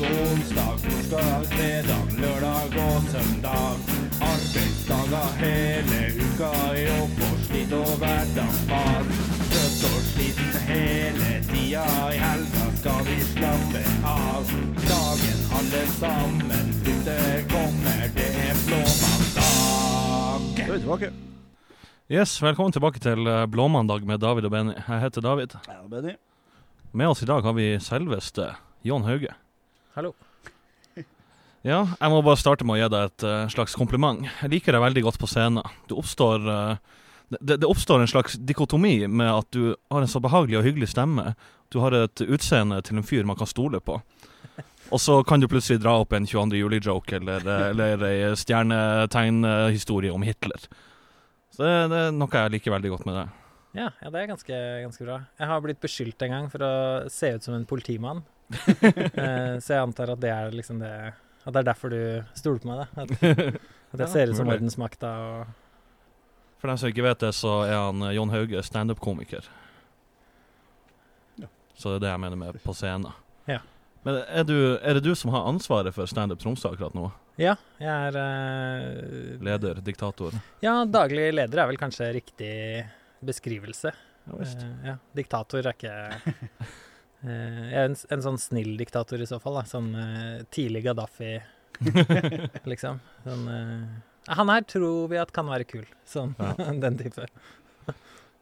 onsdag, 0.00 0.74
torsdag, 0.82 1.44
fredag, 1.52 2.04
lørdag 2.22 2.76
og 2.86 3.02
søndag. 3.12 3.76
Arbeidsdager 4.30 5.28
hele 5.42 6.00
uka 6.24 6.50
i 6.74 6.82
jobb 6.88 7.20
og 7.28 7.36
slit 7.46 7.72
og 7.72 7.92
hverdagsfag. 8.02 9.12
Trøtt 9.52 9.84
og 9.90 10.00
sliten 10.08 10.56
hele 10.68 11.30
tida, 11.50 11.84
i 12.14 12.18
helga 12.22 12.64
skal 12.80 13.04
vi 13.08 13.18
slappe 13.28 13.84
av. 14.14 14.54
Dagen 14.88 15.44
alle 15.58 15.84
sammen 15.98 16.74
flytter, 16.80 17.44
kommer, 17.52 18.02
det 18.18 18.30
er 18.48 18.58
blåmandag. 18.66 19.44
Da 20.58 20.72
er 20.74 20.78
tilbake. 20.78 21.12
Yes, 22.10 22.42
Velkommen 22.42 22.72
tilbake 22.72 23.00
til 23.00 23.26
eh, 23.26 23.46
Blåmandag 23.46 24.04
med 24.04 24.20
David 24.20 24.44
og 24.44 24.50
Benny. 24.52 24.74
Jeg 24.76 25.00
heter 25.06 25.24
David. 25.24 25.56
Ja, 25.68 25.80
Benny. 25.88 26.18
Med 26.92 27.08
oss 27.08 27.22
i 27.22 27.26
dag 27.26 27.42
har 27.42 27.56
vi 27.56 27.78
selveste 27.80 28.50
Jon 28.84 29.06
Hauge. 29.08 29.32
Hallo. 29.94 30.14
Ja, 31.64 31.78
jeg 31.96 32.12
må 32.12 32.18
bare 32.20 32.36
starte 32.36 32.66
med 32.68 32.76
å 32.76 32.80
gi 32.82 32.86
deg 32.92 33.06
et 33.08 33.24
uh, 33.24 33.46
slags 33.48 33.72
kompliment. 33.72 34.26
Jeg 34.42 34.50
liker 34.52 34.76
deg 34.76 34.82
veldig 34.84 35.02
godt 35.06 35.16
på 35.16 35.28
scenen. 35.32 35.64
Det 35.88 35.96
oppstår 35.96 36.44
uh, 36.44 36.98
det, 37.40 37.56
det 37.62 37.68
oppstår 37.68 38.02
en 38.02 38.10
slags 38.10 38.36
dikotomi 38.36 39.06
med 39.08 39.30
at 39.30 39.48
du 39.54 39.74
har 39.90 40.04
en 40.04 40.10
så 40.10 40.20
behagelig 40.20 40.58
og 40.60 40.66
hyggelig 40.66 40.90
stemme. 40.92 41.32
Du 41.72 41.80
har 41.80 41.96
et 41.96 42.20
utseende 42.20 42.82
til 42.84 43.00
en 43.00 43.06
fyr 43.06 43.24
man 43.24 43.38
kan 43.40 43.48
stole 43.48 43.80
på. 43.80 43.96
Og 44.92 45.00
så 45.00 45.22
kan 45.24 45.40
du 45.40 45.48
plutselig 45.48 45.80
dra 45.80 45.96
opp 46.02 46.12
en 46.12 46.26
22. 46.28 46.58
juli-joke 46.60 47.16
eller, 47.16 47.46
eh, 47.48 47.70
eller 47.70 48.04
ei 48.10 48.18
stjernetegnhistorie 48.36 50.12
om 50.12 50.22
Hitler. 50.22 50.68
Så 51.54 51.64
det, 51.64 51.72
det 51.94 52.02
er 52.02 52.14
noe 52.14 52.44
jeg 52.44 52.52
liker 52.58 52.74
veldig 52.76 52.92
godt 52.92 53.08
med 53.08 53.18
deg. 53.22 53.40
Ja, 53.74 53.88
ja 54.04 54.12
det 54.12 54.20
er 54.20 54.30
ganske, 54.30 54.60
ganske 54.84 55.08
bra. 55.08 55.18
Jeg 55.40 55.50
har 55.50 55.64
blitt 55.64 55.80
beskyldt 55.82 56.26
en 56.26 56.36
gang 56.36 56.52
for 56.52 56.66
å 56.66 56.74
se 57.10 57.32
ut 57.34 57.46
som 57.46 57.56
en 57.56 57.66
politimann. 57.66 58.22
Eh, 59.14 59.58
så 59.58 59.72
jeg 59.74 59.80
antar 59.80 60.12
at 60.12 60.20
det 60.20 60.30
er 60.30 60.52
liksom 60.52 60.78
det 60.82 60.90
At 61.44 61.52
det 61.54 61.60
er 61.62 61.66
derfor 61.66 61.92
du 61.92 62.00
stoler 62.36 62.60
på 62.60 62.68
meg, 62.68 62.82
da. 62.82 63.02
At, 63.02 63.10
at 63.94 63.98
jeg 63.98 64.04
Ja, 64.04 64.08
ser 64.12 64.32
ut 64.32 64.38
som 64.38 64.50
ordensmakta 64.52 65.10
og 65.24 65.52
For 66.60 66.70
dem 66.70 66.80
som 66.80 66.92
ikke 66.92 67.06
vet 67.06 67.24
det, 67.24 67.32
så 67.36 67.54
er 67.64 67.76
han 67.76 68.00
John 68.04 68.14
Jon 68.16 68.34
Hauge 68.34 68.62
standup-komiker. 68.64 69.48
Ja. 71.40 71.48
Så 71.76 71.92
det 71.92 71.98
er 71.98 72.04
det 72.06 72.12
jeg 72.14 72.22
mener 72.24 72.40
med 72.40 72.60
på 72.64 72.76
scenen. 72.76 73.12
Ja. 73.50 73.60
Men 74.04 74.22
er, 74.22 74.44
du, 74.48 74.56
er 74.80 74.96
det 74.96 75.04
du 75.04 75.14
som 75.16 75.32
har 75.32 75.44
ansvaret 75.48 75.92
for 75.96 76.08
Standup 76.08 76.40
Tromsø 76.40 76.72
akkurat 76.72 76.96
nå? 76.96 77.10
Ja, 77.40 77.56
jeg 77.80 77.90
er 77.90 78.16
uh, 78.20 79.44
Leder, 79.44 79.80
diktator? 79.84 80.36
Ja, 80.62 80.82
daglig 80.86 81.32
leder 81.34 81.64
er 81.64 81.70
vel 81.70 81.80
kanskje 81.80 82.12
riktig 82.14 82.52
beskrivelse. 83.24 83.94
Ja 84.24 84.38
visst. 84.38 84.60
Eh, 84.62 84.88
ja, 84.88 84.96
diktator 85.16 85.60
er 85.64 85.74
ikke 85.74 85.92
eh, 85.92 86.68
Jeg 87.24 87.78
er 87.80 87.88
en, 87.88 87.96
en 88.16 88.24
sånn 88.24 88.40
snill 88.40 88.74
diktator 88.80 89.22
i 89.22 89.28
så 89.28 89.40
fall, 89.42 89.58
da. 89.60 89.64
Sånn 89.68 89.90
eh, 89.96 90.44
tidlig 90.54 90.84
Gaddafi, 90.86 91.34
liksom. 92.72 93.00
Sånn 93.24 93.48
eh, 93.50 94.36
Han 94.38 94.52
her 94.52 94.64
tror 94.68 95.08
vi 95.12 95.20
at 95.20 95.34
kan 95.34 95.48
være 95.50 95.68
kul. 95.68 95.84
Sånn 96.08 96.36
Ja. 96.38 96.54
den 96.84 97.00
type. 97.00 97.28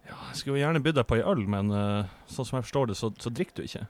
Ja, 0.03 0.19
jeg 0.29 0.39
skulle 0.39 0.59
jo 0.59 0.65
gjerne 0.65 0.83
bydd 0.83 0.99
deg 0.99 1.09
på 1.09 1.19
ei 1.21 1.27
øl, 1.27 1.45
men 1.51 1.71
eh, 1.73 2.15
sånn 2.31 2.49
som 2.49 2.59
jeg 2.59 2.67
forstår 2.67 2.91
det, 2.91 2.99
så, 2.99 3.13
så 3.23 3.31
drikker 3.33 3.63
du 3.63 3.69
ikke. 3.69 3.87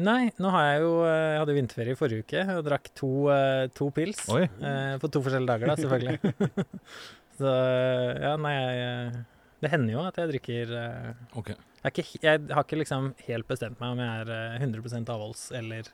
Nei, 0.00 0.30
nå 0.38 0.50
har 0.54 0.66
jeg 0.68 0.82
jo 0.84 0.92
eh, 1.02 1.32
Jeg 1.32 1.40
hadde 1.42 1.56
vinterferie 1.56 1.96
i 1.96 1.98
forrige 1.98 2.24
uke 2.24 2.44
og 2.54 2.62
drakk 2.68 2.92
to, 2.96 3.10
eh, 3.34 3.64
to 3.74 3.90
pils. 3.94 4.22
Oi. 4.32 4.44
Eh, 4.46 4.94
på 5.02 5.10
to 5.10 5.22
forskjellige 5.24 5.50
dager, 5.50 5.72
da, 5.72 5.76
selvfølgelig. 5.80 6.68
så 7.40 7.54
ja, 8.22 8.36
nei, 8.40 8.54
jeg 8.54 8.86
eh, 8.86 9.18
Det 9.64 9.72
hender 9.74 9.96
jo 9.96 10.04
at 10.06 10.20
jeg 10.22 10.30
drikker 10.30 10.72
okay. 10.78 11.58
Ok. 11.58 11.69
Jeg, 11.80 11.90
er 11.90 11.96
ikke, 12.02 12.20
jeg 12.22 12.40
har 12.54 12.64
ikke 12.66 12.78
liksom 12.82 13.10
helt 13.26 13.48
bestemt 13.48 13.80
meg 13.80 13.94
om 13.94 14.02
jeg 14.02 14.24
er 14.26 14.32
eh, 14.34 14.60
100 14.60 15.04
avholds 15.14 15.46
eller 15.56 15.88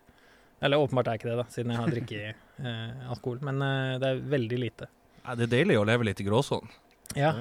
Eller 0.63 0.81
åpenbart 0.81 1.07
er 1.09 1.17
jeg 1.17 1.21
ikke 1.21 1.31
det, 1.31 1.37
da, 1.39 1.45
siden 1.53 1.71
jeg 1.75 1.81
har 1.83 1.91
drikket 1.93 2.35
eh, 2.67 3.09
alkohol. 3.13 3.41
Men 3.45 3.61
eh, 3.63 3.99
det 4.01 4.09
er 4.15 4.21
veldig 4.33 4.59
lite. 4.63 4.87
Ja, 5.27 5.35
det 5.37 5.47
er 5.49 5.53
deilig 5.59 5.77
å 5.81 5.85
leve 5.85 6.07
litt 6.09 6.21
i 6.23 6.27
gråsonen. 6.27 6.71
Ja. 7.15 7.33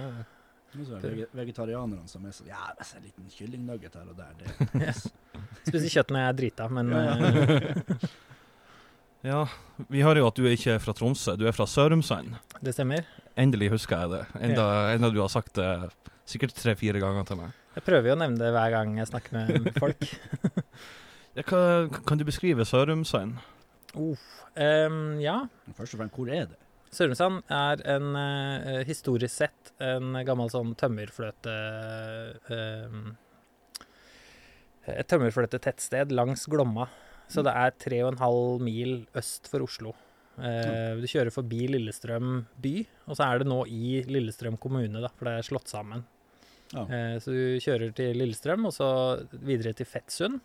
Så 0.75 0.97
er 0.97 1.01
det 1.05 1.11
vege- 1.13 1.29
vegetarianerne 1.39 2.09
som 2.11 2.25
er 2.27 2.33
sånn 2.35 2.49
Ja, 2.51 2.65
det 2.75 2.83
så 2.89 2.97
en 2.99 3.05
liten 3.07 3.29
kyllingnugget 3.31 3.93
her 3.95 4.09
og 4.11 4.17
der. 4.19 4.33
Det. 4.41 4.91
Spiser 5.69 5.87
kjøtt 5.93 6.11
når 6.11 6.19
jeg 6.25 6.33
er 6.33 6.39
drita, 6.41 6.67
men 6.75 6.91
Ja, 6.91 7.03
eh, 7.15 8.07
Ja, 9.25 9.39
vi 9.89 10.03
hører 10.05 10.19
jo 10.21 10.27
at 10.29 10.37
du 10.37 10.43
er 10.45 10.53
ikke 10.53 10.75
er 10.75 10.81
fra 10.83 10.93
Tromsø, 10.93 11.33
du 11.39 11.47
er 11.49 11.55
fra 11.55 11.65
Sørumsand. 11.65 12.35
det 12.61 12.75
stemmer. 12.75 13.07
Endelig 13.41 13.71
husker 13.73 14.03
jeg 14.03 14.11
det. 14.11 14.19
Enda, 14.51 14.65
enda 14.93 15.09
du 15.09 15.17
har 15.23 15.31
sagt 15.33 15.55
det 15.57 15.69
sikkert 16.29 16.53
tre-fire 16.59 17.01
ganger 17.01 17.25
til 17.25 17.39
meg. 17.39 17.55
Jeg 17.75 17.83
prøver 17.83 18.09
jo 18.09 18.15
å 18.15 18.19
nevne 18.19 18.39
det 18.39 18.51
hver 18.55 18.71
gang 18.71 18.93
jeg 18.99 19.09
snakker 19.11 19.35
med 19.35 19.73
folk. 19.81 20.05
Ja, 21.35 21.43
hva, 21.49 21.89
kan 22.07 22.15
du 22.15 22.23
beskrive 22.23 22.63
Sørumsand? 22.63 23.41
Em, 24.55 24.99
ja, 25.19 25.33
Først 25.75 25.97
og 25.97 25.99
fremst, 25.99 26.15
hvor 26.15 26.29
er 26.31 26.45
det? 26.47 26.55
Sørumsand 26.95 27.41
er 27.51 27.83
en 27.91 28.15
uh, 28.15 28.79
historisk 28.87 29.35
sett 29.41 29.73
en 29.83 30.15
gammel 30.23 30.47
sånn 30.53 30.71
tømmerfløte 30.79 31.57
Uh, 32.47 33.11
Et 34.95 35.07
tømmerfløte 35.11 35.59
tettsted 35.59 36.15
langs 36.15 36.47
Glomma. 36.47 36.87
Så 37.27 37.43
det 37.43 37.51
er 37.57 37.75
tre 37.83 37.99
og 38.05 38.13
en 38.13 38.21
halv 38.21 38.63
mil 38.63 38.99
øst 39.17 39.49
for 39.51 39.65
Oslo. 39.65 39.91
Eh, 40.35 40.97
du 40.99 41.07
kjører 41.07 41.31
forbi 41.33 41.63
Lillestrøm 41.71 42.41
by, 42.61 42.73
og 43.07 43.17
så 43.17 43.25
er 43.27 43.41
det 43.41 43.47
nå 43.49 43.61
i 43.71 44.01
Lillestrøm 44.09 44.59
kommune, 44.61 44.99
da, 45.01 45.09
for 45.15 45.29
det 45.29 45.39
er 45.39 45.47
slått 45.47 45.71
sammen. 45.71 46.03
Ja. 46.75 46.85
Eh, 46.85 47.17
så 47.23 47.33
du 47.33 47.63
kjører 47.63 47.93
til 47.95 48.17
Lillestrøm, 48.19 48.67
og 48.67 48.75
så 48.75 48.89
videre 49.33 49.73
til 49.77 49.87
Fettsund, 49.87 50.41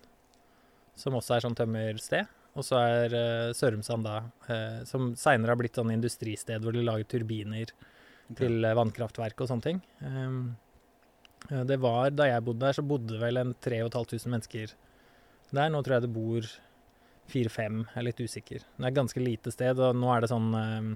som 0.98 1.16
også 1.18 1.36
er 1.36 1.46
sånn 1.46 1.58
tømmersted. 1.58 2.36
Og 2.58 2.66
så 2.66 2.80
er 2.82 3.14
uh, 3.14 3.52
Sørumsand 3.54 4.06
da, 4.06 4.16
eh, 4.50 4.80
som 4.88 5.12
seinere 5.18 5.54
har 5.54 5.60
blitt 5.60 5.78
sånn 5.78 5.92
industristed 5.94 6.64
hvor 6.64 6.74
de 6.74 6.82
lager 6.82 7.06
turbiner 7.06 7.70
til 8.38 8.64
eh, 8.64 8.76
vannkraftverk 8.76 9.42
og 9.42 9.50
sånne 9.50 9.66
ting. 9.66 9.78
Um, 10.02 10.56
eh, 11.48 11.62
det 11.68 11.78
var, 11.82 12.10
Da 12.14 12.26
jeg 12.28 12.44
bodde 12.46 12.66
der, 12.66 12.76
så 12.76 12.86
bodde 12.86 13.20
vel 13.22 13.40
en 13.40 13.54
3500 13.54 14.34
mennesker 14.34 14.74
der. 15.54 15.70
Nå 15.70 15.82
tror 15.82 15.98
jeg 15.98 16.06
det 16.06 16.14
bor 16.14 16.50
fire-fem, 17.30 17.84
jeg 17.86 18.00
er 18.00 18.08
litt 18.08 18.22
usikker. 18.22 18.66
Det 18.66 18.82
er 18.82 18.90
et 18.90 18.98
ganske 18.98 19.22
lite 19.22 19.54
sted, 19.54 19.78
og 19.78 19.94
nå 19.94 20.10
er 20.10 20.24
det 20.24 20.32
sånn 20.32 20.50
um, 20.50 20.94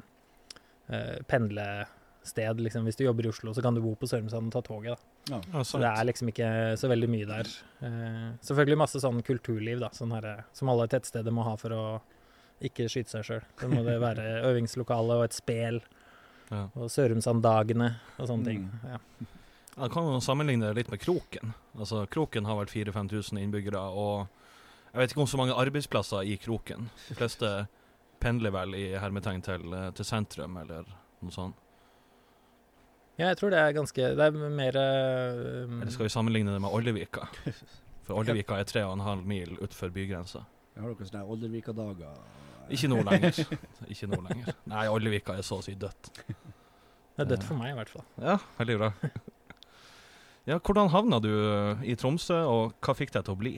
eh, 2.24 2.30
pendlested. 2.32 2.60
Liksom. 2.64 2.84
Hvis 2.84 2.96
du 2.96 3.04
jobber 3.04 3.26
i 3.26 3.28
Oslo, 3.28 3.52
så 3.54 3.62
kan 3.62 3.74
du 3.74 3.80
bo 3.80 3.94
på 3.94 4.06
Sørumsand 4.08 4.46
og 4.46 4.52
ta 4.52 4.62
toget. 4.62 4.98
da. 5.28 5.40
Ja. 5.52 5.62
Så 5.62 5.78
det 5.78 5.90
er 5.90 6.04
liksom 6.04 6.28
ikke 6.28 6.76
så 6.78 6.88
veldig 6.88 7.08
mye 7.08 7.26
der. 7.26 7.46
Eh, 7.82 8.32
selvfølgelig 8.42 8.78
masse 8.78 9.00
sånn 9.00 9.22
kulturliv 9.22 9.80
da, 9.80 9.90
sånn 9.92 10.12
her, 10.12 10.44
som 10.52 10.68
alle 10.68 10.86
tettsteder 10.88 11.30
må 11.32 11.44
ha 11.44 11.56
for 11.56 11.70
å 11.70 12.00
ikke 12.62 12.88
skyte 12.88 13.10
seg 13.10 13.24
sjøl. 13.24 13.42
Så 13.60 13.68
må 13.68 13.84
det 13.84 13.98
være 14.00 14.40
øvingslokale 14.50 15.18
og 15.20 15.24
et 15.24 15.32
spel, 15.36 15.82
Ja. 16.50 16.68
og 16.76 16.90
Sørumsanddagene 16.90 17.94
og 18.18 18.28
sånne 18.28 18.44
ting. 18.44 18.70
Mm. 18.70 18.90
Ja. 18.94 18.98
Jeg 19.74 19.90
kan 19.90 20.04
jo 20.06 20.20
sammenligne 20.22 20.68
det 20.68 20.76
litt 20.76 20.90
med 20.90 21.00
Kroken. 21.02 21.52
Altså, 21.76 22.06
Kroken 22.06 22.44
har 22.46 22.56
vært 22.60 22.70
4000-5000 22.70 23.40
innbyggere, 23.42 23.80
og 23.90 24.28
jeg 24.92 25.00
vet 25.00 25.10
ikke 25.10 25.20
om 25.24 25.26
så 25.26 25.36
mange 25.40 25.56
arbeidsplasser 25.58 26.22
i 26.30 26.36
Kroken. 26.38 26.90
De 27.08 27.14
fleste 27.18 27.66
pendler 28.22 28.52
vel 28.54 28.76
i 28.78 28.84
hermetegn 28.94 29.42
til, 29.42 29.74
eh, 29.74 29.90
til 29.90 30.04
sentrum, 30.06 30.56
eller 30.60 30.84
noe 31.20 31.32
sånt. 31.34 31.56
Ja, 33.18 33.28
jeg 33.30 33.38
tror 33.38 33.52
det 33.54 33.60
er 33.60 33.74
ganske 33.76 34.08
Det 34.18 34.24
er 34.26 34.34
mer 34.34 34.78
um... 34.80 35.80
Eller 35.80 35.92
skal 35.94 36.08
vi 36.08 36.12
sammenligne 36.12 36.54
det 36.54 36.62
med 36.64 36.74
Ollevika? 36.74 37.28
For 38.04 38.18
Ollevika 38.20 38.58
er 38.60 38.68
3,5 38.68 39.22
mil 39.24 39.54
utenfor 39.60 39.92
bygrensa. 39.94 40.42
Jeg 40.74 40.82
har 40.82 40.90
dere 40.90 41.06
sånne 41.08 41.22
Oldervika-dager? 41.32 42.18
Ikke 42.74 42.90
nå 42.90 42.98
lenger. 43.06 43.38
Ikke 43.92 44.08
nå 44.10 44.18
lenger. 44.26 44.56
Nei, 44.68 44.82
Ollevika 44.92 45.36
er 45.38 45.46
så 45.46 45.60
å 45.60 45.64
si 45.64 45.76
dødt. 45.78 46.10
Det 46.26 47.22
er 47.22 47.30
dødt 47.30 47.46
for 47.46 47.56
meg, 47.56 47.72
i 47.72 47.78
hvert 47.78 47.92
fall. 47.92 48.04
Ja, 48.20 48.36
veldig 48.58 48.76
bra. 48.80 48.90
Ja, 50.44 50.58
hvordan 50.58 50.90
havna 50.92 51.20
du 51.24 51.30
eh, 51.32 51.84
i 51.88 51.96
Tromsø, 51.96 52.42
og 52.50 52.74
hva 52.84 52.96
fikk 52.98 53.14
deg 53.14 53.24
til 53.24 53.36
å 53.36 53.40
bli? 53.40 53.54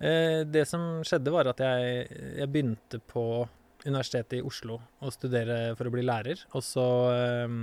Eh, 0.00 0.40
det 0.48 0.64
som 0.66 1.04
skjedde, 1.06 1.30
var 1.34 1.52
at 1.52 1.60
jeg, 1.62 2.06
jeg 2.40 2.50
begynte 2.50 3.02
på 3.12 3.24
Universitetet 3.86 4.38
i 4.38 4.44
Oslo 4.44 4.76
å 5.00 5.10
studere 5.14 5.74
for 5.78 5.88
å 5.88 5.94
bli 5.94 6.04
lærer. 6.04 6.44
Og 6.56 6.64
så 6.64 6.86
eh, 7.14 7.56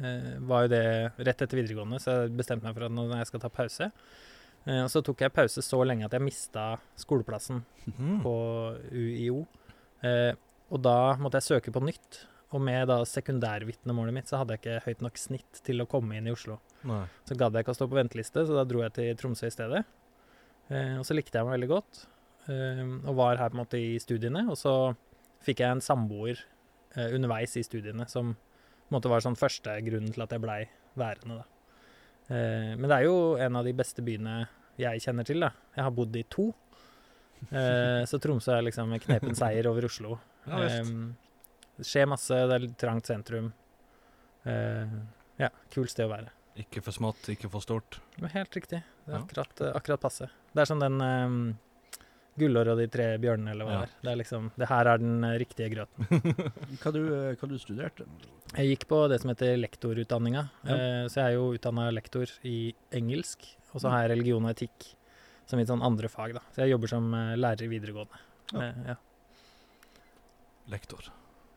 eh, 0.00 0.32
var 0.48 0.66
jo 0.66 0.72
det 0.72 0.84
rett 1.20 1.44
etter 1.46 1.60
videregående, 1.60 2.00
så 2.02 2.22
jeg 2.22 2.34
bestemte 2.38 2.66
meg 2.66 2.76
for 2.76 2.88
at 2.88 2.94
nå 2.96 3.06
når 3.10 3.22
jeg 3.22 3.30
skal 3.32 3.44
ta 3.44 3.52
pause. 3.52 3.90
Eh, 4.66 4.82
og 4.84 4.90
så 4.92 5.02
tok 5.04 5.24
jeg 5.24 5.34
pause 5.36 5.64
så 5.64 5.80
lenge 5.86 6.06
at 6.08 6.16
jeg 6.16 6.24
mista 6.24 6.72
skoleplassen 7.00 7.62
mm. 7.92 8.18
på 8.24 8.34
UiO. 8.92 9.44
Eh, 10.06 10.32
og 10.70 10.82
da 10.84 11.16
måtte 11.20 11.40
jeg 11.40 11.50
søke 11.50 11.74
på 11.74 11.82
nytt. 11.84 12.24
Og 12.50 12.62
med 12.62 12.88
da 12.90 12.98
sekundærvitnemålet 13.06 14.14
mitt 14.14 14.30
så 14.30 14.40
hadde 14.40 14.56
jeg 14.56 14.62
ikke 14.62 14.84
høyt 14.88 15.04
nok 15.06 15.20
snitt 15.22 15.60
til 15.66 15.82
å 15.82 15.88
komme 15.90 16.16
inn 16.18 16.26
i 16.26 16.34
Oslo. 16.34 16.58
Nei. 16.88 17.04
Så 17.28 17.36
gadd 17.38 17.54
jeg 17.54 17.62
ikke 17.62 17.74
å 17.76 17.78
stå 17.78 17.86
på 17.90 17.98
venteliste, 17.98 18.42
så 18.46 18.56
da 18.56 18.64
dro 18.66 18.82
jeg 18.82 18.94
til 18.96 19.12
Tromsø 19.20 19.46
i 19.46 19.54
stedet. 19.54 19.84
Eh, 20.70 20.96
og 20.98 21.04
så 21.06 21.14
likte 21.14 21.38
jeg 21.38 21.46
meg 21.46 21.58
veldig 21.58 21.70
godt, 21.70 22.02
eh, 22.50 22.82
og 23.04 23.14
var 23.20 23.38
her 23.38 23.52
på 23.52 23.58
en 23.58 23.62
måte 23.62 23.78
i 23.78 23.94
studiene. 24.02 24.48
Og 24.50 24.58
så 24.58 24.74
fikk 25.44 25.62
jeg 25.64 25.76
en 25.76 25.84
samboer 25.84 26.38
eh, 26.96 27.14
underveis 27.16 27.56
i 27.56 27.64
studiene, 27.66 28.06
som 28.10 28.34
på 28.34 28.90
en 28.90 28.96
måte 28.98 29.10
var 29.12 29.24
sånn 29.24 29.38
første 29.38 29.76
grunnen 29.86 30.12
til 30.14 30.24
at 30.24 30.34
jeg 30.34 30.42
blei 30.42 30.62
værende, 30.98 31.40
da. 31.40 31.46
Eh, 32.30 32.72
men 32.76 32.88
det 32.88 32.96
er 32.96 33.06
jo 33.08 33.36
en 33.40 33.60
av 33.60 33.66
de 33.66 33.74
beste 33.76 34.04
byene 34.06 34.42
jeg 34.80 35.04
kjenner 35.04 35.26
til, 35.28 35.42
da. 35.44 35.52
Jeg 35.76 35.86
har 35.86 35.94
bodd 35.94 36.16
i 36.18 36.24
to. 36.30 36.50
Eh, 37.48 38.02
så 38.08 38.20
Tromsø 38.20 38.56
er 38.56 38.66
liksom 38.68 38.92
en 38.92 39.02
knepen 39.02 39.36
seier 39.38 39.68
over 39.70 39.88
Oslo. 39.88 40.18
Ja, 40.46 40.60
det 40.66 41.86
skjer 41.86 42.10
masse, 42.10 42.36
det 42.36 42.56
er 42.56 42.64
litt 42.66 42.76
trangt 42.80 43.08
sentrum. 43.08 43.52
Eh, 44.48 44.94
ja, 45.40 45.48
kult 45.72 45.92
sted 45.92 46.08
å 46.08 46.12
være. 46.12 46.34
Ikke 46.60 46.82
for 46.84 46.92
smått, 46.92 47.30
ikke 47.32 47.48
for 47.52 47.64
stort. 47.64 48.00
Helt 48.34 48.56
riktig. 48.56 48.82
Det 49.06 49.14
er 49.14 49.22
akkurat, 49.22 49.62
akkurat 49.70 50.02
passe. 50.02 50.28
Det 50.52 50.64
er 50.64 50.68
sånn 50.68 50.82
den 50.82 50.98
Gullår 52.38 52.68
og 52.72 52.78
de 52.78 52.86
tre 52.88 53.06
bjørnene, 53.18 53.50
eller 53.52 53.64
hva 53.66 53.72
Ja. 53.72 53.80
det 53.80 53.88
er. 53.90 53.96
Det 54.02 54.10
er 54.12 54.16
liksom, 54.22 54.50
det 54.56 54.68
her 54.70 54.86
er 54.86 54.98
den 55.02 55.24
eh, 55.24 55.38
riktige 55.42 55.70
grøten. 55.74 56.06
Hva 56.80 56.92
du, 56.94 57.00
eh, 57.14 57.34
hva 57.36 57.48
du 57.50 57.56
studerte? 57.58 58.06
Jeg 58.56 58.70
gikk 58.78 58.86
på 58.88 59.08
det 59.10 59.20
som 59.20 59.30
heter 59.32 59.56
lektorutdanninga, 59.58 60.44
Ja. 60.64 60.74
eh, 60.74 61.04
så 61.08 61.14
jeg 61.20 61.24
er 61.26 61.34
jo 61.36 61.52
utdanna 61.58 61.90
lektor 61.92 62.26
i 62.44 62.72
engelsk. 62.92 63.44
Og 63.74 63.80
så 63.82 63.90
har 63.90 64.06
jeg 64.06 64.16
religion 64.18 64.44
og 64.44 64.50
etikk 64.54 64.94
som 65.46 65.58
mitt 65.58 65.68
sånn 65.68 65.82
andre 65.82 66.08
fag, 66.08 66.32
da. 66.34 66.40
Så 66.54 66.62
jeg 66.64 66.70
jobber 66.72 66.88
som 66.88 67.10
lærer 67.12 67.62
i 67.66 67.68
videregående. 67.70 68.18
Ja. 68.54 68.72
Ja, 68.86 68.96
Lektor. 70.70 71.10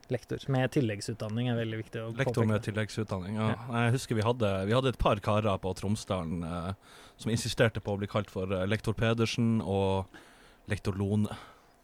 lektor. 0.10 0.38
Med 0.52 0.72
tilleggsutdanning 0.74 1.48
er 1.50 1.56
veldig 1.58 1.78
viktig 1.84 2.02
å 2.02 2.10
Lektor 2.18 2.46
med 2.46 2.60
påpeke. 2.62 2.66
tilleggsutdanning. 2.74 3.36
Ja. 3.38 3.56
Jeg 3.86 3.94
husker 3.96 4.16
vi 4.18 4.22
hadde, 4.26 4.50
vi 4.68 4.74
hadde 4.74 4.90
et 4.94 4.98
par 5.02 5.16
karer 5.24 5.58
på 5.62 5.74
Tromsdalen 5.78 6.44
eh, 6.44 6.74
som 7.18 7.32
insisterte 7.32 7.82
på 7.82 7.94
å 7.96 8.00
bli 8.02 8.08
kalt 8.08 8.30
for 8.34 8.52
eh, 8.52 8.66
lektor 8.70 8.94
Pedersen 8.94 9.62
og 9.62 10.06
lektor 10.72 10.96
Lone. 11.00 11.32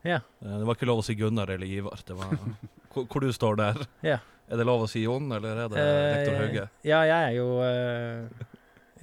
Ja. 0.01 0.19
Eh, 0.41 0.57
det 0.59 0.65
var 0.67 0.77
ikke 0.77 0.87
lov 0.89 1.01
å 1.01 1.05
si 1.05 1.15
Gunnar 1.19 1.49
eller 1.51 1.67
Ivar. 1.67 1.99
Det 2.05 2.15
var, 2.17 2.35
hvor, 2.93 3.23
du 3.23 3.31
står 3.35 3.59
der. 3.59 3.81
Ja. 4.05 4.19
Er 4.49 4.57
det 4.57 4.65
lov 4.65 4.85
å 4.85 4.89
si 4.89 5.03
Jon, 5.03 5.27
eller 5.35 5.65
er 5.65 5.67
det 5.69 5.83
lektor 5.83 6.33
Eh, 6.33 6.39
Hauge? 6.41 6.63
Ja, 6.87 7.03
jeg 7.05 7.27
er 7.27 7.35
jo 7.35 7.49
eh, 7.61 8.47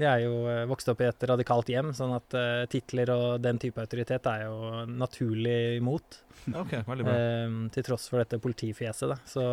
Jeg 0.00 0.08
er 0.10 0.24
jo 0.24 0.32
vokst 0.72 0.90
opp 0.90 1.04
i 1.04 1.06
et 1.06 1.26
radikalt 1.30 1.70
hjem, 1.72 1.92
sånn 1.96 2.10
at 2.12 2.34
uh, 2.36 2.64
titler 2.68 3.08
og 3.14 3.38
den 3.40 3.56
type 3.62 3.80
autoritet 3.80 4.26
er 4.28 4.42
jo 4.44 4.82
naturlig 4.90 5.78
imot. 5.78 6.18
OK, 6.52 6.74
veldig 6.84 7.06
bra. 7.06 7.14
eh, 7.14 7.54
til 7.72 7.86
tross 7.86 8.04
for 8.10 8.20
dette 8.20 8.36
politifjeset, 8.42 9.14
da. 9.14 9.16
Så, 9.24 9.46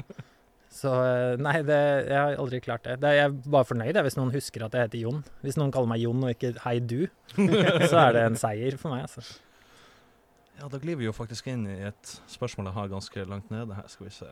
så 0.80 0.94
Nei, 1.42 1.58
det, 1.68 1.80
jeg 2.06 2.16
har 2.16 2.40
aldri 2.40 2.62
klart 2.64 2.88
det. 2.88 2.96
det. 3.02 3.12
Jeg 3.18 3.28
er 3.28 3.36
bare 3.52 3.68
fornøyd 3.68 3.90
jeg, 3.92 4.06
hvis 4.06 4.16
noen 4.16 4.32
husker 4.32 4.64
at 4.64 4.78
jeg 4.78 4.88
heter 4.88 5.02
Jon. 5.02 5.20
Hvis 5.44 5.60
noen 5.60 5.74
kaller 5.74 5.92
meg 5.92 6.06
Jon 6.06 6.24
og 6.24 6.32
ikke 6.32 6.54
Hei, 6.64 6.78
du, 6.80 7.02
så 7.90 8.06
er 8.06 8.16
det 8.16 8.24
en 8.30 8.40
seier 8.40 8.78
for 8.80 8.94
meg, 8.94 9.04
altså. 9.10 9.26
Ja, 10.56 10.68
da 10.72 10.78
glir 10.80 10.96
vi 10.96 11.04
jo 11.04 11.12
faktisk 11.12 11.50
inn 11.52 11.66
i 11.68 11.80
et 11.84 12.12
spørsmål 12.32 12.70
jeg 12.70 12.78
har 12.78 12.92
ganske 12.92 13.24
langt 13.28 13.50
nede 13.52 13.76
her. 13.76 13.88
Skal 13.92 14.08
vi 14.08 14.14
se. 14.14 14.28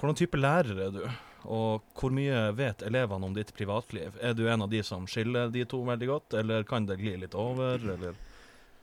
Hvordan 0.00 0.18
type 0.18 0.38
lærer 0.40 0.80
er 0.82 0.90
du, 0.90 1.02
og 1.46 1.84
hvor 1.94 2.10
mye 2.14 2.48
vet 2.58 2.82
elevene 2.82 3.28
om 3.28 3.36
ditt 3.36 3.52
privatliv? 3.54 4.16
Er 4.18 4.34
du 4.34 4.48
en 4.50 4.64
av 4.64 4.72
de 4.72 4.80
som 4.82 5.06
skiller 5.06 5.52
de 5.54 5.62
to 5.70 5.78
veldig 5.86 6.08
godt, 6.10 6.34
eller 6.40 6.66
kan 6.66 6.88
det 6.88 6.98
gli 6.98 7.14
litt 7.22 7.36
over, 7.38 7.78
eller? 7.78 8.18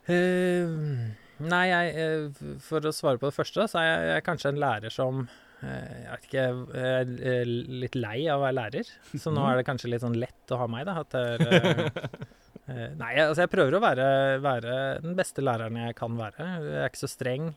Uh, 0.08 1.12
nei, 1.44 1.66
jeg, 1.68 1.92
eh, 2.00 2.56
for 2.64 2.88
å 2.88 2.96
svare 2.96 3.20
på 3.20 3.28
det 3.28 3.36
første, 3.36 3.68
så 3.68 3.82
er 3.82 3.90
jeg, 3.90 4.08
jeg 4.08 4.16
er 4.16 4.26
kanskje 4.30 4.54
en 4.54 4.62
lærer 4.64 4.96
som 4.96 5.20
eh, 5.28 5.92
Jeg 6.00 6.08
vet 6.08 6.30
ikke, 6.30 6.48
jeg 6.80 7.20
er 7.36 7.52
litt 7.84 8.00
lei 8.00 8.18
av 8.32 8.40
å 8.40 8.46
være 8.48 8.58
lærer. 8.62 8.96
Så 9.20 9.36
nå 9.36 9.44
er 9.44 9.60
det 9.60 9.68
kanskje 9.68 9.92
litt 9.92 10.06
sånn 10.06 10.18
lett 10.24 10.56
å 10.56 10.64
ha 10.64 10.70
meg, 10.72 10.88
da. 10.88 11.04
At 11.04 11.20
jeg 11.20 11.52
er, 11.60 11.84
nei, 13.00 13.14
altså 13.24 13.44
jeg 13.46 13.52
prøver 13.54 13.78
å 13.78 13.82
være, 13.84 14.06
være 14.44 14.76
den 15.04 15.16
beste 15.18 15.44
læreren 15.44 15.80
jeg 15.82 15.96
kan 15.98 16.18
være. 16.20 16.46
Jeg 16.66 16.78
er 16.84 16.92
ikke 16.92 17.02
så 17.04 17.10
streng. 17.12 17.50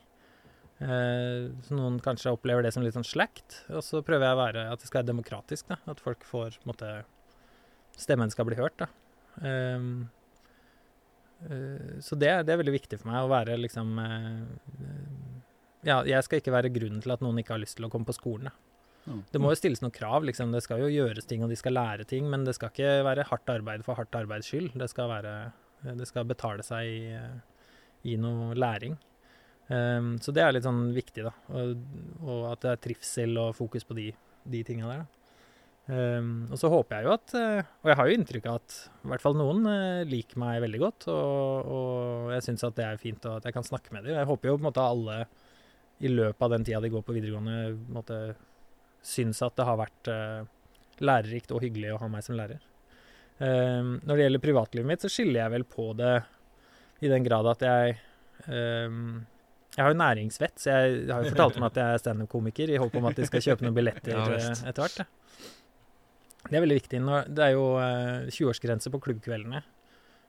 Eh, 0.82 1.50
noen 1.74 2.00
kanskje 2.02 2.32
opplever 2.34 2.64
det 2.66 2.72
som 2.74 2.82
litt 2.84 2.96
sånn 2.96 3.06
slakt. 3.06 3.62
Og 3.70 3.84
så 3.86 4.00
prøver 4.06 4.28
jeg 4.28 4.38
å 4.38 4.42
være 4.42 4.64
at 4.72 4.80
det 4.82 4.88
skal 4.88 5.02
være 5.02 5.12
demokratisk. 5.12 5.68
da, 5.68 5.78
At 5.92 6.00
folk 6.02 6.24
får 6.28 6.58
måte, 6.68 7.02
Stemmen 7.92 8.30
skal 8.32 8.48
bli 8.48 8.56
hørt. 8.56 8.78
da. 8.80 8.88
Ehm, 9.44 10.08
Eh, 11.50 12.00
Så 12.00 12.16
det, 12.18 12.30
det 12.46 12.54
er 12.54 12.60
veldig 12.60 12.76
viktig 12.76 13.00
for 13.00 13.10
meg 13.10 13.24
å 13.24 13.30
være 13.32 13.58
liksom 13.60 13.96
eh, 14.02 14.42
eh, 14.78 15.38
Ja, 15.88 16.02
jeg 16.06 16.22
skal 16.26 16.38
ikke 16.42 16.54
være 16.54 16.70
grunnen 16.74 17.02
til 17.02 17.14
at 17.14 17.24
noen 17.24 17.40
ikke 17.42 17.56
har 17.56 17.62
lyst 17.62 17.78
til 17.80 17.88
å 17.88 17.90
komme 17.90 18.06
på 18.06 18.14
skolen. 18.14 18.50
Da. 18.50 18.71
Det 19.04 19.40
må 19.42 19.50
jo 19.50 19.58
stilles 19.58 19.82
noen 19.82 19.94
krav, 19.94 20.22
liksom. 20.28 20.52
Det 20.54 20.62
skal 20.62 20.84
jo 20.84 20.90
gjøres 20.92 21.26
ting, 21.26 21.42
og 21.42 21.50
de 21.50 21.58
skal 21.58 21.74
lære 21.74 22.06
ting, 22.08 22.28
men 22.30 22.44
det 22.46 22.54
skal 22.54 22.70
ikke 22.70 23.00
være 23.06 23.26
hardt 23.30 23.50
arbeid 23.50 23.82
for 23.86 23.98
hardt 23.98 24.14
arbeids 24.14 24.50
skyld. 24.50 24.76
Det 24.78 24.90
skal 24.92 25.10
være 25.10 25.34
Det 25.82 26.06
skal 26.06 26.28
betale 26.30 26.62
seg 26.62 26.86
i, 26.86 27.00
eh, 27.18 27.40
i 28.12 28.16
noe 28.16 28.54
læring. 28.54 28.94
Um, 29.66 30.14
så 30.22 30.30
det 30.34 30.42
er 30.44 30.52
litt 30.54 30.66
sånn 30.66 30.92
viktig, 30.94 31.24
da. 31.26 31.32
Og, 31.50 31.82
og 32.22 32.44
at 32.52 32.62
det 32.62 32.70
er 32.70 32.82
trivsel 32.86 33.34
og 33.40 33.56
fokus 33.58 33.86
på 33.88 33.96
de, 33.98 34.12
de 34.46 34.62
tinga 34.68 34.86
der. 34.90 35.02
Ehm, 35.90 36.46
og 36.52 36.60
så 36.60 36.68
håper 36.70 37.00
jeg 37.00 37.08
jo 37.08 37.14
at 37.16 37.32
eh, 37.34 37.70
Og 37.82 37.88
jeg 37.90 37.98
har 37.98 38.06
jo 38.06 38.14
inntrykk 38.14 38.44
av 38.46 38.58
at 38.60 38.74
i 39.02 39.08
hvert 39.10 39.24
fall 39.24 39.34
noen 39.34 39.64
eh, 39.66 40.04
liker 40.06 40.38
meg 40.38 40.60
veldig 40.62 40.78
godt, 40.78 41.06
og, 41.10 41.72
og 41.74 42.28
jeg 42.36 42.44
syns 42.46 42.62
at 42.68 42.76
det 42.76 42.84
er 42.86 43.00
fint 43.02 43.26
og 43.26 43.40
at 43.40 43.48
jeg 43.48 43.56
kan 43.56 43.66
snakke 43.66 43.94
med 43.94 44.06
dem. 44.06 44.14
Jeg 44.14 44.28
håper 44.30 44.50
jo 44.50 44.54
på 44.60 44.62
en 44.62 44.68
måte 44.68 44.84
alle 44.86 45.16
i 46.02 46.10
løpet 46.10 46.46
av 46.46 46.54
den 46.54 46.66
tida 46.66 46.80
de 46.84 46.92
går 46.92 47.02
på 47.06 47.16
videregående, 47.16 47.56
på 47.74 47.90
en 47.90 47.98
måte 47.98 48.20
syns 49.02 49.42
at 49.44 49.56
det 49.58 49.66
har 49.66 49.80
vært 49.80 50.10
eh, 50.10 50.44
lærerikt 51.02 51.52
og 51.54 51.64
hyggelig 51.64 51.94
å 51.94 52.00
ha 52.02 52.08
meg 52.10 52.24
som 52.26 52.38
lærer. 52.38 52.62
Ehm, 53.42 53.96
når 54.06 54.16
det 54.16 54.26
gjelder 54.26 54.44
privatlivet 54.44 54.88
mitt, 54.88 55.02
så 55.02 55.10
skiller 55.10 55.42
jeg 55.42 55.54
vel 55.56 55.66
på 55.66 55.90
det 55.98 56.14
i 57.02 57.10
den 57.10 57.26
grad 57.26 57.48
at 57.50 57.64
jeg 57.66 57.96
ehm, 58.46 59.24
Jeg 59.72 59.80
har 59.80 59.94
jo 59.94 59.98
næringsvett, 59.98 60.58
så 60.60 60.70
jeg 60.70 61.08
har 61.08 61.24
jo 61.24 61.32
fortalt 61.32 61.56
om 61.56 61.64
at 61.64 61.78
jeg 61.80 61.96
er 61.96 62.00
standup-komiker 62.02 62.70
i 62.70 62.78
håp 62.78 62.96
om 63.00 63.06
at 63.08 63.16
de 63.16 63.24
skal 63.24 63.40
kjøpe 63.40 63.64
noen 63.64 63.76
billetter 63.76 64.12
eh, 64.36 64.50
etter 64.68 64.84
hvert. 64.84 64.98
Det 66.42 66.58
er 66.58 66.64
veldig 66.64 66.76
viktig. 66.76 67.00
Det 67.32 67.46
er 67.46 67.54
jo 67.54 67.64
eh, 67.80 68.28
20-årsgrense 68.28 68.92
på 68.92 69.00
klubbkveldene. 69.06 69.62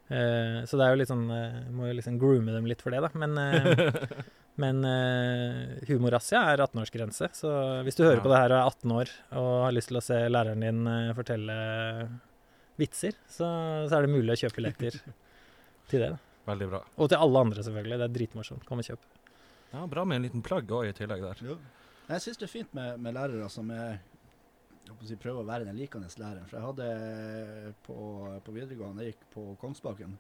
Eh, 0.08 0.62
så 0.70 0.80
det 0.80 0.86
er 0.86 0.94
jo 0.94 1.00
litt 1.00 1.10
sånn 1.10 1.24
eh, 1.31 1.60
Må 1.72 1.88
jo 1.88 1.96
liksom 1.96 2.18
groome 2.20 2.52
dem 2.52 2.66
litt 2.70 2.84
for 2.84 2.96
det, 2.96 3.02
da. 3.04 3.12
Men, 3.20 3.36
eh, 3.40 4.24
men 4.62 4.84
uh, 4.86 5.80
humorrazzia 5.90 6.44
er 6.52 6.62
18-årsgrense. 6.68 7.30
Så 7.34 7.50
hvis 7.88 7.98
du 7.98 8.04
hører 8.06 8.20
Ja. 8.20 8.24
på 8.26 8.30
det 8.30 8.38
her 8.42 8.54
og 8.54 8.60
er 8.60 8.68
18 8.70 8.92
år 9.00 9.14
og 9.40 9.50
har 9.66 9.74
lyst 9.74 9.90
til 9.90 9.98
å 9.98 10.04
se 10.06 10.20
læreren 10.30 10.62
din 10.62 10.84
uh, 10.88 11.14
fortelle 11.18 11.56
vitser, 12.78 13.18
så, 13.30 13.48
så 13.90 13.98
er 13.98 14.06
det 14.06 14.14
mulig 14.14 14.36
å 14.36 14.40
kjøpe 14.44 14.60
billetter 14.62 15.00
til 15.90 16.04
det. 16.06 16.12
da. 16.14 16.22
Veldig 16.52 16.70
bra. 16.70 16.82
Og 17.00 17.10
til 17.10 17.22
alle 17.24 17.44
andre, 17.48 17.64
selvfølgelig. 17.66 17.98
Det 18.02 18.08
er 18.10 18.16
dritmorsomt. 18.20 18.66
Kom 18.70 18.82
og 18.84 18.88
kjøp. 18.90 19.06
Ja, 19.74 19.86
Bra 19.90 20.04
med 20.06 20.20
en 20.20 20.26
liten 20.28 20.44
plagg 20.46 20.70
òg 20.70 20.90
i 20.92 20.96
tillegg 20.98 21.24
der. 21.24 21.44
Jeg 22.12 22.22
syns 22.26 22.38
det 22.42 22.46
er 22.50 22.52
fint 22.52 22.74
med, 22.78 23.00
med 23.02 23.16
lærere 23.16 23.48
som 23.50 23.70
er 23.74 24.02
jeg 24.84 25.16
prøver 25.24 25.40
å 25.42 25.48
være 25.48 25.66
den 25.66 25.78
likende 25.80 26.10
læreren. 26.20 26.46
For 26.50 26.58
jeg 26.60 26.66
hadde 26.68 27.74
på, 27.88 27.96
på 28.44 28.56
videregående, 28.56 29.06
jeg 29.06 29.14
gikk 29.16 29.30
på 29.32 29.44
Kongsbakken, 29.62 30.18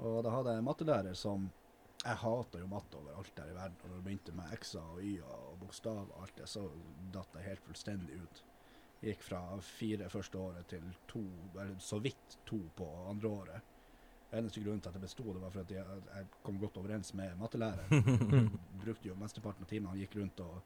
og 0.00 0.22
da 0.24 0.32
hadde 0.32 0.54
jeg 0.54 0.62
en 0.62 0.66
mattelærer 0.66 1.18
som 1.18 1.44
Jeg 2.02 2.18
hater 2.18 2.62
jo 2.62 2.70
matte 2.70 2.98
overalt 2.98 3.36
der 3.36 3.50
i 3.50 3.54
verden. 3.56 3.76
Og 3.82 3.90
når 3.90 3.98
det 3.98 4.04
begynte 4.06 4.34
med 4.34 4.54
x-er 4.58 4.94
og 4.94 5.02
y-er 5.02 5.44
og 5.50 5.58
bokstaver 5.60 6.08
og 6.08 6.24
alt 6.24 6.40
det, 6.40 6.48
så 6.50 6.64
datt 7.14 7.36
jeg 7.38 7.48
helt 7.48 7.68
fullstendig 7.68 8.18
ut. 8.24 8.42
Gikk 9.02 9.22
fra 9.26 9.42
fire 9.66 10.08
første 10.10 10.38
året 10.38 10.66
til 10.70 10.84
to, 11.10 11.22
eller 11.56 11.78
så 11.82 11.98
vidt 12.02 12.38
to 12.46 12.58
på 12.78 12.88
andre 13.10 13.28
året. 13.28 13.70
Eneste 14.32 14.62
grunnen 14.64 14.80
til 14.80 14.88
at 14.88 14.96
jeg 14.96 15.04
besto, 15.04 15.24
det 15.34 15.42
var 15.42 15.52
for 15.52 15.60
at 15.60 15.72
jeg, 15.74 16.02
jeg 16.14 16.28
kom 16.42 16.58
godt 16.58 16.78
overens 16.80 17.12
med 17.14 17.34
mattelæreren. 17.36 18.52
Brukte 18.84 19.10
jo 19.10 19.18
mesteparten 19.18 19.66
av 19.66 19.70
timene. 19.70 19.92
Han 19.92 20.00
gikk 20.00 20.16
rundt 20.18 20.40
og 20.40 20.62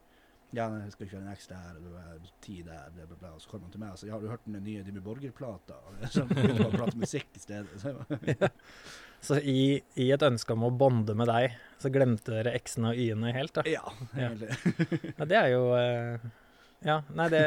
Ja, 0.55 0.69
nei, 0.71 0.85
jeg 0.85 0.93
skal 0.93 1.07
kjøre 1.11 1.25
en 1.25 1.33
X 1.35 1.47
der, 1.49 1.75
og 1.75 2.21
det 2.23 2.29
ti 2.41 2.61
der, 2.63 2.85
bla, 2.95 3.03
bla, 3.09 3.17
bla. 3.19 3.31
Og 3.35 3.41
så 3.43 3.49
kommer 3.51 3.65
han 3.67 3.71
til 3.73 3.81
meg 3.81 3.89
og 3.91 3.97
sier 3.99 4.07
ja, 4.07 4.15
har 4.15 4.21
du 4.23 4.29
hørt 4.31 4.45
den 4.47 4.61
nye 4.63 4.83
Dimmy 4.85 5.01
Borger-plata? 5.03 5.75
Så 6.13 6.21
jeg 6.23 6.29
begynte 6.31 6.67
å 6.69 6.71
prate 6.71 6.95
musikk 7.01 7.35
i 7.35 7.41
stedet. 7.43 7.81
Så 7.81 7.91
jeg 7.91 8.51
Så 9.27 9.39
i, 9.43 9.57
i 9.99 10.07
et 10.15 10.23
ønske 10.23 10.53
om 10.55 10.63
å 10.63 10.71
bonde 10.71 11.15
med 11.19 11.27
deg, 11.27 11.57
så 11.83 11.91
glemte 11.91 12.31
dere 12.31 12.53
x-ene 12.61 12.93
og 12.93 13.01
y-ene 13.03 13.33
helt, 13.35 13.53
da. 13.59 13.65
ja, 13.67 13.83
Ja. 14.15 14.29
egentlig. 14.29 15.11
Ja, 15.17 15.25
det 15.33 15.39
er 15.41 15.51
jo 15.51 15.63
eh, 15.75 16.27
Ja, 16.87 16.99
nei, 17.17 17.27
det 17.33 17.43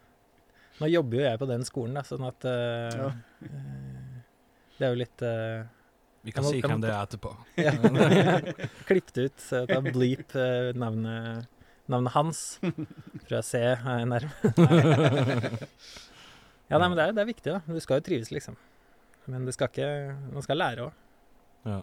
Nå 0.82 0.86
jobber 0.92 1.18
jo 1.18 1.24
jeg 1.24 1.38
på 1.40 1.46
den 1.50 1.64
skolen, 1.66 1.96
da, 1.96 2.04
sånn 2.06 2.28
at 2.28 2.44
uh, 2.46 2.92
Ja. 2.92 3.08
eh, 3.48 4.22
Det 4.78 4.84
er 4.86 4.92
jo 4.92 4.98
litt 5.00 5.24
uh, 5.26 5.64
Vi 6.22 6.34
kan 6.34 6.44
Jeg 6.44 6.44
må- 6.44 6.52
si 6.52 6.60
hvem 6.66 6.82
det 6.84 6.90
er 6.92 7.06
etterpå. 7.08 7.32
ja. 7.56 7.72
Klippet 8.90 9.18
ut. 9.24 9.40
Så 9.42 9.64
ta 9.70 9.80
bleep 9.82 10.34
eh, 10.38 10.70
navnet, 10.78 11.48
navnet 11.88 12.12
hans. 12.14 12.40
Prøv 13.28 13.38
å 13.40 13.44
se 13.44 13.62
eh, 13.72 14.04
nærme. 14.08 14.30
ja, 16.68 16.78
nei, 16.78 16.88
men 16.88 16.96
det 16.98 17.06
er, 17.06 17.14
det 17.16 17.24
er 17.24 17.30
viktig, 17.30 17.54
da. 17.54 17.60
Du 17.66 17.80
skal 17.82 18.00
jo 18.00 18.08
trives, 18.08 18.32
liksom. 18.34 18.56
Men 19.28 19.44
du 19.44 19.52
skal 19.52 19.68
ikke 19.68 19.88
Man 20.32 20.44
skal 20.44 20.60
lære 20.60 20.88
òg. 20.88 21.04
Ja. 21.68 21.82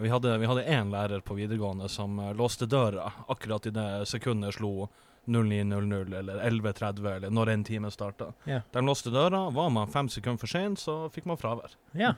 Vi 0.00 0.08
hadde, 0.08 0.32
vi 0.40 0.48
hadde 0.48 0.64
én 0.64 0.92
lærer 0.92 1.20
på 1.20 1.36
videregående 1.36 1.88
som 1.92 2.18
eh, 2.22 2.32
låste 2.36 2.68
døra 2.70 3.10
akkurat 3.28 3.66
i 3.68 3.72
det 3.76 3.88
sekundet 4.08 4.56
slo 4.56 4.88
09.00 5.28 6.14
eller 6.18 6.40
11.30 6.48 7.08
eller 7.16 7.30
når 7.36 7.52
en 7.52 7.64
time 7.64 7.90
starta. 7.92 8.30
Ja. 8.48 8.62
De 8.72 8.82
låste 8.86 9.12
døra. 9.12 9.48
Var 9.52 9.70
man 9.70 9.92
fem 9.92 10.08
sekunder 10.08 10.40
for 10.40 10.48
sein, 10.50 10.76
så 10.80 11.02
fikk 11.12 11.28
man 11.28 11.40
fravær. 11.40 11.76
Ja. 11.92 12.14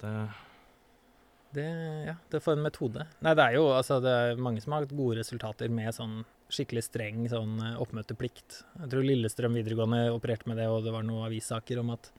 Det, 0.00 0.12
Det, 1.56 1.64
ja, 2.06 2.14
det 2.32 2.40
får 2.44 2.56
en 2.56 2.64
metode. 2.64 3.04
Nei, 3.24 3.32
det 3.38 3.44
er 3.44 3.54
jo 3.56 3.68
altså, 3.72 3.96
det 4.04 4.10
er 4.12 4.40
mange 4.40 4.60
som 4.60 4.74
har 4.74 4.84
hatt 4.84 4.96
gode 4.96 5.16
resultater 5.20 5.70
med 5.72 5.94
sånn 5.94 6.18
skikkelig 6.52 6.84
streng 6.86 7.24
sånn 7.30 7.56
eh, 7.62 7.76
oppmøteplikt. 7.82 8.60
Jeg 8.80 8.90
tror 8.92 9.02
Lillestrøm 9.06 9.56
videregående 9.58 10.04
opererte 10.14 10.46
med 10.50 10.60
det, 10.60 10.68
og 10.70 10.84
det 10.86 10.92
var 10.94 11.02
noen 11.06 11.26
avissaker 11.26 11.80
om 11.82 11.90
at 11.96 12.10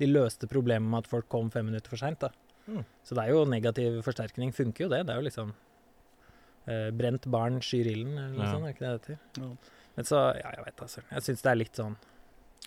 de 0.00 0.08
løste 0.08 0.48
problemet 0.50 0.88
med 0.90 1.04
at 1.04 1.10
folk 1.10 1.28
kom 1.30 1.50
fem 1.54 1.66
minutter 1.68 1.92
for 1.92 2.00
seint. 2.00 2.24
Mm. 2.66 2.80
Så 3.04 3.14
det 3.14 3.24
er 3.26 3.34
jo 3.34 3.44
negativ 3.44 4.00
forsterkning. 4.06 4.50
Funker 4.56 4.86
jo 4.86 4.90
det. 4.90 5.02
Det 5.06 5.12
er 5.14 5.20
jo 5.20 5.26
liksom 5.28 5.52
eh, 6.66 6.88
Brent 6.96 7.28
barn 7.30 7.60
skyr 7.62 7.90
ilden, 7.92 8.16
eller 8.18 8.34
noe 8.38 8.46
Ja. 8.46 8.52
sånt. 8.56 8.66
Er 8.66 8.74
ikke 8.74 8.86
det 8.86 8.90
det 8.90 9.00
heter? 9.00 9.18
Ja. 9.44 9.50
Men 9.96 10.04
så 10.08 10.22
Ja, 10.40 10.50
jeg 10.56 10.64
vet 10.66 10.76
da 10.80 10.86
søren. 10.90 11.10
Jeg 11.12 11.22
syns 11.28 11.42
det 11.44 11.50
er 11.52 11.60
litt 11.60 11.76
sånn 11.78 11.96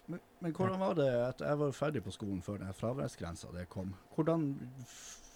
Men, 0.08 0.20
men 0.40 0.54
hvordan 0.54 0.80
var 0.80 0.94
det 0.96 1.10
at 1.26 1.42
jeg 1.44 1.58
var 1.60 1.72
ferdig 1.76 2.04
på 2.06 2.14
skolen 2.16 2.42
før 2.46 2.60
den 2.62 2.72
fraværsgrensa 2.78 3.50
det 3.52 3.66
kom? 3.74 3.90
Hvordan 4.16 4.54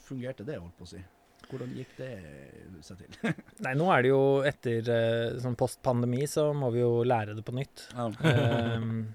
fungerte 0.06 0.46
det, 0.48 0.56
holdt 0.62 0.78
på 0.78 0.86
å 0.88 0.92
si? 0.94 1.02
Hvordan 1.52 1.72
gikk 1.76 1.96
det 2.00 2.12
seg 2.86 3.02
til? 3.02 3.34
Nei, 3.66 3.74
nå 3.78 3.88
er 3.94 4.06
det 4.06 4.12
jo 4.12 4.22
etter 4.48 4.92
eh, 4.96 5.40
sånn 5.42 5.58
post-pandemi, 5.60 6.24
så 6.30 6.50
må 6.56 6.72
vi 6.74 6.84
jo 6.84 7.02
lære 7.08 7.36
det 7.38 7.46
på 7.48 7.56
nytt. 7.56 7.90
Ehm, 8.32 9.12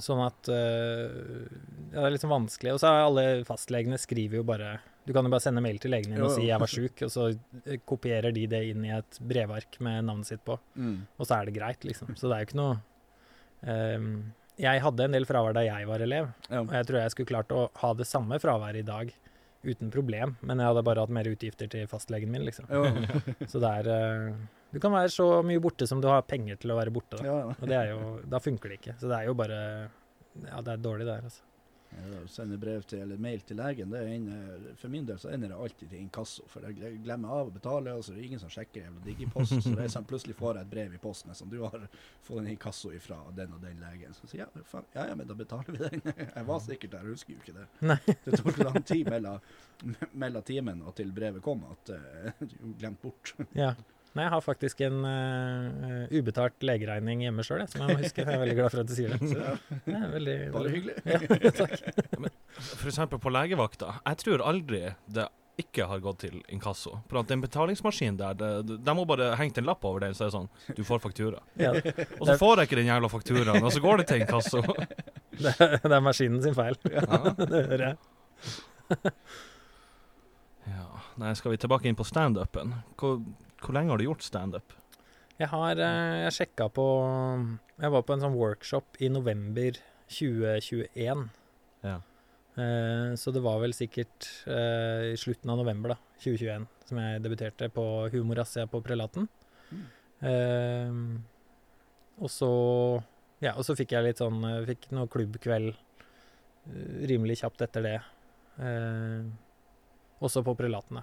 sånn 0.00 0.22
at 0.24 0.48
eh, 0.48 1.10
ja, 1.90 1.98
Det 2.00 2.06
er 2.06 2.14
litt 2.14 2.24
sånn 2.24 2.32
vanskelig. 2.32 2.74
Og 2.74 2.82
så 2.82 2.90
er 2.90 3.04
alle 3.04 3.26
fastlegene 3.48 4.00
skriver 4.00 4.40
jo 4.40 4.46
bare 4.48 4.78
Du 5.06 5.12
kan 5.16 5.26
jo 5.26 5.32
bare 5.32 5.44
sende 5.44 5.62
mail 5.64 5.80
til 5.82 5.92
legen 5.94 6.14
din 6.14 6.24
og 6.24 6.34
si 6.34 6.48
'jeg 6.48 6.60
var 6.60 6.72
sjuk', 6.76 7.04
og 7.06 7.14
så 7.14 7.30
eh, 7.64 7.80
kopierer 7.86 8.34
de 8.34 8.46
det 8.50 8.64
inn 8.72 8.84
i 8.84 8.94
et 8.96 9.20
brevark 9.20 9.80
med 9.80 10.04
navnet 10.08 10.32
sitt 10.32 10.44
på, 10.44 10.58
mm. 10.74 10.98
og 11.18 11.26
så 11.26 11.40
er 11.40 11.48
det 11.48 11.56
greit, 11.56 11.84
liksom. 11.84 12.14
Så 12.16 12.28
det 12.28 12.36
er 12.36 12.44
jo 12.44 12.50
ikke 12.50 12.62
noe 12.62 12.76
ehm, 13.64 14.12
Jeg 14.60 14.82
hadde 14.84 15.04
en 15.04 15.16
del 15.16 15.24
fravær 15.24 15.56
da 15.56 15.64
jeg 15.64 15.88
var 15.88 16.04
elev, 16.04 16.30
ja. 16.50 16.60
og 16.60 16.72
jeg 16.76 16.86
tror 16.86 17.00
jeg 17.00 17.14
skulle 17.14 17.32
klart 17.32 17.52
å 17.56 17.70
ha 17.80 17.94
det 17.94 18.08
samme 18.08 18.40
fraværet 18.42 18.84
i 18.84 18.88
dag 18.88 19.12
uten 19.66 19.90
problem, 19.92 20.36
men 20.40 20.60
jeg 20.62 20.70
hadde 20.70 20.82
bare 20.86 21.02
hatt 21.04 21.12
mer 21.12 21.28
utgifter 21.28 21.68
til 21.68 21.86
fastlegen 21.90 22.30
min, 22.32 22.46
liksom. 22.46 22.68
Så 23.50 23.60
det 23.60 23.70
er 23.82 23.90
eh, 23.92 24.38
Du 24.72 24.78
kan 24.80 24.94
være 24.94 25.10
så 25.12 25.26
mye 25.44 25.60
borte 25.60 25.86
som 25.90 26.00
du 26.00 26.08
har 26.08 26.22
penger 26.28 26.56
til 26.62 26.72
å 26.72 26.78
være 26.78 26.94
borte, 26.94 27.20
da. 27.20 27.42
Og 27.58 27.66
det 27.68 27.76
er 27.76 27.90
jo, 27.92 28.00
da 28.30 28.40
funker 28.40 28.72
det 28.72 28.80
ikke. 28.80 28.96
Så 29.02 29.10
det 29.10 29.18
er 29.18 29.28
jo 29.28 29.36
bare 29.36 29.60
Ja, 30.46 30.60
det 30.64 30.76
er 30.76 30.82
dårlig 30.84 31.08
det 31.08 31.18
her, 31.18 31.28
altså. 31.28 31.42
Sende 32.30 32.58
brev 32.58 32.82
til, 32.86 33.00
eller 33.02 33.18
mail 33.18 33.40
til 33.42 33.58
legen, 33.58 33.90
det 33.90 34.00
ender, 34.14 34.66
for 34.78 34.92
min 34.92 35.06
del 35.08 35.18
så 35.18 35.32
ender 35.34 35.50
det 35.50 35.56
alltid 35.58 35.88
til 35.90 35.98
inkasso. 35.98 36.44
For 36.48 36.66
jeg 36.68 37.00
glemmer 37.02 37.32
av 37.34 37.50
å 37.50 37.54
betale, 37.54 37.94
og 37.96 38.04
så 38.06 38.12
er 38.12 38.20
det 38.20 38.26
ingen 38.28 38.42
som 38.42 38.52
sjekker 38.52 38.84
jævla 38.84 39.02
digipost. 39.04 39.56
Så 39.64 39.74
det 39.74 39.86
er 39.86 39.92
sånn, 39.92 40.06
plutselig 40.08 40.36
får 40.38 40.60
jeg 40.60 40.68
et 40.68 40.72
brev 40.74 40.94
i 40.94 41.02
posten 41.02 41.34
som 41.34 41.50
du 41.50 41.58
har 41.64 41.86
fått 42.22 42.42
en 42.42 42.50
inkasso 42.52 42.92
ifra 42.94 43.18
den 43.36 43.56
og 43.56 43.64
den 43.64 43.82
legen. 43.82 44.14
Så 44.14 44.30
sier 44.30 44.44
jeg 44.44 44.50
ja, 44.54 44.64
faen, 44.70 44.86
ja, 44.94 45.08
ja, 45.10 45.18
men 45.18 45.30
da 45.30 45.38
betaler 45.38 45.74
vi 45.74 45.82
den. 45.82 46.04
Jeg 46.40 46.46
var 46.46 46.60
sikkert 46.64 46.94
der, 46.94 47.08
husker 47.10 47.34
jo 47.34 47.42
ikke 47.42 47.56
det. 47.58 47.68
Nei. 47.90 47.98
Det 48.24 48.38
tok 48.38 48.60
lang 48.62 48.82
tid 48.86 49.10
mellom, 49.10 49.46
mellom 50.12 50.44
timen 50.46 50.84
og 50.86 50.94
til 50.98 51.10
brevet 51.16 51.42
kom 51.44 51.64
at 51.70 51.94
uh, 51.96 52.44
du 52.50 52.74
glemte 52.78 53.08
bort. 53.08 53.34
Ja. 53.56 53.74
Nei, 54.10 54.24
jeg 54.26 54.32
har 54.34 54.40
faktisk 54.42 54.80
en 54.82 55.04
uh, 55.06 56.10
ubetalt 56.10 56.64
legeregning 56.66 57.20
hjemme 57.22 57.44
sjøl, 57.46 57.62
som 57.70 57.84
jeg 57.84 57.94
må 57.94 58.02
huske. 58.02 58.24
Jeg 58.24 58.34
er 58.34 58.40
veldig 58.42 58.56
glad 58.58 58.72
for 58.74 58.82
at 58.82 58.88
du 58.90 58.94
sier 58.96 59.12
det. 59.14 59.20
Så 59.30 59.36
ja, 59.38 59.52
Det 59.84 59.98
er 60.00 60.14
veldig, 60.16 60.38
bare 60.50 60.62
veldig 60.64 60.72
hyggelig. 60.74 60.96
Ja, 61.06 61.52
takk. 61.60 61.76
For 62.72 62.90
eksempel 62.90 63.22
på 63.22 63.30
legevakta. 63.34 63.92
Jeg 64.02 64.22
tror 64.24 64.42
aldri 64.50 64.82
det 65.06 65.28
ikke 65.60 65.86
har 65.90 66.00
gått 66.02 66.22
til 66.24 66.40
inkasso. 66.52 66.96
For 67.10 67.20
at 67.20 67.30
den 67.30 67.42
betalingsmaskinen 67.44 68.18
der, 68.20 68.36
det, 68.38 68.78
de 68.82 68.94
må 68.96 69.04
bare 69.08 69.30
hengt 69.38 69.58
en 69.60 69.68
lapp 69.68 69.84
over 69.86 70.02
den, 70.04 70.14
så 70.16 70.26
er 70.26 70.30
det 70.30 70.36
sånn 70.38 70.76
Du 70.78 70.82
får 70.88 71.02
faktura. 71.04 71.42
Ja, 71.60 71.72
Og 72.18 72.24
så 72.28 72.36
får 72.40 72.62
jeg 72.62 72.70
ikke 72.70 72.80
den 72.80 72.90
jævla 72.90 73.10
fakturaen, 73.12 73.62
og 73.62 73.74
så 73.74 73.82
går 73.84 74.02
det 74.02 74.08
til 74.10 74.24
inkasso. 74.24 74.62
det, 75.44 75.54
det 75.58 75.92
er 75.92 76.02
maskinen 76.04 76.42
sin 76.44 76.56
feil. 76.56 76.78
Ja. 76.90 77.04
Det 77.50 77.62
hører 77.72 77.86
jeg. 77.90 77.96
ja. 80.72 80.86
Nei, 81.20 81.34
skal 81.36 81.52
vi 81.54 81.60
tilbake 81.60 81.90
inn 81.90 81.98
på 81.98 82.06
standupen? 82.08 82.74
Hvor, 83.60 83.74
lenge 83.76 83.92
har 83.92 84.00
du 84.00 84.06
gjort 84.06 84.24
standup? 84.24 84.74
Jeg 85.40 85.48
har 85.52 85.80
eh, 85.80 86.18
jeg 86.26 86.36
sjekka 86.36 86.68
på 86.76 86.86
Jeg 87.80 87.92
var 87.94 88.04
på 88.04 88.14
en 88.14 88.24
sånn 88.24 88.36
workshop 88.36 89.00
i 89.00 89.08
november 89.12 89.78
2021. 90.10 91.26
Ja. 91.86 91.98
Eh, 92.60 93.12
så 93.20 93.32
det 93.32 93.44
var 93.44 93.60
vel 93.62 93.76
sikkert 93.76 94.28
eh, 94.50 95.12
i 95.14 95.20
slutten 95.20 95.52
av 95.52 95.60
november 95.62 95.94
da, 95.94 95.98
2021 96.24 96.66
som 96.90 97.00
jeg 97.00 97.22
debuterte 97.24 97.70
på 97.72 97.84
Humorazzia 98.12 98.66
på 98.68 98.82
Prelaten. 98.84 99.28
Mm. 99.70 101.20
Og 102.20 102.28
så 102.28 102.50
Ja, 103.40 103.54
og 103.54 103.64
så 103.64 103.72
fikk 103.78 103.94
jeg 103.94 104.04
litt 104.04 104.18
sånn 104.20 104.42
Fikk 104.66 104.90
noe 104.92 105.08
klubbkveld 105.08 105.70
rimelig 107.08 107.40
kjapt 107.40 107.62
etter 107.64 107.84
det. 107.84 107.96
Eh, 108.60 109.24
også 110.20 110.42
på 110.44 110.54
Prelatene. 110.58 111.02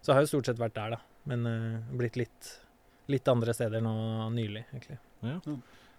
Så 0.00 0.10
jeg 0.10 0.18
har 0.18 0.24
jo 0.24 0.32
stort 0.32 0.48
sett 0.48 0.60
vært 0.60 0.76
der, 0.76 0.96
da. 0.96 1.13
Men 1.30 1.48
uh, 1.48 1.96
blitt 1.96 2.18
litt, 2.20 2.50
litt 3.12 3.28
andre 3.30 3.54
steder 3.56 3.84
nå 3.84 3.94
nylig, 4.34 4.66
egentlig. 4.72 4.98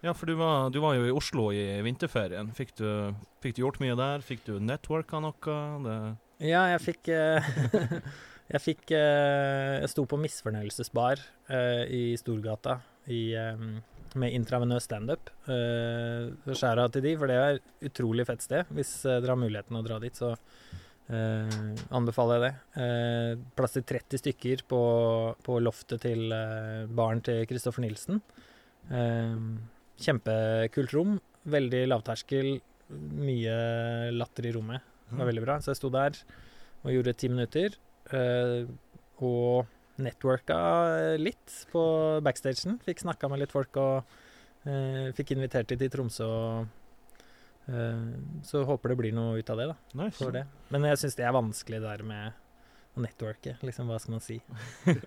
Ja, 0.05 0.13
for 0.13 0.29
du 0.29 0.35
var, 0.37 0.69
du 0.69 0.77
var 0.83 0.93
jo 0.97 1.07
i 1.07 1.13
Oslo 1.13 1.47
i 1.55 1.63
vinterferien. 1.85 2.51
Fikk 2.53 2.75
du, 2.77 2.87
fikk 3.41 3.55
du 3.57 3.63
gjort 3.63 3.79
mye 3.81 3.95
der? 3.97 4.21
Fikk 4.25 4.45
du 4.45 4.59
networka 4.61 5.21
noe? 5.23 5.57
Det, 5.85 5.97
Ja, 6.45 6.67
jeg 6.75 6.83
fikk 6.83 7.09
uh, 7.15 7.99
Jeg 8.53 8.61
fikk 8.61 8.91
uh, 8.93 9.81
Jeg 9.81 9.89
sto 9.89 10.05
på 10.09 10.19
Misfornøyelsesbar 10.21 11.21
uh, 11.49 11.83
i 11.89 12.13
Storgata 12.21 12.77
i, 13.09 13.33
um, 13.37 13.79
med 14.21 14.35
intravenøs 14.37 14.85
standup. 14.85 15.31
Uh, 15.49 16.33
Skjæra 16.51 16.85
til 16.93 17.05
de, 17.05 17.15
for 17.17 17.31
det 17.31 17.39
er 17.41 17.57
et 17.57 17.89
utrolig 17.89 18.27
fett 18.29 18.45
sted. 18.45 18.69
Hvis 18.77 18.99
dere 19.07 19.33
har 19.33 19.41
muligheten 19.41 19.77
å 19.77 19.83
dra 19.85 19.97
dit, 20.03 20.13
så 20.13 20.35
eh, 21.09 21.75
anbefaler 21.95 22.39
jeg 22.39 22.43
det. 22.45 22.81
Eh, 22.83 23.43
plass 23.57 23.75
til 23.77 23.85
30 23.91 24.21
stykker 24.23 24.63
på, 24.69 24.81
på 25.45 25.59
loftet 25.63 26.01
til 26.05 26.31
eh, 26.35 26.85
baren 26.87 27.21
til 27.25 27.45
Kristoffer 27.49 27.85
Nilsen. 27.85 28.21
Eh, 28.89 29.37
kjempekult 30.05 30.95
rom. 30.97 31.19
Veldig 31.45 31.83
lavterskel. 31.91 32.55
Mye 32.89 33.55
latter 34.13 34.45
i 34.49 34.53
rommet. 34.55 34.81
Det 35.09 35.19
var 35.19 35.29
veldig 35.29 35.45
bra. 35.45 35.59
Så 35.61 35.73
jeg 35.73 35.81
sto 35.81 35.89
der 35.93 36.17
og 36.85 36.91
gjorde 36.93 37.17
ti 37.17 37.29
minutter. 37.31 37.77
eh, 38.13 38.65
og 39.23 39.65
networka 39.97 40.57
litt 41.17 41.53
på 41.71 41.81
backstagen. 42.25 42.79
Fikk 42.83 42.99
snakka 43.05 43.29
med 43.31 43.39
litt 43.41 43.53
folk 43.55 43.77
og 43.79 44.03
eh, 44.67 45.13
fikk 45.15 45.31
invitert 45.37 45.69
dem 45.71 45.79
til 45.79 45.89
Tromsø. 45.93 46.27
Og, 46.27 46.67
så 48.45 48.61
håper 48.67 48.91
det 48.91 48.97
blir 48.99 49.13
noe 49.15 49.39
ut 49.41 49.47
av 49.49 49.57
det, 49.57 49.65
da. 49.71 49.75
nice. 50.03 50.19
For 50.19 50.33
det. 50.35 50.43
Men 50.69 50.85
jeg 50.91 51.01
syns 51.01 51.15
det 51.17 51.25
er 51.25 51.33
vanskelig 51.33 51.79
det 51.81 51.87
der 51.89 52.03
med 52.05 52.41
å 52.95 53.03
networke. 53.03 53.55
Liksom, 53.65 53.89
hva 53.91 53.99
skal 54.01 54.17
man 54.17 54.25
si? 54.25 54.41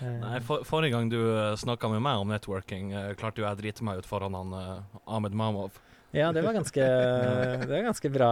Eh, 0.00 0.08
Nei, 0.08 0.38
for, 0.40 0.62
Forrige 0.64 0.96
gang 0.96 1.10
du 1.12 1.18
uh, 1.20 1.52
snakka 1.60 1.86
med 1.92 2.00
meg 2.02 2.22
om 2.22 2.30
networking, 2.32 2.94
eh, 2.96 3.10
klarte 3.18 3.42
jo 3.42 3.44
jeg 3.44 3.54
å 3.54 3.58
drite 3.58 3.84
meg 3.84 4.00
ut 4.00 4.06
foran 4.08 4.34
han 4.34 4.54
uh, 4.56 5.02
Ahmed 5.04 5.36
Mamov. 5.36 5.76
Ja, 6.16 6.30
det 6.32 6.40
var 6.42 6.56
ganske, 6.56 6.86
det 7.60 7.68
var 7.68 7.84
ganske 7.90 8.10
bra 8.10 8.30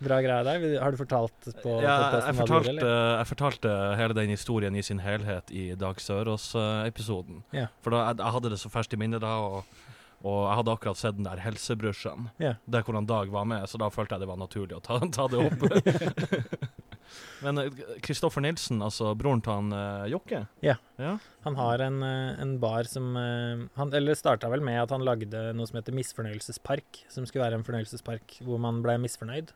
Bra 0.00 0.18
greie 0.24 0.40
der. 0.48 0.64
Har 0.80 0.96
du 0.96 0.98
fortalt 0.98 1.50
på 1.60 1.76
Ja, 1.84 1.92
jeg, 2.16 2.32
gjorde, 2.32 2.34
fortalte, 2.38 2.72
eller? 2.72 2.90
jeg 3.20 3.28
fortalte 3.28 3.74
hele 4.00 4.16
den 4.16 4.32
historien 4.32 4.80
i 4.80 4.82
sin 4.88 5.04
helhet 5.04 5.52
i 5.52 5.66
Dag 5.78 6.00
Sørås-episoden. 6.00 7.44
Ja. 7.52 7.68
For 7.84 7.92
da, 7.92 8.06
jeg, 8.08 8.22
jeg 8.24 8.36
hadde 8.38 8.54
det 8.56 8.60
så 8.64 8.72
ferskt 8.72 8.96
i 8.96 9.00
minnet 9.04 9.20
da, 9.22 9.36
og, 9.44 9.89
og 10.20 10.38
jeg 10.44 10.58
hadde 10.58 10.72
akkurat 10.74 11.00
sett 11.00 11.16
den 11.16 11.26
der 11.28 11.40
Helsebrusjen. 11.40 12.28
yeah. 12.40 12.58
Der 12.68 12.84
hvordan 12.84 13.08
Dag 13.08 13.32
var 13.32 13.46
med, 13.48 13.64
så 13.70 13.80
da 13.80 13.88
følte 13.92 14.16
jeg 14.16 14.24
det 14.24 14.28
var 14.28 14.40
naturlig 14.40 14.76
å 14.76 14.82
ta, 14.84 14.98
ta 15.16 15.26
det 15.32 15.40
opp. 15.46 16.68
Men 17.44 17.58
Kristoffer 18.04 18.44
Nilsen, 18.44 18.82
altså 18.84 19.14
broren 19.18 19.40
til 19.42 19.50
han 19.56 19.72
uh, 19.74 20.04
Jokke 20.12 20.44
Ja. 20.62 20.76
ja. 21.00 21.16
Han 21.42 21.56
har 21.58 21.82
en, 21.82 22.02
eh, 22.06 22.36
en 22.38 22.52
bar 22.62 22.86
som 22.86 23.16
eh, 23.18 23.64
han, 23.74 23.90
Eller 23.96 24.14
starta 24.14 24.50
vel 24.52 24.62
med 24.62 24.78
at 24.78 24.92
han 24.94 25.02
lagde 25.02 25.40
noe 25.56 25.66
som 25.66 25.80
heter 25.80 25.96
Misfornøyelsespark. 25.96 27.00
Som 27.10 27.26
skulle 27.26 27.48
være 27.48 27.58
en 27.58 27.66
fornøyelsespark 27.66 28.36
hvor 28.46 28.60
man 28.62 28.78
ble 28.84 28.94
misfornøyd. 29.02 29.50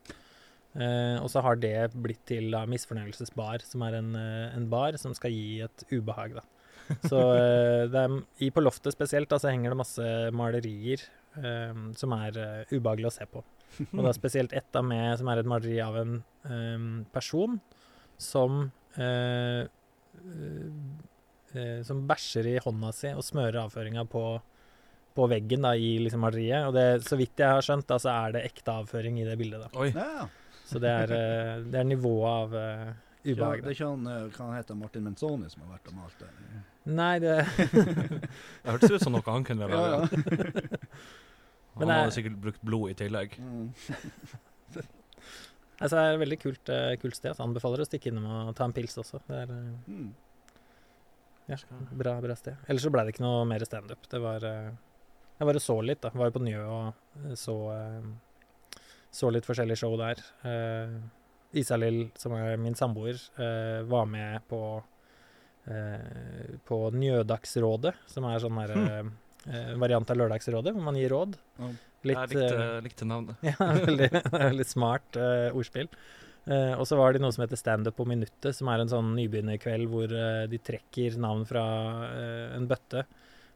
Uh, 0.75 1.23
og 1.23 1.29
så 1.31 1.39
har 1.45 1.59
det 1.63 1.93
blitt 1.95 2.25
til 2.27 2.49
da 2.51 2.65
Misfornøyelsesbar, 2.67 3.63
som 3.63 3.85
er 3.87 4.01
en, 4.01 4.11
eh, 4.19 4.57
en 4.57 4.67
bar 4.73 4.97
som 4.99 5.15
skal 5.15 5.31
gi 5.31 5.61
et 5.63 5.85
ubehag, 5.93 6.35
da. 6.41 6.43
Så 7.05 7.21
eh, 7.35 7.85
det 7.91 8.01
er, 8.01 8.17
i 8.45 8.51
på 8.53 8.63
loftet 8.63 8.95
spesielt 8.95 9.31
da, 9.31 9.39
så 9.41 9.51
henger 9.53 9.73
det 9.73 9.81
masse 9.81 10.09
malerier 10.37 11.05
um, 11.37 11.93
som 11.97 12.15
er 12.17 12.39
uh, 12.39 12.73
ubehagelig 12.73 13.11
å 13.11 13.15
se 13.15 13.29
på. 13.31 13.45
Og 13.85 14.01
det 14.01 14.11
er 14.11 14.17
spesielt 14.19 14.55
ett 14.55 14.77
av 14.79 14.87
meg 14.87 15.17
som 15.21 15.31
er 15.31 15.41
et 15.41 15.51
maleri 15.51 15.79
av 15.83 15.97
en 15.99 16.19
um, 16.47 16.91
person 17.15 17.59
som 18.21 18.67
uh, 18.99 19.63
uh, 19.65 20.69
som 21.87 22.03
bæsjer 22.09 22.49
i 22.51 22.59
hånda 22.63 22.91
si 22.95 23.13
og 23.15 23.23
smører 23.23 23.61
avføringa 23.61 24.03
på, 24.11 24.23
på 25.15 25.27
veggen 25.31 25.63
da, 25.67 25.77
i 25.79 25.97
liksom 26.03 26.25
maleriet. 26.27 26.67
Og 26.67 26.75
det, 26.75 27.05
så 27.07 27.19
vidt 27.19 27.39
jeg 27.39 27.47
har 27.47 27.63
skjønt, 27.63 27.87
da, 27.91 27.99
så 28.03 28.11
er 28.11 28.35
det 28.35 28.47
ekte 28.49 28.75
avføring 28.83 29.21
i 29.23 29.27
det 29.29 29.37
bildet. 29.39 29.63
da. 29.63 29.71
Oi. 29.79 29.93
Ja. 29.95 30.27
Så 30.67 30.81
det 30.83 30.91
er, 30.91 31.13
det 31.71 31.79
er 31.79 31.87
nivået 31.87 32.27
av 32.27 32.57
ubehag. 32.57 33.61
Ja, 33.61 33.63
det 33.63 33.71
er 33.71 33.77
ikke 33.77 33.91
han, 33.93 34.11
hva 34.35 34.49
han 34.49 34.57
heter 34.57 34.81
Martin 34.81 35.07
Menzoni 35.07 35.51
som 35.53 35.63
har 35.63 35.77
vært 35.77 35.93
og 35.93 35.99
malt 36.01 36.25
det? 36.25 36.33
Nei, 36.87 37.15
det 37.23 37.39
Det 38.65 38.69
hørtes 38.69 38.91
ut 38.99 39.03
som 39.07 39.13
noe 39.17 39.25
han 39.25 39.45
kunne 39.47 39.65
Ja, 39.71 39.73
lage. 39.73 39.95
ja. 39.95 40.01
Han 41.75 41.89
jeg- 41.89 41.97
hadde 42.05 42.13
sikkert 42.15 42.37
brukt 42.43 42.61
blod 42.63 42.91
i 42.93 42.95
tillegg. 42.95 43.33
Mm. 43.41 43.73
altså, 45.81 45.97
det 45.97 46.03
er 46.05 46.13
et 46.15 46.21
veldig 46.23 46.39
kult, 46.43 46.69
uh, 46.71 46.93
kult 47.03 47.17
sted. 47.19 47.35
Så 47.35 47.43
anbefaler 47.47 47.83
å 47.83 47.87
stikke 47.89 48.11
innom 48.13 48.27
og 48.51 48.55
ta 48.59 48.65
en 48.69 48.75
pils 48.77 48.95
også. 49.01 49.17
Det 49.29 49.37
er 49.45 49.49
uh, 49.51 49.57
Mm. 49.91 50.11
ja, 51.51 51.57
bra, 51.93 52.13
bra 52.25 52.35
sted. 52.39 52.55
Ellers 52.69 52.85
så 52.87 52.93
ble 52.95 53.03
det 53.05 53.11
ikke 53.17 53.27
noe 53.27 53.45
mer 53.49 53.63
standup. 53.67 54.03
Det 54.11 54.21
var 54.23 54.41
uh, 54.47 54.71
Jeg 55.41 55.49
bare 55.51 55.61
så 55.65 55.77
litt, 55.83 56.01
da. 56.05 56.11
Var 56.15 56.27
jo 56.31 56.37
på 56.39 56.45
Njø 56.47 56.63
og 56.63 56.87
så 57.37 57.57
Så 59.15 59.31
litt 59.35 59.47
forskjellige 59.47 59.79
show 59.79 59.93
der. 59.99 60.19
Eh, 60.43 60.91
Isalill, 61.61 62.09
som 62.19 62.33
er 62.35 62.57
min 62.59 62.75
samboer, 62.75 63.15
eh, 63.39 63.83
var 63.87 64.07
med 64.11 64.43
på 64.51 64.59
på 66.69 66.79
Njødagsrådet, 66.93 67.95
som 68.13 68.27
er 68.29 68.43
sånn 68.43 68.59
her 68.61 68.73
eh, 69.49 69.75
variant 69.81 70.11
av 70.13 70.19
Lørdagsrådet, 70.21 70.75
hvor 70.75 70.85
man 70.85 70.99
gir 70.99 71.13
råd. 71.15 71.37
Ja. 71.61 71.71
Litt, 72.05 72.19
jeg 72.21 72.37
likte, 72.37 72.61
eh, 72.61 72.81
likte 72.85 73.07
navnet. 73.09 73.45
ja, 73.49 73.57
veldig, 73.87 74.11
veldig 74.35 74.67
smart 74.69 75.17
eh, 75.17 75.49
ordspill. 75.57 75.89
Eh, 76.45 76.75
og 76.77 76.85
så 76.89 76.99
var 77.01 77.15
det 77.17 77.23
noe 77.25 77.33
som 77.33 77.47
heter 77.47 77.57
Standup 77.57 77.97
på 77.97 78.05
minuttet, 78.09 78.53
som 78.57 78.69
er 78.69 78.83
en 78.83 78.91
sånn 78.93 79.15
nybegynnerkveld 79.17 79.89
hvor 79.89 80.13
eh, 80.13 80.43
de 80.53 80.61
trekker 80.61 81.17
navn 81.23 81.47
fra 81.49 81.63
eh, 82.11 82.51
en 82.59 82.69
bøtte. 82.69 83.07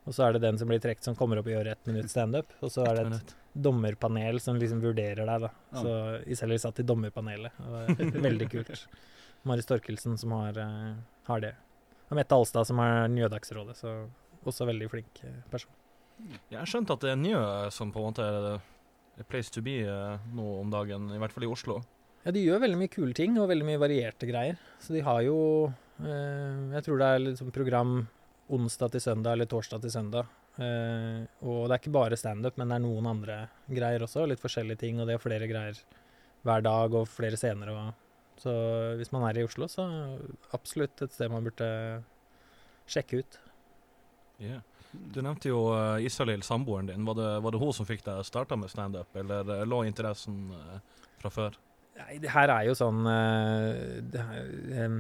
Og 0.09 0.17
så 0.17 0.25
er 0.25 0.39
det 0.39 0.47
den 0.47 0.57
som 0.57 0.71
blir 0.71 0.81
trukket, 0.81 1.05
som 1.05 1.17
kommer 1.19 1.43
opp 1.43 1.51
og 1.51 1.53
gjør 1.53 1.69
ett 1.75 1.89
minutt 1.91 2.09
standup. 2.09 2.55
Og 2.65 2.73
så 2.73 2.87
er 2.89 2.95
det 2.97 3.03
et 3.03 3.11
Minutt. 3.13 3.35
dommerpanel 3.69 4.41
som 4.41 4.57
liksom 4.57 4.81
vurderer 4.81 5.29
deg, 5.29 5.45
da. 5.45 5.51
Ja. 5.75 5.83
Så 5.85 5.97
Iselin 6.33 6.63
satt 6.63 6.81
i 6.81 6.87
dommerpanelet. 6.89 7.61
Og 7.67 7.91
det 7.99 8.07
er 8.09 8.25
veldig 8.31 8.49
kult. 8.55 8.87
Mari 9.45 9.67
Torkelsen 9.69 10.17
som 10.19 10.33
har, 10.39 10.57
eh, 10.65 10.95
har 11.29 11.45
det. 11.45 11.53
Og 12.09 12.17
Mette 12.17 12.37
Alstad 12.37 12.69
som 12.69 12.81
har 12.81 13.07
Njødagsrådet, 13.13 13.77
så 13.77 13.95
også 14.49 14.67
veldig 14.69 14.89
flink 14.93 15.23
eh, 15.27 15.43
person. 15.53 15.73
Jeg 16.49 16.59
har 16.59 16.69
skjønt 16.69 16.91
at 16.91 17.05
det 17.05 17.13
er 17.13 17.21
Njø 17.21 17.43
som 17.75 17.93
på 17.95 18.01
en 18.01 18.11
måte 18.11 18.25
er 18.25 18.59
a 19.19 19.27
place 19.27 19.53
to 19.55 19.63
be 19.65 19.81
eh, 19.85 20.27
nå 20.35 20.49
om 20.63 20.71
dagen, 20.73 21.11
i 21.15 21.21
hvert 21.21 21.35
fall 21.35 21.47
i 21.47 21.53
Oslo. 21.53 21.81
Ja, 22.25 22.33
de 22.35 22.43
gjør 22.43 22.65
veldig 22.65 22.81
mye 22.81 22.93
kule 22.93 23.15
ting, 23.17 23.37
og 23.41 23.51
veldig 23.51 23.67
mye 23.67 23.81
varierte 23.81 24.29
greier. 24.29 24.59
Så 24.83 24.95
de 24.97 25.05
har 25.07 25.23
jo 25.27 25.39
eh, 26.03 26.75
Jeg 26.75 26.85
tror 26.87 27.01
det 27.01 27.13
er 27.13 27.25
liksom 27.25 27.53
program 27.55 27.95
onsdag 28.49 28.95
til 28.95 29.05
søndag 29.05 29.37
eller 29.37 29.49
torsdag 29.51 29.85
til 29.85 29.95
søndag. 29.95 30.35
Eh, 30.59 31.23
og 31.47 31.69
det 31.69 31.77
er 31.77 31.81
ikke 31.83 31.95
bare 31.95 32.19
standup, 32.19 32.59
men 32.59 32.71
det 32.71 32.79
er 32.79 32.85
noen 32.85 33.09
andre 33.13 33.39
greier 33.71 34.05
også. 34.07 34.27
Litt 34.27 34.43
forskjellige 34.43 34.83
ting, 34.85 35.01
og 35.01 35.09
det 35.09 35.17
er 35.17 35.23
flere 35.23 35.51
greier 35.51 35.81
hver 36.47 36.65
dag 36.65 36.95
og 36.99 37.09
flere 37.11 37.39
scener. 37.39 37.73
Og, 37.75 38.08
så 38.43 38.53
hvis 39.01 39.11
man 39.15 39.25
er 39.29 39.39
i 39.41 39.45
Oslo, 39.47 39.67
så 39.71 39.85
absolutt 40.57 41.03
et 41.07 41.13
sted 41.15 41.31
man 41.33 41.45
burde 41.47 41.69
sjekke 42.89 43.21
ut. 43.23 43.39
Yeah. 44.41 44.61
Du 45.13 45.19
nevnte 45.21 45.51
jo 45.51 45.65
uh, 45.75 45.99
Isalill, 46.01 46.41
samboeren 46.47 46.87
din. 46.89 47.05
Var 47.05 47.17
det, 47.19 47.29
var 47.45 47.53
det 47.53 47.61
hun 47.61 47.75
som 47.77 47.85
fikk 47.89 48.05
deg 48.07 48.23
starta 48.25 48.57
med 48.57 48.71
standup, 48.73 49.11
eller 49.21 49.51
eh, 49.59 49.65
lå 49.69 49.83
interessen 49.85 50.47
uh, 50.55 50.79
fra 51.21 51.33
før? 51.35 51.59
Nei, 51.99 52.17
det 52.23 52.31
her 52.33 52.49
er 52.55 52.69
jo 52.71 52.77
sånn 52.79 53.03
uh, 53.05 53.99
det 54.09 54.23
her, 54.23 54.49
em, 54.87 54.99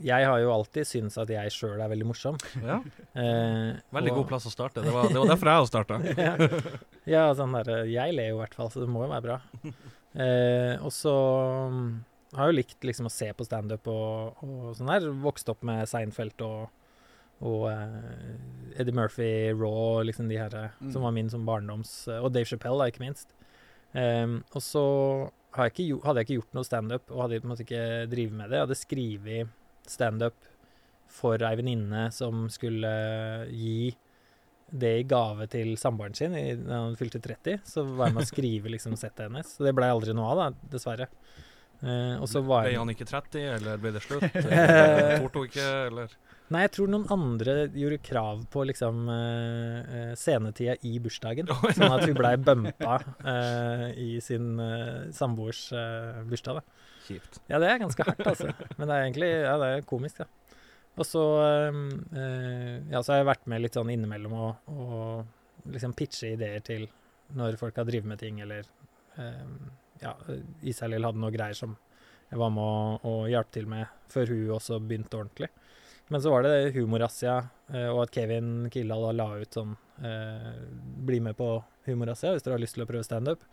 Jeg 0.00 0.24
har 0.26 0.40
jo 0.40 0.50
alltid 0.54 0.88
syntes 0.88 1.18
at 1.20 1.28
jeg 1.30 1.52
sjøl 1.52 1.76
er 1.84 1.92
veldig 1.92 2.08
morsom. 2.08 2.38
Ja, 2.64 2.80
Eh, 3.12 3.76
Veldig 3.92 4.12
og- 4.14 4.18
god 4.22 4.28
plass 4.32 4.46
å 4.48 4.54
starte. 4.54 4.80
Det 4.82 4.92
var, 4.94 5.10
det 5.12 5.20
var 5.20 5.30
derfor 5.34 5.52
jeg 5.52 5.70
starta. 5.70 6.00
ja. 6.16 6.34
ja, 7.14 7.24
sånn 7.36 7.52
der, 7.60 7.84
jeg 7.92 8.16
ler 8.16 8.30
jo 8.32 8.38
i 8.38 8.40
hvert 8.40 8.54
fall, 8.56 8.70
så 8.72 8.80
det 8.82 8.88
må 8.90 9.04
jo 9.04 9.12
være 9.14 9.26
bra. 9.28 9.40
Eh, 10.10 10.72
og 10.82 10.90
så 10.90 11.12
har 12.36 12.50
jo 12.50 12.56
likt 12.58 12.84
liksom 12.86 13.08
å 13.08 13.12
se 13.12 13.30
på 13.34 13.46
standup 13.46 13.88
og, 13.90 14.42
og 14.46 14.68
sånn 14.78 14.90
her. 14.92 15.08
Vokst 15.24 15.48
opp 15.50 15.64
med 15.66 15.88
Seinfeld 15.90 16.42
og, 16.46 16.68
og 17.40 17.64
uh, 17.72 18.76
Eddie 18.78 18.94
Murphy, 18.94 19.30
Raw, 19.56 20.02
liksom 20.06 20.28
de 20.30 20.38
her 20.38 20.54
eh, 20.54 20.76
Mm. 20.80 20.92
som 20.94 21.02
var 21.02 21.12
min 21.16 21.28
som 21.32 21.42
barndoms 21.48 21.90
Og 22.20 22.30
Dave 22.32 22.46
Chappelle, 22.48 22.78
da, 22.78 22.86
ikke 22.92 23.02
minst. 23.02 23.32
Um, 23.92 24.42
og 24.54 24.62
så 24.62 24.84
har 25.56 25.66
jeg 25.66 25.74
ikke, 25.74 26.04
hadde 26.06 26.22
jeg 26.22 26.28
ikke 26.28 26.38
gjort 26.38 26.54
noe 26.54 26.68
standup, 26.68 27.10
og 27.10 27.24
hadde 27.24 27.40
på 27.42 27.48
en 27.48 27.52
måte 27.54 27.64
ikke 27.66 27.86
drevet 28.12 28.36
med 28.38 28.50
det. 28.52 28.60
Jeg 28.60 28.66
hadde 28.68 28.78
skrevet 28.78 29.90
standup 29.90 30.46
for 31.10 31.42
ei 31.42 31.56
venninne 31.58 32.04
som 32.14 32.44
skulle 32.54 32.90
gi 33.50 33.90
det 34.70 34.92
i 35.00 35.06
gave 35.10 35.48
til 35.50 35.72
samboeren 35.80 36.14
sin 36.14 36.36
da 36.68 36.84
hun 36.84 36.94
fylte 36.94 37.18
30. 37.18 37.64
Så 37.66 37.82
var 37.88 38.06
jeg 38.06 38.14
med 38.14 38.22
å 38.22 38.30
skrive 38.30 38.70
liksom 38.70 38.94
settet 39.00 39.24
hennes. 39.26 39.56
Så 39.56 39.66
det 39.66 39.74
blei 39.74 39.88
aldri 39.90 40.14
noe 40.14 40.30
av, 40.30 40.38
da, 40.44 40.68
dessverre. 40.76 41.08
Eh, 41.80 42.16
og 42.20 42.26
så 42.28 42.42
var 42.44 42.66
Ble 42.66 42.76
han 42.76 42.92
ikke 42.92 43.06
30, 43.08 43.44
eller 43.56 43.78
ble 43.80 43.92
det 43.94 44.02
slutt? 44.04 44.26
Eller 44.40 45.22
Torde 45.22 45.40
hun 45.40 45.48
ikke, 45.48 45.68
eller? 45.88 46.12
Nei, 46.50 46.64
jeg 46.64 46.72
tror 46.74 46.90
noen 46.90 47.06
andre 47.14 47.54
gjorde 47.78 48.00
krav 48.02 48.40
på 48.50 48.64
liksom 48.66 49.04
eh, 49.14 49.92
eh, 50.00 50.12
scenetida 50.18 50.74
i 50.88 50.96
bursdagen. 51.02 51.48
Sånn 51.78 51.94
at 51.94 52.04
hun 52.08 52.16
blei 52.18 52.34
bumpa 52.42 52.96
eh, 53.22 53.86
i 54.02 54.10
sin 54.24 54.58
eh, 54.60 55.08
samboers 55.14 55.68
eh, 55.78 56.20
bursdag, 56.28 56.58
da. 56.58 56.86
Kjipt. 57.06 57.38
Ja, 57.48 57.62
det 57.62 57.70
er 57.70 57.80
ganske 57.84 58.04
hardt, 58.06 58.26
altså. 58.26 58.50
Men 58.76 58.90
det 58.90 58.96
er 58.96 59.06
egentlig 59.06 59.30
ja, 59.30 59.54
det 59.62 59.70
er 59.76 59.86
komisk, 59.88 60.24
da. 60.24 60.28
Og 60.98 61.06
så 61.06 61.22
Ja, 62.90 62.98
så 63.00 63.12
har 63.14 63.20
jeg 63.20 63.28
vært 63.30 63.46
med 63.48 63.62
litt 63.62 63.76
sånn 63.78 63.92
innimellom 63.94 64.34
og, 64.34 64.72
og 64.74 65.70
liksom 65.70 65.94
pitche 65.96 66.34
ideer 66.34 66.60
til 66.66 66.88
når 67.38 67.56
folk 67.60 67.78
har 67.78 67.86
drevet 67.88 68.08
med 68.10 68.18
ting, 68.20 68.40
eller 68.42 68.66
eh, 69.22 69.46
Ja, 70.00 70.14
Isalill 70.66 71.04
hadde 71.06 71.20
noe 71.22 71.34
greier 71.34 71.56
som 71.56 71.76
jeg 72.30 72.38
var 72.38 72.52
med 72.54 72.62
å, 72.62 72.98
å 73.10 73.14
hjelpe 73.30 73.56
til 73.56 73.66
med 73.70 73.90
før 74.10 74.30
hun 74.30 74.52
også 74.56 74.78
begynte 74.82 75.18
ordentlig. 75.18 75.50
Men 76.10 76.22
så 76.22 76.32
var 76.32 76.42
det 76.42 76.72
Humorassia, 76.74 77.36
eh, 77.70 77.88
og 77.90 78.04
at 78.04 78.14
Kevin 78.14 78.68
Kildahl 78.70 79.14
la 79.14 79.28
ut 79.38 79.54
sånn 79.54 79.76
eh, 80.02 80.52
Bli 81.06 81.20
med 81.22 81.36
på 81.38 81.52
Humorassia 81.86 82.32
hvis 82.34 82.46
dere 82.46 82.56
har 82.56 82.62
lyst 82.62 82.74
til 82.78 82.82
å 82.82 82.88
prøve 82.88 83.06
standup. 83.06 83.44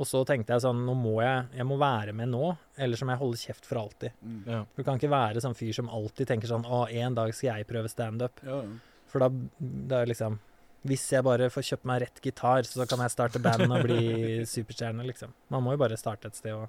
Og 0.00 0.08
så 0.08 0.22
tenkte 0.26 0.56
jeg 0.56 0.64
sånn 0.64 0.80
Nå 0.86 0.94
må 0.96 1.18
jeg 1.20 1.50
Jeg 1.58 1.66
må 1.68 1.76
være 1.76 2.14
med 2.16 2.30
nå, 2.32 2.54
ellers 2.80 3.02
må 3.04 3.12
jeg 3.14 3.22
holde 3.22 3.42
kjeft 3.42 3.68
for 3.68 3.82
alltid. 3.82 4.16
Mm. 4.22 4.40
Ja. 4.48 4.62
Du 4.74 4.82
kan 4.86 4.98
ikke 4.98 5.12
være 5.12 5.42
sånn 5.44 5.58
fyr 5.58 5.76
som 5.78 5.90
alltid 5.92 6.30
tenker 6.32 6.50
sånn 6.50 6.66
Å, 6.66 6.86
en 6.88 7.18
dag 7.18 7.34
skal 7.36 7.60
jeg 7.60 7.68
prøve 7.70 7.92
standup. 7.92 8.42
Ja, 8.46 8.62
ja. 8.64 9.04
For 9.12 9.22
da 9.22 9.28
da 9.60 10.00
er 10.00 10.08
liksom 10.08 10.40
Hvis 10.82 11.04
jeg 11.12 11.22
bare 11.22 11.46
får 11.54 11.62
kjøpt 11.68 11.84
meg 11.86 12.00
rett 12.02 12.20
gitar, 12.24 12.66
så 12.66 12.86
kan 12.90 12.98
jeg 13.04 13.12
starte 13.14 13.38
band 13.42 13.68
og 13.70 13.84
bli 13.86 14.00
superstjerne, 14.54 15.04
liksom. 15.06 15.30
Man 15.54 15.62
må 15.62 15.76
jo 15.76 15.80
bare 15.84 15.98
starte 16.00 16.26
et 16.32 16.38
sted 16.38 16.56
og 16.56 16.68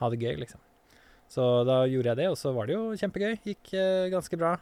ha 0.00 0.08
det 0.10 0.18
gøy, 0.24 0.34
liksom. 0.42 0.58
Så 1.30 1.44
da 1.66 1.84
gjorde 1.86 2.10
jeg 2.12 2.18
det, 2.24 2.26
og 2.32 2.36
så 2.38 2.50
var 2.54 2.66
det 2.68 2.74
jo 2.76 2.88
kjempegøy. 2.98 3.36
Gikk 3.46 3.70
eh, 3.78 4.08
ganske 4.12 4.36
bra. 4.38 4.56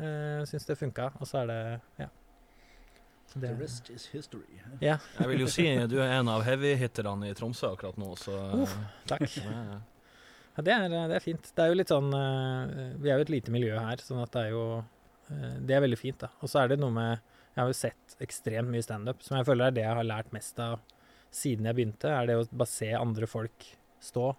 Eh, 0.00 0.40
Syns 0.48 0.64
det 0.68 0.78
funka. 0.80 1.10
Og 1.20 1.28
så 1.28 1.42
er 1.44 1.52
det 1.52 1.60
Ja. 2.06 2.08
Det. 3.32 3.48
The 3.48 3.52
rest 3.62 3.88
is 3.88 4.06
history. 4.12 4.58
ja, 4.82 4.98
Jeg 5.18 5.28
vil 5.30 5.40
jo 5.40 5.46
si 5.48 5.64
du 5.92 5.94
er 6.04 6.18
en 6.18 6.28
av 6.28 6.42
heavy-hitterne 6.44 7.30
i 7.30 7.36
Tromsø 7.38 7.70
akkurat 7.72 7.96
nå, 7.96 8.10
så 8.20 8.34
Uff. 8.60 8.74
takk. 9.08 9.24
Ja, 10.52 10.60
det 10.66 10.74
er, 10.74 10.88
det 11.08 11.16
er 11.16 11.24
fint. 11.24 11.48
Det 11.56 11.64
er 11.64 11.70
jo 11.72 11.78
litt 11.78 11.88
sånn 11.88 12.10
eh, 12.12 12.90
Vi 13.00 13.08
er 13.08 13.16
jo 13.16 13.24
et 13.24 13.32
lite 13.32 13.54
miljø 13.54 13.72
her, 13.80 14.02
sånn 14.04 14.20
at 14.20 14.34
det 14.36 14.42
er 14.42 14.50
jo 14.52 14.64
eh, 14.82 15.54
Det 15.64 15.76
er 15.78 15.80
veldig 15.86 15.96
fint, 16.00 16.18
da. 16.20 16.28
Og 16.44 16.52
så 16.52 16.60
er 16.60 16.74
det 16.74 16.80
noe 16.82 16.92
med 16.92 17.24
Jeg 17.52 17.60
har 17.60 17.68
jo 17.68 17.76
sett 17.76 18.16
ekstremt 18.24 18.72
mye 18.72 18.84
standup, 18.84 19.22
som 19.24 19.36
jeg 19.38 19.48
føler 19.48 19.68
er 19.68 19.76
det 19.76 19.84
jeg 19.84 19.98
har 19.98 20.08
lært 20.08 20.32
mest 20.32 20.58
av 20.62 20.80
siden 21.32 21.68
jeg 21.68 21.76
begynte, 21.76 22.08
er 22.12 22.28
det 22.28 22.38
å 22.38 22.46
bare 22.50 22.68
se 22.70 22.90
andre 22.96 23.28
folk 23.28 23.66
stå 24.02 24.32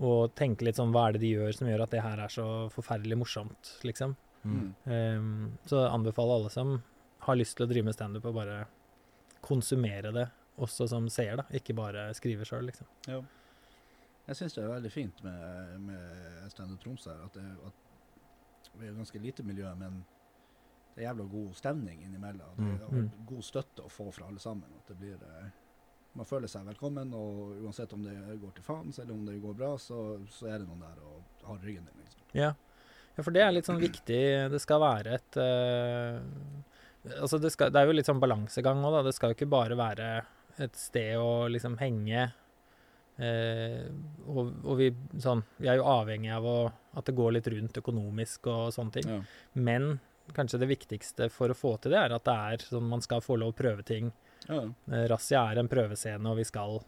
og 0.00 0.34
tenke 0.38 0.64
litt 0.64 0.78
sånn 0.78 0.92
Hva 0.94 1.08
er 1.08 1.16
det 1.16 1.24
de 1.24 1.32
gjør 1.34 1.52
som 1.52 1.68
gjør 1.68 1.84
at 1.84 1.94
det 1.94 2.02
her 2.04 2.22
er 2.24 2.32
så 2.32 2.46
forferdelig 2.72 3.18
morsomt, 3.20 3.74
liksom. 3.84 4.14
Mm. 4.42 4.68
Um, 4.88 5.32
så 5.68 5.82
anbefaler 5.90 6.38
alle 6.38 6.52
som 6.52 6.78
har 7.26 7.36
lyst 7.36 7.58
til 7.58 7.66
å 7.66 7.70
drive 7.70 7.90
med 7.90 7.96
standup, 7.96 8.24
å 8.24 8.32
bare 8.32 8.62
konsumere 9.44 10.12
det 10.16 10.26
også 10.60 10.86
som 10.88 11.08
seer, 11.12 11.36
da. 11.40 11.44
Ikke 11.56 11.76
bare 11.76 12.08
skrive 12.16 12.46
sjøl, 12.48 12.70
liksom. 12.70 12.88
Ja. 13.10 13.20
Jeg 14.30 14.38
syns 14.38 14.56
det 14.56 14.64
er 14.64 14.72
veldig 14.72 14.92
fint 14.94 15.22
med, 15.26 15.76
med 15.88 16.50
Standup 16.52 16.80
Tromsø 16.82 17.12
at, 17.24 17.34
det, 17.34 17.44
at 17.66 18.68
vi 18.78 18.86
er 18.86 18.94
ganske 18.94 19.20
lite 19.20 19.42
miljø, 19.42 19.72
men 19.80 20.04
det 20.94 21.02
er 21.04 21.08
jævla 21.10 21.26
god 21.30 21.54
stemning 21.54 22.02
innimellom. 22.04 22.56
Det 22.58 22.82
er 22.82 22.94
Mm. 22.96 23.10
god 23.26 23.42
støtte 23.46 23.84
å 23.86 23.90
få 23.90 24.08
fra 24.12 24.26
alle 24.28 24.38
sammen. 24.42 24.68
At 24.78 24.88
det 24.88 24.98
blir 24.98 25.14
eh, 25.14 25.50
Man 26.16 26.26
føler 26.26 26.48
seg 26.50 26.64
velkommen, 26.66 27.12
og 27.14 27.52
uansett 27.62 27.92
om 27.94 28.02
det 28.02 28.16
går 28.40 28.52
til 28.56 28.64
faens 28.66 28.98
eller 28.98 29.12
om 29.14 29.24
det 29.26 29.36
går 29.40 29.54
bra, 29.54 29.76
så, 29.78 30.18
så 30.28 30.48
er 30.50 30.58
det 30.58 30.66
noen 30.66 30.80
der 30.82 30.96
og 31.06 31.22
har 31.46 31.58
ryggen 31.62 31.84
din. 31.86 32.00
Liksom. 32.02 32.24
Ja. 32.34 32.48
ja, 33.16 33.22
for 33.22 33.30
det 33.30 33.42
er 33.44 33.52
litt 33.54 33.68
sånn 33.70 33.78
viktig. 33.78 34.50
Det 34.50 34.60
skal 34.60 34.80
være 34.82 35.14
et 35.20 35.38
uh, 35.38 36.18
Altså, 37.22 37.38
det, 37.40 37.52
skal, 37.54 37.70
det 37.72 37.78
er 37.80 37.86
jo 37.86 37.94
litt 37.94 38.06
sånn 38.10 38.18
balansegang 38.20 38.82
òg, 38.84 38.92
da. 38.98 39.02
Det 39.06 39.14
skal 39.14 39.30
jo 39.30 39.38
ikke 39.38 39.48
bare 39.54 39.78
være 39.78 40.08
et 40.58 40.74
sted 40.76 41.14
å 41.16 41.46
liksom 41.48 41.78
henge 41.78 42.32
Uh, 43.20 43.84
og, 44.32 44.46
og 44.64 44.78
vi 44.78 44.86
sånn 45.20 45.42
Vi 45.60 45.68
er 45.68 45.76
jo 45.76 45.84
avhengig 45.84 46.30
av 46.32 46.46
å, 46.48 46.54
at 46.96 47.04
det 47.04 47.12
går 47.18 47.34
litt 47.36 47.48
rundt 47.52 47.76
økonomisk 47.76 48.46
og 48.48 48.70
sånne 48.72 48.94
ting. 48.94 49.10
Ja. 49.12 49.18
Men 49.60 49.88
kanskje 50.36 50.58
det 50.62 50.68
viktigste 50.70 51.28
for 51.32 51.50
å 51.52 51.56
få 51.58 51.74
til 51.82 51.92
det, 51.94 51.98
er 52.00 52.14
at 52.16 52.24
det 52.26 52.34
er 52.54 52.64
sånn 52.70 52.88
man 52.88 53.02
skal 53.04 53.20
få 53.24 53.36
lov 53.40 53.52
å 53.54 53.58
prøve 53.58 53.84
ting. 53.86 54.12
Ja. 54.48 54.62
Eh, 54.92 55.04
Razzia 55.10 55.42
er 55.52 55.60
en 55.62 55.68
prøvescene, 55.68 56.26
og 56.30 56.36
vi 56.40 56.44
skal 56.48 56.80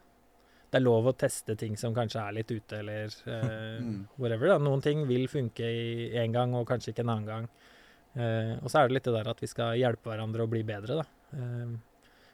Det 0.72 0.78
er 0.80 0.86
lov 0.86 1.04
å 1.10 1.12
teste 1.12 1.52
ting 1.60 1.74
som 1.76 1.92
kanskje 1.92 2.20
er 2.24 2.32
litt 2.32 2.50
ute, 2.50 2.78
eller 2.78 3.04
eh, 3.28 3.80
Mm. 3.82 4.08
whatever. 4.16 4.48
Da. 4.48 4.58
Noen 4.58 4.80
ting 4.82 5.06
vil 5.06 5.26
funke 5.28 5.66
én 6.16 6.32
gang, 6.32 6.54
og 6.56 6.66
kanskje 6.66 6.94
ikke 6.94 7.04
en 7.04 7.10
annen 7.12 7.26
gang. 7.28 7.48
Eh, 8.16 8.56
og 8.62 8.70
så 8.72 8.78
er 8.80 8.88
det 8.88 8.94
litt 8.96 9.04
det 9.04 9.12
der 9.18 9.28
at 9.30 9.40
vi 9.40 9.46
skal 9.50 9.76
hjelpe 9.76 10.08
hverandre 10.08 10.44
å 10.46 10.48
bli 10.48 10.62
bedre, 10.64 11.02
da. 11.02 11.04
Eh, 11.36 11.74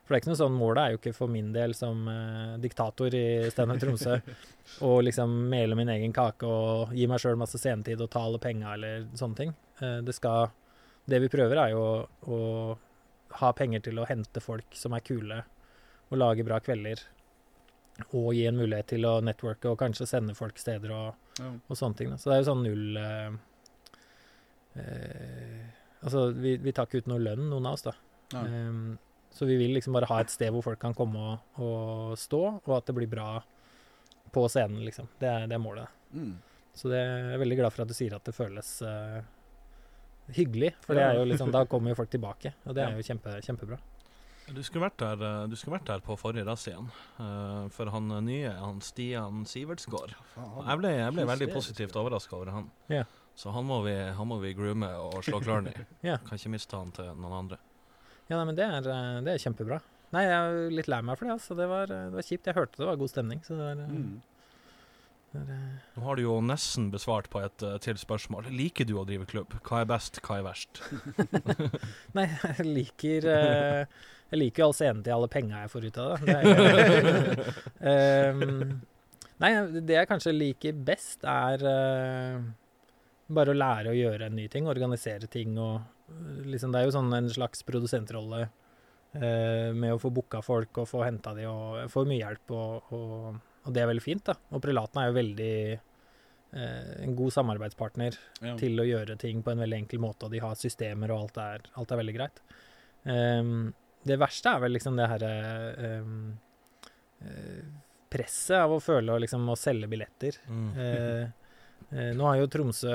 for 0.08 0.14
det 0.14 0.16
er 0.16 0.22
ikke 0.22 0.30
noe 0.30 0.38
sånn 0.40 0.54
Målet 0.56 0.78
er 0.80 0.92
jo 0.94 0.98
ikke 1.02 1.12
for 1.18 1.28
min 1.28 1.50
del 1.52 1.74
som 1.76 2.06
eh, 2.08 2.54
diktator 2.62 3.12
i 3.12 3.50
Standup 3.52 3.82
Tromsø 3.82 4.14
å 4.88 4.92
liksom 5.04 5.34
mele 5.50 5.76
min 5.76 5.90
egen 5.92 6.14
kake 6.16 6.48
og 6.48 6.94
gi 6.96 7.04
meg 7.10 7.20
sjøl 7.20 7.36
masse 7.36 7.58
scenetid 7.60 8.00
og 8.00 8.08
ta 8.14 8.22
alle 8.24 8.38
penga 8.40 8.72
eller 8.72 9.04
sånne 9.20 9.36
ting. 9.42 9.52
Eh, 9.82 9.98
det 10.06 10.14
skal 10.16 10.48
Det 11.08 11.20
vi 11.24 11.30
prøver, 11.32 11.56
er 11.62 11.72
jo 11.72 11.80
å, 11.84 11.92
å 12.28 13.38
ha 13.40 13.52
penger 13.56 13.80
til 13.86 13.98
å 14.02 14.06
hente 14.08 14.40
folk 14.44 14.76
som 14.76 14.92
er 14.96 15.04
kule, 15.06 15.42
og 16.08 16.18
lage 16.20 16.44
bra 16.44 16.58
kvelder. 16.64 17.00
og 18.14 18.28
gi 18.36 18.44
en 18.46 18.54
mulighet 18.60 18.86
til 18.92 19.04
å 19.08 19.16
networke 19.24 19.66
og 19.72 19.78
kanskje 19.80 20.06
sende 20.06 20.34
folk 20.38 20.58
steder 20.60 20.92
og, 20.94 21.14
Ja. 21.40 21.48
og 21.68 21.76
sånne 21.76 21.96
ting. 21.98 22.10
Da. 22.10 22.16
Så 22.16 22.30
det 22.30 22.36
er 22.36 22.42
jo 22.44 22.46
sånn 22.52 22.62
null 22.62 22.96
eh, 22.96 23.32
eh, 24.78 25.66
Altså, 26.04 26.28
vi, 26.30 26.52
vi 26.62 26.70
tar 26.72 26.86
ikke 26.86 27.00
ut 27.02 27.08
noe 27.10 27.18
lønn, 27.18 27.48
noen 27.50 27.66
av 27.66 27.74
oss, 27.74 27.82
da. 27.88 27.92
Ja. 28.30 28.44
Um, 28.46 28.98
så 29.34 29.46
vi 29.48 29.56
vil 29.58 29.72
liksom 29.74 29.96
bare 29.96 30.06
ha 30.06 30.20
et 30.22 30.30
sted 30.30 30.52
hvor 30.54 30.62
folk 30.62 30.78
kan 30.78 30.94
komme 30.94 31.18
og, 31.18 31.56
og 31.58 32.12
stå, 32.18 32.38
og 32.62 32.74
at 32.76 32.86
det 32.86 32.94
blir 32.94 33.10
bra 33.10 33.40
på 34.30 34.44
scenen, 34.52 34.84
liksom. 34.86 35.08
Det 35.18 35.26
er, 35.26 35.48
det 35.50 35.56
er 35.58 35.62
målet. 35.64 35.90
Mm. 36.14 36.36
Så 36.78 36.92
det 36.92 37.00
er 37.02 37.32
jeg 37.32 37.40
veldig 37.42 37.58
glad 37.58 37.74
for 37.74 37.82
at 37.82 37.90
du 37.90 37.96
sier 37.98 38.14
at 38.14 38.30
det 38.30 38.36
føles 38.36 38.70
eh, 38.86 39.18
hyggelig, 40.36 40.72
for 40.84 40.98
det 40.98 41.04
er 41.04 41.20
jo 41.20 41.28
liksom, 41.28 41.52
da 41.54 41.64
kommer 41.70 41.92
jo 41.94 41.98
folk 42.00 42.10
tilbake, 42.12 42.52
og 42.66 42.76
det 42.76 42.84
er 42.84 42.98
jo 42.98 43.06
kjempe, 43.06 43.38
kjempebra. 43.44 43.78
Du 44.48 44.62
skulle 44.64 44.86
vært 44.86 44.96
der, 45.02 45.22
eh, 45.28 45.46
du 45.50 45.56
skulle 45.60 45.76
vært 45.76 45.88
der 45.90 46.00
på 46.00 46.16
forrige 46.16 46.46
rass 46.48 46.62
igjen. 46.70 46.86
uh, 47.20 47.68
for 47.68 47.90
han 47.92 48.08
nye, 48.24 48.48
han 48.48 48.80
Stian 48.80 49.42
Sivertsgård. 49.44 50.14
Jeg 50.38 50.80
ble, 50.80 50.92
jeg 50.96 51.12
ble 51.12 51.26
veldig 51.28 51.50
positivt 51.52 51.98
overraska 52.00 52.36
over 52.38 52.54
han. 52.54 52.70
Ja. 52.88 53.04
Så 53.36 53.52
han 53.54 53.68
må 53.68 53.82
vi, 53.84 53.92
han 53.92 54.26
må 54.26 54.40
vi 54.42 54.54
groome 54.56 54.88
og 54.98 55.20
slå 55.26 55.42
klørne 55.44 55.74
i. 55.74 55.84
Ja. 56.08 56.16
Kan 56.24 56.40
ikke 56.40 56.54
miste 56.56 56.80
han 56.80 56.90
til 56.96 57.12
noen 57.20 57.36
andre. 57.44 57.60
Ja, 58.28 58.38
nei, 58.38 58.46
men 58.48 58.56
det 58.56 58.64
er, 58.64 58.88
eh, 58.88 59.20
det 59.26 59.36
er 59.36 59.44
kjempebra. 59.44 59.82
Nei, 60.16 60.24
jeg 60.24 60.38
er 60.40 60.72
litt 60.72 60.88
lei 60.88 61.02
meg 61.04 61.20
for 61.20 61.28
det, 61.28 61.36
altså. 61.36 61.54
Det 61.58 61.68
var, 61.68 61.92
det 61.92 62.00
var 62.16 62.24
kjipt. 62.24 62.48
Jeg 62.48 62.56
hørte 62.56 62.80
det 62.80 62.88
var 62.88 62.98
god 63.00 63.12
stemning, 63.12 63.44
så 63.44 63.58
det 63.60 63.70
eh, 63.76 63.86
Mm. 63.92 64.18
Nå 65.32 66.04
har 66.06 66.16
du 66.16 66.22
jo 66.22 66.38
nesten 66.40 66.88
besvart 66.92 67.28
på 67.32 67.42
et 67.44 67.64
uh, 67.66 67.76
til 67.84 67.98
spørsmål. 68.00 68.48
Liker 68.54 68.88
du 68.88 68.94
å 68.98 69.06
drive 69.08 69.26
klubb? 69.28 69.56
Hva 69.66 69.82
er 69.82 69.90
best, 69.90 70.20
hva 70.24 70.38
er 70.38 70.46
verst? 70.46 70.80
Nei, 72.16 72.28
jeg 72.32 72.66
liker 72.66 73.28
uh, 73.28 73.98
Jeg 74.30 74.40
liker 74.40 74.62
jo 74.62 74.68
all 74.68 74.78
scenetid, 74.78 75.12
alle 75.14 75.28
penga 75.32 75.64
jeg 75.64 75.72
får 75.74 75.88
ut 75.88 75.98
av 76.04 76.24
det. 76.24 76.38
det 76.38 77.90
er, 77.90 78.32
um, 78.32 78.78
nei, 79.42 79.52
det 79.80 79.98
jeg 80.00 80.10
kanskje 80.10 80.34
liker 80.36 80.80
best, 80.88 81.24
er 81.28 81.64
uh, 81.64 82.48
bare 83.28 83.52
å 83.52 83.58
lære 83.58 83.92
å 83.92 83.98
gjøre 83.98 84.28
en 84.28 84.36
ny 84.36 84.48
ting, 84.52 84.68
organisere 84.68 85.28
ting 85.30 85.56
og 85.60 85.80
liksom 86.48 86.72
Det 86.72 86.80
er 86.80 86.86
jo 86.88 86.92
sånn 86.94 87.12
en 87.12 87.26
slags 87.28 87.60
produsentrolle 87.68 88.46
uh, 88.48 89.70
med 89.76 89.92
å 89.92 90.00
få 90.00 90.08
booka 90.14 90.40
folk 90.44 90.80
og 90.80 90.88
få 90.88 91.02
henta 91.04 91.34
de 91.36 91.44
og 91.50 91.82
få 91.92 92.06
mye 92.08 92.22
hjelp, 92.22 92.54
og, 92.56 92.94
og, 92.96 93.42
og 93.64 93.74
det 93.74 93.82
er 93.82 93.90
veldig 93.90 94.04
fint, 94.04 94.24
da. 94.26 94.36
Og 94.54 94.62
Prelaten 94.64 95.00
er 95.02 95.10
jo 95.10 95.16
veldig 95.18 95.56
eh, 95.72 96.92
en 97.04 97.16
god 97.18 97.34
samarbeidspartner 97.34 98.16
Ja. 98.44 98.54
til 98.60 98.80
å 98.80 98.86
gjøre 98.86 99.18
ting 99.20 99.42
på 99.42 99.52
en 99.52 99.64
veldig 99.64 99.82
enkel 99.82 100.00
måte, 100.02 100.26
og 100.26 100.32
de 100.32 100.40
har 100.44 100.56
systemer, 100.56 101.12
og 101.12 101.26
alt 101.26 101.42
er, 101.44 101.68
alt 101.76 101.92
er 101.92 102.02
veldig 102.02 102.16
greit. 102.16 102.40
Um, 103.04 103.74
det 104.08 104.18
verste 104.20 104.54
er 104.54 104.62
vel 104.62 104.74
liksom 104.76 104.96
det 104.98 105.08
herre 105.10 105.32
um, 106.02 106.32
presset 108.08 108.56
av 108.62 108.72
å 108.72 108.80
føle 108.82 109.12
og 109.14 109.22
liksom 109.24 109.48
å 109.50 109.56
selge 109.58 109.88
billetter. 109.90 110.38
Mm. 110.48 110.68
Eh, 110.80 111.24
eh, 111.92 112.12
nå 112.16 112.28
har 112.28 112.38
jo 112.40 112.50
Tromsø, 112.52 112.94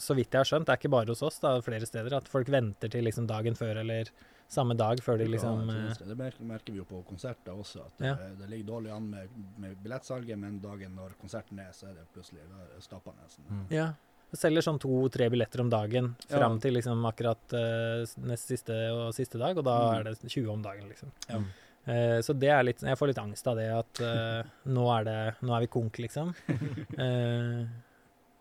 så 0.00 0.16
vidt 0.16 0.32
jeg 0.32 0.40
har 0.40 0.48
skjønt, 0.48 0.68
det 0.68 0.74
er 0.74 0.80
ikke 0.80 0.94
bare 0.94 1.12
hos 1.12 1.24
oss, 1.26 1.40
da, 1.42 1.56
flere 1.64 1.88
steder, 1.88 2.16
at 2.16 2.30
folk 2.30 2.50
venter 2.52 2.92
til 2.92 3.04
liksom 3.06 3.28
dagen 3.30 3.58
før 3.58 3.82
eller 3.84 4.10
samme 4.48 4.76
dag 4.76 5.00
før 5.02 5.18
de 5.18 5.26
liksom 5.26 5.68
Ja, 5.70 5.90
eh, 5.90 6.08
det 6.08 6.16
merker, 6.46 6.72
vi 6.72 6.78
jo 6.78 6.84
på 6.84 7.02
konserter 7.08 7.52
også, 7.56 7.86
at 7.86 7.92
Ja. 8.04 8.14
det, 8.14 8.38
det 8.38 8.48
ligger 8.50 8.66
dårlig 8.74 8.90
an 8.94 9.10
med, 9.10 9.28
med 9.58 9.76
billettsalget, 9.82 10.38
men 10.38 10.60
dagen 10.60 10.94
når 10.94 11.14
konserten 11.20 11.58
er, 11.58 11.72
så 11.72 11.88
er 11.90 11.94
det 11.94 12.06
plutselig 12.14 12.40
stappende. 12.80 13.22
nesten. 13.24 13.44
Mm. 13.50 13.66
Ja. 13.70 13.92
Du 14.30 14.36
selger 14.38 14.62
sånn 14.66 14.80
to-tre 14.80 15.28
billetter 15.30 15.60
om 15.60 15.70
dagen 15.70 16.16
Ja. 16.30 16.48
til 16.58 16.74
liksom 16.74 17.04
akkurat 17.06 17.52
uh, 17.54 18.04
nest 18.26 18.48
siste 18.48 18.74
og 18.92 19.12
siste 19.14 19.38
dag, 19.38 19.56
og 19.56 19.64
da 19.64 19.76
Mm. 19.92 19.98
er 20.00 20.02
det 20.04 20.18
20 20.30 20.50
om 20.50 20.62
dagen, 20.62 20.88
liksom. 20.88 21.10
Ja. 21.28 21.42
Eh, 21.86 22.18
så 22.24 22.32
det 22.38 22.48
er 22.48 22.62
litt 22.64 22.80
Jeg 22.80 22.96
får 22.96 23.08
litt 23.08 23.18
angst 23.18 23.46
av 23.46 23.56
det 23.56 23.68
at 23.70 24.00
uh, 24.00 24.42
nå, 24.66 24.84
er 25.00 25.04
det, 25.04 25.34
nå 25.42 25.52
er 25.54 25.60
vi 25.60 25.66
konk, 25.68 25.98
liksom. 25.98 26.34
Eh, 26.98 27.66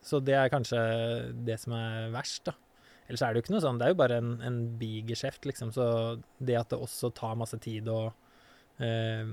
så 0.01 0.19
det 0.23 0.33
er 0.35 0.49
kanskje 0.49 0.79
det 1.45 1.59
som 1.59 1.73
er 1.73 2.09
verst, 2.11 2.43
da. 2.45 2.53
Ellers 3.07 3.23
er 3.23 3.33
det 3.33 3.41
jo 3.41 3.43
ikke 3.43 3.53
noe 3.55 3.63
sånn 3.63 3.79
Det 3.79 3.85
er 3.85 3.91
jo 3.93 3.99
bare 3.99 4.17
en, 4.21 4.33
en 4.47 4.57
bigeskjeft, 4.79 5.45
liksom. 5.49 5.73
Så 5.75 5.85
det 6.39 6.57
at 6.59 6.71
det 6.71 6.79
også 6.79 7.11
tar 7.15 7.37
masse 7.39 7.59
tid 7.63 7.89
og, 7.91 8.13
eh, 8.83 9.27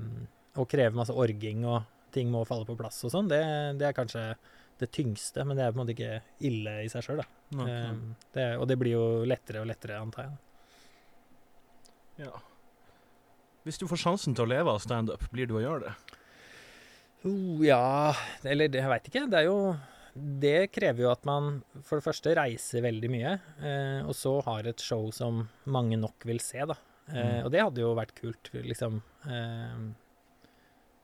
og 0.59 0.69
krever 0.71 0.99
masse 0.99 1.15
orging 1.15 1.65
og 1.69 1.85
ting 2.11 2.31
må 2.33 2.43
falle 2.49 2.67
på 2.67 2.75
plass 2.79 2.99
og 3.07 3.13
sånn, 3.15 3.29
det, 3.31 3.39
det 3.79 3.87
er 3.87 3.95
kanskje 3.95 4.25
det 4.81 4.89
tyngste, 4.97 5.45
men 5.47 5.59
det 5.59 5.63
er 5.63 5.75
på 5.75 5.79
en 5.79 5.83
måte 5.85 5.95
ikke 5.95 6.21
ille 6.49 6.73
i 6.83 6.89
seg 6.91 7.05
sjøl, 7.05 7.21
da. 7.21 7.27
Okay. 7.55 7.75
Eh, 7.75 8.29
det, 8.35 8.47
og 8.59 8.65
det 8.71 8.79
blir 8.81 8.97
jo 8.97 9.05
lettere 9.29 9.63
og 9.63 9.69
lettere, 9.71 10.01
antar 10.01 10.27
jeg. 10.27 10.39
ja. 12.27 12.33
Hvis 13.67 13.77
du 13.77 13.85
får 13.91 14.01
sjansen 14.01 14.35
til 14.35 14.47
å 14.47 14.51
leve 14.51 14.73
av 14.73 14.81
standup, 14.81 15.27
blir 15.35 15.47
du 15.47 15.59
å 15.59 15.63
gjøre 15.63 15.85
det? 15.85 16.19
Oh, 17.29 17.61
ja 17.61 18.15
Eller 18.49 18.73
jeg 18.73 18.89
veit 18.89 19.09
ikke. 19.11 19.27
Det 19.29 19.43
er 19.43 19.51
jo 19.51 19.59
Det 20.15 20.71
krever 20.75 21.05
jo 21.05 21.11
at 21.13 21.25
man 21.29 21.63
for 21.87 22.01
det 22.01 22.05
første 22.09 22.33
reiser 22.35 22.83
veldig 22.83 23.11
mye, 23.13 23.35
eh, 23.63 24.01
og 24.07 24.15
så 24.19 24.37
har 24.47 24.67
et 24.67 24.83
show 24.83 25.11
som 25.15 25.45
mange 25.71 25.99
nok 26.01 26.27
vil 26.27 26.41
se, 26.43 26.59
da. 26.67 26.75
Eh, 26.75 26.87
Mm. 27.11 27.45
Og 27.45 27.51
det 27.51 27.61
hadde 27.63 27.81
jo 27.83 27.95
vært 27.99 28.13
kult, 28.15 28.51
liksom. 28.55 29.01
Eh, 29.27 29.81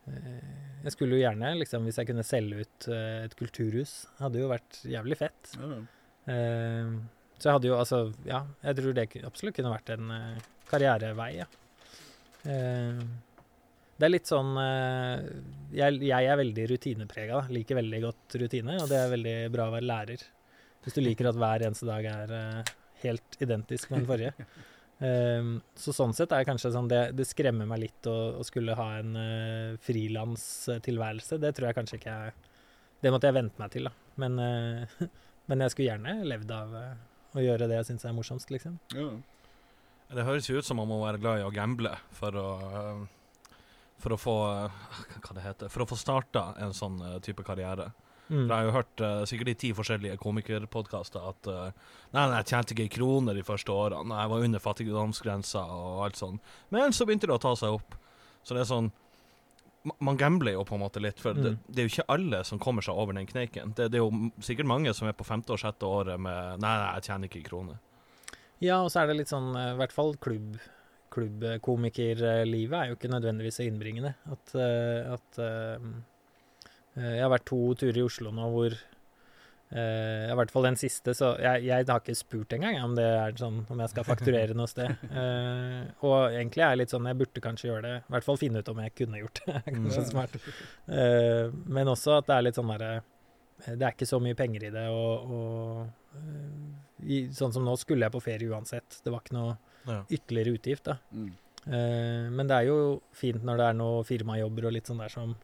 eh, 0.06 0.82
jeg 0.84 0.92
skulle 0.94 1.16
jo 1.18 1.22
gjerne, 1.24 1.52
liksom, 1.58 1.82
hvis 1.88 1.98
jeg 1.98 2.06
kunne 2.10 2.22
selge 2.26 2.60
ut 2.62 2.88
eh, 2.94 3.24
et 3.26 3.34
kulturhus, 3.38 3.94
hadde 4.20 4.38
jo 4.42 4.50
vært 4.52 4.80
jævlig 4.86 5.18
fett. 5.18 5.54
Eh, 6.30 6.92
så 7.38 7.50
jeg 7.50 7.52
hadde 7.58 7.68
jo 7.68 7.76
altså 7.76 7.98
Ja, 8.24 8.44
jeg 8.64 8.76
tror 8.78 8.94
det 8.96 9.08
absolutt 9.26 9.56
kunne 9.58 9.74
vært 9.74 9.90
en 9.96 10.12
karrierevei, 10.70 11.30
ja. 11.42 11.46
Eh, 12.46 13.02
det 13.96 14.06
er 14.06 14.12
litt 14.12 14.28
sånn 14.28 14.56
eh, 14.60 15.26
jeg, 15.76 16.00
jeg 16.04 16.28
er 16.28 16.40
veldig 16.40 16.64
rutineprega, 16.72 17.42
liker 17.52 17.78
veldig 17.78 18.00
godt 18.04 18.38
rutine, 18.42 18.78
og 18.82 18.90
det 18.90 18.98
er 19.00 19.12
veldig 19.12 19.36
bra 19.54 19.68
å 19.70 19.74
være 19.76 19.88
lærer. 19.88 20.24
Hvis 20.84 20.96
du 20.96 21.02
liker 21.02 21.30
at 21.30 21.38
hver 21.40 21.64
eneste 21.66 21.88
dag 21.88 22.08
er 22.10 22.34
eh, 22.36 22.72
helt 23.06 23.38
identisk 23.42 23.90
med 23.90 24.02
den 24.02 24.10
forrige. 24.10 24.50
Um, 24.96 25.48
så 25.82 25.92
sånn 25.96 26.14
sett 26.16 26.32
er 26.32 26.40
det 26.40 26.48
kanskje 26.48 26.72
sånn 26.72 26.88
det, 26.88 27.00
det 27.16 27.26
skremmer 27.28 27.68
meg 27.68 27.82
litt 27.82 28.08
å, 28.08 28.16
å 28.40 28.44
skulle 28.46 28.76
ha 28.78 28.86
en 29.00 29.16
uh, 29.16 29.80
frilanstilværelse. 29.84 31.40
Det 31.42 31.52
tror 31.56 31.70
jeg 31.70 31.78
kanskje 31.80 32.00
ikke 32.00 32.14
jeg 32.20 32.36
Det 33.04 33.12
måtte 33.12 33.28
jeg 33.28 33.36
vente 33.36 33.60
meg 33.60 33.72
til, 33.74 33.88
da. 33.88 33.92
Men, 34.22 34.38
uh, 34.40 35.08
men 35.52 35.64
jeg 35.64 35.74
skulle 35.74 35.90
gjerne 35.90 36.18
levd 36.28 36.54
av 36.56 36.76
uh, 36.76 36.92
å 37.36 37.44
gjøre 37.44 37.68
det 37.68 37.80
jeg 37.80 37.90
syns 37.90 38.06
er 38.08 38.16
morsomst, 38.16 38.52
liksom. 38.52 38.78
Ja. 38.96 39.10
Det 40.14 40.24
høres 40.26 40.48
jo 40.48 40.60
ut 40.60 40.66
som 40.66 40.78
man 40.78 40.88
må 40.88 41.00
være 41.02 41.20
glad 41.20 41.40
i 41.40 41.46
å 41.46 41.52
gamble 41.54 41.90
for 42.14 42.36
å 42.38 42.48
øh, 42.62 43.00
For 44.02 44.12
å 44.12 44.18
få 44.20 44.34
øh, 44.50 44.80
Hva 45.24 45.34
det 45.38 45.44
heter 45.46 45.70
For 45.72 45.84
å 45.84 45.88
få 45.88 45.96
starta 45.96 46.50
en 46.60 46.74
sånn 46.76 46.98
øh, 47.00 47.14
type 47.24 47.44
karriere. 47.46 47.90
Mm. 48.28 48.42
For 48.42 48.50
jeg 48.50 48.56
har 48.58 48.64
jo 48.66 48.74
hørt 48.74 49.02
uh, 49.06 49.20
sikkert 49.30 49.48
i 49.52 49.54
ti 49.54 49.68
forskjellige 49.72 50.16
komikerpodkaster 50.18 51.28
at 51.30 51.46
uh, 51.46 51.68
Nei, 52.10 52.24
nei, 52.26 52.40
jeg 52.40 52.48
tjente 52.50 52.74
ikke 52.74 52.86
ei 52.88 52.90
krone 52.96 53.34
de 53.36 53.44
første 53.46 53.70
årene. 53.70 54.18
Jeg 54.18 54.32
var 54.32 54.46
under 54.48 54.62
fattigdomsgrensa 54.64 55.62
og 55.70 56.00
alt 56.08 56.18
sånn. 56.18 56.40
Men 56.74 56.92
så 56.96 57.06
begynte 57.06 57.30
det 57.30 57.36
å 57.36 57.42
ta 57.44 57.52
seg 57.56 57.76
opp. 57.78 57.94
Så 58.42 58.56
det 58.56 58.64
er 58.64 58.70
sånn 58.72 58.90
Man 60.02 60.18
gambler 60.18 60.56
jo 60.56 60.64
på 60.66 60.74
en 60.74 60.82
måte 60.82 60.98
litt, 60.98 61.20
for 61.22 61.32
det, 61.38 61.52
Mm. 61.54 61.58
det 61.70 61.78
er 61.78 61.86
jo 61.86 61.92
ikke 61.92 62.08
alle 62.10 62.40
som 62.44 62.58
kommer 62.58 62.82
seg 62.82 62.98
over 62.98 63.14
den 63.14 63.26
kneiken. 63.30 63.70
Det, 63.78 63.86
det 63.94 64.00
er 64.00 64.02
jo 64.02 64.32
sikkert 64.42 64.66
mange 64.66 64.90
som 64.98 65.06
er 65.06 65.14
på 65.14 65.22
femte 65.24 65.54
og 65.54 65.60
sjette 65.62 65.86
året 65.86 66.18
med 66.18 66.58
Nei, 66.58 66.72
nei, 66.82 66.88
jeg 66.98 67.06
tjener 67.06 67.30
ikke 67.30 67.38
ei 67.38 67.46
krone. 67.46 67.76
Ja, 68.58 68.80
og 68.82 68.90
så 68.90 69.04
er 69.04 69.06
det 69.12 69.20
litt 69.20 69.30
sånn, 69.30 69.52
eh, 69.54 69.74
i 69.76 69.78
hvert 69.78 69.94
fall 69.94 70.16
klubb, 70.18 70.56
klubbkomikerlivet 71.16 72.76
er 72.78 72.90
jo 72.90 72.98
ikke 72.98 73.12
nødvendigvis 73.12 73.60
så 73.60 73.66
innbringende. 73.66 74.12
At, 74.32 74.52
eh, 74.60 75.14
at 75.16 75.40
eh, 75.42 75.88
eh, 76.96 77.14
Jeg 77.16 77.24
har 77.24 77.32
vært 77.32 77.48
to 77.48 77.62
turer 77.80 78.02
i 78.02 78.06
Oslo 78.06 78.34
nå 78.34 78.50
hvor 78.54 78.76
Uh, 79.66 80.30
I 80.30 80.34
hvert 80.38 80.52
fall 80.54 80.62
den 80.68 80.76
siste, 80.78 81.10
så 81.18 81.32
jeg, 81.42 81.64
jeg 81.66 81.86
har 81.88 81.98
ikke 81.98 82.14
spurt 82.14 82.52
engang 82.54 82.76
om 82.84 82.92
det 82.94 83.02
er 83.02 83.32
sånn 83.34 83.64
om 83.66 83.80
jeg 83.82 83.90
skal 83.90 84.06
fakturere 84.06 84.54
noe 84.54 84.70
sted. 84.70 84.92
Uh, 85.10 85.88
og 86.06 86.36
egentlig 86.36 86.62
er 86.62 86.70
jeg 86.70 86.80
litt 86.84 86.94
sånn 86.94 87.08
Jeg 87.10 87.18
burde 87.18 87.42
kanskje 87.42 87.66
gjøre 87.72 87.82
det. 87.82 87.96
I 88.06 88.14
hvert 88.14 88.26
fall 88.28 88.38
finne 88.38 88.62
ut 88.62 88.70
om 88.70 88.82
jeg 88.84 88.94
kunne 88.94 89.24
gjort 89.24 89.40
det. 89.42 89.56
kanskje 89.66 90.04
Mm. 90.04 90.08
smart. 90.12 90.38
Uh, 90.86 91.50
men 91.66 91.90
også 91.90 92.14
at 92.20 92.30
det 92.30 92.36
er 92.36 92.46
litt 92.46 92.60
sånn 92.60 92.70
derre 92.70 92.92
Det 93.66 93.80
er 93.80 93.90
ikke 93.90 94.06
så 94.06 94.20
mye 94.22 94.38
penger 94.38 94.68
i 94.68 94.70
det, 94.70 94.86
og, 94.92 95.34
og 95.34 97.02
i, 97.02 97.24
sånn 97.34 97.54
som 97.58 97.66
nå 97.66 97.74
skulle 97.80 98.06
jeg 98.06 98.14
på 98.14 98.22
ferie 98.22 98.54
uansett. 98.54 99.00
Det 99.02 99.10
var 99.10 99.24
ikke 99.24 99.34
noe 99.34 99.56
Ja. 99.86 100.00
ytterligere 100.10 100.54
utgift, 100.58 100.84
da. 100.84 100.98
Mm. 101.12 101.28
Eh, 101.66 102.26
men 102.30 102.46
det 102.50 102.56
er 102.60 102.66
jo 102.68 103.00
fint 103.14 103.42
når 103.46 103.56
det 103.60 103.66
er 103.70 103.78
noe 103.78 104.04
firmajobber 104.06 104.66
og 104.66 104.72
litt 104.76 104.86
sånn 104.90 104.98
der 105.02 105.08
som 105.12 105.34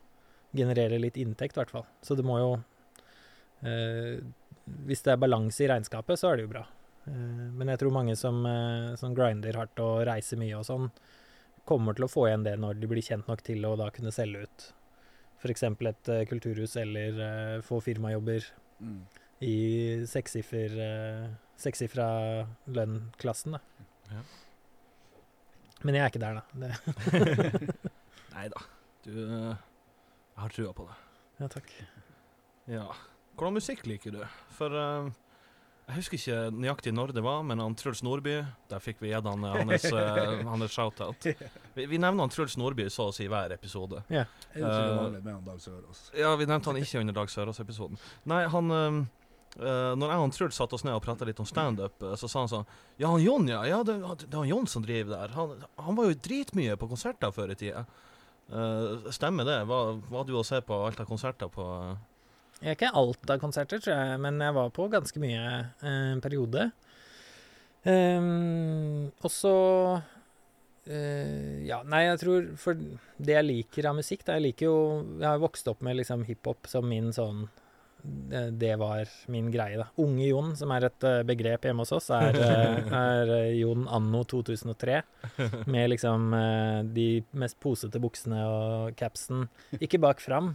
genererer 0.55 0.99
litt 1.01 1.17
inntekt, 1.17 1.57
i 1.57 1.61
hvert 1.63 1.71
fall. 1.71 1.87
Så 2.03 2.15
det 2.19 2.25
må 2.27 2.39
jo 2.39 2.53
eh, 3.65 4.21
Hvis 4.87 5.03
det 5.03 5.13
er 5.15 5.19
balanse 5.23 5.65
i 5.65 5.69
regnskapet, 5.71 6.19
så 6.21 6.31
er 6.33 6.37
det 6.39 6.45
jo 6.47 6.53
bra. 6.53 6.67
Eh, 7.07 7.49
men 7.57 7.69
jeg 7.73 7.81
tror 7.83 7.93
mange 7.95 8.15
som, 8.17 8.45
eh, 8.47 8.95
som 9.01 9.15
grinder 9.15 9.57
hardt 9.59 9.79
og 9.83 10.05
reiser 10.07 10.39
mye 10.39 10.59
og 10.61 10.67
sånn, 10.69 10.91
kommer 11.67 11.95
til 11.95 12.05
å 12.07 12.11
få 12.11 12.27
igjen 12.29 12.45
det 12.47 12.57
når 12.59 12.79
de 12.81 12.87
blir 12.91 13.03
kjent 13.03 13.29
nok 13.31 13.43
til 13.47 13.63
å 13.67 13.77
da 13.79 13.91
kunne 13.95 14.11
selge 14.15 14.45
ut 14.47 14.73
f.eks. 15.43 15.63
et 15.63 16.09
eh, 16.15 16.25
kulturhus 16.31 16.77
eller 16.79 17.19
eh, 17.27 17.61
få 17.63 17.81
firmajobber 17.83 18.51
Mm. 18.83 19.03
i 19.47 20.03
sekssifra 21.57 22.47
lønn-klassen, 22.67 23.53
da. 23.57 23.61
Ja. 24.13 24.23
Men 25.83 25.97
jeg 25.99 26.05
er 26.05 26.13
ikke 26.13 26.23
der, 26.23 26.39
da. 26.39 26.43
Nei 28.37 28.45
da. 28.53 28.61
Du, 29.03 29.11
øh, 29.11 29.49
Jeg 29.51 30.45
har 30.45 30.53
trua 30.55 30.73
på 30.77 30.87
det. 30.87 30.99
Ja, 31.41 31.49
takk. 31.51 31.73
Ja. 32.71 32.87
Hvordan 33.35 33.57
musikk 33.59 33.83
liker 33.89 34.15
du? 34.15 34.21
For 34.55 34.71
uh, 34.77 35.09
jeg 35.89 35.97
husker 35.99 36.17
ikke 36.21 36.37
nøyaktig 36.55 36.93
når 36.95 37.11
det 37.17 37.25
var, 37.27 37.43
men 37.45 37.59
han 37.59 37.75
Truls 37.77 38.05
Nordby 38.07 38.37
Der 38.71 38.81
fikk 38.81 39.01
vi 39.03 39.11
gitt 39.11 39.27
han 39.27 39.43
eh, 39.49 39.57
hans, 39.59 39.85
eh, 39.91 40.45
hans 40.47 40.71
shout-out. 40.73 41.27
Vi, 41.75 41.87
vi 41.91 41.99
nevner 41.99 42.23
han 42.23 42.31
Truls 42.33 42.55
Nordby 42.61 42.87
så 42.93 43.09
å 43.11 43.15
si 43.17 43.27
hver 43.29 43.53
episode. 43.57 44.05
Ja, 44.13 44.25
Eh, 44.53 45.59
Sørås. 45.59 46.11
Ja, 46.15 46.35
vi 46.37 46.47
nevnte 46.47 46.71
han 46.71 46.79
ikke 46.79 47.01
under 47.01 47.17
Dag 47.17 47.31
Sørås-episoden. 47.33 47.99
Nei, 48.31 48.45
han 48.53 48.71
eh, 48.77 48.99
eh, 49.59 49.93
Når 49.99 50.13
jeg 50.13 50.23
og 50.23 50.37
Truls 50.37 50.61
satte 50.61 50.79
oss 50.79 50.85
ned 50.87 50.97
og 50.97 51.03
prata 51.05 51.29
litt 51.29 51.41
om 51.43 51.49
standup, 51.49 51.99
uh, 52.05 52.15
så 52.19 52.31
sa 52.31 52.45
han 52.45 52.53
sånn 52.53 52.71
Ja, 52.97 53.11
han 53.11 53.25
Jon, 53.25 53.49
ja. 53.51 53.65
ja 53.69 53.83
det, 53.87 53.99
det 54.25 54.31
er 54.31 54.41
han 54.41 54.51
Jon 54.51 54.71
som 54.71 54.85
driver 54.87 55.17
der. 55.17 55.35
Han, 55.37 55.67
han 55.89 55.99
var 55.99 56.09
jo 56.09 56.23
dritmye 56.29 56.79
på 56.81 56.89
konserter 56.91 57.35
før 57.35 57.55
i 57.55 57.59
tida. 57.59 57.85
Uh, 58.53 59.11
stemmer 59.15 59.49
det? 59.49 59.59
Hva, 59.69 59.83
hva 60.11 60.25
du 60.29 60.35
og 60.37 60.47
se 60.49 60.61
på 60.65 60.81
alt 60.87 61.01
av 61.01 61.09
konserter 61.09 61.53
på 61.53 61.67
uh... 61.67 61.93
Jeg 62.63 62.75
er 62.75 62.77
ikke 62.77 62.95
alt 62.95 63.31
av 63.33 63.41
konserter, 63.43 63.81
tror 63.83 63.97
jeg, 63.97 64.19
men 64.23 64.39
jeg 64.39 64.55
var 64.55 64.69
på 64.71 64.85
ganske 64.93 65.19
mye 65.19 65.47
eh, 65.83 65.95
en 66.13 66.21
periode. 66.23 66.71
Um, 67.83 69.11
og 69.19 69.31
så 69.35 69.55
Uh, 70.83 71.63
Ja, 71.63 71.77
nei, 71.87 72.01
jeg 72.09 72.19
tror 72.19 72.47
For 72.59 72.75
det 72.75 73.37
jeg 73.37 73.47
liker 73.47 73.87
av 73.87 73.95
musikk 73.95 74.25
da, 74.27 74.35
Jeg 74.35 74.49
liker 74.49 74.67
jo 74.67 74.79
Jeg 75.21 75.29
har 75.29 75.39
vokst 75.39 75.69
opp 75.71 75.79
med 75.87 75.95
liksom 76.01 76.25
hiphop 76.27 76.67
som 76.67 76.89
min 76.91 77.13
sånn 77.15 77.45
det, 78.03 78.73
var 78.77 79.09
min 79.31 79.51
greie, 79.53 79.79
da. 79.79 79.87
Unge 80.03 80.27
Jon, 80.27 80.53
som 80.59 80.73
er 80.75 80.89
et 80.89 81.07
eh, 81.07 81.21
begrep 81.27 81.69
hjemme 81.69 81.85
hos 81.85 81.95
oss, 81.95 82.11
er, 82.15 82.35
eh, 82.35 82.91
er 83.03 83.33
eh, 83.37 83.53
Jon 83.61 83.87
anno 83.87 84.25
2003. 84.29 84.99
Med 85.71 85.93
liksom 85.93 86.35
de 86.95 87.07
mest 87.39 87.61
posete 87.63 88.03
buksene 88.03 88.43
og 88.49 88.99
capsen. 88.99 89.47
Ikke 89.79 90.01
bak 90.03 90.23
fram, 90.23 90.55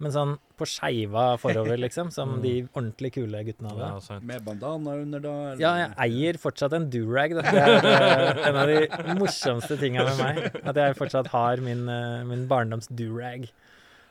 men 0.00 0.12
sånn 0.12 0.34
på 0.56 0.68
skeiva 0.68 1.26
forover, 1.40 1.76
liksom. 1.80 2.10
Som 2.14 2.38
de 2.44 2.54
ordentlig 2.70 3.12
kule 3.18 3.42
guttene 3.44 3.74
hadde. 3.74 3.90
ja. 4.08 4.18
Med 4.32 4.44
bandana 4.46 4.96
under, 5.02 5.22
da? 5.24 5.36
eller? 5.52 5.62
Ja, 5.62 5.74
jeg 5.82 5.92
eier 6.06 6.40
fortsatt 6.40 6.76
en 6.76 6.88
durag. 6.92 7.36
Det 7.36 7.44
er 7.60 8.42
en 8.48 8.60
av 8.62 8.72
de 8.72 9.16
morsomste 9.20 9.76
tinga 9.80 10.08
med 10.08 10.20
meg. 10.22 10.60
At 10.64 10.80
jeg 10.80 10.96
fortsatt 11.00 11.32
har 11.34 11.64
min, 11.64 11.84
min 12.30 12.48
barndoms 12.48 12.88
durag. 12.88 13.48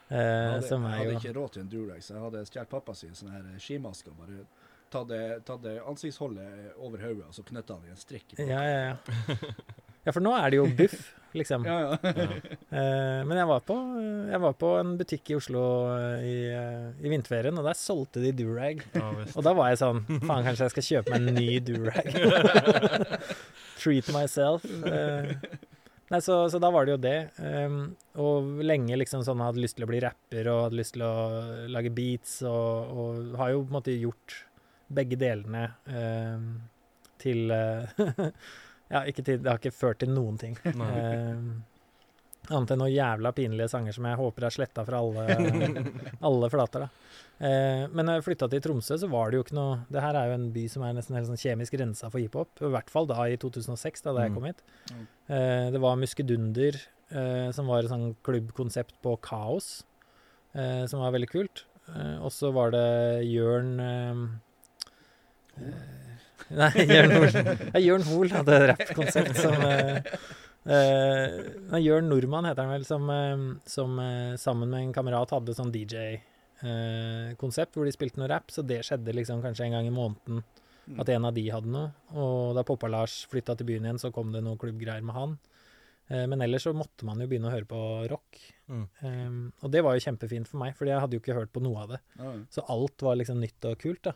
Uh, 0.06 0.18
hadde, 0.18 0.68
som 0.70 0.84
jeg 0.86 1.00
hadde 1.00 1.14
jo 1.14 1.18
ikke 1.20 1.34
råd 1.40 1.52
til 1.56 1.64
en 1.64 1.70
Durex. 1.72 2.12
Jeg 2.12 2.22
hadde 2.22 2.46
stjålet 2.46 2.70
pappa 2.70 2.94
sin 2.94 3.16
sånn 3.18 3.32
her 3.34 3.48
skimaske 3.58 4.12
og 4.14 4.20
bare 4.22 4.44
tatt 4.94 5.08
det- 5.10 5.40
tatt 5.48 5.64
det 5.64 5.80
ansiktsholdet 5.82 6.76
over 6.78 7.02
hodet 7.02 7.26
og 7.28 7.34
så 7.34 7.44
knytta 7.48 7.74
han 7.80 7.88
i 7.90 7.94
en 7.96 7.98
strikk. 8.00 8.36
Ja, 8.38 8.62
ja, 8.62 8.80
ja. 8.94 9.38
Ja, 10.06 10.12
for 10.14 10.22
nå 10.22 10.36
er 10.38 10.52
det 10.54 10.58
jo 10.60 10.68
buff, 10.78 11.08
liksom. 11.34 11.64
ja, 11.66 11.80
ja. 11.98 12.26
Eh, 12.76 13.22
men 13.26 13.38
jeg 13.40 13.48
var, 13.48 13.62
på, 13.66 13.76
jeg 14.30 14.40
var 14.44 14.54
på 14.60 14.70
en 14.82 14.92
butikk 15.00 15.30
i 15.32 15.36
Oslo 15.40 15.62
eh, 15.96 16.26
i, 16.28 16.36
eh, 16.54 16.90
i 17.02 17.10
vinterferien, 17.10 17.56
og 17.58 17.64
der 17.66 17.78
solgte 17.80 18.20
de 18.22 18.34
durag. 18.36 18.84
Ja. 18.94 19.08
Og 19.32 19.42
da 19.48 19.54
var 19.56 19.72
jeg 19.72 19.80
sånn 19.80 20.02
Faen, 20.28 20.44
kanskje 20.46 20.68
jeg 20.68 20.74
skal 20.76 20.88
kjøpe 20.90 21.16
meg 21.16 21.22
en 21.24 21.40
ny 21.40 21.60
durag. 21.64 22.10
Treat 23.82 24.12
myself. 24.14 24.66
Eh, 24.86 25.32
nei, 26.14 26.22
så, 26.22 26.38
så 26.52 26.60
da 26.62 26.72
var 26.74 26.86
det 26.86 26.96
jo 26.96 27.02
det. 27.06 27.18
Um, 27.40 27.80
og 28.22 28.62
lenge 28.66 28.98
liksom 29.00 29.24
sånn 29.26 29.44
hadde 29.44 29.64
lyst 29.64 29.80
til 29.80 29.88
å 29.88 29.90
bli 29.90 30.02
rapper 30.04 30.52
og 30.52 30.62
hadde 30.68 30.80
lyst 30.82 30.96
til 30.98 31.06
å 31.08 31.16
lage 31.72 31.94
beats, 31.96 32.38
og, 32.48 32.94
og 32.96 33.40
har 33.42 33.56
jo 33.56 33.64
på 33.64 33.72
en 33.72 33.80
måte 33.80 33.98
gjort 33.98 34.40
begge 34.96 35.18
delene 35.18 35.68
um, 35.90 36.50
til 37.22 37.50
uh, 37.50 38.30
Ja, 38.94 39.02
ikke 39.10 39.24
til, 39.26 39.40
det 39.42 39.50
har 39.50 39.58
ikke 39.58 39.74
ført 39.74 40.04
til 40.04 40.12
noen 40.14 40.36
ting. 40.38 40.60
Um, 40.78 41.64
annet 42.52 42.72
enn 42.76 42.80
noen 42.84 42.94
jævla 42.94 43.32
pinlige 43.36 43.70
sanger 43.72 43.94
som 43.96 44.06
jeg 44.06 44.18
håper 44.20 44.46
er 44.46 44.54
sletta 44.54 44.84
fra 44.86 45.00
alle, 45.02 45.24
alle 46.30 46.50
flater. 46.54 46.86
da. 46.86 46.90
Eh, 47.40 47.86
men 47.92 48.06
da 48.08 48.14
jeg 48.18 48.26
flytta 48.28 48.48
til 48.52 48.62
Tromsø, 48.64 48.98
så 49.02 49.10
var 49.12 49.30
det 49.32 49.40
jo 49.40 49.44
ikke 49.44 49.56
noe 49.58 49.80
Det 49.92 50.00
her 50.04 50.16
er 50.16 50.30
jo 50.30 50.36
en 50.38 50.46
by 50.56 50.66
som 50.72 50.84
er 50.88 50.94
nesten 50.96 51.18
helt 51.18 51.28
sånn 51.28 51.42
kjemisk 51.42 51.74
rensa 51.82 52.10
for 52.12 52.20
hiphop. 52.24 52.50
I 52.62 52.72
hvert 52.76 52.90
fall 52.94 53.10
da 53.10 53.26
i 53.28 53.36
2006, 53.42 54.02
da, 54.06 54.14
da 54.14 54.22
jeg 54.28 54.32
Mm. 54.32 54.36
kom 54.38 54.46
hit. 54.50 54.62
Mm. 54.92 55.06
Eh, 55.36 55.72
det 55.76 55.82
var 55.82 55.96
Muskedunder, 56.00 56.76
eh, 57.12 57.52
som 57.52 57.68
var 57.68 57.84
et 57.84 57.90
sånn 57.92 58.16
klubbkonsept 58.24 58.96
på 59.04 59.18
Kaos, 59.22 59.84
eh, 60.56 60.86
som 60.88 61.00
var 61.02 61.12
veldig 61.12 61.30
kult. 61.30 61.66
Eh, 61.90 62.18
og 62.24 62.32
så 62.32 62.52
var 62.54 62.72
det 62.72 63.26
Jørn 63.30 63.80
eh, 63.80 64.24
eh, 65.62 65.92
Nei, 66.62 66.70
Jørn 66.86 67.12
Hoel. 67.16 67.36
Jørn 67.82 68.04
Hoel 68.06 68.30
hadde 68.36 68.56
et 68.56 68.70
rappkonsept 68.72 69.38
som 69.40 69.56
eh, 70.66 71.26
eh, 71.72 71.82
Jørn 71.84 72.10
Nordmann 72.10 72.48
heter 72.50 72.66
han 72.66 72.74
vel, 72.74 72.86
som, 72.88 73.10
eh, 73.10 73.46
som 73.70 74.00
eh, 74.00 74.36
sammen 74.42 74.72
med 74.72 74.82
en 74.82 74.94
kamerat 74.96 75.34
hadde 75.36 75.56
sånn 75.58 75.74
DJ-konsept 75.76 77.76
hvor 77.76 77.86
de 77.86 77.96
spilte 77.96 78.22
noe 78.22 78.32
rap. 78.32 78.52
Så 78.52 78.66
det 78.66 78.82
skjedde 78.88 79.16
liksom 79.16 79.44
kanskje 79.46 79.64
en 79.68 79.78
gang 79.80 79.88
i 79.90 79.96
måneden 79.96 80.38
Mm. 80.86 81.00
at 81.02 81.10
en 81.10 81.26
av 81.26 81.34
de 81.34 81.50
hadde 81.50 81.72
noe. 81.74 81.90
Og 82.14 82.54
da 82.54 82.62
Poppa-Lars 82.62 83.24
flytta 83.26 83.56
til 83.58 83.66
byen 83.66 83.88
igjen, 83.88 83.98
så 83.98 84.12
kom 84.14 84.30
det 84.32 84.44
noe 84.46 84.60
klubbgreier 84.62 85.02
med 85.02 85.16
han. 85.16 85.32
Men 86.10 86.44
ellers 86.46 86.62
så 86.62 86.76
måtte 86.78 87.08
man 87.08 87.18
jo 87.18 87.26
begynne 87.26 87.50
å 87.50 87.54
høre 87.56 87.66
på 87.66 87.80
rock. 88.12 88.38
Mm. 88.70 88.84
Um, 89.02 89.40
og 89.64 89.72
det 89.74 89.82
var 89.82 89.96
jo 89.96 90.04
kjempefint 90.06 90.50
for 90.50 90.62
meg, 90.62 90.76
fordi 90.78 90.94
jeg 90.94 91.02
hadde 91.02 91.18
jo 91.18 91.24
ikke 91.24 91.38
hørt 91.38 91.54
på 91.56 91.64
noe 91.66 91.82
av 91.82 91.96
det. 91.96 92.00
Mm. 92.22 92.44
Så 92.54 92.62
alt 92.70 93.02
var 93.02 93.18
liksom 93.18 93.42
nytt 93.42 93.66
og 93.66 93.80
kult, 93.82 94.04
da. 94.06 94.14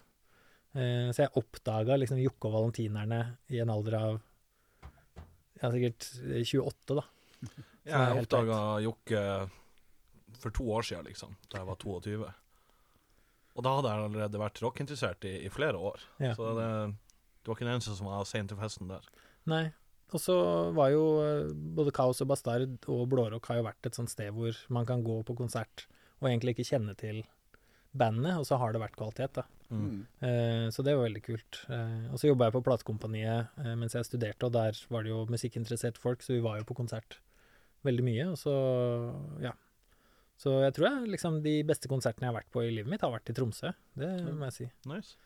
Uh, 0.78 1.10
så 1.10 1.24
jeg 1.24 1.34
oppdaga 1.42 1.98
liksom 1.98 2.22
Jokke 2.22 2.52
og 2.52 2.56
Valentinerne 2.60 3.22
i 3.50 3.64
en 3.64 3.74
alder 3.74 3.98
av 3.98 4.22
ja, 5.62 5.72
sikkert 5.74 6.10
eh, 6.26 6.44
28, 6.44 7.00
da. 7.00 7.06
Som 7.90 7.96
er 7.96 8.14
Jeg 8.14 8.24
oppdaga 8.26 8.60
Jokke 8.84 9.24
for 10.40 10.56
to 10.56 10.68
år 10.72 10.86
siden, 10.86 11.08
liksom, 11.10 11.36
da 11.52 11.62
jeg 11.62 11.68
var 11.68 11.80
22. 11.82 12.30
Og 13.60 13.66
da 13.66 13.76
hadde 13.76 13.92
jeg 13.92 14.08
allerede 14.08 14.42
vært 14.42 14.62
rockinteressert 14.64 15.26
i, 15.28 15.36
i 15.48 15.52
flere 15.52 15.80
år. 15.90 16.04
Ja. 16.22 16.36
Så 16.38 16.54
det, 16.56 16.70
det 17.42 17.52
var 17.52 17.58
ikke 17.58 17.68
den 17.68 17.76
eneste 17.76 17.96
som 17.98 18.08
var 18.12 18.28
sein 18.30 18.48
til 18.48 18.60
festen 18.60 18.92
der. 18.92 19.08
Nei. 19.50 19.66
Og 20.10 20.22
så 20.22 20.36
var 20.74 20.94
jo 20.94 21.04
eh, 21.22 21.52
både 21.52 21.94
Kaos 21.94 22.22
og 22.24 22.32
Bastard 22.32 22.88
og 22.90 23.04
Blårock 23.12 23.50
har 23.52 23.60
jo 23.60 23.68
vært 23.68 23.90
et 23.90 23.98
sånt 23.98 24.12
sted 24.12 24.32
hvor 24.34 24.56
man 24.74 24.88
kan 24.90 25.04
gå 25.06 25.20
på 25.28 25.36
konsert 25.38 25.86
og 26.20 26.32
egentlig 26.32 26.56
ikke 26.56 26.70
kjenne 26.72 26.96
til 27.00 27.22
bandet, 27.96 28.36
og 28.38 28.46
så 28.48 28.58
har 28.62 28.74
det 28.74 28.82
vært 28.82 28.98
kvalitet, 29.00 29.38
da. 29.40 29.46
Mm. 29.70 30.02
Eh, 30.26 30.68
så 30.74 30.84
det 30.86 30.96
var 30.98 31.06
veldig 31.06 31.24
kult. 31.26 31.62
Eh, 31.70 32.10
og 32.10 32.20
så 32.20 32.32
jobba 32.32 32.50
jeg 32.50 32.56
på 32.58 32.64
platekompaniet 32.66 33.62
eh, 33.62 33.74
mens 33.78 33.96
jeg 33.98 34.08
studerte, 34.08 34.48
og 34.48 34.56
der 34.56 34.78
var 34.90 35.06
det 35.06 35.14
jo 35.14 35.24
musikkinteresserte 35.30 36.02
folk, 36.02 36.26
så 36.26 36.36
vi 36.36 36.44
var 36.46 36.60
jo 36.60 36.68
på 36.70 36.78
konsert 36.78 37.20
veldig 37.88 38.06
mye. 38.06 38.28
Og 38.34 38.38
så, 38.42 38.56
ja. 39.44 39.54
Så 40.40 40.56
jeg 40.64 40.76
tror 40.76 40.90
jeg 40.90 41.16
liksom 41.16 41.42
de 41.44 41.58
beste 41.68 41.92
konsertene 41.92 42.28
jeg 42.28 42.34
har 42.34 42.40
vært 42.42 42.54
på 42.54 42.64
i 42.64 42.72
livet 42.72 42.92
mitt, 42.92 43.04
har 43.04 43.14
vært 43.14 43.32
i 43.32 43.36
Tromsø. 43.36 43.74
Det 44.00 44.14
må 44.30 44.48
jeg 44.48 44.56
si. 44.56 44.70
Nice. 44.90 45.18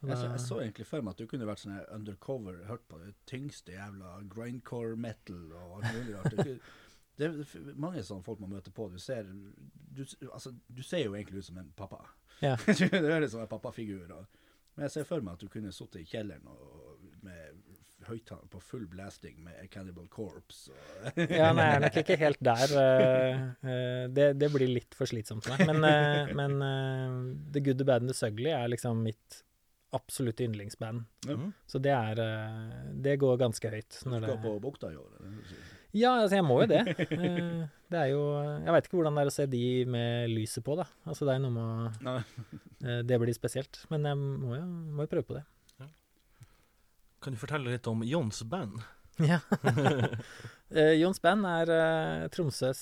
Jeg, 0.00 0.16
så, 0.16 0.28
jeg 0.30 0.40
så 0.40 0.58
egentlig 0.62 0.86
for 0.88 1.04
meg 1.04 1.12
at 1.12 1.18
du 1.20 1.28
kunne 1.28 1.48
vært 1.48 1.60
sånn 1.60 1.80
undercover, 1.92 2.62
hørt 2.70 2.86
på 2.88 3.00
det 3.02 3.10
tyngste 3.28 3.74
jævla 3.74 4.14
grindcore 4.32 4.96
metal 4.96 5.42
og 5.50 5.80
alt 5.80 5.90
mulig 5.96 6.14
rart. 6.16 6.70
Det, 7.20 7.28
er 7.28 7.74
mange 7.80 8.02
sånne 8.06 8.24
folk 8.24 8.40
man 8.40 8.54
møter 8.54 8.72
på. 8.72 8.88
Du 8.88 8.98
ser, 9.02 9.28
du, 9.28 10.04
altså, 10.30 10.54
du 10.68 10.80
ser 10.86 11.04
jo 11.04 11.16
egentlig 11.18 11.42
ut 11.42 11.50
som 11.50 11.58
en 11.60 11.72
pappa. 11.76 12.00
Ja. 12.40 12.54
du 12.66 12.86
er 12.88 13.20
litt 13.20 13.34
sånn 13.34 13.44
en 13.44 13.50
pappafigur. 13.50 14.08
Men 14.08 14.86
jeg 14.86 14.94
ser 14.94 15.08
for 15.08 15.24
meg 15.24 15.36
at 15.36 15.44
du 15.44 15.52
kunne 15.52 15.74
sittet 15.76 16.00
i 16.00 16.08
kjelleren 16.08 16.48
og, 16.48 17.04
med 17.26 17.60
høyttaler 18.08 18.48
på 18.48 18.60
full 18.64 18.86
blasting 18.88 19.42
med 19.44 19.68
Cannibal 19.72 20.08
Corpse. 20.08 20.72
Ja, 21.16 21.50
nei, 21.52 21.66
jeg 21.66 21.76
er 21.76 21.84
nok 21.84 21.98
ikke 22.02 22.16
helt 22.20 22.40
der. 22.44 22.74
eh, 22.80 23.44
eh, 23.68 24.06
det, 24.08 24.26
det 24.40 24.50
blir 24.54 24.72
litt 24.72 24.96
for 24.96 25.10
slitsomt 25.10 25.44
for 25.44 25.60
meg. 25.60 25.68
Men, 25.68 25.84
eh, 25.84 26.32
men 26.36 26.56
The 27.52 27.62
Good, 27.64 27.80
The 27.82 27.88
Bad 27.88 28.06
and 28.06 28.12
The 28.12 28.16
Sugly 28.16 28.52
er 28.54 28.72
liksom 28.72 29.04
mitt 29.04 29.42
absolutte 29.96 30.46
yndlingsband. 30.46 31.04
Mm. 31.26 31.48
Så 31.66 31.80
det 31.82 31.90
er 31.90 32.20
Det 32.94 33.16
går 33.18 33.40
ganske 33.40 33.72
høyt. 33.72 33.96
du 34.04 34.10
Når 34.12 34.22
skal 34.22 34.36
det, 34.36 34.42
på 34.44 34.58
Bukta 34.62 34.92
i 34.92 34.96
år. 34.96 35.16
Ja, 35.96 36.12
altså 36.22 36.36
jeg 36.38 36.44
må 36.46 36.60
jo 36.62 36.68
det. 36.70 36.82
Eh, 37.10 37.66
Det 37.90 37.98
er 37.98 38.10
jo 38.12 38.20
Jeg 38.62 38.70
veit 38.76 38.84
ikke 38.86 38.98
hvordan 39.00 39.16
det 39.18 39.22
er 39.24 39.30
å 39.30 39.34
se 39.34 39.46
de 39.50 39.62
med 39.90 40.30
lyset 40.30 40.62
på, 40.66 40.76
da. 40.78 40.84
Altså 41.10 41.26
det 41.26 41.34
er 41.34 41.40
noe 41.42 41.54
med 41.56 42.06
å 42.06 42.14
eh, 42.86 43.00
Det 43.08 43.18
blir 43.22 43.34
spesielt. 43.34 43.80
Men 43.90 44.06
jeg 44.06 44.18
må 44.20 44.54
jo, 44.54 44.62
må 44.94 45.06
jo 45.06 45.10
prøve 45.10 45.26
på 45.32 45.38
det. 45.40 45.44
Kan 47.20 47.34
du 47.34 47.40
fortelle 47.42 47.74
litt 47.74 47.86
om 47.90 48.04
Jons 48.06 48.42
band? 48.48 48.80
Ja. 49.20 49.36
Eh, 50.72 50.94
Jons 50.96 51.18
band 51.20 51.44
er 51.44 51.70
Tromsøs 52.32 52.78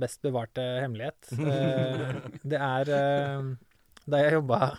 best 0.00 0.18
bevarte 0.24 0.64
hemmelighet. 0.82 1.28
Eh, 1.36 2.16
det 2.42 2.58
er 2.58 2.90
Da 4.10 4.18
jeg 4.24 4.32
jobba 4.40 4.72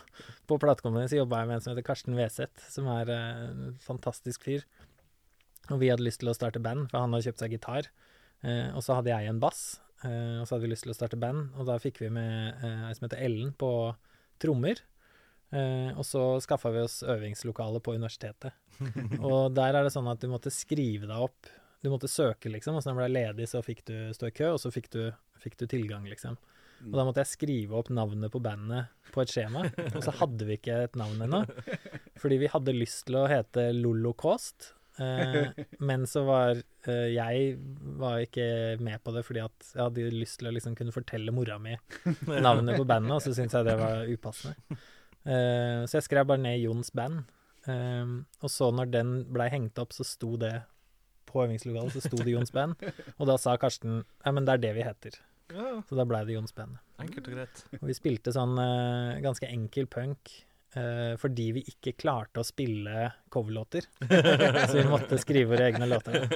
på 0.50 0.58
platekompaniet, 0.60 1.13
så 1.13 1.21
jobba 1.21 1.39
jeg 1.43 1.47
med 1.47 1.56
en 1.56 1.63
som 1.63 1.71
heter 1.71 1.86
Karsten 1.88 2.17
Weseth, 2.17 2.65
som 2.74 2.89
er 2.91 3.13
en 3.15 3.78
fantastisk 3.86 4.43
fyr. 4.50 4.65
Og 5.72 5.82
vi 5.82 5.90
hadde 5.92 6.06
lyst 6.06 6.22
til 6.24 6.32
å 6.32 6.36
starte 6.38 6.62
band, 6.64 6.90
for 6.92 7.04
han 7.04 7.16
hadde 7.16 7.30
kjøpt 7.30 7.44
seg 7.44 7.56
gitar. 7.56 7.90
Eh, 8.44 8.70
og 8.76 8.84
så 8.86 8.98
hadde 8.98 9.14
jeg 9.14 9.32
en 9.32 9.42
bass, 9.42 9.80
eh, 10.04 10.40
og 10.42 10.46
så 10.46 10.56
hadde 10.56 10.66
vi 10.66 10.74
lyst 10.74 10.88
til 10.88 10.94
å 10.94 10.98
starte 10.98 11.20
band. 11.22 11.52
Og 11.58 11.68
da 11.70 11.78
fikk 11.82 12.02
vi 12.04 12.12
med 12.14 12.64
eh, 12.64 12.88
som 12.98 13.08
heter 13.08 13.24
Ellen 13.24 13.54
på 13.58 13.72
trommer. 14.42 14.82
Eh, 15.52 15.92
og 16.00 16.06
så 16.08 16.24
skaffa 16.44 16.72
vi 16.72 16.84
oss 16.84 17.02
øvingslokale 17.04 17.82
på 17.84 17.96
universitetet. 17.98 18.56
Og 19.28 19.52
der 19.54 19.76
er 19.76 19.84
det 19.84 19.92
sånn 19.94 20.08
at 20.08 20.22
du 20.24 20.30
måtte 20.32 20.54
skrive 20.54 21.10
deg 21.10 21.26
opp. 21.28 21.50
Du 21.84 21.90
måtte 21.92 22.10
søke, 22.10 22.50
liksom, 22.54 22.78
og 22.78 22.84
så 22.84 22.92
når 22.92 22.96
du 22.96 23.02
ble 23.02 23.10
ledig, 23.10 23.46
så 23.50 23.60
fikk 23.66 23.80
du 23.88 23.96
stå 24.14 24.28
i 24.30 24.34
kø, 24.38 24.52
og 24.54 24.60
så 24.62 24.70
fikk 24.70 24.92
du, 24.94 25.00
fikk 25.42 25.56
du 25.58 25.64
tilgang, 25.66 26.06
liksom. 26.06 26.38
Og 26.86 26.98
da 26.98 27.06
måtte 27.06 27.24
jeg 27.24 27.32
skrive 27.32 27.78
opp 27.78 27.90
navnet 27.94 28.32
på 28.34 28.42
bandet 28.42 28.90
på 29.14 29.24
et 29.24 29.34
skjema, 29.34 29.68
og 29.92 30.00
så 30.06 30.14
hadde 30.20 30.46
vi 30.46 30.58
ikke 30.58 30.78
et 30.86 30.98
navn 30.98 31.26
ennå. 31.26 31.42
Fordi 32.22 32.38
vi 32.42 32.52
hadde 32.54 32.78
lyst 32.78 33.08
til 33.08 33.20
å 33.22 33.28
hete 33.30 33.68
Lolocost, 33.78 34.72
eh, 34.72 34.81
men 35.90 36.06
så 36.10 36.24
var 36.28 36.60
eh, 36.88 37.08
Jeg 37.14 37.56
var 38.02 38.22
ikke 38.24 38.46
med 38.84 39.02
på 39.04 39.14
det 39.16 39.24
fordi 39.28 39.44
at 39.44 39.68
jeg 39.74 39.82
hadde 39.84 40.08
lyst 40.14 40.40
til 40.42 40.50
å 40.50 40.56
liksom 40.56 40.76
kunne 40.78 40.94
fortelle 40.96 41.34
mora 41.36 41.58
mi 41.62 41.76
navnet 42.28 42.78
på 42.80 42.86
bandet, 42.90 43.14
og 43.18 43.22
så 43.24 43.34
syntes 43.38 43.58
jeg 43.60 43.70
det 43.70 43.78
var 43.82 44.06
upassende. 44.12 44.78
Eh, 45.22 45.82
så 45.86 46.00
jeg 46.00 46.08
skrev 46.10 46.28
bare 46.32 46.42
ned 46.44 46.60
Jons 46.64 46.92
band. 46.98 47.24
Eh, 47.70 48.14
og 48.42 48.50
så 48.52 48.72
når 48.74 48.92
den 48.94 49.16
blei 49.34 49.50
hengt 49.54 49.78
opp, 49.82 49.94
så 49.94 50.06
sto 50.08 50.36
det 50.42 50.56
på 51.32 51.44
øvingslokalet, 51.46 51.94
så 51.96 52.02
sto 52.04 52.18
det 52.20 52.34
Jons 52.34 52.52
band. 52.52 52.74
Og 53.18 53.28
da 53.30 53.38
sa 53.40 53.54
Karsten 53.62 54.02
ja, 54.04 54.32
men 54.34 54.48
det 54.48 54.58
er 54.58 54.64
det 54.66 54.72
vi 54.80 54.88
heter. 54.88 55.20
Ja, 55.52 55.82
Så 55.88 55.98
da 56.00 56.06
blei 56.08 56.24
det 56.28 56.36
Jons 56.38 56.54
band. 56.56 56.78
enkelt 57.02 57.28
og 57.28 57.34
greit. 57.36 57.62
Og 57.82 57.88
vi 57.90 57.96
spilte 57.98 58.32
sånn 58.36 58.56
eh, 58.62 59.20
ganske 59.24 59.48
enkel 59.52 59.88
punk 59.92 60.32
eh, 60.78 61.14
fordi 61.20 61.48
vi 61.58 61.64
ikke 61.74 61.96
klarte 62.00 62.42
å 62.42 62.48
spille 62.48 63.08
coverlåter. 63.34 63.88
så 64.08 64.76
vi 64.78 64.88
måtte 64.90 65.20
skrive 65.22 65.54
våre 65.54 65.72
egne 65.72 65.90
låter. 65.90 66.28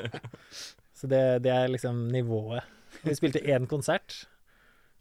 Så 0.96 1.10
det, 1.12 1.22
det 1.44 1.52
er 1.52 1.68
liksom 1.68 2.06
nivået. 2.08 2.64
Vi 3.04 3.16
spilte 3.18 3.44
én 3.52 3.68
konsert, 3.68 4.22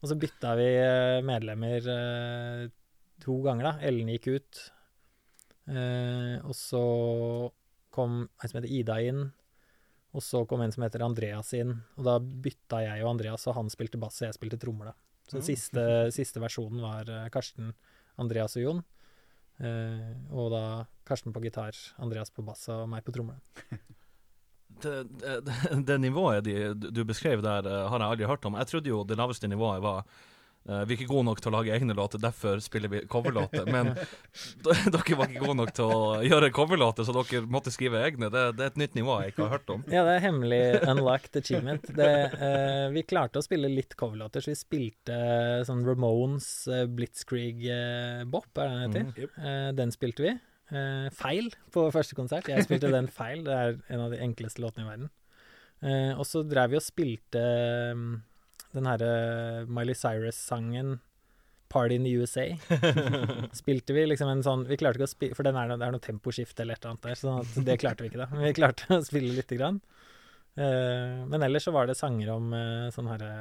og 0.03 0.11
så 0.11 0.17
bytta 0.19 0.57
vi 0.59 0.67
eh, 0.77 1.21
medlemmer 1.25 1.87
uh, 1.87 2.65
to 3.23 3.39
ganger, 3.45 3.71
da. 3.71 3.89
Ellen 3.89 4.11
gikk 4.13 4.27
ut. 4.35 4.63
Uh, 5.71 6.43
og 6.45 6.53
så 6.59 6.83
kom 7.95 8.25
ei 8.27 8.51
som 8.51 8.59
heter 8.59 8.75
Ida 8.75 8.99
inn. 9.07 9.23
Og 10.15 10.23
så 10.23 10.43
kom 10.51 10.61
en 10.63 10.75
som 10.75 10.85
heter 10.85 11.03
Andreas 11.07 11.55
inn, 11.57 11.73
og 11.97 12.05
da 12.07 12.19
bytta 12.21 12.83
jeg 12.85 13.03
og 13.03 13.15
Andreas, 13.15 13.47
og 13.51 13.57
han 13.57 13.71
spilte 13.73 13.99
bass, 13.99 14.21
og 14.21 14.29
jeg 14.29 14.37
spilte 14.37 14.59
trommer, 14.63 14.93
da. 14.93 14.99
Så 15.25 15.39
den 15.39 15.47
siste, 15.47 15.87
siste 16.15 16.43
versjonen 16.43 16.83
var 16.85 17.09
Karsten, 17.35 17.73
Andreas 18.21 18.55
og 18.59 18.63
Jon. 18.63 18.83
Eh, 19.63 20.15
og 20.35 20.51
da 20.55 20.65
Karsten 21.07 21.35
på 21.35 21.43
gitar, 21.45 21.77
Andreas 22.03 22.33
på 22.35 22.43
bass 22.47 22.67
og 22.73 22.89
meg 22.91 23.05
på 23.07 23.15
trommer. 23.17 23.43
Det, 24.75 25.05
det, 25.23 25.55
det 25.87 25.97
nivået 26.03 26.43
de, 26.43 26.55
du 26.75 27.05
beskrev 27.07 27.39
der, 27.45 27.63
eh, 27.63 27.85
har 27.89 28.03
jeg 28.03 28.11
aldri 28.11 28.27
hørt 28.27 28.47
om. 28.49 28.57
Jeg 28.59 28.67
trodde 28.67 28.91
jo 28.91 29.05
det 29.07 29.15
laveste 29.21 29.47
nivået 29.47 29.79
var 29.85 30.03
vi 30.65 30.95
er 30.95 30.97
ikke 30.97 31.11
gode 31.11 31.27
nok 31.29 31.43
til 31.45 31.51
å 31.51 31.59
lage 31.59 31.75
egne 31.75 31.93
låter, 31.97 32.21
derfor 32.23 32.61
spiller 32.65 32.89
vi 32.89 33.03
coverlåter. 33.11 33.67
Men 33.69 33.91
dere 34.65 35.19
var 35.19 35.29
ikke 35.29 35.43
gode 35.43 35.59
nok 35.59 35.75
til 35.77 35.93
å 35.93 35.99
gjøre 36.25 36.49
coverlåter, 36.57 37.05
så 37.05 37.13
dere 37.19 37.43
måtte 37.53 37.73
skrive 37.75 38.01
egne. 38.07 38.31
Det, 38.33 38.47
det 38.57 38.65
er 38.65 38.73
et 38.73 38.81
nytt 38.81 38.97
nivå 38.97 39.19
jeg 39.21 39.35
ikke 39.35 39.45
har 39.45 39.59
hørt 39.59 39.75
om. 39.75 39.85
Ja, 39.93 40.07
det 40.09 40.17
er 40.17 40.25
hemmelig 40.25 40.63
unlocked 40.95 41.37
achievement. 41.43 41.91
Det, 41.99 42.11
eh, 42.39 42.87
vi 42.95 43.05
klarte 43.09 43.43
å 43.43 43.45
spille 43.45 43.69
litt 43.73 43.93
coverlåter, 44.01 44.45
så 44.45 44.55
vi 44.55 44.59
spilte 44.59 45.19
eh, 45.19 45.61
sånn 45.69 45.85
Ramones 45.85 46.49
uh, 46.73 46.85
Blitzkrieg 46.89 47.61
eh, 47.69 48.25
Bop, 48.25 48.49
er 48.57 48.71
det 48.71 48.81
den 48.81 49.13
heter? 49.13 49.31
Mm. 49.37 49.47
Eh, 49.51 49.71
den 49.83 49.93
spilte 49.95 50.25
vi. 50.25 50.35
Eh, 50.73 51.09
feil 51.15 51.51
på 51.75 51.87
første 51.93 52.17
konsert. 52.17 52.49
Jeg 52.49 52.65
spilte 52.65 52.93
den 52.93 53.11
feil. 53.13 53.45
Det 53.47 53.55
er 53.55 53.77
en 53.93 54.07
av 54.07 54.15
de 54.15 54.21
enkleste 54.25 54.65
låtene 54.65 54.87
i 54.87 54.91
verden. 54.91 55.11
Eh, 55.85 56.13
og 56.17 56.25
så 56.29 56.45
drev 56.47 56.73
vi 56.73 56.79
og 56.81 56.85
spilte 56.85 57.43
mm, 57.99 58.15
den 58.75 58.89
herre 58.91 59.65
Miley 59.71 59.97
Cyrus-sangen 59.99 60.99
'Party 61.75 61.97
in 61.97 62.05
the 62.05 62.11
USA'. 62.11 62.59
Spilte 63.61 63.97
vi 63.97 64.05
liksom 64.07 64.29
en 64.31 64.45
sånn 64.47 64.63
Vi 64.69 64.77
klarte 64.79 65.01
ikke 65.01 65.09
å 65.09 65.11
spille 65.11 65.35
For 65.35 65.47
den 65.47 65.57
er, 65.59 65.73
det 65.73 65.87
er 65.87 65.95
noe 65.95 66.03
temposkifte 66.03 66.63
eller 66.63 66.79
et 66.79 66.85
eller 66.85 66.95
annet 66.95 67.09
der, 67.09 67.19
så 67.19 67.65
det 67.67 67.79
klarte 67.83 68.05
vi 68.05 68.13
ikke, 68.13 68.21
da. 68.23 68.29
Men 68.31 68.47
vi 68.47 68.55
klarte 68.59 68.99
å 68.99 69.07
spille 69.07 69.35
lite 69.35 69.59
grann. 69.59 69.81
Uh, 70.55 71.25
men 71.27 71.43
ellers 71.43 71.65
så 71.67 71.73
var 71.75 71.89
det 71.91 71.97
sanger 71.99 72.31
om 72.31 72.53
uh, 72.55 72.93
sånn 72.95 73.09
herre 73.11 73.33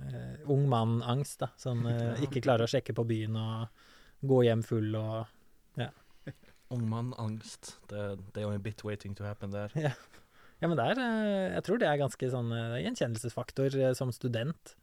uh, 0.00 0.50
ung 0.50 0.64
mann-angst, 0.70 1.44
da. 1.44 1.52
Eh, 1.92 2.24
ikke 2.26 2.42
klare 2.42 2.66
å 2.66 2.70
sjekke 2.70 2.96
på 2.96 3.04
byen 3.06 3.38
og 3.38 4.26
gå 4.26 4.42
hjem 4.48 4.66
full 4.66 4.90
og 4.98 5.32
Ung 6.74 6.88
mann, 6.90 7.12
angst. 7.22 7.76
Det, 7.86 8.16
det 8.34 8.40
er 8.40 8.48
jo 8.48 8.54
en 8.56 8.62
bit 8.62 8.80
waiting 8.82 9.12
to 9.14 9.22
happen 9.22 9.52
der. 9.54 9.70
Ja, 10.62 10.70
men 10.70 10.78
det 10.78 10.86
er 10.88 11.00
eh, 11.02 11.54
Jeg 11.56 11.64
tror 11.66 11.80
det 11.80 11.88
er 11.90 12.00
ganske 12.00 12.30
sånn 12.32 12.50
eh, 12.56 12.80
gjenkjennelsesfaktor 12.86 13.76
eh, 13.80 13.92
som 13.98 14.12
student. 14.14 14.74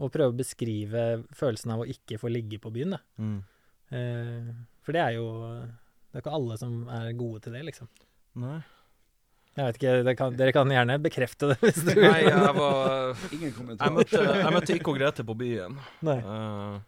Å 0.00 0.08
prøve 0.08 0.32
å 0.32 0.38
beskrive 0.38 1.06
følelsen 1.36 1.74
av 1.74 1.82
å 1.82 1.88
ikke 1.92 2.16
få 2.20 2.30
ligge 2.32 2.60
på 2.62 2.72
byen, 2.72 2.96
da. 2.96 3.00
Mm. 3.20 3.38
Eh, 3.92 4.50
for 4.80 4.96
det 4.96 5.02
er 5.02 5.16
jo 5.18 5.26
Det 6.10 6.18
er 6.18 6.22
ikke 6.22 6.36
alle 6.36 6.56
som 6.60 6.84
er 6.88 7.10
gode 7.18 7.42
til 7.44 7.56
det, 7.56 7.64
liksom. 7.68 7.90
Nei. 8.40 8.60
Jeg 9.58 9.66
vet 9.66 9.78
ikke, 9.80 9.94
det 10.06 10.14
kan, 10.16 10.36
Dere 10.38 10.54
kan 10.54 10.70
gjerne 10.70 10.96
bekrefte 11.02 11.50
det 11.50 11.56
hvis 11.64 11.80
du 11.82 11.90
Nei, 12.04 12.22
jeg 12.22 12.54
var 12.56 13.18
Ingen 13.34 13.48
Jeg 13.48 13.56
kommentar. 13.56 13.92
møtte, 13.92 14.22
jeg 14.22 14.54
møtte 14.54 14.76
ikke 14.78 14.94
Grete 14.96 15.26
på 15.26 15.36
byen. 15.36 15.76
Nei. 16.06 16.18
Uh, 16.22 16.78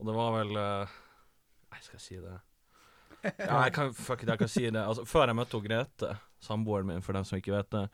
og 0.00 0.08
det 0.08 0.14
var 0.16 0.32
vel 0.38 0.56
uh, 0.56 0.96
Nei, 1.68 1.82
skal 1.84 2.00
jeg 2.00 2.04
si 2.06 2.18
det? 2.22 2.38
Ja, 3.36 3.64
jeg 3.66 3.74
kan, 3.76 3.92
fuck 3.94 4.22
it, 4.22 4.30
jeg 4.30 4.40
kan 4.40 4.50
si 4.50 4.64
det. 4.70 4.80
Altså, 4.80 5.04
før 5.08 5.28
jeg 5.28 5.36
møtte 5.38 5.60
Grete, 5.62 6.12
samboeren 6.44 6.86
min, 6.86 7.02
for 7.04 7.16
dem 7.16 7.26
som 7.26 7.38
ikke 7.38 7.54
vet 7.56 7.70
det, 7.74 7.84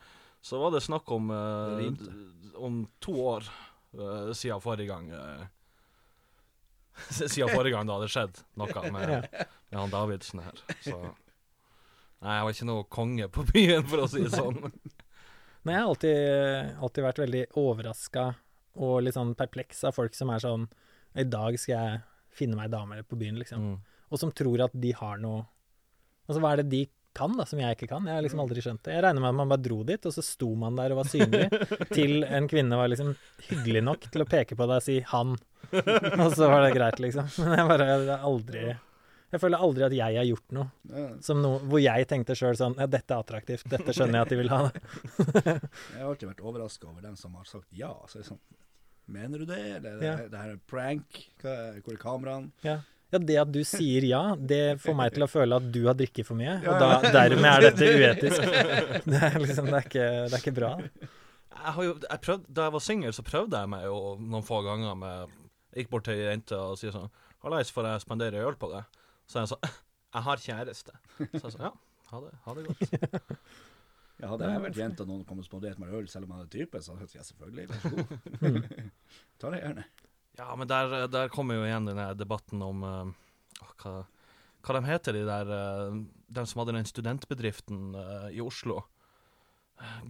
så 0.45 0.59
var 0.61 0.75
det 0.75 0.83
snakk 0.85 1.09
om 1.11 1.31
eh, 1.33 1.91
Det. 1.97 2.15
Om 2.55 2.83
to 3.03 3.15
år 3.25 3.47
eh, 3.97 4.33
siden 4.37 4.61
forrige 4.61 4.87
gang 4.91 5.09
eh, 5.09 5.45
Siden 7.09 7.49
forrige 7.49 7.73
gang 7.73 7.87
det 7.87 7.95
hadde 7.97 8.11
skjedd 8.13 8.41
noe 8.55 8.91
med, 8.93 9.25
med 9.69 9.79
han 9.79 9.93
Davidsen 9.93 10.43
her. 10.45 10.61
Så 10.85 10.99
Nei, 12.25 12.37
jeg 12.37 12.45
var 12.45 12.55
ikke 12.55 12.67
noe 12.69 12.85
konge 12.89 13.27
på 13.29 13.43
byen, 13.51 13.83
for 13.89 14.01
å 14.01 14.05
si 14.09 14.23
det 14.23 14.31
sånn. 14.33 14.55
Men 15.65 15.75
jeg 15.75 15.81
har 15.81 15.89
alltid, 15.89 16.69
alltid 16.85 17.05
vært 17.05 17.19
veldig 17.21 17.41
overraska 17.59 18.23
og 18.81 18.95
litt 19.03 19.17
sånn 19.17 19.33
perpleks 19.37 19.83
av 19.87 19.95
folk 19.97 20.15
som 20.17 20.31
er 20.33 20.41
sånn 20.43 20.65
I 21.19 21.25
dag 21.27 21.57
skal 21.59 21.73
jeg 21.75 21.99
finne 22.35 22.57
meg 22.59 22.71
dame 22.73 23.01
på 23.07 23.17
byen, 23.19 23.37
liksom. 23.41 23.67
Mm. 23.75 24.07
Og 24.09 24.21
som 24.21 24.33
tror 24.35 24.65
at 24.65 24.73
de 24.73 24.93
har 24.95 25.19
noe 25.21 25.43
Altså, 26.25 26.39
hva 26.41 26.55
er 26.55 26.63
det 26.63 26.71
de 26.71 26.79
kan, 27.15 27.35
da, 27.39 27.45
som 27.47 27.59
jeg 27.61 27.77
ikke 27.77 27.87
kan? 27.91 28.07
Jeg 28.09 28.17
har 28.17 28.23
liksom 28.25 28.41
aldri 28.43 28.63
skjønt 28.63 28.81
det. 28.85 28.95
Jeg 28.95 29.03
regner 29.05 29.23
med 29.23 29.31
at 29.31 29.37
man 29.39 29.51
bare 29.53 29.63
dro 29.65 29.77
dit, 29.87 30.07
og 30.09 30.15
så 30.15 30.23
sto 30.25 30.49
man 30.59 30.75
der 30.79 30.93
og 30.95 31.01
var 31.01 31.09
synlig, 31.11 31.45
til 31.97 32.25
en 32.27 32.49
kvinne 32.51 32.79
var 32.79 32.91
liksom 32.91 33.13
hyggelig 33.49 33.83
nok 33.87 34.09
til 34.11 34.25
å 34.25 34.27
peke 34.29 34.57
på 34.59 34.67
deg 34.67 34.81
og 34.81 34.85
si 34.85 34.97
'han', 35.01 35.37
og 36.19 36.35
så 36.35 36.49
var 36.51 36.65
det 36.65 36.75
greit, 36.75 36.99
liksom. 37.01 37.31
Men 37.45 37.57
jeg 37.59 37.69
bare 37.71 37.87
jeg 37.91 38.19
aldri 38.31 38.65
Jeg 39.33 39.41
føler 39.41 39.63
aldri 39.67 39.83
at 39.83 39.95
jeg 39.97 40.17
har 40.19 40.27
gjort 40.29 40.51
noe 40.55 41.05
som 41.25 41.41
noe 41.41 41.59
hvor 41.65 41.81
jeg 41.81 42.05
tenkte 42.07 42.35
sjøl 42.37 42.55
sånn 42.55 42.75
Ja, 42.79 42.85
dette 42.87 43.11
er 43.11 43.23
attraktivt, 43.23 43.65
dette 43.67 43.91
skjønner 43.91 44.21
jeg 44.21 44.27
at 44.27 44.29
de 44.29 44.37
vil 44.37 44.51
ha. 44.53 44.59
Jeg 45.95 45.99
har 45.99 46.11
alltid 46.11 46.29
vært 46.29 46.43
overraska 46.45 46.87
over 46.87 47.01
dem 47.01 47.17
som 47.19 47.33
har 47.35 47.43
sagt 47.49 47.67
ja. 47.75 47.89
Så 48.07 48.21
det 48.21 48.27
sånn 48.29 48.39
Mener 49.07 49.41
du 49.41 49.45
det, 49.45 49.59
eller 49.77 50.01
Ja. 50.01 50.15
det, 50.29 50.37
her 50.37 50.53
er 50.55 50.61
prank? 50.69 51.19
Hvor 51.41 51.93
er 51.93 51.99
kameraene? 52.01 52.51
Ja. 52.63 52.79
Ja, 53.13 53.19
det 53.21 53.37
at 53.41 53.51
du 53.53 53.61
sier 53.67 54.05
ja, 54.09 54.21
det 54.35 54.79
får 54.83 54.97
meg 54.97 55.13
til 55.15 55.25
å 55.25 55.29
føle 55.29 55.59
at 55.61 55.67
du 55.71 55.81
har 55.85 55.97
drikket 55.97 56.27
for 56.27 56.39
mye, 56.39 56.57
og 56.65 56.81
da, 56.81 56.89
dermed 57.13 57.49
er 57.51 57.67
dette 57.69 57.91
uetisk. 57.99 58.49
Det 59.05 59.21
er 59.29 59.37
liksom, 59.43 59.69
det 59.69 59.77
er 59.79 59.87
ikke, 59.89 60.07
det 60.25 60.33
er 60.33 60.41
ikke 60.41 60.55
bra. 60.57 60.71
Jeg 61.55 61.73
har 61.77 61.87
jo, 61.87 61.93
jeg 62.03 62.23
prøvd, 62.25 62.49
da 62.57 62.67
jeg 62.67 62.75
var 62.75 62.83
singel, 62.83 63.13
så 63.15 63.25
prøvde 63.25 63.61
jeg 63.61 63.71
meg 63.71 63.85
jo 63.87 63.99
noen 64.19 64.45
få 64.45 64.61
ganger 64.65 64.97
med 64.99 65.41
Gikk 65.75 65.89
bort 65.91 66.05
til 66.07 66.15
ei 66.15 66.29
jente 66.29 66.55
og 66.55 66.77
sier 66.79 66.93
sånn 66.95 67.09
'Hallais, 67.43 67.67
får 67.75 67.87
jeg 67.89 68.03
spandere 68.05 68.43
øl 68.47 68.55
på 68.55 68.69
deg?' 68.71 68.85
Så 69.27 69.41
jeg 69.41 69.49
sa 69.51 69.57
'Jeg 70.15 70.23
har 70.27 70.43
kjæreste'. 70.43 70.93
Så 71.35 71.41
jeg 71.43 71.51
sa 71.51 71.63
ja, 71.65 71.71
ha 72.11 72.21
det, 72.23 72.31
ha 72.45 72.53
det 72.55 72.67
godt. 72.69 73.33
Ja, 74.15 74.29
hadde 74.31 74.47
jeg 74.47 74.61
vært 74.63 74.77
jente 74.79 75.03
og 75.03 75.09
noen 75.09 75.23
kom 75.27 75.41
og 75.41 75.45
spanderte 75.47 75.81
meg 75.83 75.91
øl 75.91 76.05
selv 76.07 76.23
om 76.23 76.31
jeg 76.31 76.37
hadde 76.45 76.53
type, 76.53 76.79
så 76.81 76.93
hadde 76.93 77.03
jeg 77.03 77.09
sagt 77.11 77.17
ja, 77.19 77.23
selvfølgelig, 77.27 77.65
vær 77.67 77.79
så 77.83 77.89
god. 77.91 78.91
Ta 79.41 79.49
det 79.51 79.59
gjerne. 79.59 79.83
Ja, 80.37 80.49
men 80.55 80.67
der, 80.67 81.07
der 81.07 81.31
kommer 81.31 81.59
jo 81.59 81.63
igjen 81.67 81.87
denne 81.87 82.09
debatten 82.17 82.63
om 82.65 82.83
uh, 82.83 83.13
hva, 83.79 83.93
hva 84.65 84.75
de 84.75 84.83
heter, 84.89 85.15
de 85.15 85.23
der 85.27 85.51
uh, 85.51 86.01
De 86.27 86.43
som 86.49 86.61
hadde 86.63 86.75
den 86.75 86.89
studentbedriften 86.89 87.95
uh, 87.95 88.27
i 88.33 88.41
Oslo. 88.43 88.83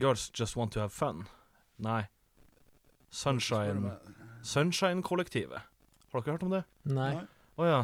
Girls 0.01 0.31
Just 0.33 0.57
Want 0.57 0.73
To 0.73 0.81
Have 0.81 0.93
Fun. 0.93 1.25
Nei. 1.77 2.03
Sunshine 3.09 3.95
Sunshine-kollektivet. 4.45 5.61
Har 6.13 6.21
dere 6.21 6.35
hørt 6.35 6.43
om 6.45 6.53
det? 6.53 6.65
Nei. 6.85 7.13
Å 7.57 7.65
ja. 7.67 7.79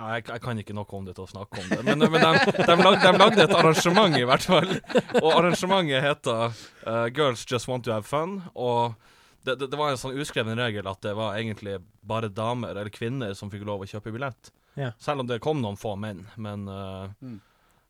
Nei, 0.00 0.08
jeg, 0.16 0.24
jeg 0.30 0.42
kan 0.42 0.58
ikke 0.60 0.74
noe 0.74 0.96
om 0.96 1.06
det 1.06 1.14
til 1.18 1.26
å 1.26 1.30
snakke 1.30 1.62
om 1.62 1.68
det. 1.70 1.80
Men, 1.86 2.02
men 2.02 2.22
de, 2.22 2.52
de, 2.56 2.76
lag, 2.80 2.96
de 3.02 3.12
lagde 3.14 3.44
et 3.44 3.54
arrangement, 3.54 4.16
i 4.16 4.26
hvert 4.26 4.46
fall. 4.46 4.74
Og 5.20 5.28
arrangementet 5.34 6.02
heter 6.04 6.44
eh, 6.48 7.06
Girls 7.14 7.44
Just 7.46 7.68
Want 7.70 7.86
To 7.86 7.94
Have 7.94 8.08
Fun. 8.08 8.38
Og 8.54 8.96
det, 9.44 9.54
det, 9.60 9.68
det 9.72 9.78
var 9.78 9.90
en 9.90 10.00
sånn 10.00 10.16
uskreven 10.20 10.58
regel 10.58 10.86
at 10.90 11.00
det 11.04 11.14
var 11.16 11.36
egentlig 11.38 11.78
bare 12.06 12.28
damer 12.28 12.74
eller 12.76 12.90
kvinner 12.92 13.32
som 13.34 13.50
fikk 13.52 13.64
lov 13.68 13.80
å 13.84 13.88
kjøpe 13.88 14.12
billett. 14.12 14.50
Ja. 14.76 14.92
Selv 15.02 15.20
om 15.24 15.26
det 15.30 15.40
kom 15.42 15.62
noen 15.62 15.78
få 15.80 15.96
menn. 15.98 16.26
Men, 16.36 16.68
uh, 16.68 17.10
Mm. 17.20 17.40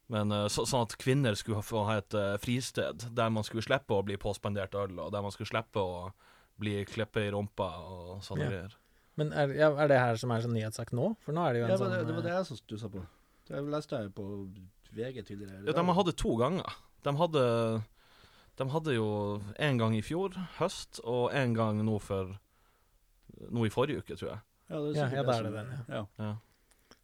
men 0.08 0.32
uh, 0.32 0.46
så, 0.48 0.64
sånn 0.66 0.82
at 0.86 0.96
kvinner 0.98 1.34
skulle 1.38 1.58
ha- 1.60 1.66
få 1.66 1.84
ha 1.86 1.96
et 1.98 2.14
uh, 2.14 2.36
fristed 2.42 3.04
der 3.14 3.30
man 3.30 3.44
skulle 3.46 3.62
slippe 3.62 3.94
å 3.94 4.02
bli 4.06 4.16
påspandert 4.16 4.74
øl, 4.74 4.98
og 4.98 5.12
der 5.12 5.22
man 5.22 5.30
skulle 5.34 5.50
slippe 5.50 5.78
å 5.82 6.12
bli 6.60 6.84
klippet 6.84 7.28
i 7.28 7.30
rumpa 7.34 7.68
og 7.86 8.22
sånne 8.22 8.46
Ja. 8.46 8.50
greier. 8.50 8.74
Men 9.16 9.32
er, 9.32 9.48
ja, 9.58 9.68
er 9.76 9.88
det 9.88 9.98
her 10.00 10.16
som 10.16 10.30
er 10.32 10.40
sånn 10.40 10.54
nyhetssak 10.56 10.92
nå? 10.96 11.16
For 11.20 11.32
nå 11.36 11.42
er 11.48 11.52
det 11.52 11.60
jo 11.60 11.64
en 11.66 11.70
Ja, 11.74 11.76
sånn 11.76 11.90
det, 11.92 12.06
det 12.06 12.14
var 12.14 12.22
det 12.22 12.32
jeg 12.38 12.46
som 12.46 12.56
stussa 12.56 12.88
på. 12.88 13.02
Det 13.50 13.62
leste 13.66 13.98
jeg 14.00 14.14
på 14.14 14.26
VG 14.94 15.22
tidligere. 15.26 15.64
Ja, 15.66 15.72
de 15.76 15.94
hadde 15.98 16.12
to 16.16 16.36
ganger. 16.40 16.76
De 17.02 17.12
hadde, 17.16 17.42
de 18.60 18.66
hadde 18.74 18.94
jo 18.94 19.08
en 19.58 19.78
gang 19.80 19.94
i 19.96 20.02
fjor, 20.04 20.36
høst, 20.58 21.00
og 21.08 21.30
en 21.36 21.54
gang 21.56 21.80
nå 21.86 21.96
for 22.04 22.34
nå 23.50 23.64
i 23.66 23.72
forrige 23.72 24.02
uke, 24.02 24.16
tror 24.20 24.34
jeg. 24.34 24.40
Ja, 24.70 24.80
det 24.84 24.96
Ja, 24.98 25.06
ja, 25.16 25.22
det, 25.26 25.34
er 25.36 25.46
det 25.48 25.52
den, 25.56 25.70
ja. 25.88 26.02
Ja. 26.20 26.32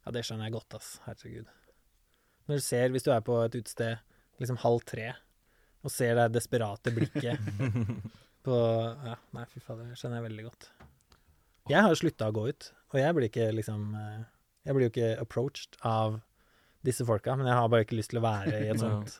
Ja, 0.07 0.13
det 0.15 0.23
skjønner 0.29 0.47
jeg 0.51 0.55
godt, 0.55 0.77
ass. 0.79 0.91
Herregud. 1.07 1.49
Når 2.47 2.61
du 2.61 2.63
ser, 2.63 2.93
hvis 2.95 3.03
du 3.07 3.11
er 3.11 3.25
på 3.27 3.39
et 3.43 3.57
utested 3.59 3.97
liksom 4.39 4.59
halv 4.63 4.85
tre, 4.87 5.09
og 5.83 5.91
ser 5.91 6.15
det 6.19 6.29
desperate 6.37 6.93
blikket 6.95 7.41
på 8.47 8.57
Ja, 9.07 9.17
nei, 9.35 9.45
fy 9.51 9.63
fader, 9.65 9.89
det 9.91 9.99
skjønner 9.99 10.21
jeg 10.21 10.27
veldig 10.29 10.45
godt. 10.47 10.69
Jeg 11.73 11.83
har 11.83 11.99
slutta 11.99 12.29
å 12.31 12.35
gå 12.37 12.45
ut, 12.53 12.69
og 12.93 13.01
jeg 13.01 13.17
blir 13.17 13.27
ikke 13.31 13.49
liksom 13.57 13.89
eh, 13.99 14.21
Jeg 14.69 14.77
blir 14.77 14.87
jo 14.87 14.93
ikke 14.93 15.09
approached 15.25 15.79
av 15.87 16.21
disse 16.87 17.03
folka, 17.09 17.35
men 17.39 17.49
jeg 17.51 17.59
har 17.59 17.71
bare 17.73 17.83
ikke 17.87 17.97
lyst 17.99 18.13
til 18.13 18.21
å 18.21 18.27
være 18.29 18.53
i 18.61 18.69
et 18.69 18.77
Ja. 18.77 18.83
sånt, 18.85 19.17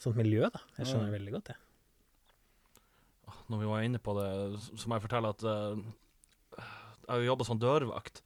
sånt 0.00 0.18
miljø, 0.18 0.48
da. 0.52 0.62
Jeg 0.78 0.90
skjønner 0.90 1.10
det 1.10 1.18
veldig 1.18 1.34
godt, 1.36 1.52
jeg. 1.54 1.60
Når 3.52 3.60
vi 3.60 3.68
var 3.68 3.84
inne 3.84 4.00
på 4.00 4.14
det, 4.16 4.28
så 4.62 4.88
må 4.88 4.96
jeg 4.96 5.04
fortelle 5.04 5.32
at 5.34 5.44
uh, 5.44 6.62
jeg 7.08 7.28
jobba 7.28 7.46
som 7.46 7.60
dørvakt. 7.60 8.22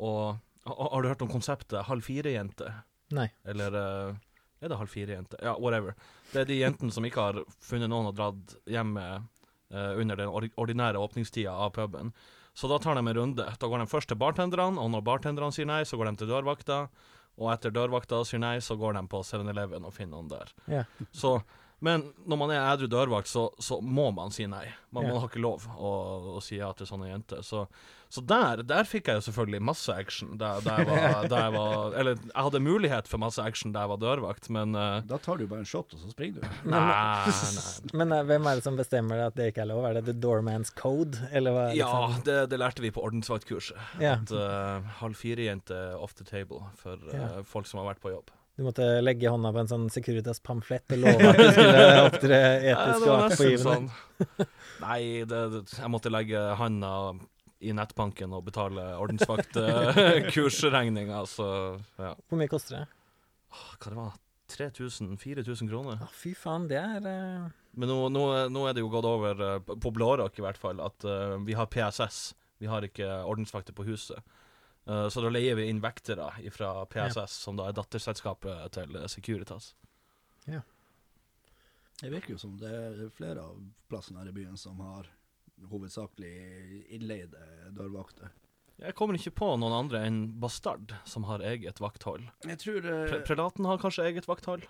Og 0.00 0.40
har 0.68 1.02
du 1.02 1.08
hørt 1.08 1.22
om 1.24 1.30
konseptet 1.32 1.88
halv 1.88 2.04
fire-jente? 2.04 2.68
Nei. 3.16 3.30
Eller 3.48 3.76
uh, 3.76 4.18
er 4.60 4.68
det 4.68 4.76
halv 4.76 4.92
fire-jente? 4.92 5.38
Ja, 5.40 5.54
whatever. 5.56 5.96
Det 6.32 6.42
er 6.42 6.50
de 6.50 6.58
jentene 6.60 6.92
som 6.92 7.06
ikke 7.08 7.24
har 7.30 7.40
funnet 7.64 7.88
noen 7.90 8.10
og 8.10 8.16
dratt 8.18 8.58
hjem 8.68 8.92
med 8.98 9.22
eh, 9.72 9.94
under 10.02 10.20
den 10.20 10.28
ordinære 10.30 11.00
åpningstida 11.00 11.54
av 11.64 11.72
puben. 11.78 12.12
Så 12.52 12.68
da 12.68 12.76
tar 12.82 12.98
de 12.98 13.04
en 13.06 13.16
runde. 13.16 13.46
Da 13.46 13.70
går 13.70 13.80
de 13.80 13.88
først 13.88 14.10
til 14.12 14.20
bartenderne, 14.20 14.76
og 14.76 14.90
når 14.92 15.06
bartenderne 15.06 15.54
sier 15.56 15.68
nei, 15.70 15.80
så 15.88 15.96
går 15.96 16.10
de 16.10 16.20
til 16.20 16.32
dørvakta. 16.32 16.82
Og 17.40 17.48
etter 17.54 17.72
dørvakta 17.72 18.20
sier 18.28 18.42
nei, 18.42 18.58
så 18.60 18.76
går 18.76 18.98
de 18.98 19.02
på 19.08 19.22
7-Eleven 19.24 19.86
og 19.88 19.94
finner 19.96 20.20
han 20.20 20.28
der. 20.28 20.52
Yeah. 20.68 21.06
Så, 21.16 21.38
men 21.80 22.10
når 22.28 22.36
man 22.42 22.50
er 22.52 22.60
ædru 22.74 22.88
dørvakt, 22.92 23.28
så, 23.30 23.48
så 23.58 23.80
må 23.80 24.10
man 24.12 24.30
si 24.34 24.44
nei. 24.46 24.66
Man, 24.90 25.04
Ja. 25.06 25.12
man 25.14 25.20
har 25.22 25.28
ikke 25.30 25.40
lov 25.40 25.64
å, 25.78 25.90
å 26.36 26.40
si 26.42 26.56
ja 26.58 26.72
til 26.74 26.86
sånne 26.88 27.08
jenter. 27.12 27.40
Så, 27.46 27.62
så 28.10 28.20
der, 28.26 28.60
der 28.66 28.84
fikk 28.90 29.06
jeg 29.06 29.20
jo 29.20 29.22
selvfølgelig 29.28 29.60
masse 29.62 29.94
action. 29.94 30.32
Der, 30.40 30.58
der, 30.66 30.82
var, 30.88 31.28
der 31.34 31.50
var 31.54 31.94
Eller 32.00 32.16
jeg 32.18 32.34
hadde 32.34 32.60
mulighet 32.64 33.06
for 33.08 33.22
masse 33.22 33.38
action 33.40 33.70
da 33.72 33.84
jeg 33.84 33.92
var 33.92 34.00
dørvakt, 34.02 34.48
men 34.50 34.74
uh, 34.74 34.98
Da 35.06 35.16
tar 35.22 35.38
du 35.38 35.46
bare 35.46 35.62
en 35.62 35.68
shot, 35.70 35.94
og 35.94 36.02
så 36.02 36.10
springer 36.10 36.42
du. 36.42 36.48
Nei, 36.72 36.80
nei. 36.82 37.94
Men 38.02 38.16
eh, 38.18 38.24
hvem 38.32 38.50
er 38.50 38.58
det 38.60 38.66
som 38.66 38.76
bestemmer 38.80 39.22
at 39.28 39.38
det 39.38 39.52
ikke 39.52 39.62
er 39.64 39.70
lov? 39.70 39.86
Er 39.88 40.00
det 40.00 40.04
The 40.10 40.16
Doorman's 40.26 40.74
Code, 40.74 41.22
eller 41.30 41.54
hva? 41.54 41.64
Ja, 41.78 41.92
liksom? 42.08 42.26
det, 42.26 42.38
det 42.50 42.58
lærte 42.60 42.82
vi 42.84 42.90
på 42.98 43.06
ordensvaktkurset. 43.06 43.78
ja. 44.02 44.18
At 44.18 44.34
uh, 44.34 44.90
halv 45.00 45.14
fire-jente 45.16 45.78
off 45.96 46.12
the 46.18 46.26
table 46.28 46.64
for 46.82 46.98
uh, 47.08 47.14
Ja. 47.14 47.30
folk 47.46 47.70
som 47.70 47.80
har 47.80 47.92
vært 47.94 48.02
på 48.02 48.10
jobb. 48.12 48.34
Du 48.60 48.64
måtte 48.66 48.84
legge 49.00 49.30
hånda 49.32 49.54
på 49.56 49.60
en 49.62 49.68
sånn 49.70 49.86
Securitas-pamflett 49.88 50.92
og 50.92 50.98
love 51.00 51.28
at 51.30 51.38
du 51.38 51.46
skulle 51.56 51.84
opptre 52.04 52.40
Ja, 52.60 52.74
etisk 52.74 53.00
det 53.00 53.08
og 53.08 53.16
var 53.16 53.32
sånn. 53.64 53.86
Nei, 54.84 55.24
det, 55.24 55.38
det, 55.54 55.62
jeg 55.78 55.88
måtte 55.88 56.12
legge 56.12 56.36
handa 56.60 56.90
i 57.64 57.72
nettbanken 57.76 58.28
og 58.36 58.44
betale 58.50 58.84
ordensvaktkursregninga, 59.00 61.22
så 61.36 61.46
ja. 61.96 62.12
Hvor 62.28 62.36
mye 62.40 62.52
koster 62.52 62.72
det? 62.82 62.86
Hva 63.80 63.88
det 63.88 63.96
var 63.96 64.12
3000-4000 64.52 65.72
kroner? 65.72 65.96
Ja, 66.04 66.08
fy 66.20 66.34
faen, 66.36 66.68
det 66.68 66.80
er 66.84 67.00
uh... 67.00 67.48
Men 67.80 67.88
nå, 67.94 67.98
nå, 68.12 68.24
nå 68.52 68.60
er 68.68 68.76
det 68.76 68.84
jo 68.84 68.92
gått 68.92 69.08
over, 69.08 69.32
eh, 69.46 69.56
på- 69.64 69.78
på 69.80 69.88
Blårock 69.94 70.36
i 70.36 70.44
hvert 70.44 70.60
fall, 70.60 70.76
at 70.84 71.00
uh, 71.08 71.38
vi 71.46 71.54
har 71.56 71.64
PSS. 71.70 72.34
Vi 72.60 72.66
har 72.68 72.82
ikke 72.84 73.06
ordensvakter 73.24 73.72
på 73.76 73.84
huset. 73.88 74.20
Eh, 74.90 75.06
så 75.08 75.22
da 75.22 75.30
leier 75.30 75.54
vi 75.58 75.68
inn 75.70 75.82
vektere 75.82 76.32
fra 76.50 76.72
PSS, 76.90 77.38
som 77.44 77.58
da 77.58 77.68
er 77.70 77.76
datterselskapet 77.78 78.72
til 78.74 78.98
Securitas. 79.12 79.74
Ja. 80.50 80.64
Det 82.00 82.10
virker 82.10 82.34
jo 82.34 82.40
som 82.40 82.56
det 82.58 82.70
er 82.72 83.00
flere 83.14 83.44
av 83.44 83.58
plassene 83.90 84.22
her 84.22 84.30
i 84.32 84.34
byen 84.34 84.56
som 84.58 84.80
har 84.82 85.06
hovedsakelig 85.70 86.86
innleide 86.96 87.42
dørvakter. 87.76 88.32
Jeg 88.80 88.96
kommer 88.96 89.18
ikke 89.18 89.34
på 89.36 89.50
noen 89.60 89.74
andre 89.76 90.00
enn 90.08 90.20
Bastard, 90.40 90.94
som 91.04 91.26
har 91.28 91.44
eget 91.44 91.82
vakthold. 91.84 92.24
Jeg 92.48 92.56
tror 92.62 92.86
Pre 93.10 93.18
Prelaten 93.28 93.68
har 93.68 93.82
kanskje 93.82 94.06
eget 94.08 94.28
vakthold? 94.30 94.64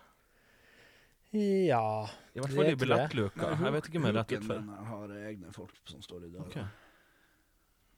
Ja 1.31 2.09
I 2.35 2.41
hvert 2.43 2.57
fall 2.57 2.73
i 2.73 2.79
billettluka. 2.79 3.53
Jeg 3.55 3.75
vet 3.77 3.87
ikke 3.87 4.03
mer 4.03 4.17
rett 4.19 4.33
ut 4.35 4.49
før. 4.49 4.65
har 4.89 5.13
egne 5.31 5.53
folk 5.55 5.77
som 5.87 6.03
står 6.03 6.27
i 6.27 6.33
døra. 6.35 6.49
Ok. 6.49 6.90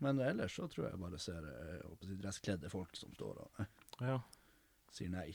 Men 0.03 0.19
ellers 0.25 0.57
så 0.59 0.67
tror 0.71 0.89
jeg 0.89 0.99
bare 1.01 1.19
ser 1.23 1.45
eh, 1.47 1.81
jeg 2.03 2.19
dresskledde 2.23 2.71
folk 2.73 2.97
som 2.99 3.13
står 3.15 3.43
og 3.45 3.65
Ja. 4.09 4.19
sier 4.93 5.13
nei 5.13 5.29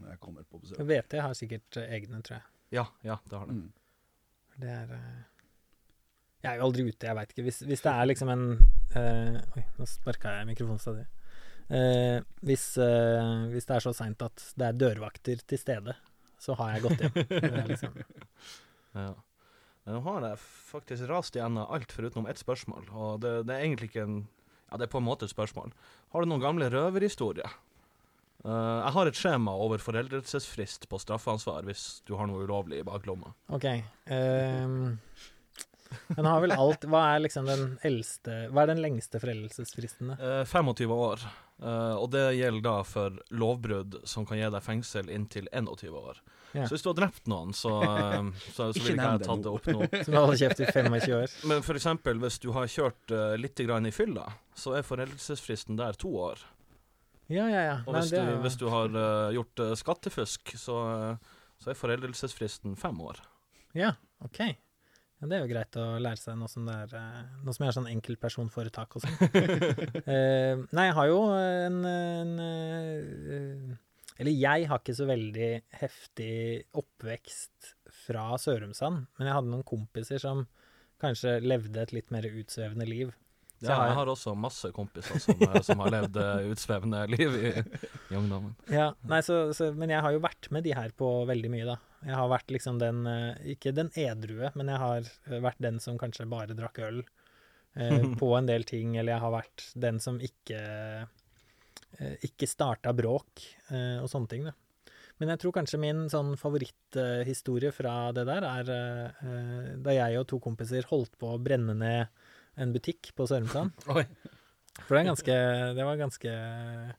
når 0.00 0.14
jeg 0.14 0.20
kommer 0.24 0.46
på 0.48 0.58
besøk. 0.62 0.80
VT 0.88 1.20
har 1.22 1.34
sikkert 1.38 1.76
eh, 1.82 1.92
egne, 1.98 2.22
tror 2.24 2.38
jeg. 2.40 2.46
ja, 2.78 2.86
ja, 3.06 3.18
det 3.30 3.38
har 3.38 3.50
det. 3.50 3.58
Mm. 3.60 3.72
Det 4.62 4.70
er 4.70 4.94
eh, 4.96 5.20
Jeg 6.44 6.50
er 6.52 6.56
jo 6.60 6.66
aldri 6.70 6.86
ute, 6.88 7.06
jeg 7.08 7.16
veit 7.18 7.34
ikke. 7.34 7.44
Hvis, 7.46 7.60
hvis 7.68 7.84
det 7.84 7.92
er 7.92 8.08
liksom 8.10 8.32
en 8.32 8.46
eh, 8.96 9.38
Oi, 9.58 9.66
nå 9.78 9.86
sparka 9.90 10.32
jeg 10.38 10.48
mikrofonen 10.54 10.82
stadig. 10.82 11.04
Uh, 11.64 12.18
hvis, 12.44 12.64
uh, 12.76 13.46
hvis 13.48 13.64
det 13.64 13.72
er 13.78 13.80
så 13.80 13.94
seint 13.96 14.20
at 14.20 14.42
det 14.60 14.66
er 14.66 14.74
dørvakter 14.76 15.40
til 15.48 15.56
stede, 15.58 15.94
så 16.44 16.52
har 16.58 16.74
jeg 16.74 16.82
gått 16.84 17.00
hjem. 17.00 17.14
Det 17.30 17.48
er 17.48 17.70
liksom, 17.70 17.94
Ja. 18.92 19.06
Men 19.84 19.98
Nå 19.98 20.00
har 20.06 20.24
jeg 20.30 20.40
faktisk 20.40 21.08
rast 21.10 21.36
igjennom 21.36 21.68
alt 21.68 21.92
forutenom 21.92 22.28
ett 22.30 22.40
spørsmål, 22.40 22.88
og 22.92 23.20
det, 23.24 23.34
det 23.48 23.56
er 23.56 23.66
egentlig 23.66 23.92
ikke 23.92 24.08
en 24.08 24.22
Ja, 24.70 24.78
det 24.80 24.88
er 24.88 24.94
på 24.94 24.98
en 24.98 25.06
måte 25.06 25.28
et 25.28 25.30
spørsmål. 25.30 25.74
Har 26.10 26.24
du 26.24 26.30
noen 26.30 26.42
gamle 26.42 26.70
røverhistorier? 26.72 27.52
Uh, 28.44 28.80
jeg 28.82 28.92
har 28.96 29.08
et 29.08 29.18
skjema 29.18 29.52
over 29.56 29.80
foreldelsesfrist 29.80 30.88
på 30.90 30.98
straffeansvar 31.00 31.64
hvis 31.68 32.02
du 32.08 32.12
har 32.18 32.28
noe 32.28 32.42
ulovlig 32.44 32.82
i 32.82 32.84
baklomma. 32.84 33.32
OK. 33.54 33.68
Um, 34.10 34.96
den 36.18 36.26
har 36.26 36.42
vel 36.42 36.52
alt 36.52 36.84
Hva 36.90 37.04
er 37.14 37.22
liksom 37.22 37.46
den 37.46 37.76
eldste 37.86 38.48
Hva 38.50 38.64
er 38.64 38.72
den 38.72 38.82
lengste 38.82 39.20
foreldelsesfristen? 39.22 40.12
da? 40.12 40.16
Eh, 40.40 40.44
25 40.48 40.92
år. 40.92 41.24
Uh, 41.62 41.94
og 42.00 42.08
det 42.12 42.24
gjelder 42.34 42.64
da 42.66 42.76
for 42.88 43.20
lovbrudd 43.30 44.00
som 44.08 44.26
kan 44.28 44.40
gi 44.40 44.48
deg 44.50 44.64
fengsel 44.64 45.12
inntil 45.12 45.48
21 45.52 45.94
år. 46.00 46.20
Ja. 46.54 46.68
Så 46.68 46.76
hvis 46.76 46.84
du 46.84 46.90
har 46.92 46.98
drept 47.00 47.28
noen, 47.30 47.52
så, 47.56 47.72
eh, 47.82 48.28
så, 48.54 48.54
så 48.54 48.66
Ikke 48.70 48.84
vil 48.86 48.92
ikke 48.94 49.06
jeg 49.08 49.20
det 49.20 49.26
tatt 49.26 49.42
det 49.42 49.50
opp 49.50 49.68
nå. 49.72 49.86
Som 50.06 50.16
holder 50.20 50.38
kjeft 50.38 50.60
i 50.62 50.68
25 50.70 51.14
år? 51.18 51.36
Men 51.50 51.64
eksempel 51.74 52.20
hvis 52.22 52.40
du 52.44 52.50
har 52.54 52.68
kjørt 52.70 53.14
uh, 53.14 53.34
litt 53.40 53.62
grann 53.66 53.90
i 53.90 53.94
fylla, 53.94 54.28
så 54.54 54.76
er 54.78 54.86
foreldelsesfristen 54.86 55.80
der 55.80 55.98
to 55.98 56.12
år. 56.28 56.44
Ja, 57.26 57.48
ja, 57.50 57.62
ja. 57.64 57.76
Og 57.88 57.96
hvis, 57.96 58.12
Nei, 58.12 58.20
du, 58.20 58.34
er 58.36 58.42
hvis 58.44 58.58
du 58.60 58.68
har 58.70 58.94
uh, 58.94 59.32
gjort 59.34 59.64
uh, 59.64 59.72
skattefusk, 59.80 60.54
så, 60.60 60.76
så 61.58 61.72
er 61.72 61.80
foreldelsesfristen 61.80 62.78
fem 62.78 63.02
år. 63.02 63.18
Ja, 63.74 63.96
OK. 64.22 64.44
Ja, 64.44 65.26
det 65.30 65.36
er 65.36 65.42
jo 65.42 65.50
greit 65.50 65.78
å 65.80 65.86
lære 66.04 66.20
seg 66.20 66.38
noe 66.38 66.50
som, 66.52 66.68
er, 66.70 66.90
noe 67.42 67.54
som 67.56 67.66
er 67.66 67.74
sånn 67.74 67.90
enkeltpersonforetak 67.90 68.94
og 68.94 69.02
sånn. 69.02 69.16
Eh, 70.04 70.60
nei, 70.76 70.84
jeg 70.90 70.94
har 70.98 71.08
jo 71.08 71.20
en, 71.32 71.78
en 71.88 72.32
Eller 74.20 74.36
jeg 74.36 74.68
har 74.70 74.80
ikke 74.80 74.94
så 74.94 75.08
veldig 75.08 75.50
heftig 75.80 76.34
oppvekst 76.78 77.74
fra 78.04 78.28
Sørumsand, 78.38 79.08
men 79.18 79.28
jeg 79.28 79.36
hadde 79.36 79.50
noen 79.50 79.66
kompiser 79.66 80.22
som 80.22 80.44
kanskje 81.02 81.40
levde 81.42 81.82
et 81.82 81.94
litt 81.96 82.12
mer 82.14 82.26
utsvevende 82.30 82.86
liv. 82.88 83.10
Så 83.64 83.70
Ja, 83.70 83.86
jeg 83.88 83.96
har 83.96 84.10
også 84.10 84.34
masse 84.36 84.68
kompiser 84.74 85.20
som, 85.22 85.40
eh, 85.40 85.60
som 85.64 85.80
har 85.82 85.92
levd 85.94 86.18
eh, 86.20 86.46
utsvevende 86.52 87.00
liv 87.10 87.36
i, 87.38 87.52
i 88.10 88.18
ungdommen. 88.18 88.54
Ja, 88.70 88.90
nei, 89.08 89.20
så, 89.24 89.54
så, 89.56 89.70
men 89.74 89.92
jeg 89.94 90.02
har 90.04 90.14
jo 90.14 90.22
vært 90.22 90.50
med 90.54 90.66
de 90.66 90.74
her 90.76 90.94
på 90.98 91.10
veldig 91.30 91.50
mye, 91.52 91.66
da. 91.72 91.78
Jeg 92.04 92.18
har 92.18 92.28
vært 92.28 92.52
liksom 92.52 92.80
den 92.82 93.06
eh, 93.08 93.52
Ikke 93.54 93.72
den 93.72 93.90
edrue, 93.96 94.50
men 94.58 94.70
jeg 94.72 94.82
har 94.82 95.12
vært 95.46 95.62
den 95.64 95.80
som 95.80 95.98
kanskje 96.00 96.28
bare 96.28 96.56
drakk 96.58 96.82
øl 96.84 97.02
eh, 97.02 98.04
på 98.20 98.32
en 98.36 98.50
del 98.50 98.66
ting, 98.68 98.98
eller 98.98 99.16
jeg 99.16 99.24
har 99.24 99.36
vært 99.38 99.68
den 99.86 100.02
som 100.02 100.20
ikke 100.22 100.60
Ikke 102.26 102.48
starta 102.50 102.92
bråk 102.96 103.42
eh, 103.70 103.98
og 104.02 104.08
sånne 104.10 104.30
ting, 104.30 104.44
da. 104.48 104.54
Men 105.22 105.30
jeg 105.30 105.44
tror 105.44 105.52
kanskje 105.54 105.78
min 105.78 106.00
sånn 106.10 106.32
favoritthistorie 106.40 107.70
fra 107.74 108.10
det 108.16 108.24
der 108.26 108.46
er 108.48 108.70
eh, 108.74 109.20
eh, 109.22 109.68
da 109.84 109.94
jeg 109.94 110.18
og 110.18 110.26
to 110.32 110.40
kompiser 110.42 110.88
holdt 110.90 111.14
på 111.20 111.30
å 111.36 111.38
brenne 111.42 111.76
ned 111.78 112.10
en 112.58 112.72
butikk 112.74 113.12
på 113.14 113.26
Sørumsand. 113.30 113.70
For 114.88 114.96
det, 114.98 115.04
ganske, 115.06 115.34
det 115.76 115.84
var 115.86 116.00
ganske 116.00 116.30
eh, 116.34 116.94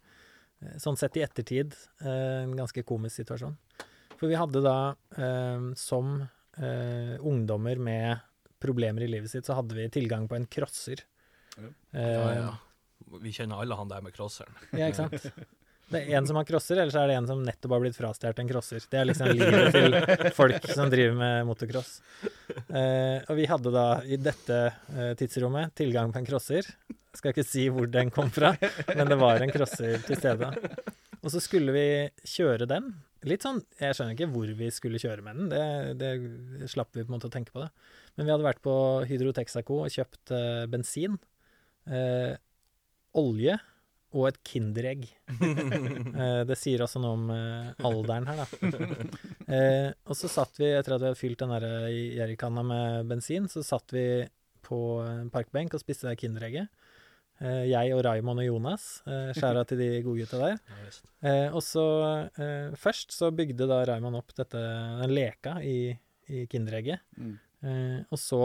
Sånn 0.79 0.95
sett 0.97 1.17
i 1.19 1.23
ettertid 1.25 1.75
eh, 1.99 2.45
en 2.45 2.53
ganske 2.55 2.81
komisk 2.87 3.19
situasjon. 3.19 3.57
For 4.15 4.31
vi 4.31 4.37
hadde 4.39 4.61
da, 4.63 4.95
eh, 5.19 5.65
som 5.77 6.15
eh, 6.23 7.19
ungdommer 7.19 7.81
med 7.83 8.23
problemer 8.63 9.03
i 9.03 9.09
livet 9.11 9.29
sitt, 9.29 9.45
så 9.45 9.57
hadde 9.59 9.75
vi 9.75 9.89
tilgang 9.91 10.29
på 10.31 10.37
en 10.39 10.47
crosser. 10.47 11.03
Ja. 11.59 11.67
Eh, 11.91 12.13
Ja, 12.15 12.29
ja. 12.39 12.47
Vi 13.21 13.31
kjenner 13.35 13.61
alle 13.61 13.77
han 13.79 13.91
der 13.91 14.01
med 14.05 14.15
crosseren. 14.15 14.51
ja, 14.75 14.89
ikke 14.89 15.05
sant? 15.05 15.29
Det 15.85 15.99
er 16.01 16.15
en 16.17 16.25
som 16.25 16.37
har 16.39 16.47
crosser, 16.49 16.79
eller 16.81 16.89
så 16.89 17.03
er 17.03 17.11
det 17.11 17.15
en 17.19 17.27
som 17.29 17.43
nettopp 17.45 17.75
har 17.75 17.81
blitt 17.83 17.97
frastjålet 17.99 18.39
en 18.41 18.47
crosser. 18.49 18.81
Det 18.89 18.97
er 18.97 19.05
liksom 19.05 19.27
livet 19.29 19.75
til 19.75 19.97
folk 20.33 20.65
som 20.73 20.89
driver 20.89 21.13
med 21.19 21.45
motocross. 21.45 21.91
Eh, 22.65 23.19
og 23.29 23.35
vi 23.37 23.45
hadde 23.51 23.73
da 23.75 23.83
i 24.09 24.17
dette 24.17 24.57
eh, 24.95 25.11
tidsrommet 25.19 25.75
tilgang 25.77 26.09
på 26.15 26.23
en 26.23 26.25
crosser. 26.25 26.65
Skal 27.15 27.35
ikke 27.35 27.45
si 27.45 27.67
hvor 27.69 27.85
den 27.93 28.09
kom 28.11 28.31
fra, 28.33 28.55
men 28.97 29.11
det 29.11 29.19
var 29.21 29.45
en 29.45 29.53
crosser 29.53 30.01
til 30.07 30.17
stede. 30.17 30.49
Og 31.21 31.29
så 31.33 31.39
skulle 31.45 31.73
vi 31.77 31.85
kjøre 32.33 32.65
den. 32.69 32.89
Litt 33.25 33.45
sånn, 33.45 33.61
Jeg 33.81 33.95
skjønner 33.97 34.17
ikke 34.17 34.27
hvor 34.33 34.49
vi 34.57 34.67
skulle 34.73 34.99
kjøre 35.01 35.23
med 35.25 35.37
den, 35.39 35.53
det, 35.53 36.01
det 36.01 36.67
slapp 36.73 36.91
vi 36.97 37.05
på 37.05 37.09
en 37.13 37.15
måte 37.19 37.29
å 37.29 37.33
tenke 37.33 37.53
på 37.53 37.61
det. 37.61 37.69
Men 38.17 38.25
vi 38.27 38.33
hadde 38.33 38.45
vært 38.49 38.65
på 38.65 38.73
Hydro 39.09 39.31
Texaco 39.37 39.79
og 39.85 39.93
kjøpt 39.93 40.33
eh, 40.33 40.65
bensin. 40.73 41.15
eh, 41.89 42.33
olje 43.20 43.57
og 44.16 44.30
et 44.30 44.41
Kinderegg. 44.47 45.07
Eh, 46.16 46.41
det 46.47 46.55
sier 46.55 46.80
også 46.86 47.01
noe 47.03 47.16
om 47.18 47.32
eh, 47.34 47.72
alderen 47.84 48.30
her, 48.30 48.38
da. 48.39 49.07
Eh, 49.51 49.89
og 50.07 50.16
så 50.16 50.30
satt 50.32 50.55
vi, 50.61 50.70
etter 50.72 50.95
at 50.95 51.01
vi 51.01 51.09
hadde 51.09 51.20
fylt 51.20 51.41
den 51.41 51.51
der 51.51 51.66
jerrykanna 51.91 52.63
med 52.63 53.09
bensin, 53.09 53.49
så 53.51 53.66
satt 53.68 53.91
vi 53.91 54.05
på 54.63 54.80
en 55.03 55.28
parkbenk 55.34 55.76
og 55.76 55.84
spiste 55.84 56.07
det 56.07 56.16
Kinderegget. 56.22 56.72
Eh, 57.43 57.66
jeg 57.68 57.91
og 57.97 58.05
Raymond 58.07 58.39
og 58.41 58.47
Jonas. 58.47 58.88
Skjæra 59.36 59.66
til 59.68 59.82
de 59.84 59.89
godgutta 60.05 60.39
der. 60.39 60.61
Eh, 61.20 61.49
og 61.51 61.59
så 61.66 61.86
eh, 62.39 62.72
Først 62.80 63.11
så 63.11 63.34
bygde 63.36 63.68
da 63.68 63.82
Raymond 63.91 64.22
opp 64.22 64.32
dette, 64.39 64.61
den 65.01 65.13
leka 65.13 65.57
i, 65.59 65.91
i 66.32 66.45
Kinderegget. 66.51 67.03
Mm. 67.20 67.36
Eh, 67.66 67.99
og 68.07 68.22
så 68.22 68.41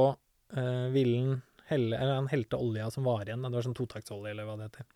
eh, 0.56 0.86
ville 0.94 1.22
han 1.22 1.38
helle 1.70 1.96
Eller 1.96 2.18
han 2.18 2.28
helte 2.30 2.58
olja 2.60 2.90
som 2.90 3.06
var 3.06 3.24
igjen. 3.24 3.42
Det 3.46 3.54
var 3.54 3.66
sånn 3.66 3.78
totaktsolje, 3.78 4.34
eller 4.34 4.48
hva 4.48 4.58
det 4.58 4.68
heter. 4.70 4.88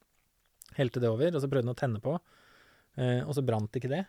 Helte 0.74 1.02
det 1.02 1.12
over, 1.12 1.30
og 1.30 1.42
så 1.42 1.50
prøvde 1.50 1.68
han 1.68 1.76
å 1.76 1.78
tenne 1.78 2.02
på. 2.02 2.18
Eh, 2.98 3.20
og 3.22 3.34
så 3.36 3.44
brant 3.46 3.78
ikke 3.78 3.92
det. 3.92 4.04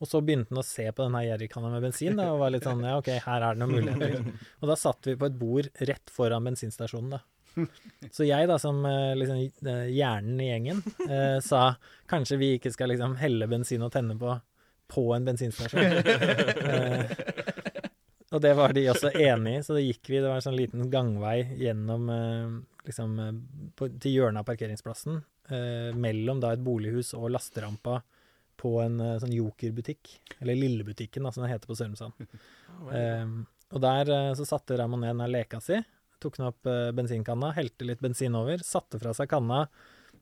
Og 0.00 0.08
så 0.08 0.22
begynte 0.24 0.54
han 0.54 0.62
å 0.62 0.64
se 0.64 0.86
på 0.88 1.04
den 1.04 1.16
her 1.18 1.26
jerrykanna 1.34 1.74
med 1.74 1.84
bensin 1.84 2.16
da, 2.16 2.30
og 2.32 2.40
var 2.40 2.54
litt 2.54 2.64
sånn 2.64 2.80
Ja, 2.86 2.96
OK, 3.02 3.10
her 3.26 3.44
er 3.44 3.56
det 3.56 3.60
noen 3.60 3.74
muligheter. 3.76 4.30
Og 4.62 4.70
da 4.72 4.76
satt 4.80 5.08
vi 5.08 5.18
på 5.20 5.28
et 5.28 5.36
bord 5.40 5.68
rett 5.90 6.12
foran 6.14 6.48
bensinstasjonen, 6.48 7.18
da. 7.18 7.20
Så 8.14 8.24
jeg, 8.24 8.46
da, 8.48 8.56
som 8.62 8.78
eh, 8.86 9.12
liksom 9.18 9.66
eh, 9.68 9.88
hjernen 9.92 10.40
i 10.40 10.46
gjengen, 10.48 10.84
eh, 11.08 11.40
sa 11.44 11.74
kanskje 12.08 12.38
vi 12.40 12.54
ikke 12.56 12.72
skal 12.72 12.92
liksom 12.94 13.18
helle 13.20 13.48
bensin 13.50 13.84
og 13.84 13.92
tenne 13.92 14.16
på 14.20 14.38
på 14.90 15.04
en 15.14 15.24
bensinstasjon. 15.24 15.80
eh, 16.74 17.10
og 18.30 18.42
det 18.44 18.52
var 18.58 18.74
de 18.76 18.86
også 18.92 19.10
enig 19.18 19.56
i, 19.58 19.62
så 19.66 19.76
det 19.76 19.86
gikk 19.86 20.10
vi. 20.12 20.20
Det 20.20 20.28
var 20.28 20.38
en 20.38 20.46
sånn 20.46 20.58
liten 20.58 20.86
gangvei 20.92 21.38
gjennom 21.58 22.08
eh, 22.14 22.56
liksom 22.86 23.18
eh, 23.24 23.36
på, 23.78 23.90
til 24.02 24.16
hjørnet 24.16 24.44
av 24.44 24.48
parkeringsplassen. 24.48 25.20
Eh, 25.50 25.90
mellom 25.98 26.42
da 26.42 26.54
et 26.54 26.62
bolighus 26.62 27.12
og 27.18 27.32
lasterampa 27.34 28.00
på 28.60 28.76
en 28.84 29.00
eh, 29.02 29.16
sånn 29.22 29.34
Joker-butikk. 29.34 30.12
Eller 30.38 30.58
Lillebutikken, 30.58 31.26
da, 31.26 31.32
som 31.34 31.46
det 31.46 31.52
heter 31.54 31.70
på 31.70 31.78
Sørumsand. 31.78 32.26
Eh, 32.96 33.32
og 33.76 33.82
der 33.84 34.08
så 34.38 34.44
satte 34.48 34.78
Raymond 34.80 35.04
ned 35.04 35.12
den 35.12 35.28
leka 35.34 35.58
si. 35.60 35.76
Tok 36.22 36.38
den 36.38 36.46
opp 36.48 36.68
eh, 36.70 36.88
bensinkanna, 36.96 37.50
helte 37.52 37.84
litt 37.84 38.00
bensin 38.00 38.38
over, 38.38 38.62
satte 38.64 38.96
fra 39.02 39.12
seg 39.14 39.28
kanna 39.28 39.66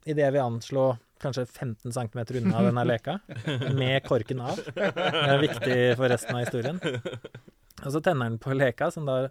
idet 0.09 0.33
vi 0.35 0.41
anslå 0.43 0.89
kanskje 1.23 1.47
15 1.47 1.93
cm 1.93 2.19
unna 2.43 2.63
denne 2.63 2.85
leka, 2.85 3.19
med 3.81 4.03
korken 4.07 4.41
av. 4.41 4.61
Det 4.75 4.91
er 4.91 5.41
viktig 5.43 5.79
for 5.99 6.11
resten 6.11 6.39
av 6.39 6.45
historien. 6.47 6.83
Og 7.85 7.93
så 7.95 8.03
tenner 8.03 8.31
den 8.31 8.41
på 8.43 8.57
leka, 8.57 8.91
som 8.95 9.07
da 9.09 9.29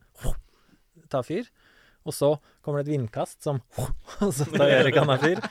tar 1.12 1.26
fyr. 1.28 1.50
Og 2.08 2.16
så 2.16 2.36
kommer 2.64 2.82
det 2.82 2.88
et 2.88 2.98
vindkast 2.98 3.44
som 3.44 3.60
Og 4.24 4.32
så 4.34 4.48
tar 4.54 4.92
av 5.04 5.24
fyr. 5.24 5.42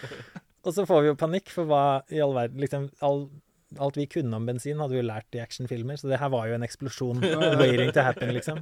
Og 0.66 0.74
så 0.74 0.86
får 0.88 1.02
vi 1.02 1.10
jo 1.12 1.18
panikk, 1.18 1.50
for 1.52 1.68
hva 1.68 1.82
i 2.10 2.22
all 2.22 2.34
verden 2.34 2.62
liksom, 2.62 2.88
all, 3.04 3.28
Alt 3.82 3.96
vi 3.98 4.06
kunne 4.06 4.38
om 4.38 4.44
bensin, 4.46 4.78
hadde 4.78 4.94
vi 4.94 5.00
jo 5.00 5.06
lært 5.08 5.34
i 5.34 5.40
actionfilmer, 5.42 5.98
så 5.98 6.06
det 6.06 6.20
her 6.20 6.30
var 6.30 6.46
jo 6.46 6.54
en 6.54 6.62
eksplosjon. 6.62 7.18
Waiting 7.60 7.90
to 7.92 8.04
happen, 8.06 8.30
liksom. 8.34 8.60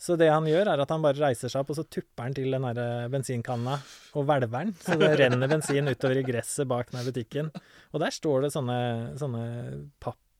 Så 0.00 0.16
det 0.18 0.30
han 0.32 0.48
gjør, 0.48 0.70
er 0.72 0.82
at 0.82 0.90
han 0.90 1.04
bare 1.04 1.20
reiser 1.20 1.52
seg 1.52 1.60
opp, 1.60 1.74
og 1.74 1.76
så 1.78 1.84
tupper 1.84 2.24
han 2.24 2.36
til 2.36 2.48
den 2.56 2.64
der 2.64 2.80
eh, 2.80 3.10
bensinkanna 3.12 3.76
og 4.16 4.24
hvelver 4.26 4.64
den. 4.64 4.72
Så 4.80 4.96
det 4.98 5.12
renner 5.20 5.52
bensin 5.52 5.92
utover 5.92 6.22
i 6.22 6.24
gresset 6.26 6.66
bak 6.70 6.90
den 6.90 7.02
her 7.02 7.10
butikken. 7.12 7.52
Og 7.92 8.02
der 8.02 8.16
står 8.16 8.46
det 8.46 8.54
sånne, 8.56 8.78
sånne 9.20 9.44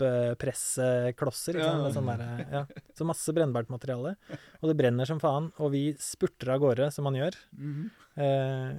papppresseklosser. 0.00 1.58
Ikke 1.58 1.68
sant? 1.68 1.82
Med 1.86 1.96
sånn 1.96 2.10
der, 2.10 2.44
ja. 2.52 2.62
Så 2.98 3.06
masse 3.08 3.34
brennbart 3.34 3.70
materiale. 3.72 4.14
Og 4.60 4.70
det 4.70 4.76
brenner 4.78 5.08
som 5.08 5.20
faen. 5.22 5.50
Og 5.62 5.72
vi 5.74 5.82
spurter 6.00 6.54
av 6.54 6.62
gårde, 6.62 6.90
som 6.94 7.08
man 7.08 7.18
gjør. 7.18 7.38
Mhm. 7.58 7.90
Eh, 8.12 8.72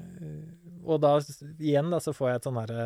og 0.86 1.00
da 1.02 1.16
igjen 1.58 1.90
da, 1.90 1.98
så 2.04 2.12
får 2.14 2.28
jeg 2.30 2.38
et 2.38 2.48
sånn 2.48 2.60
herre 2.60 2.84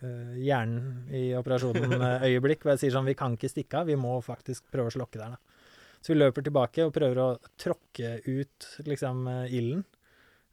eh, 0.00 0.38
hjernen 0.40 1.10
i 1.12 1.24
operasjonen-øyeblikk 1.36 2.60
hvor 2.64 2.72
jeg 2.72 2.80
sier 2.86 2.94
sånn 2.94 3.10
Vi 3.10 3.16
kan 3.18 3.34
ikke 3.36 3.50
stikke 3.52 3.82
av, 3.82 3.90
vi 3.90 3.98
må 4.00 4.14
faktisk 4.24 4.70
prøve 4.72 4.88
å 4.88 4.94
slokke 4.94 5.20
der, 5.20 5.34
da. 5.36 5.60
Så 6.00 6.14
vi 6.14 6.20
løper 6.22 6.46
tilbake 6.46 6.86
og 6.86 6.94
prøver 6.96 7.20
å 7.20 7.30
tråkke 7.60 8.20
ut 8.24 8.68
liksom 8.88 9.26
eh, 9.28 9.56
ilden. 9.60 9.84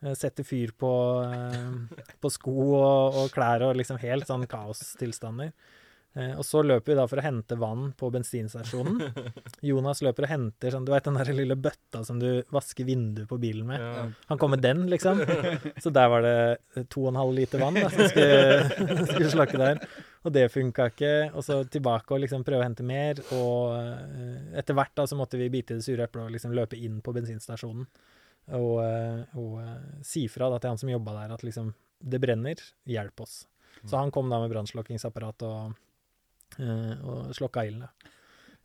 Eh, 0.04 0.14
Sette 0.20 0.44
fyr 0.44 0.74
på, 0.78 0.92
eh, 1.24 2.12
på 2.20 2.32
sko 2.34 2.56
og, 2.76 3.22
og 3.22 3.32
klær 3.34 3.70
og 3.70 3.78
liksom 3.80 4.02
helt 4.04 4.28
sånn 4.28 4.44
kaostilstander. 4.50 5.54
Eh, 6.16 6.34
og 6.40 6.46
så 6.48 6.64
løper 6.66 6.94
vi 6.94 6.98
da 6.98 7.06
for 7.10 7.22
å 7.22 7.26
hente 7.26 7.58
vann 7.60 7.92
på 7.98 8.10
bensinstasjonen. 8.14 9.02
Jonas 9.70 10.02
løper 10.06 10.26
og 10.26 10.32
henter 10.32 10.74
sånn, 10.74 10.88
du 10.88 10.94
vet 10.94 11.06
den 11.06 11.20
der 11.20 11.32
lille 11.36 11.58
bøtta 11.60 12.04
som 12.08 12.22
du 12.22 12.42
vasker 12.54 12.88
vinduet 12.88 13.30
på 13.30 13.40
bilen 13.42 13.68
med. 13.70 13.84
Ja. 13.84 14.06
Han 14.32 14.42
kom 14.42 14.56
med 14.56 14.64
den, 14.66 14.86
liksom. 14.92 15.22
Så 15.84 15.94
der 15.94 16.12
var 16.14 16.26
det 16.26 16.86
to 16.94 17.06
og 17.06 17.12
en 17.14 17.22
halv 17.22 17.38
liter 17.38 17.62
vann 17.62 17.78
da, 17.78 17.90
som 17.94 18.10
skulle, 18.10 19.08
skulle 19.12 19.34
slakke 19.34 19.62
der. 19.62 19.82
Og 20.26 20.34
det 20.34 20.48
funka 20.52 20.90
ikke. 20.92 21.14
Og 21.38 21.46
så 21.46 21.62
tilbake 21.72 22.16
og 22.16 22.24
liksom 22.24 22.46
prøve 22.48 22.64
å 22.64 22.68
hente 22.68 22.86
mer. 22.88 23.22
Og 23.38 23.78
eh, 23.78 24.60
etter 24.62 24.78
hvert 24.78 24.96
da 24.98 25.06
så 25.08 25.18
måtte 25.20 25.40
vi 25.40 25.52
bite 25.54 25.76
i 25.76 25.82
det 25.82 25.86
sure 25.86 26.08
eplet 26.08 26.26
og 26.26 26.34
liksom 26.34 26.56
løpe 26.58 26.80
inn 26.80 27.02
på 27.06 27.14
bensinstasjonen. 27.16 27.86
Og, 28.56 28.78
eh, 28.84 29.38
og 29.40 29.60
eh, 29.62 30.02
si 30.08 30.26
fra 30.32 30.50
da 30.52 30.60
til 30.60 30.72
han 30.72 30.80
som 30.80 30.92
jobba 30.92 31.18
der 31.18 31.36
at 31.36 31.44
liksom 31.44 31.74
Det 31.98 32.20
brenner, 32.22 32.60
hjelp 32.86 33.22
oss. 33.26 33.48
Så 33.90 33.98
han 33.98 34.12
kom 34.14 34.30
da 34.30 34.38
med 34.40 34.52
brannslokkingsapparat 34.52 35.44
og, 35.48 35.56
eh, 35.72 35.84
og 36.60 37.34
slokka 37.38 37.66
ilden. 37.68 37.88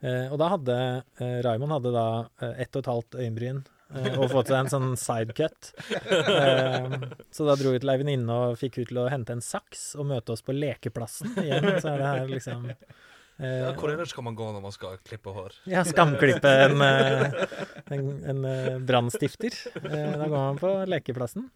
Eh, 0.03 0.27
og 0.33 0.39
da 0.41 0.49
hadde 0.57 0.77
eh, 1.21 1.39
Raymond 1.47 1.77
hadde 1.77 1.93
da 1.95 2.07
eh, 2.43 2.55
ett 2.65 2.75
og 2.75 2.83
et 2.83 2.91
halvt 2.91 3.19
øyenbryn 3.23 3.61
eh, 3.95 4.17
og 4.19 4.31
fått 4.33 4.49
seg 4.51 4.57
en 4.65 4.71
sånn 4.73 4.89
sidecut. 4.99 5.69
Eh, 6.03 6.97
så 7.31 7.47
da 7.47 7.55
dro 7.61 7.71
vi 7.75 7.79
til 7.85 7.93
ei 7.93 7.99
venninne 8.01 8.35
og 8.49 8.57
fikk 8.59 8.81
hun 8.81 8.89
til 8.91 8.99
å 9.05 9.09
hente 9.13 9.37
en 9.37 9.45
saks 9.45 9.93
og 10.01 10.09
møte 10.11 10.35
oss 10.35 10.43
på 10.43 10.57
lekeplassen 10.57 11.37
igjen. 11.45 11.69
Så 11.79 11.93
er 11.93 12.03
det 12.03 12.09
her 12.11 12.33
liksom 12.33 12.67
eh, 12.73 13.61
Ja, 13.63 13.71
hvor 13.79 13.93
ellers 13.95 14.11
skal 14.15 14.27
man 14.27 14.35
gå 14.39 14.49
når 14.57 14.65
man 14.67 14.75
skal 14.75 14.99
klippe 15.07 15.31
hår? 15.37 15.55
ja, 15.71 15.85
skamklippe 15.87 16.51
en, 16.67 16.83
eh, 16.83 17.47
en, 17.95 18.11
en 18.35 18.45
eh, 18.51 18.77
brannstifter. 18.91 19.55
Eh, 19.85 20.13
Da 20.19 20.27
går 20.27 20.37
man 20.37 20.59
på 20.61 20.73
lekeplassen. 20.91 21.47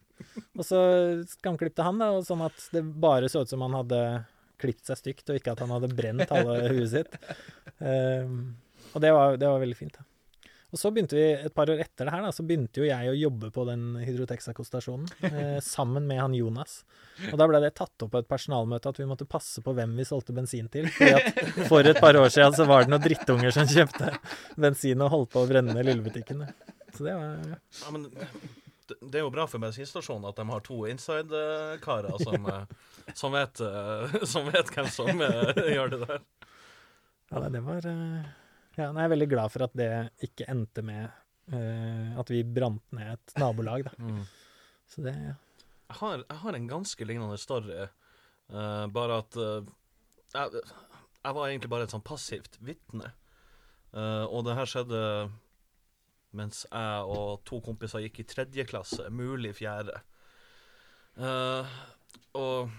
Og 0.56 0.64
så 0.64 0.78
skamklipte 1.34 1.84
han, 1.84 1.98
da, 2.00 2.12
og 2.16 2.22
sånn 2.30 2.46
at 2.46 2.70
det 2.72 2.86
bare 3.02 3.28
så 3.28 3.42
ut 3.44 3.50
som 3.52 3.66
han 3.66 3.74
hadde 3.76 3.98
klippet 4.60 4.90
seg 4.90 5.00
stygt, 5.02 5.30
og 5.30 5.38
ikke 5.40 5.54
at 5.54 5.62
han 5.64 5.72
hadde 5.74 5.94
brent 5.96 6.32
halve 6.32 6.60
huet 6.72 6.92
sitt. 6.92 7.16
Um, 7.78 8.56
og 8.94 9.02
det 9.04 9.10
var, 9.12 9.40
det 9.40 9.48
var 9.50 9.62
veldig 9.62 9.78
fint. 9.78 9.96
da. 9.98 10.06
Og 10.74 10.80
så 10.80 10.90
begynte 10.90 11.14
vi, 11.14 11.26
et 11.46 11.54
par 11.54 11.70
år 11.70 11.78
etter 11.80 12.08
det 12.08 12.12
her, 12.12 12.24
da, 12.26 12.32
så 12.34 12.44
begynte 12.44 12.82
jo 12.82 12.88
jeg 12.88 13.08
å 13.08 13.14
jobbe 13.14 13.52
på 13.54 13.62
den 13.68 13.84
Hydrotexa-stasjonen 14.02 15.06
eh, 15.28 15.58
sammen 15.64 16.08
med 16.08 16.18
han 16.20 16.34
Jonas. 16.34 16.80
Og 17.30 17.38
da 17.38 17.46
ble 17.48 17.60
det 17.62 17.70
tatt 17.78 18.02
opp 18.02 18.10
på 18.12 18.20
et 18.20 18.28
personalmøte 18.28 18.90
at 18.90 18.98
vi 19.00 19.06
måtte 19.08 19.28
passe 19.30 19.62
på 19.64 19.72
hvem 19.76 19.94
vi 19.96 20.04
solgte 20.08 20.34
bensin 20.36 20.68
til. 20.72 20.90
Fordi 20.90 21.12
at 21.20 21.70
for 21.70 21.86
et 21.86 22.02
par 22.02 22.18
år 22.18 22.28
siden 22.34 22.58
så 22.58 22.66
var 22.68 22.84
det 22.84 22.92
noen 22.92 23.06
drittunger 23.06 23.54
som 23.54 23.70
kjøpte 23.70 24.10
bensin 24.58 25.06
og 25.06 25.14
holdt 25.14 25.32
på 25.36 25.46
å 25.46 25.50
brenne 25.54 25.86
Lillebutikken. 25.86 26.44
Så 26.96 27.06
det 27.06 27.14
var 27.14 27.38
Ja, 27.46 27.94
men 27.94 28.10
det, 28.88 29.18
er 29.18 29.24
jo 29.24 29.32
bra 29.34 29.46
for 29.50 29.62
bensinstasjonen 29.62 30.28
at 30.30 30.38
de 30.38 30.46
har 30.50 30.64
to 30.66 30.80
inside-karer 30.90 32.18
som, 32.22 32.48
eh, 32.52 32.64
som, 33.14 33.34
vet, 33.34 33.60
eh, 33.60 34.16
som 34.28 34.50
vet 34.50 34.72
hvem 34.74 34.90
som 34.92 35.22
eh, 35.24 35.62
gjør 35.76 35.94
det 35.94 36.00
der. 36.04 36.24
Ja, 37.32 37.42
det 37.50 37.62
var 37.66 37.86
Ja, 37.86 38.90
jeg 38.90 39.02
er 39.02 39.12
veldig 39.14 39.30
glad 39.30 39.54
for 39.54 39.66
at 39.66 39.74
det 39.78 39.90
ikke 40.22 40.46
endte 40.52 40.84
med 40.86 41.08
uh, 41.50 42.18
at 42.20 42.30
vi 42.30 42.42
brant 42.44 42.84
ned 42.94 43.16
et 43.16 43.34
nabolag, 43.40 43.88
da. 43.88 43.94
Så 44.86 45.02
det 45.02 45.14
ja. 45.16 45.34
Jeg 45.86 45.98
har, 46.00 46.22
jeg 46.22 46.38
har 46.42 46.58
en 46.58 46.68
ganske 46.70 47.06
lignende 47.06 47.38
story, 47.38 47.86
uh, 48.52 48.84
bare 48.94 49.20
at 49.22 49.38
uh, 49.38 49.66
jeg, 50.34 50.62
jeg 51.22 51.38
var 51.38 51.48
egentlig 51.48 51.72
bare 51.72 51.88
et 51.88 51.94
sånn 51.94 52.04
passivt 52.06 52.60
vitne. 52.62 53.14
Og 53.96 54.42
det 54.44 54.54
her 54.58 54.68
skjedde 54.68 54.98
mens 56.36 56.64
jeg 56.66 57.06
og 57.12 57.42
to 57.48 57.60
kompiser 57.64 58.02
gikk 58.04 58.22
i 58.22 58.28
tredje 58.28 58.66
klasse, 58.68 59.08
mulig 59.10 59.54
fjerde. 59.58 60.00
Uh, 61.16 61.64
og 62.36 62.72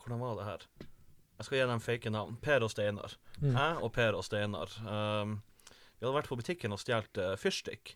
hvordan 0.00 0.20
var 0.20 0.36
det 0.38 0.48
her? 0.48 0.66
Jeg 1.40 1.46
skal 1.46 1.56
gi 1.56 1.68
dem 1.70 1.80
fake 1.80 2.10
navn. 2.12 2.36
Per 2.42 2.66
og 2.66 2.70
Steinar. 2.72 3.14
Mm. 3.40 3.54
Jeg 3.54 3.78
og 3.80 3.92
Per 3.96 4.18
og 4.18 4.24
Steinar. 4.26 4.74
Uh, 4.84 5.38
vi 5.96 6.04
hadde 6.04 6.16
vært 6.18 6.28
på 6.28 6.36
butikken 6.36 6.74
og 6.76 6.80
stjålet 6.82 7.20
uh, 7.20 7.32
fyrstikk. 7.40 7.94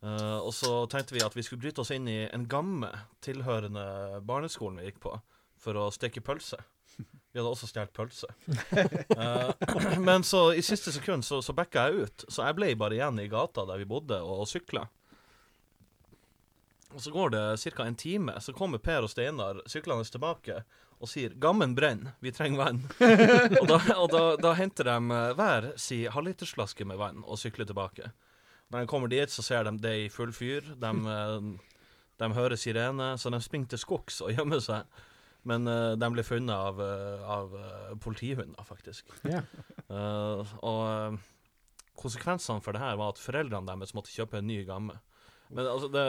Uh, 0.00 0.38
og 0.40 0.52
så 0.56 0.72
tenkte 0.88 1.16
vi 1.16 1.24
at 1.24 1.34
vi 1.36 1.42
skulle 1.44 1.60
bryte 1.64 1.82
oss 1.82 1.90
inn 1.92 2.06
i 2.08 2.22
en 2.30 2.46
gamme 2.48 2.88
tilhørende 3.24 4.20
barneskolen 4.26 4.80
vi 4.80 4.86
gikk 4.88 5.02
på, 5.02 5.16
for 5.60 5.76
å 5.76 5.90
steke 5.94 6.22
pølse. 6.24 6.58
Vi 7.30 7.38
hadde 7.38 7.50
også 7.50 7.68
stjålet 7.70 7.92
pølse. 7.94 8.26
Uh, 9.16 9.52
men 10.08 10.24
så 10.26 10.50
i 10.52 10.62
siste 10.66 10.92
sekund 10.92 11.24
så, 11.26 11.38
så 11.42 11.54
backa 11.56 11.86
jeg 11.88 12.06
ut, 12.06 12.24
så 12.28 12.48
jeg 12.48 12.58
ble 12.58 12.72
bare 12.78 12.98
igjen 12.98 13.22
i 13.22 13.28
gata 13.30 13.66
der 13.68 13.82
vi 13.82 13.88
bodde, 13.88 14.18
og, 14.24 14.42
og 14.44 14.50
sykla. 14.50 14.88
Og 16.90 17.02
så 17.04 17.12
går 17.14 17.30
det 17.30 17.42
ca. 17.62 17.84
en 17.86 17.94
time, 17.94 18.34
så 18.42 18.52
kommer 18.52 18.82
Per 18.82 19.06
og 19.06 19.12
Steinar 19.12 19.60
syklende 19.70 20.04
tilbake 20.10 20.64
og 21.00 21.08
sier 21.08 21.32
'Gammen 21.32 21.74
brenner, 21.74 22.12
vi 22.20 22.32
trenger 22.32 22.60
vann'. 22.60 22.82
og 23.60 23.68
da, 23.70 23.78
og 23.94 24.10
da, 24.12 24.24
da 24.36 24.52
henter 24.58 24.90
de 24.90 24.96
eh, 25.16 25.30
hver 25.38 25.70
si 25.80 26.02
halvlitersflaske 26.12 26.84
med 26.84 26.98
vann 27.00 27.22
og 27.24 27.38
sykler 27.40 27.64
tilbake. 27.64 28.10
Når 28.70 28.82
de 28.82 28.90
kommer 28.90 29.08
dit, 29.08 29.30
så 29.30 29.42
ser 29.42 29.64
de 29.64 29.78
det 29.80 29.94
i 29.96 30.10
full 30.12 30.32
fyr. 30.32 30.74
De, 30.76 30.90
eh, 31.14 31.78
De 32.20 32.28
hører 32.36 32.56
sirene, 32.56 33.14
så 33.16 33.30
de 33.32 33.40
springer 33.40 33.72
til 33.72 33.80
skogs 33.80 34.20
og 34.20 34.34
gjemmer 34.34 34.60
seg. 34.60 34.84
Men 35.48 35.68
uh, 35.68 35.96
de 35.96 36.10
ble 36.12 36.24
funnet 36.26 36.52
av, 36.52 36.80
eh, 36.84 37.22
av 37.24 37.54
eh, 37.56 37.92
politihunder, 38.02 38.64
faktisk. 38.66 39.08
Ja. 39.24 39.40
Uh, 39.88 40.44
og 40.68 40.82
eh, 40.84 41.16
konsekvensene 42.00 42.64
for 42.64 42.76
det 42.76 42.82
her 42.82 42.98
var 43.00 43.14
at 43.14 43.22
foreldrene 43.22 43.68
deres 43.70 43.94
måtte 43.96 44.12
kjøpe 44.12 44.40
en 44.40 44.48
ny 44.50 44.62
gamme. 44.68 44.98
Men 45.48 45.66
altså, 45.66 45.88
det, 45.92 46.04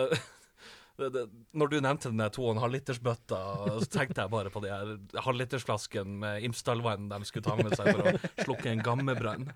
det, 0.99 1.11
det 1.15 1.25
Når 1.57 1.71
du 1.71 1.77
nevnte 1.79 2.11
den 2.11 2.23
der 2.23 2.33
2,5 2.35 2.73
liters 2.75 2.99
bøtta, 3.03 3.41
så 3.79 3.87
tenkte 3.87 4.25
jeg 4.25 4.33
bare 4.35 4.51
på 4.53 4.63
de 4.65 4.73
her 4.73 5.23
halvlitersflasken 5.27 6.19
med 6.25 6.47
Imsdalvann 6.49 7.07
de 7.11 7.21
skulle 7.29 7.47
ta 7.47 7.55
med 7.59 7.71
seg 7.77 7.93
for 7.93 8.11
å 8.11 8.17
slukke 8.43 8.73
en 8.73 8.83
gammebrann. 8.83 9.47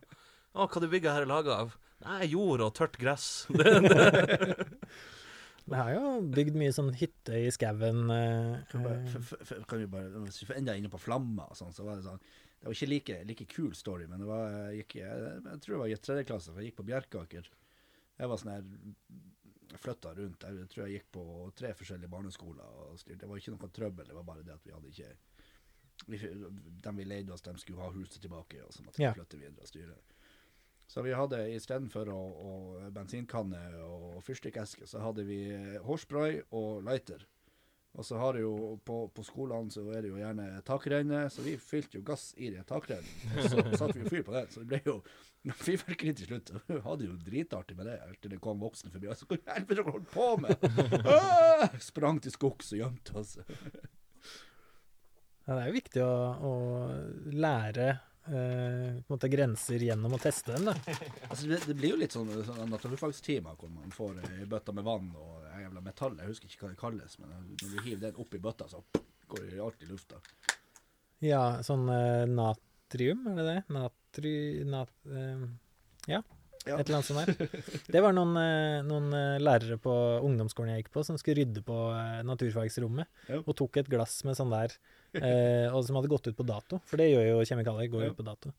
Å, 0.55 0.69
hva 0.69 0.79
du 0.79 0.87
bygget 0.87 1.11
her 1.11 1.27
er 1.27 1.33
laga 1.33 1.59
av? 1.65 1.75
Nei, 2.05 2.29
jord 2.31 2.63
og 2.63 2.71
tørt 2.77 2.95
gress. 3.01 3.45
Det, 3.51 3.75
det. 3.91 4.55
Vi 5.65 5.73
har 5.75 5.91
jo 5.95 6.09
bygd 6.29 6.57
mye 6.61 6.73
sånn 6.75 6.91
hytte 6.93 7.39
i 7.41 7.49
skauen. 7.53 8.03
eh, 8.13 8.59
Kan, 8.69 8.85
eh, 8.85 9.63
kan 9.65 9.79
vi 9.81 9.87
bare, 9.89 10.11
hvis 10.27 10.43
vi 10.45 10.53
enda 10.59 10.75
inne 10.77 10.91
på 10.93 10.99
flammer 11.01 11.49
og 11.49 11.57
sånn, 11.57 11.73
så 11.73 11.83
var 11.87 11.95
det 11.97 12.05
sånn 12.05 12.19
Det 12.21 12.67
var 12.69 12.73
ikke 12.77 12.89
like, 12.89 13.15
like 13.25 13.45
kul 13.51 13.73
story, 13.77 14.05
men 14.07 14.19
det 14.19 14.27
var, 14.29 14.49
jeg, 14.71 14.83
gikk, 14.85 14.95
jeg, 15.01 15.41
jeg 15.45 15.59
tror 15.61 15.73
det 15.75 15.79
var 15.81 15.87
i 15.91 15.95
tredje 16.01 16.23
klasse, 16.29 16.51
for 16.53 16.61
jeg 16.61 16.71
gikk 16.71 16.77
på 16.79 16.85
Bjerkaker. 16.87 17.49
Jeg 18.17 18.29
var 18.31 18.37
sånn 18.37 18.51
her 18.53 18.63
Jeg 19.75 19.81
flytta 19.83 20.13
rundt. 20.15 20.45
Jeg 20.47 20.69
tror 20.71 20.85
jeg 20.87 20.99
gikk 20.99 21.09
på 21.17 21.25
tre 21.57 21.73
forskjellige 21.75 22.09
barneskoler. 22.09 22.63
og 22.63 22.99
styrte. 23.01 23.19
Det 23.25 23.27
var 23.29 23.37
ikke 23.41 23.51
noe 23.57 23.69
trøbbel, 23.75 24.07
det 24.07 24.15
var 24.15 24.23
bare 24.23 24.43
det 24.45 24.53
at 24.53 24.63
vi 24.65 24.71
hadde 24.71 24.87
ikke 24.93 25.11
vi, 26.07 26.17
De 26.85 26.91
vi 26.95 27.03
leide 27.07 27.31
oss, 27.33 27.41
de 27.41 27.53
skulle 27.57 27.81
ha 27.81 27.89
huset 27.91 28.21
tilbake, 28.21 28.61
og 28.63 28.71
så 28.73 28.83
måtte 28.85 28.97
vi 29.01 29.03
Ja. 29.03 29.13
flytte 29.13 29.37
videre 29.39 29.61
og 29.61 29.67
styre. 29.67 29.97
Så 30.87 31.01
vi 31.01 31.15
hadde 31.17 31.39
istedenfor 31.55 32.09
å, 32.13 32.19
å 32.19 32.89
bensinkanne 32.93 33.61
og 33.83 34.19
fyrstikkeske, 34.25 34.85
så 34.87 35.01
hadde 35.01 35.25
vi 35.27 35.39
eh, 35.51 35.79
hårspray 35.83 36.43
og 36.53 36.85
lighter. 36.85 37.25
Og 37.95 38.03
så 38.03 38.17
har 38.19 38.35
jo 38.35 38.75
på, 38.83 39.05
på 39.15 39.23
skolene 39.23 39.71
så 39.71 39.85
er 39.95 40.03
det 40.03 40.09
jo 40.11 40.19
gjerne 40.19 40.59
takrenner, 40.67 41.29
så 41.31 41.45
vi 41.45 41.55
fylte 41.61 41.97
jo 41.97 42.03
gass 42.05 42.33
i 42.35 42.49
det 42.51 42.65
takrennet. 42.67 43.07
Så 43.47 43.61
satte 43.79 43.95
vi 43.95 44.03
jo 44.03 44.11
fyr 44.11 44.25
på 44.27 44.35
det, 44.35 44.43
så 44.51 44.63
det 44.63 44.67
ble 44.67 44.81
jo 44.83 45.55
fyrverkeri 45.63 46.11
til 46.19 46.29
slutt. 46.29 46.51
Og 46.57 46.73
vi 46.73 46.81
hadde 46.89 47.07
jo 47.07 47.15
dritartig 47.23 47.77
med 47.79 47.87
det 47.87 48.01
helt 48.01 48.19
til 48.23 48.35
det 48.35 48.41
kom 48.43 48.59
voksne 48.59 48.91
forbi. 48.91 49.07
Og 49.11 49.19
så 49.19 49.29
hva 49.29 49.39
i 49.39 49.45
helvete 49.53 49.85
holdt 49.87 50.11
på 50.11 50.27
med? 50.43 50.67
Ah! 51.15 51.69
Sprang 51.79 52.19
til 52.23 52.35
skogs 52.35 52.73
og 52.75 52.81
gjemte 52.81 53.15
oss. 53.21 53.37
Ja, 55.45 55.53
det 55.53 55.61
er 55.61 55.67
jo 55.69 55.77
viktig 55.77 56.03
å, 56.03 56.13
å 56.49 56.53
lære 57.31 57.87
eh, 58.27 58.99
på 59.01 59.09
en 59.09 59.15
måte 59.15 59.29
grenser 59.31 59.81
gjennom 59.85 60.13
å 60.15 60.19
teste 60.21 60.55
dem, 60.55 60.65
da. 60.71 60.75
Altså, 61.29 61.47
det, 61.51 61.59
det 61.67 61.75
blir 61.79 61.93
jo 61.95 61.99
litt 62.01 62.15
sånn, 62.15 62.29
sånn 62.47 62.69
naturfagstimer 62.73 63.57
hvor 63.59 63.69
man 63.73 63.91
får 63.95 64.21
ei 64.29 64.45
bøtte 64.49 64.73
med 64.75 64.85
vann 64.87 65.11
og 65.17 65.45
ei 65.55 65.63
jævla 65.65 65.81
metall. 65.85 66.17
Jeg 66.21 66.31
husker 66.33 66.49
ikke 66.51 66.65
hva 66.67 66.73
det 66.73 66.79
kalles, 66.81 67.19
men 67.21 67.33
når 67.33 67.43
du 67.63 67.81
hiver 67.85 68.05
den 68.07 68.21
oppi 68.23 68.41
bøtta, 68.41 68.67
så 68.71 68.83
går 69.31 69.47
det 69.51 69.61
alt 69.65 69.83
i 69.85 69.89
lufta. 69.89 70.21
Ja, 71.23 71.43
sånn 71.65 71.87
eh, 71.89 72.25
natrium, 72.29 73.27
er 73.31 73.37
det 73.39 73.45
det? 73.51 73.59
Natri... 73.73 74.33
Nat, 74.69 74.91
eh, 75.09 75.45
ja, 76.11 76.19
Ja. 76.65 76.79
et 76.79 76.87
eller 76.89 76.97
annet 76.97 77.07
sånt 77.07 77.27
der. 77.29 77.63
Det 77.93 78.01
var 78.01 78.13
noen, 78.17 78.35
eh, 78.41 78.79
noen 78.85 79.11
eh, 79.13 79.37
lærere 79.41 79.77
på 79.81 79.93
ungdomsskolen 80.25 80.73
jeg 80.75 80.83
gikk 80.83 80.91
på, 80.95 81.03
som 81.05 81.17
skulle 81.21 81.39
rydde 81.43 81.61
på 81.65 81.75
eh, 81.93 82.21
naturfagsrommet, 82.25 83.07
Ja. 83.29 83.39
og 83.45 83.53
tok 83.59 83.77
et 83.81 83.89
glass 83.91 84.19
med 84.25 84.37
sånn 84.37 84.53
der, 84.53 84.73
eh, 85.21 85.67
og 85.73 85.83
som 85.87 85.95
hadde 85.99 86.09
gått 86.11 86.27
ut 86.27 86.37
på 86.37 86.45
dato, 86.47 86.79
for 86.85 86.97
det 87.01 87.09
gjør 87.11 87.27
jo 87.31 87.45
kjemikalier, 87.47 87.89
går 87.91 88.03
Ja. 88.05 88.09
ut 88.11 88.17
på 88.17 88.25
dato. 88.27 88.53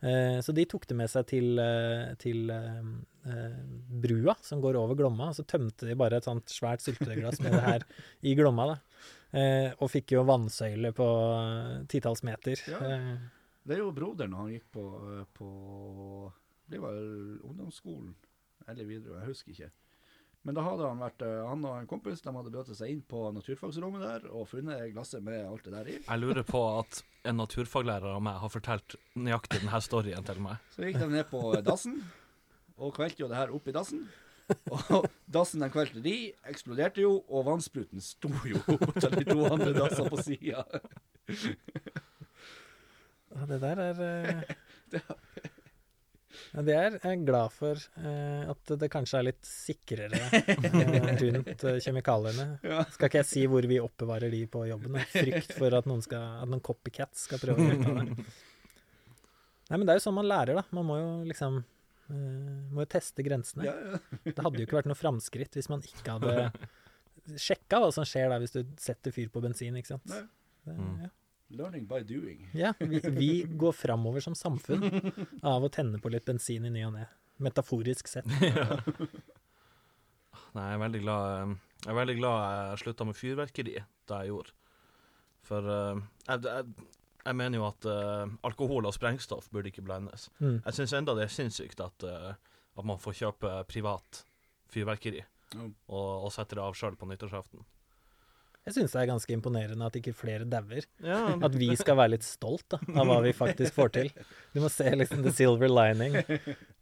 Eh, 0.00 0.38
så 0.46 0.54
de 0.54 0.64
tok 0.70 0.86
det 0.86 0.94
med 0.96 1.10
seg 1.10 1.26
til, 1.26 1.58
eh, 1.58 2.14
til 2.22 2.50
eh, 2.54 2.82
eh, 3.26 3.56
brua 4.04 4.36
som 4.40 4.60
går 4.62 4.76
over 4.78 4.94
Glomma, 4.94 5.30
og 5.32 5.34
så 5.34 5.42
tømte 5.44 5.88
de 5.88 5.96
bare 5.98 6.16
et 6.20 6.24
sånt 6.28 6.46
svært 6.46 6.80
syltetøyglass 6.84 7.40
med 7.42 7.52
det 7.52 7.62
her 7.64 7.82
i 8.22 8.34
Glomma, 8.38 8.66
da. 8.74 8.78
Eh, 9.38 9.72
og 9.82 9.90
fikk 9.90 10.12
jo 10.14 10.22
vannsøyle 10.24 10.92
på 10.96 11.08
titalls 11.90 12.22
meter. 12.24 12.56
Ja. 12.70 13.18
Det 13.68 13.74
er 13.76 13.82
jo 13.82 13.90
broderen 13.92 14.32
han 14.38 14.48
gikk 14.54 14.64
på, 14.72 14.84
på 15.36 15.48
Det 16.70 16.78
var 16.80 16.94
ungdomsskolen 17.44 18.14
eller 18.68 18.84
videre, 18.88 19.18
jeg 19.20 19.28
husker 19.32 19.52
ikke. 19.52 19.70
Men 20.48 20.56
da 20.56 20.62
hadde 20.64 20.86
han 20.88 21.00
vært 21.02 21.22
eh, 21.26 21.40
Han 21.44 21.64
og 21.68 21.74
en 21.76 21.88
kompis 21.90 22.22
de 22.24 22.32
hadde 22.32 22.50
bøtet 22.54 22.78
seg 22.78 22.88
inn 22.94 23.02
på 23.04 23.26
naturfagsrommet 23.36 24.00
der 24.00 24.22
og 24.32 24.46
funnet 24.48 24.94
glasset 24.94 25.20
med 25.20 25.42
alt 25.44 25.66
det 25.66 25.74
der 25.74 25.90
i. 25.92 25.96
Jeg 25.98 26.22
lurer 26.22 26.46
på 26.48 26.62
at 26.78 27.02
en 27.28 27.36
naturfaglærer 27.36 28.14
av 28.14 28.22
meg 28.24 28.38
har 28.40 28.52
fortalt 28.54 28.96
nøyaktig 29.12 29.60
denne 29.60 29.80
storyen 29.84 30.24
til 30.24 30.40
meg. 30.40 30.62
Så 30.72 30.86
gikk 30.86 30.96
de 31.02 31.10
ned 31.12 31.28
på 31.28 31.42
dassen 31.66 31.98
og 32.78 32.94
kvelte 32.96 33.26
jo 33.26 33.28
det 33.28 33.36
her 33.36 33.52
opp 33.52 33.68
i 33.68 33.76
dassen. 33.76 34.06
Og 34.72 35.10
dassen 35.36 35.60
de 35.60 35.68
kvelte 35.74 36.00
de, 36.00 36.16
eksploderte 36.48 37.04
jo, 37.04 37.18
og 37.28 37.44
vannspruten 37.50 38.00
sto 38.00 38.32
jo 38.48 38.64
til 39.02 39.18
de 39.18 39.28
to 39.28 39.38
andre 39.50 39.74
dassene 39.76 40.08
på 40.14 40.22
sida. 40.24 40.64
Ja, 43.36 43.44
det 43.52 43.60
der 43.60 43.84
er 43.90 44.00
ja, 44.96 45.18
Det 46.52 46.74
er 46.76 46.96
jeg 46.98 47.00
er 47.14 47.22
glad 47.24 47.52
for 47.56 47.78
eh, 48.02 48.42
at 48.52 48.72
det 48.82 48.88
kanskje 48.92 49.18
er 49.20 49.26
litt 49.30 49.48
sikrere 49.48 50.18
eh, 50.36 51.16
rundt 51.22 51.64
eh, 51.70 51.78
kjemikaliene. 51.84 52.46
Ja. 52.68 52.82
Skal 52.92 53.08
ikke 53.08 53.22
jeg 53.22 53.28
si 53.30 53.44
hvor 53.48 53.64
vi 53.70 53.78
oppbevarer 53.80 54.30
de 54.34 54.42
på 54.52 54.66
jobben, 54.68 54.98
frykt 55.14 55.54
for 55.56 55.72
at 55.78 55.88
noen, 55.88 56.02
skal, 56.04 56.26
at 56.42 56.50
noen 56.52 56.62
copycats 56.64 57.24
skal 57.30 57.40
prøve 57.42 57.64
å 57.64 57.68
gjøre 57.72 58.04
det. 58.12 58.26
Nei, 59.68 59.76
men 59.76 59.84
det 59.88 59.94
er 59.94 59.98
jo 60.00 60.04
sånn 60.06 60.16
man 60.16 60.28
lærer, 60.28 60.56
da. 60.60 60.64
Man 60.76 60.86
må 60.88 60.98
jo 61.00 61.08
liksom 61.28 61.58
eh, 61.60 62.58
må 62.72 62.84
jo 62.84 62.90
teste 62.94 63.24
grensene. 63.26 63.66
Ja, 63.68 63.74
ja. 63.96 64.02
Det 64.28 64.38
hadde 64.40 64.60
jo 64.62 64.68
ikke 64.68 64.78
vært 64.82 64.88
noe 64.92 65.00
framskritt 65.00 65.56
hvis 65.58 65.68
man 65.72 65.84
ikke 65.84 66.18
hadde 66.18 66.50
sjekka 67.36 67.80
hva 67.82 67.90
som 67.92 68.06
skjer 68.08 68.30
da 68.32 68.38
hvis 68.40 68.54
du 68.54 68.62
setter 68.80 69.12
fyr 69.12 69.28
på 69.32 69.42
bensin, 69.44 69.76
ikke 69.80 69.94
sant. 69.96 70.08
Nei. 70.12 70.24
Det, 70.68 70.74
Mm. 70.76 70.96
ja. 71.00 71.08
Learning 71.48 71.86
by 71.88 72.02
doing. 72.04 72.50
Ja, 72.52 72.74
vi, 72.78 73.00
vi 73.00 73.30
går 73.48 73.72
framover 73.72 74.20
som 74.20 74.34
samfunn 74.36 74.84
av 75.42 75.64
å 75.64 75.70
tenne 75.72 75.98
på 76.02 76.12
litt 76.12 76.26
bensin 76.28 76.66
i 76.68 76.72
ny 76.72 76.84
og 76.84 76.92
ne. 76.98 77.06
Metaforisk 77.40 78.10
sett. 78.10 78.28
Nei, 80.56 80.64
jeg 80.64 80.74
er 80.74 80.80
veldig 80.80 81.00
glad 81.02 81.52
Jeg 81.84 81.90
er 81.92 81.96
veldig 81.98 82.16
glad 82.18 82.36
jeg 82.42 82.80
slutta 82.82 83.06
med 83.06 83.16
fyrverkeri 83.16 83.76
da 84.08 84.20
jeg 84.22 84.32
gjorde. 84.32 84.54
For 85.48 85.72
eh, 85.72 86.00
jeg, 86.26 86.44
jeg, 86.44 86.88
jeg 87.28 87.36
mener 87.36 87.60
jo 87.60 87.66
at 87.68 87.88
uh, 87.88 88.24
alkohol 88.46 88.88
og 88.88 88.94
sprengstoff 88.96 89.48
burde 89.52 89.70
ikke 89.72 89.84
blandes. 89.84 90.28
Mm. 90.40 90.60
Jeg 90.64 90.76
syns 90.78 90.94
enda 90.96 91.16
det 91.16 91.26
er 91.26 91.34
sinnssykt 91.34 91.80
at, 91.84 92.04
uh, 92.04 92.32
at 92.76 92.88
man 92.88 93.00
får 93.00 93.18
kjøpe 93.22 93.54
privat 93.70 94.22
fyrverkeri 94.72 95.22
mm. 95.54 95.72
og, 95.88 96.08
og 96.28 96.32
sette 96.34 96.58
det 96.58 96.64
av 96.64 96.76
sjøl 96.78 96.96
på 96.98 97.08
nyttårsaften. 97.08 97.64
Jeg 98.68 98.76
syns 98.76 98.94
det 98.94 99.02
er 99.02 99.10
ganske 99.10 99.34
imponerende 99.34 99.88
at 99.88 99.98
ikke 99.98 100.14
flere 100.16 100.46
dauer. 100.48 100.86
Ja, 101.04 101.20
At 101.48 101.56
vi 101.58 101.70
skal 101.80 101.98
være 101.98 102.14
litt 102.16 102.26
stolt 102.26 102.66
da, 102.70 102.80
av 102.94 103.08
hva 103.08 103.18
vi 103.24 103.34
faktisk 103.36 103.74
får 103.78 103.94
til. 103.96 104.12
Du 104.54 104.60
må 104.64 104.70
se 104.72 104.88
liksom 104.92 105.24
the 105.24 105.32
silver 105.34 105.72
lining. 105.72 106.20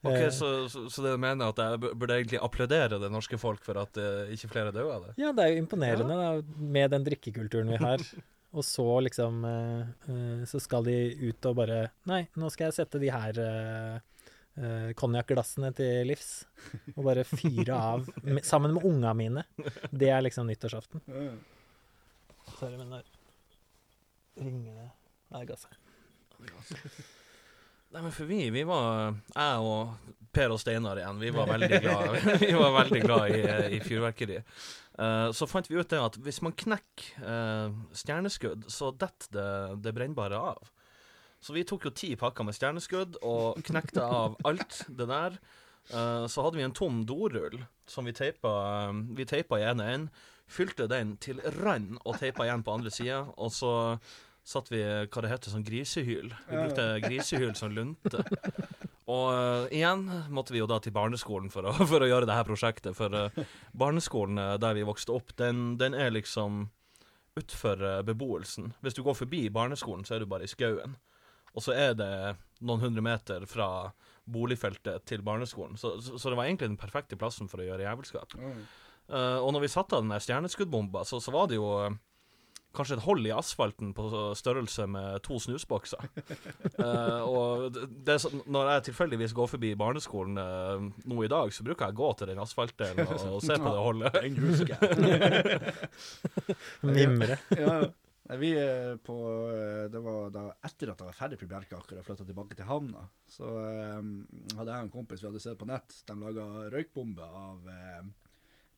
ok, 0.07 0.15
Eh, 0.17 0.31
så, 0.31 0.69
så, 0.69 0.87
så 0.91 1.03
det 1.03 1.17
mener 1.19 1.51
at 1.51 1.59
jeg 1.59 1.81
burde 1.83 2.15
egentlig 2.21 2.39
applaudere 2.43 3.01
det 3.03 3.11
norske 3.13 3.39
folk 3.41 3.65
for 3.67 3.79
at 3.81 3.99
eh, 4.01 4.33
ikke 4.37 4.51
flere 4.53 4.75
dør 4.75 4.93
av 4.97 5.07
det? 5.09 5.15
Ja, 5.23 5.33
det 5.35 5.45
er 5.45 5.55
jo 5.55 5.63
imponerende 5.65 6.19
da, 6.21 6.33
med 6.77 6.93
den 6.95 7.07
drikkekulturen 7.07 7.73
vi 7.75 7.81
har. 7.83 8.05
Og 8.57 8.65
så 8.65 8.87
liksom 9.05 9.43
eh, 9.45 9.81
eh, 10.09 10.45
Så 10.49 10.61
skal 10.63 10.87
de 10.87 10.97
ut 11.29 11.49
og 11.51 11.59
bare 11.59 11.81
Nei, 12.09 12.23
nå 12.39 12.51
skal 12.53 12.71
jeg 12.71 12.79
sette 12.79 13.01
de 13.03 13.11
her 13.13 13.41
uh, 13.41 14.93
konjakkglassene 14.97 15.73
til 15.77 16.09
livs. 16.09 16.31
Og 16.95 17.03
bare 17.05 17.27
fyre 17.29 17.77
av 17.77 18.07
med, 18.23 18.45
sammen 18.47 18.73
med 18.77 18.87
unga 18.89 19.13
mine. 19.19 19.45
Det 19.91 20.09
er 20.09 20.25
liksom 20.25 20.49
nyttårsaften. 20.49 21.03
Sorry, 22.57 22.77
men 22.81 22.91
der 22.95 23.05
ringer 24.41 24.75
det 24.75 24.89
Nei, 25.27 25.43
det 25.43 25.49
ga 25.51 25.57
seg. 25.59 25.73
Nei, 27.91 28.03
men 28.03 28.13
for 28.15 28.29
vi, 28.29 28.39
vi 28.55 28.63
var 28.69 29.17
Jeg 29.35 29.65
og 29.65 30.13
Per 30.37 30.53
og 30.53 30.61
Steinar 30.61 31.01
igjen, 31.01 31.19
vi 31.23 31.31
var 31.33 31.49
veldig 31.49 31.81
glad, 31.81 32.17
vi 32.45 32.53
var 32.53 32.75
veldig 32.77 33.01
glad 33.03 33.33
i, 33.33 33.43
i 33.77 33.81
fyrverkeri. 33.81 34.37
Uh, 34.97 35.33
så 35.33 35.49
fant 35.49 35.69
vi 35.71 35.79
ut 35.79 35.89
det 35.89 36.01
at 36.01 36.19
hvis 36.21 36.43
man 36.45 36.53
knekker 36.57 37.25
uh, 37.25 37.73
stjerneskudd, 37.97 38.67
så 38.73 38.91
detter 38.93 39.33
det, 39.33 39.49
det 39.87 39.95
brennbare 39.97 40.41
av. 40.53 40.69
Så 41.41 41.57
vi 41.57 41.65
tok 41.69 41.89
jo 41.89 41.95
ti 41.97 42.13
pakker 42.21 42.45
med 42.45 42.57
stjerneskudd 42.57 43.17
og 43.25 43.63
knekte 43.65 44.05
av 44.05 44.37
alt 44.49 44.83
det 44.89 45.09
der. 45.09 45.41
Uh, 45.89 46.29
så 46.29 46.45
hadde 46.45 46.61
vi 46.61 46.67
en 46.67 46.77
tom 46.77 47.01
dorull 47.09 47.61
som 47.89 48.05
vi 48.09 48.17
teipa, 48.17 48.53
vi 49.17 49.29
teipa 49.29 49.61
i 49.61 49.69
ene 49.71 49.91
enden. 49.95 50.25
Fylte 50.47 50.87
den 50.91 51.17
til 51.23 51.41
rand 51.59 51.97
og 52.05 52.21
teipa 52.21 52.47
igjen 52.47 52.65
på 52.67 52.77
andre 52.79 52.93
sida. 52.95 53.25
Og 53.37 53.51
så 53.55 53.73
satt 54.47 54.71
vi 54.71 54.83
hva 54.83 55.23
det 55.25 55.31
heter, 55.33 55.51
sånn 55.51 55.67
grisehyl. 55.67 56.31
Vi 56.47 56.59
brukte 56.61 56.87
grisehyl 57.03 57.55
som 57.59 57.75
lunte. 57.75 58.23
Og 59.07 59.27
uh, 59.31 59.67
igjen 59.75 60.07
måtte 60.35 60.55
vi 60.55 60.61
jo 60.61 60.69
da 60.71 60.81
til 60.83 60.95
barneskolen 60.95 61.51
for 61.51 61.69
å, 61.71 61.75
for 61.91 62.03
å 62.03 62.09
gjøre 62.11 62.29
det 62.29 62.39
her 62.39 62.47
prosjektet. 62.47 62.95
For 62.99 63.15
uh, 63.15 63.45
barneskolen 63.75 64.39
eh, 64.43 64.57
der 64.63 64.79
vi 64.79 64.87
vokste 64.87 65.15
opp, 65.15 65.35
den, 65.39 65.77
den 65.79 65.95
er 65.95 66.15
liksom 66.15 66.65
utfor 67.39 67.83
uh, 67.83 68.01
beboelsen. 68.07 68.73
Hvis 68.83 68.99
du 68.99 69.05
går 69.07 69.19
forbi 69.19 69.45
barneskolen, 69.55 70.07
så 70.07 70.17
er 70.17 70.25
du 70.25 70.31
bare 70.31 70.47
i 70.47 70.51
skauen. 70.51 70.97
Og 71.57 71.65
så 71.65 71.75
er 71.77 71.95
det 71.97 72.11
noen 72.67 72.83
hundre 72.83 73.05
meter 73.05 73.47
fra 73.49 73.69
boligfeltet 74.27 75.07
til 75.07 75.23
barneskolen. 75.27 75.79
Så, 75.79 75.97
så, 76.03 76.19
så 76.19 76.33
det 76.33 76.39
var 76.39 76.49
egentlig 76.49 76.73
den 76.73 76.81
perfekte 76.81 77.19
plassen 77.19 77.51
for 77.51 77.63
å 77.63 77.69
gjøre 77.69 77.87
jævelskap. 77.87 78.35
Ja. 78.43 78.57
Eh, 79.07 79.39
og 79.39 79.53
når 79.55 79.67
vi 79.67 79.71
satte 79.71 79.99
av 79.99 80.05
den 80.05 80.23
stjerneskuddbomba, 80.23 81.05
så, 81.07 81.21
så 81.23 81.35
var 81.35 81.49
det 81.51 81.59
jo 81.61 81.67
uh, 81.79 81.95
kanskje 82.77 82.99
et 82.99 83.05
hold 83.07 83.27
i 83.29 83.33
asfalten 83.33 83.93
på 83.97 84.07
størrelse 84.37 84.87
med 84.91 85.21
to 85.27 85.39
snusbokser. 85.41 86.09
uh, 86.81 87.23
og 87.37 87.69
det, 87.77 87.87
det 88.09 88.19
når 88.45 88.73
jeg 88.73 88.89
tilfeldigvis 88.91 89.37
går 89.37 89.53
forbi 89.55 89.75
barneskolen 89.79 90.41
nå 91.07 91.21
i 91.23 91.31
dag, 91.31 91.55
så 91.55 91.67
bruker 91.67 91.87
jeg 91.87 91.97
å 91.97 92.01
gå 92.03 92.11
til 92.19 92.33
den 92.33 92.43
asfaltdelen 92.43 93.07
og, 93.07 93.29
og 93.37 93.47
se 93.47 93.61
på 93.61 93.77
det 93.77 93.85
holdet. 93.87 94.19
Den 94.27 94.43
husker 94.43 94.75
jeg. 94.75 95.63
Mimre. 96.97 97.39
ja, 97.55 97.79
ja. 97.85 97.95
Vi 98.35 98.49
på 99.07 99.17
Det 99.87 100.01
var 100.03 100.31
da 100.35 100.49
etter 100.67 100.91
at 100.91 100.99
jeg 100.99 101.07
var 101.07 101.15
ferdig 101.15 101.37
på 101.39 101.47
Bjerkaker 101.47 102.01
og 102.01 102.07
flytta 102.09 102.25
tilbake 102.27 102.57
til 102.59 102.67
havna, 102.67 103.05
så 103.31 103.47
um, 104.01 104.09
hadde 104.59 104.73
jeg 104.73 104.83
en 104.83 104.91
kompis 104.91 105.23
vi 105.23 105.29
hadde 105.29 105.43
sett 105.45 105.61
på 105.61 105.69
nett, 105.71 105.95
de 106.09 106.17
laga 106.19 106.47
røykbomber 106.75 107.37
av 107.39 107.69
eh, 107.71 108.09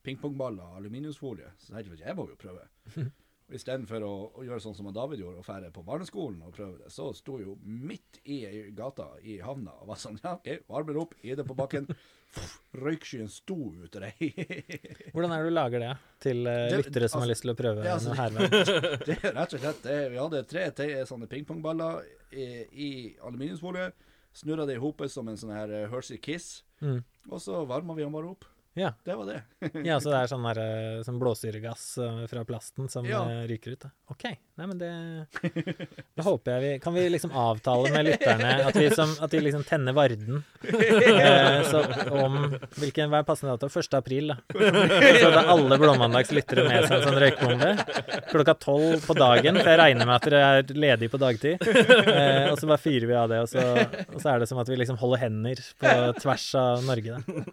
pingpongballer 0.09 0.65
og 0.67 0.81
aluminiumsfolie. 0.81 1.53
Så 1.61 1.73
tenkte 1.77 1.95
at 1.99 2.05
jeg 2.09 2.17
må 2.19 2.27
jo 2.33 2.37
prøve. 2.39 2.67
Og 3.49 3.55
Istedenfor 3.57 4.03
å, 4.05 4.09
å 4.37 4.43
gjøre 4.45 4.61
sånn 4.61 4.75
som 4.77 4.91
David 4.93 5.23
gjorde, 5.23 5.39
og 5.41 5.45
fære 5.47 5.71
på 5.73 5.81
barneskolen 5.81 6.43
og 6.45 6.51
prøve 6.53 6.83
det, 6.83 6.91
så 6.93 7.07
sto 7.17 7.39
jo 7.41 7.55
midt 7.65 8.19
i 8.29 8.35
gata 8.77 9.07
i 9.25 9.39
havna 9.41 9.73
og 9.81 9.87
var 9.89 9.97
sånn 9.97 10.19
Ja, 10.21 10.35
OK, 10.37 10.67
varmer 10.69 10.99
opp, 11.01 11.15
gi 11.25 11.33
det 11.33 11.47
på 11.49 11.55
bakken. 11.57 11.87
Røykskyen 12.85 13.25
sto 13.33 13.55
ut 13.73 13.97
av 13.97 14.05
deg. 14.05 14.21
Hvordan 15.15 15.33
er 15.33 15.41
det 15.41 15.49
du 15.49 15.55
lager 15.55 15.81
det 15.81 15.89
til 16.21 16.43
uh, 16.45 16.53
Det- 16.69 16.83
lyttere 16.83 17.09
som 17.09 17.23
har 17.23 17.25
altså- 17.25 17.31
lyst 17.31 17.45
til 17.47 17.53
å 17.55 17.57
prøve 17.63 17.81
det 17.81 17.89
er 17.89 17.97
altså- 17.97 18.13
noe? 18.37 18.99
Det 19.07 19.17
er 19.17 19.33
rett 19.39 19.57
og 19.57 19.65
slett 19.65 19.81
det. 19.87 19.97
Vi 20.13 20.21
hadde 20.21 20.43
tre 20.53 20.67
tre 20.83 20.87
sånne 21.09 21.31
pingpongballer 21.33 22.05
i, 22.29 22.47
i 22.69 22.91
aluminiumsfolie. 23.17 23.89
Snurra 24.43 24.69
det 24.69 24.77
i 24.77 24.83
hopet 24.85 25.09
som 25.09 25.25
en 25.27 25.41
sånn 25.41 25.55
her 25.57 25.73
eh, 25.73 25.87
Hershey 25.89 26.21
Kiss. 26.21 26.59
Mm. 26.85 27.01
Og 27.33 27.41
så 27.41 27.63
varma 27.65 27.97
vi 27.97 28.05
den 28.05 28.13
bare 28.13 28.29
opp. 28.29 28.45
Ja. 28.79 28.93
Det 29.03 29.15
var 29.19 29.27
det. 29.27 29.39
ja, 29.89 29.97
så 29.99 30.13
det 30.13 30.19
er 30.23 30.29
sånn 30.31 30.45
der, 30.47 30.59
sånn 31.03 31.17
blåsyregass 31.19 31.85
eh, 31.99 32.21
fra 32.31 32.45
plasten 32.47 32.87
som 32.91 33.07
Ja. 33.09 33.25
eh, 33.27 33.43
ryker 33.49 33.75
ut. 33.75 33.81
Da. 33.83 33.89
OK. 34.13 34.23
Nei, 34.59 34.67
men 34.67 34.79
det 34.79 34.89
Da 36.19 36.23
håper 36.25 36.57
jeg 36.57 36.63
vi 36.63 36.71
Kan 36.83 36.95
vi 36.95 37.05
liksom 37.13 37.31
avtale 37.31 37.91
med 37.93 38.07
lytterne 38.09 38.49
at 38.67 38.75
vi, 38.75 38.89
som, 38.91 39.11
at 39.23 39.31
vi 39.31 39.39
liksom 39.45 39.61
tenner 39.67 39.95
Varden 39.95 40.41
eh, 40.67 41.61
så 41.69 41.79
om 42.19 42.35
hvilken, 42.79 43.11
Hva 43.11 43.21
er 43.21 43.27
passende 43.27 43.53
dato? 43.55 43.69
1. 43.71 43.93
april, 43.99 44.33
da. 44.33 44.37
Så 45.23 45.29
da 45.33 45.43
alle 45.53 45.77
Blåmandags 45.79 46.31
lyttere 46.35 46.65
med 46.67 46.87
seg 46.87 46.97
en 46.99 47.05
sånn 47.07 47.19
røykbombe 47.23 47.71
klokka 48.29 48.53
tolv 48.61 49.05
på 49.07 49.15
dagen, 49.17 49.57
for 49.59 49.71
jeg 49.71 49.79
regner 49.79 50.07
med 50.09 50.15
at 50.19 50.27
dere 50.27 50.41
er 50.59 50.73
ledige 50.75 51.11
på 51.13 51.19
dagtid. 51.21 51.63
Eh, 51.65 52.49
og 52.51 52.59
så 52.59 52.69
bare 52.69 52.81
fyrer 52.83 53.07
vi 53.09 53.15
av 53.17 53.29
det, 53.31 53.39
og 53.43 53.49
så, 53.51 53.63
og 54.13 54.19
så 54.21 54.33
er 54.33 54.43
det 54.43 54.49
som 54.51 54.59
at 54.61 54.69
vi 54.69 54.77
liksom 54.79 54.99
holder 55.01 55.23
hender 55.23 55.61
på 55.81 55.93
tvers 56.21 56.45
av 56.59 56.83
Norge. 56.87 57.17
Da. 57.17 57.47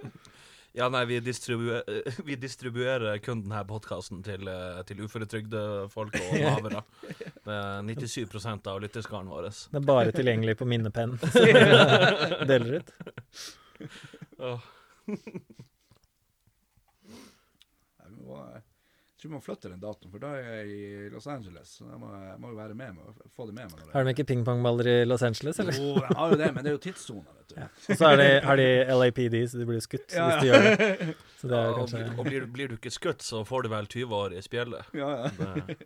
Ja, 0.77 0.91
nei, 0.93 1.07
vi, 1.09 1.20
distribuer, 1.24 1.85
eh, 1.89 2.12
vi 2.29 2.37
distribuerer 2.37 3.18
kun 3.24 3.41
denne 3.47 3.62
podkasten 3.64 4.20
til, 4.24 4.45
eh, 4.53 4.83
til 4.85 4.99
uføretrygdefolk 5.07 6.18
og 6.20 6.35
lavere. 6.37 6.83
Det 7.47 7.55
er 7.55 7.87
97% 7.89 8.68
av 8.68 8.83
lytterskaren 8.85 9.31
vår. 9.33 9.49
Det 9.72 9.81
er 9.81 9.87
bare 9.89 10.12
tilgjengelig 10.12 10.59
på 10.61 10.68
minnepenn. 10.68 11.16
Deler 12.51 12.83
ut. 12.83 12.93
Åh. 14.37 14.61
Nei, 17.97 18.09
vi 18.11 18.20
må, 18.20 18.37
jeg 18.53 18.62
tror 19.27 19.33
vi 19.33 19.37
må 19.37 19.43
flytte 19.45 19.70
den 19.72 19.83
datoen, 19.83 20.11
for 20.12 20.22
da 20.22 20.33
er 20.39 20.47
jeg 20.61 20.77
i 20.77 21.09
Los 21.12 21.27
Angeles. 21.31 21.72
Så 21.81 21.87
jeg 21.89 21.99
må, 22.01 22.11
jeg 22.22 22.39
må 22.43 22.53
jo 22.53 22.59
være 22.61 22.77
med 22.79 22.95
meg, 22.97 23.24
få 23.37 23.49
det 23.51 23.57
med 23.59 23.74
meg. 23.74 23.85
Har 23.93 24.07
de 24.07 24.14
ikke 24.14 24.27
pingpongballer 24.31 24.91
i 24.93 24.97
Los 25.07 25.24
Angeles, 25.27 25.61
eller? 25.62 25.81
Jo, 25.81 25.93
de 25.99 26.16
har 26.20 26.33
jo 26.35 26.41
det, 26.41 26.51
men 26.55 26.64
det 26.64 26.72
er 26.72 26.79
jo 26.79 26.83
tidssoner, 26.87 27.37
vet 27.41 27.53
du. 27.53 27.61
Og 27.66 27.93
så 28.01 28.11
har 28.12 28.20
de, 28.22 28.31
har 28.47 28.62
de 28.62 28.68
LAPD, 28.97 29.39
så 29.51 29.61
de 29.61 29.68
blir 29.68 29.85
skutt 29.85 30.16
Ja, 30.16 30.31
hvis 30.31 30.43
de 30.43 30.51
gjør 30.53 30.66
det. 30.70 31.14
Så 31.37 31.51
det 31.53 31.61
er 31.61 31.70
og 31.70 31.79
kanskje 31.83 32.03
blir, 32.03 32.16
og 32.16 32.31
blir, 32.31 32.51
blir 32.57 32.72
du 32.72 32.79
ikke 32.79 32.95
skutt, 32.95 33.27
så 33.27 33.43
får 33.47 33.66
du 33.66 33.72
vel 33.74 33.91
20 33.99 34.18
år 34.22 34.37
i 34.39 34.43
spjeldet. 34.45 34.95
Ja, 34.97 35.14
ja. 35.27 35.79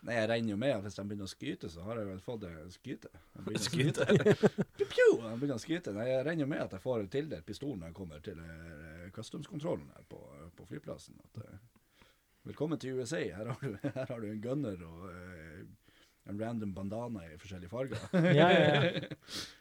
Nei, 0.00 0.14
jeg 0.16 0.28
regner 0.30 0.54
jo 0.54 0.56
med 0.60 0.72
at 0.72 0.84
hvis 0.86 0.94
de 0.96 1.02
begynner 1.04 1.28
å 1.28 1.30
skyte, 1.30 1.68
så 1.68 1.82
har 1.84 1.98
jeg 2.00 2.08
vel 2.08 2.20
fått 2.24 2.44
det 2.46 2.50
skyte. 2.72 3.10
De 3.44 3.60
Skyte? 3.60 4.06
Piu, 4.08 4.86
piu, 4.88 5.08
de 5.20 5.32
begynner 5.34 5.58
å 5.58 5.60
skyte. 5.60 5.92
Nei, 5.92 6.06
jeg 6.08 6.22
regner 6.24 6.46
jo 6.46 6.48
med 6.54 6.62
at 6.64 6.76
jeg 6.76 6.84
får 6.86 7.04
tildelt 7.12 7.44
pistol 7.48 7.74
når 7.74 7.90
jeg 7.90 7.96
kommer 7.98 8.22
til 8.24 8.40
eh, 8.40 9.10
customskontrollen 9.12 9.90
her 9.92 10.06
på, 10.08 10.20
på 10.56 10.68
flyplassen. 10.70 11.20
At, 11.20 11.42
eh, 11.44 11.58
velkommen 12.48 12.78
til 12.80 12.98
USA. 12.98 13.20
Her 13.20 13.52
har 13.52 13.60
du, 13.60 13.76
her 13.82 14.06
har 14.08 14.20
du 14.20 14.26
en 14.30 14.40
gunner 14.42 14.82
og 14.86 15.06
uh, 15.10 15.62
en 16.30 16.40
random 16.40 16.74
bandana 16.74 17.24
i 17.26 17.38
forskjellige 17.40 17.70
farger. 17.70 18.02
Ja, 18.38 18.48
ja, 18.52 18.82
ja. 18.84 18.92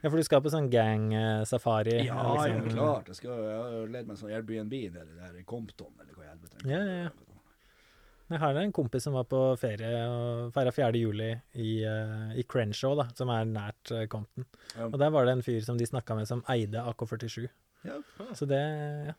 ja, 0.02 0.10
for 0.10 0.20
du 0.20 0.26
skal 0.28 0.44
på 0.46 0.52
sånn 0.54 0.70
gang-safari? 0.72 2.02
Ja, 2.08 2.20
ja, 2.50 2.60
klart. 2.68 3.10
Jeg, 3.10 3.22
skal, 3.22 3.42
jeg 3.48 3.58
har 3.64 3.96
ledd 3.96 4.10
meg 4.10 4.16
en 4.16 4.22
sånn 4.22 4.36
Airbnb 4.36 4.76
nede 4.76 5.08
der 5.16 5.40
i 5.40 5.46
Compton, 5.48 5.94
eller 5.98 6.14
hva 6.14 6.28
i 6.28 6.32
helvete. 6.32 6.64
Ja, 6.70 6.84
ja, 6.84 7.02
ja. 7.08 7.30
Jeg 8.30 8.38
har 8.44 8.60
en 8.62 8.74
kompis 8.76 9.08
som 9.08 9.16
var 9.18 9.24
på 9.26 9.40
ferie 9.58 10.04
og 10.06 10.52
feira 10.54 10.70
4. 10.70 11.00
juli 11.02 11.32
i, 11.58 11.72
uh, 11.82 12.30
i 12.38 12.46
Crenshaw, 12.46 12.94
da, 13.00 13.08
som 13.18 13.32
er 13.34 13.48
nært 13.50 13.90
uh, 13.96 14.04
Compton. 14.12 14.46
Ja. 14.76 14.92
Og 14.92 15.00
der 15.02 15.16
var 15.16 15.26
det 15.26 15.40
en 15.40 15.42
fyr 15.46 15.64
som 15.66 15.80
de 15.80 15.88
snakka 15.90 16.20
med 16.20 16.30
som 16.30 16.44
eide 16.54 16.84
AK-47. 16.92 17.48
Ja. 17.88 17.98
Så 18.38 18.46
det 18.46 18.62
ja. 19.10 19.18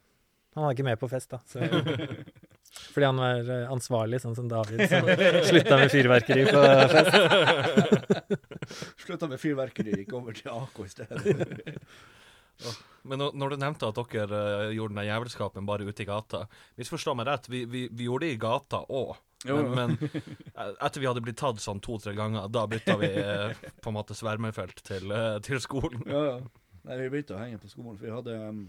Han 0.54 0.64
var 0.64 0.74
ikke 0.74 0.86
med 0.86 0.98
på 0.98 1.08
fest, 1.10 1.30
da. 1.30 1.38
Så, 1.46 1.62
fordi 2.70 3.06
han 3.06 3.16
var 3.18 3.50
eh, 3.50 3.72
ansvarlig, 3.72 4.20
sånn 4.22 4.36
som 4.38 4.48
David, 4.50 4.84
som 4.90 5.08
slutta 5.50 5.78
med 5.80 5.90
fyrverkeri 5.90 6.44
på 6.46 6.60
fest. 6.92 7.16
Slutta 9.04 9.26
med 9.30 9.42
fyrverkeri, 9.42 9.96
gikk 10.02 10.14
over 10.14 10.36
til 10.36 10.52
AK 10.54 10.78
i 10.84 10.90
stedet. 10.92 11.20
Men 13.08 13.22
når, 13.32 13.54
du 13.54 13.56
nevnte 13.56 13.88
at 13.88 13.98
dere 14.12 14.38
eh, 14.68 14.74
gjorde 14.76 14.94
den 14.94 15.08
jævelskapen 15.08 15.66
bare 15.66 15.86
ute 15.88 16.04
i 16.04 16.06
gata 16.06 16.42
Misforstå 16.76 17.14
meg 17.16 17.30
rett, 17.30 17.48
vi, 17.48 17.64
vi, 17.64 17.86
vi 17.88 18.06
gjorde 18.06 18.28
det 18.28 18.34
i 18.34 18.40
gata 18.42 18.82
òg. 18.86 19.14
Men, 19.48 19.70
men 19.72 19.96
eh, 20.04 20.74
etter 20.76 21.00
vi 21.00 21.08
hadde 21.08 21.24
blitt 21.24 21.40
tatt 21.40 21.62
sånn 21.64 21.80
to-tre 21.82 22.12
ganger, 22.14 22.50
da 22.52 22.66
bytta 22.70 22.98
vi 23.00 23.10
på 23.80 23.90
en 23.90 23.96
måte 23.96 24.14
svermefelt 24.14 24.84
til, 24.86 25.14
til 25.46 25.62
skolen. 25.64 26.04
Ja, 26.06 26.24
ja. 26.34 26.36
Nei, 26.86 26.96
vi 27.02 27.10
begynte 27.12 27.36
å 27.36 27.40
henge 27.40 27.58
på 27.60 27.68
skolen. 27.68 27.96
For 27.98 28.06
vi 28.06 28.14
hadde 28.14 28.36
um, 28.40 28.60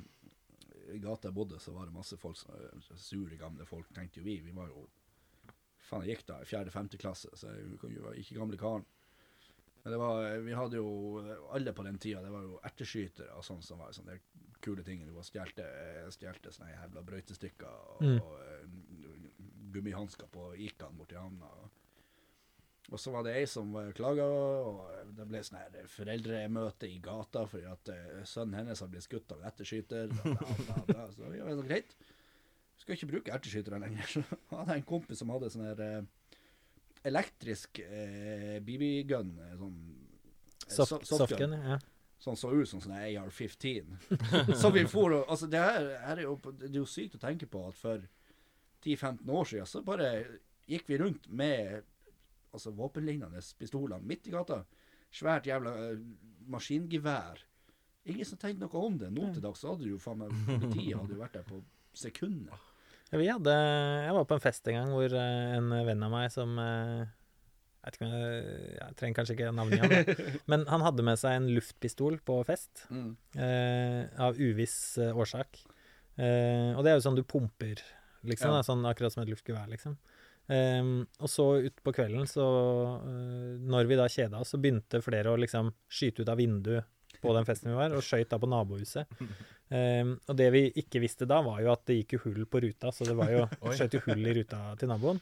gata 0.99 1.29
jeg 1.29 1.35
bodde, 1.35 1.59
så 1.59 1.71
var 1.71 1.85
det 1.85 1.93
masse 1.95 2.17
folk 2.17 2.37
uh, 2.49 2.95
sure, 2.97 3.37
gamle 3.39 3.65
folk, 3.65 3.87
tenkte 3.95 4.19
jo 4.19 4.25
vi. 4.25 4.39
Vi 4.41 4.51
var 4.51 4.67
jo 4.67 4.87
Faen, 5.81 6.03
jeg 6.05 6.15
gikk 6.17 6.27
da 6.29 6.35
i 6.41 6.45
fjerde-femte 6.47 6.97
klasse, 7.01 7.29
så 7.35 7.49
jeg 7.51 7.77
kan 7.81 7.91
jo 7.91 8.11
ikke 8.15 8.35
gamle 8.37 8.57
karen. 8.57 8.85
Men 9.83 9.91
det 9.95 9.97
var, 9.97 10.37
vi 10.45 10.53
hadde 10.53 10.77
jo 10.77 10.91
Alle 11.51 11.73
på 11.73 11.83
den 11.83 11.97
tida, 11.97 12.21
det 12.21 12.29
var 12.31 12.43
jo 12.45 12.59
erteskytere 12.63 13.33
og 13.35 13.43
sånn 13.43 13.63
som 13.65 13.79
var 13.81 13.91
sånne 13.97 14.19
kule 14.61 14.83
ting. 14.85 15.01
Du 15.07 15.11
var 15.15 15.25
stjelte, 15.25 15.65
stjelte 16.13 16.51
sånne 16.53 16.69
jævla 16.75 17.01
brøytestykker 17.07 17.67
og, 17.95 18.03
Mm. 18.05 18.19
og 18.21 18.35
eh, 18.45 18.65
gummihansker 19.73 20.27
på 20.31 20.51
Ikan 20.67 20.97
borti 20.97 21.15
havna. 21.17 21.49
Og, 21.63 21.80
og 22.91 22.99
så 22.99 23.11
var 23.13 23.23
det 23.23 23.33
ei 23.39 23.45
som 23.47 23.69
uh, 23.77 23.89
klaga, 23.95 24.25
og 24.27 25.11
det 25.17 25.25
ble 25.29 25.39
sånn 25.47 25.59
her 25.61 25.87
foreldremøte 25.91 26.89
i 26.91 26.97
gata 27.03 27.45
fordi 27.47 27.65
at 27.71 27.91
eh, 27.93 28.21
sønnen 28.27 28.57
hennes 28.61 28.79
hadde 28.83 28.91
blitt 28.97 29.05
skutt 29.07 29.31
av 29.31 29.39
en 29.41 29.47
erteskyter. 29.51 30.11
og 30.11 30.35
Bla, 30.35 30.55
bla, 30.65 30.81
bla. 30.89 31.05
Så 31.15 31.29
vi 31.31 31.39
var 31.43 31.61
greit. 31.67 31.95
Skal 32.81 32.95
ikke 32.97 33.09
bruke 33.13 33.33
etterskytere 33.35 33.79
lenger. 33.83 34.07
Så 34.11 34.23
hadde 34.57 34.75
jeg 34.75 34.83
en 34.83 34.89
kompis 34.91 35.21
som 35.23 35.31
hadde 35.31 35.49
sånn 35.53 35.67
her 35.69 35.81
eh, 35.87 36.01
elektrisk 37.11 37.79
eh, 37.85 38.59
BB-gun. 38.65 39.31
eh, 39.47 39.55
Sånn, 39.61 39.79
soft, 40.67 40.91
Soft, 40.91 41.07
so- 41.09 41.21
softgun, 41.23 41.55
ja. 41.57 41.79
Sånn 42.21 42.37
så 42.37 42.51
ut 42.53 42.69
som 42.69 42.77
sånn 42.83 42.93
AR-15. 42.99 43.95
så 44.61 44.69
vi 44.75 44.83
for 44.89 45.15
og 45.17 45.31
Altså, 45.33 45.47
det 45.49 45.57
her, 45.57 45.87
her 46.03 46.19
er 46.21 46.27
jo 46.27 46.35
Det 46.51 46.67
er 46.69 46.75
jo 46.77 46.83
sykt 46.85 47.15
å 47.17 47.21
tenke 47.23 47.47
på 47.49 47.63
at 47.71 47.73
for 47.79 48.03
10-15 48.85 49.25
år 49.33 49.47
siden 49.49 49.69
så 49.69 49.81
bare 49.85 50.11
gikk 50.69 50.85
vi 50.91 50.99
rundt 51.01 51.25
med 51.33 51.81
altså 52.53 52.73
våpenlignende 52.75 53.41
pistoler 53.59 54.01
midt 54.03 54.27
i 54.27 54.33
gata. 54.35 54.61
Svært 55.11 55.47
jævla 55.49 55.71
uh, 55.93 56.01
maskingevær. 56.51 57.41
Ingen 58.09 58.25
som 58.25 58.39
tenkte 58.41 58.65
noe 58.65 58.83
om 58.87 58.95
det. 58.97 59.11
Nå 59.13 59.29
til 59.35 59.43
dags 59.43 59.61
hadde 59.67 59.87
jo 59.89 59.99
faen 60.01 60.23
meg 60.23 60.35
politiet 60.47 60.97
hadde 60.97 61.13
jo 61.15 61.21
vært 61.21 61.35
der 61.37 61.47
på 61.47 61.59
sekunder. 61.93 62.55
Ja, 63.11 63.19
vi 63.19 63.27
hadde, 63.27 63.53
jeg 64.07 64.13
var 64.15 64.25
på 64.29 64.37
en 64.37 64.43
fest 64.45 64.67
en 64.71 64.77
gang 64.79 64.93
hvor 64.95 65.13
eh, 65.19 65.55
en 65.57 65.67
venn 65.85 66.05
av 66.07 66.13
meg 66.13 66.29
som 66.31 66.53
eh, 66.63 67.01
Jeg 67.81 67.83
vet 67.89 67.97
ikke 67.97 68.07
om 68.07 68.13
jeg, 68.15 68.45
jeg 68.77 68.95
trenger 69.01 69.17
kanskje 69.19 69.35
ikke 69.35 69.49
navnet 69.57 69.83
igjen, 69.83 70.21
men 70.53 70.63
han 70.71 70.85
hadde 70.85 71.03
med 71.03 71.19
seg 71.19 71.35
en 71.41 71.49
luftpistol 71.51 72.19
på 72.25 72.37
fest 72.47 72.85
Mm. 72.93 73.09
eh, 73.35 74.05
av 74.21 74.39
uviss 74.39 74.77
årsak. 75.11 75.59
Eh, 76.15 76.71
og 76.77 76.85
det 76.85 76.93
er 76.93 76.97
jo 77.01 77.03
sånn 77.09 77.19
du 77.19 77.23
pumper, 77.27 77.83
liksom. 78.23 78.53
Ja. 78.55 78.61
Da, 78.61 78.65
sånn 78.69 78.87
akkurat 78.87 79.13
som 79.15 79.25
et 79.25 79.31
luftgevær, 79.33 79.67
liksom. 79.75 79.97
Eh, 80.47 80.87
og 81.21 81.29
så 81.31 81.47
utpå 81.69 81.93
kvelden, 81.95 82.25
så 82.27 82.47
eh, 82.97 83.59
Når 83.61 83.91
vi 83.91 83.99
da 83.99 84.07
kjeda 84.09 84.41
oss, 84.41 84.55
så 84.55 84.61
begynte 84.61 85.03
flere 85.05 85.31
å 85.31 85.39
liksom 85.39 85.69
skyte 85.91 86.25
ut 86.25 86.33
av 86.33 86.41
vinduet 86.41 86.89
på 87.21 87.33
den 87.35 87.45
festen 87.45 87.71
vi 87.71 87.77
var, 87.77 87.93
og 87.93 88.03
skøyt 88.05 88.31
da 88.31 88.39
på 88.41 88.49
nabohuset. 88.49 89.21
Um, 89.69 90.15
og 90.29 90.35
det 90.39 90.49
vi 90.55 90.65
ikke 90.81 91.01
visste 91.03 91.27
da, 91.29 91.41
var 91.45 91.61
jo 91.63 91.71
at 91.73 91.85
det 91.89 92.01
gikk 92.01 92.17
jo 92.17 92.23
hull 92.25 92.43
på 92.49 92.63
ruta, 92.63 92.91
så 92.95 93.07
det 93.07 93.15
var 93.17 93.31
jo 93.33 93.45
skjøt 93.77 93.97
jo 93.99 94.03
hull 94.07 94.27
i 94.31 94.35
ruta 94.39 94.61
til 94.79 94.91
naboen. 94.91 95.21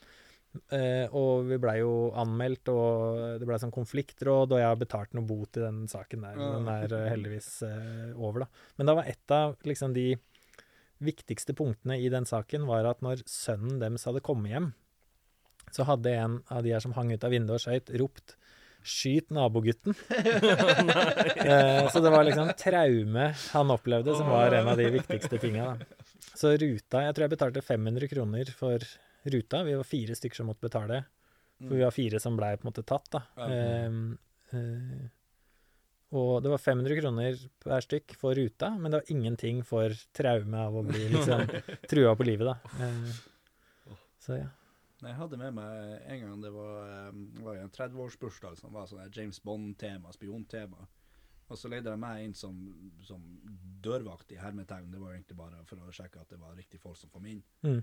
Uh, 0.73 1.05
og 1.13 1.45
vi 1.45 1.59
blei 1.61 1.75
jo 1.81 2.09
anmeldt, 2.17 2.71
og 2.73 3.41
det 3.41 3.49
blei 3.49 3.59
sånn 3.61 3.75
konfliktråd, 3.75 4.55
og 4.55 4.61
jeg 4.61 4.69
har 4.69 4.79
betalt 4.79 5.13
noe 5.17 5.27
bot 5.29 5.59
i 5.59 5.65
den 5.65 5.83
saken 5.91 6.25
der. 6.25 6.39
Den 6.39 6.71
er 6.73 6.95
eh, 6.97 7.09
heldigvis 7.11 7.51
uh, 7.67 8.17
over, 8.17 8.45
da. 8.45 8.65
Men 8.79 8.89
da 8.89 8.97
var 8.97 9.11
et 9.11 9.35
av 9.35 9.57
liksom 9.67 9.93
de 9.97 10.11
viktigste 11.05 11.55
punktene 11.55 11.99
i 12.01 12.09
den 12.11 12.25
saken 12.27 12.65
var 12.67 12.87
at 12.89 13.03
når 13.05 13.21
sønnen 13.29 13.77
deres 13.79 14.03
hadde 14.09 14.23
kommet 14.25 14.51
hjem, 14.51 14.71
så 15.75 15.85
hadde 15.87 16.13
en 16.15 16.39
av 16.47 16.63
de 16.65 16.73
her 16.75 16.83
som 16.83 16.93
hang 16.97 17.11
ut 17.13 17.23
av 17.23 17.33
vinduet 17.33 17.59
og 17.59 17.65
skøyt, 17.65 17.91
ropt 18.01 18.35
'skyt 18.79 19.29
nabogutten'. 19.35 19.95
eh, 21.51 21.89
så 21.91 21.99
det 21.99 22.11
var 22.13 22.23
liksom 22.23 22.51
traume 22.57 23.25
han 23.51 23.73
opplevde, 23.75 24.15
som 24.15 24.29
var 24.31 24.55
en 24.55 24.71
av 24.71 24.79
de 24.79 24.87
viktigste 24.93 25.37
tinga. 25.37 25.73
Så 26.33 26.53
ruta 26.55 27.03
Jeg 27.03 27.15
tror 27.15 27.25
jeg 27.25 27.35
betalte 27.35 27.65
500 27.65 28.07
kroner 28.07 28.51
for 28.55 28.83
ruta. 29.27 29.63
Vi 29.67 29.75
var 29.75 29.87
fire 29.87 30.15
stykker 30.15 30.39
som 30.39 30.47
måtte 30.47 30.67
betale. 30.69 31.03
For 31.59 31.75
vi 31.75 31.83
var 31.83 31.91
fire 31.91 32.19
som 32.23 32.37
blei 32.39 32.53
på 32.55 32.63
en 32.63 32.69
måte 32.71 32.85
tatt, 32.87 33.09
da. 33.11 33.21
Ehm, 33.49 34.13
eh, 34.55 35.09
og 36.15 36.39
det 36.41 36.53
var 36.53 36.61
500 36.63 37.01
kroner 37.01 37.41
per 37.61 37.83
stykk 37.83 38.15
for 38.17 38.37
ruta, 38.39 38.71
men 38.79 38.89
det 38.89 39.01
var 39.01 39.11
ingenting 39.11 39.59
for 39.67 39.93
traume 40.15 40.63
av 40.69 40.77
å 40.79 40.85
bli 40.87 41.09
liksom 41.11 41.43
trua 41.91 42.15
på 42.15 42.29
livet, 42.29 42.47
da. 42.47 42.85
Eh, 42.85 43.99
så 44.23 44.39
ja. 44.39 44.47
Jeg 44.99 45.15
hadde 45.15 45.37
med 45.39 45.55
meg 45.55 45.91
en 46.11 46.23
gang 46.25 46.41
det 46.43 46.49
var, 46.51 47.13
var 47.45 47.59
en 47.59 47.71
30-årsbursdag 47.75 48.57
som 48.59 48.73
var 48.75 48.89
sånn 48.89 49.13
James 49.15 49.39
Bond-tema, 49.43 50.11
spiontema. 50.15 50.87
Og 51.49 51.57
så 51.57 51.69
leide 51.71 51.89
de 51.89 51.97
meg 51.97 52.25
inn 52.25 52.35
som, 52.37 52.57
som 53.05 53.23
dørvakt 53.81 54.35
i 54.35 54.39
hermetegn. 54.41 54.91
Det 54.91 54.99
var 55.01 55.15
egentlig 55.15 55.37
bare 55.39 55.63
for 55.69 55.81
å 55.81 55.93
sjekke 55.95 56.21
at 56.21 56.33
det 56.33 56.41
var 56.41 56.57
riktig 56.57 56.81
folk 56.83 56.99
som 56.99 57.09
kom 57.13 57.25
inn. 57.31 57.41
Mm. 57.65 57.79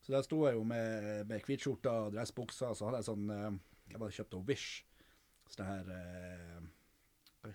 Så 0.00 0.14
der 0.14 0.24
sto 0.26 0.40
jeg 0.46 0.56
jo 0.56 0.64
med, 0.66 1.26
med 1.28 1.44
hvitskjorta 1.46 1.92
og 2.06 2.16
dressbuksa, 2.16 2.72
så 2.74 2.88
hadde 2.88 3.02
jeg 3.02 3.08
sånn 3.10 3.30
Jeg 3.90 4.00
bare 4.00 4.16
kjøpte 4.16 4.42
Wish. 4.48 4.82
Så 5.46 5.60
det 5.60 5.68
her 5.68 5.92
eh, 5.94 6.66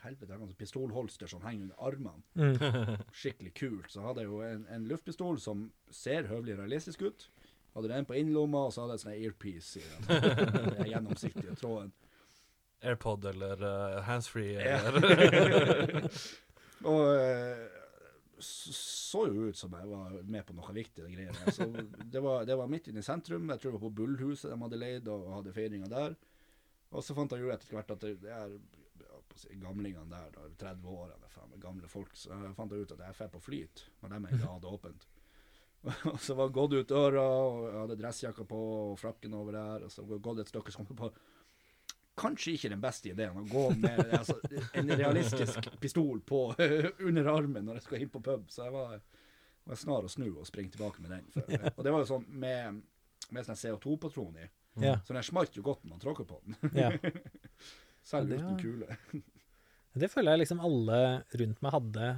helvete, 0.06 0.32
jeg 0.32 0.40
sånn 0.40 0.58
pistolholster 0.60 1.32
som 1.32 1.44
henger 1.44 1.68
under 1.68 1.84
armene. 1.90 2.24
Mm. 2.40 3.04
Skikkelig 3.22 3.54
kult. 3.60 3.92
Så 3.92 4.06
hadde 4.06 4.24
jeg 4.24 4.32
jo 4.32 4.42
en, 4.46 4.66
en 4.72 4.88
luftpistol 4.88 5.40
som 5.44 5.68
ser 5.92 6.30
høvelig 6.32 6.60
realistisk 6.62 7.04
ut. 7.04 7.28
Hadde 7.72 7.92
den 7.92 8.08
på 8.08 8.18
innlomma, 8.20 8.66
og 8.68 8.74
så 8.76 8.84
hadde 8.84 8.98
jeg 8.98 9.04
sånn 9.06 9.18
earpiece 9.18 9.80
i 9.80 9.84
den. 9.88 10.72
Den 10.76 10.90
gjennomsiktige 10.92 11.56
tråden. 11.60 11.94
AirPod 12.82 13.28
eller 13.30 13.62
uh, 13.62 14.00
handsfree 14.08 14.58
eller 14.58 16.08
Og 16.90 17.04
uh, 17.14 17.62
så 18.42 19.28
jo 19.30 19.52
ut 19.52 19.58
som 19.58 19.76
jeg 19.78 19.86
var 19.92 20.16
med 20.24 20.46
på 20.48 20.56
noe 20.58 20.74
viktig. 20.74 21.04
Det, 21.04 21.12
greiene. 21.14 21.54
Så 21.54 21.68
det 22.12 22.24
var, 22.26 22.46
det 22.50 22.58
var 22.58 22.72
midt 22.72 22.90
inne 22.90 23.04
i 23.04 23.06
sentrum. 23.06 23.50
Jeg 23.54 23.62
tror 23.62 23.70
det 23.70 23.78
var 23.78 23.86
på 23.86 23.96
Bullhuset 24.02 24.50
de 24.50 24.60
hadde 24.64 24.82
leid 24.82 25.10
og 25.14 25.30
hadde 25.36 25.54
feiringa 25.56 25.92
der. 25.92 26.18
Og 26.92 27.06
så 27.06 27.16
fant 27.16 27.32
jeg 27.36 27.46
jo 27.46 27.54
etter 27.54 27.76
hvert 27.76 27.94
at 27.94 28.02
det, 28.04 28.16
det 28.26 28.34
er 28.34 28.56
gamlingene 29.62 30.10
der, 30.10 30.32
da, 30.36 30.48
30-årene, 30.60 31.30
faen 31.32 31.52
meg 31.54 31.62
gamle 31.64 31.88
folk, 31.90 32.14
så 32.18 32.34
jeg 32.34 32.56
fant 32.58 32.74
jeg 32.74 32.84
ut 32.84 32.94
at 32.96 33.04
jeg 33.06 33.18
drar 33.18 33.32
på 33.32 33.42
flyt 33.42 33.86
men 34.02 34.16
de 34.16 34.36
ikke 34.36 34.50
hadde 34.50 34.72
åpent. 34.72 35.08
Og 36.12 36.20
så 36.22 36.36
var 36.38 36.52
gått 36.54 36.74
ut 36.78 36.90
døra, 36.90 37.24
og 37.26 37.62
jeg 37.66 37.78
hadde 37.80 37.96
dressjakka 37.98 38.44
på 38.46 38.58
og 38.92 39.00
frakken 39.02 39.34
over 39.34 39.56
der, 39.58 39.86
og 39.88 39.94
så 39.94 40.04
gått 40.06 40.44
et 40.44 40.52
stykke, 40.52 40.74
som 40.74 40.86
på 40.86 41.12
Kanskje 42.22 42.54
ikke 42.58 42.70
den 42.74 42.82
beste 42.84 43.08
ideen 43.10 43.38
å 43.40 43.46
gå 43.48 43.62
med 43.82 44.12
altså, 44.20 44.36
en 44.78 44.92
realistisk 45.00 45.70
pistol 45.82 46.20
på 46.28 46.42
under 47.08 47.30
armen 47.32 47.66
når 47.66 47.80
jeg 47.80 47.86
skal 47.88 48.04
inn 48.04 48.12
på 48.14 48.22
pub, 48.22 48.50
så 48.52 48.68
jeg 48.68 48.76
var, 48.76 48.98
var 49.72 49.80
snar 49.80 50.06
å 50.06 50.12
snu 50.12 50.28
og 50.34 50.46
springe 50.46 50.74
tilbake 50.76 51.02
med 51.02 51.16
den. 51.16 51.30
For, 51.34 51.48
og 51.72 51.82
det 51.88 51.94
var 51.96 52.04
jo 52.04 52.10
sånn 52.12 52.28
med, 52.44 52.82
med 53.32 53.48
sånn 53.48 53.58
CO2-patron 53.64 54.42
i, 54.44 54.50
Mm. 54.72 55.02
så 55.04 55.12
den 55.12 55.24
smalt 55.28 55.58
jo 55.58 55.62
godt 55.68 55.82
når 55.84 55.90
man 55.92 56.00
tråkker 56.00 56.24
på 56.30 56.38
den, 56.46 56.54
selv 58.08 58.32
Ja, 58.32 58.38
uten 58.38 58.54
kule. 58.62 58.88
Det 59.92 60.08
føler 60.08 60.34
jeg 60.34 60.42
liksom 60.46 60.62
alle 60.64 61.00
rundt 61.42 61.58
meg 61.64 61.74
hadde. 61.76 62.12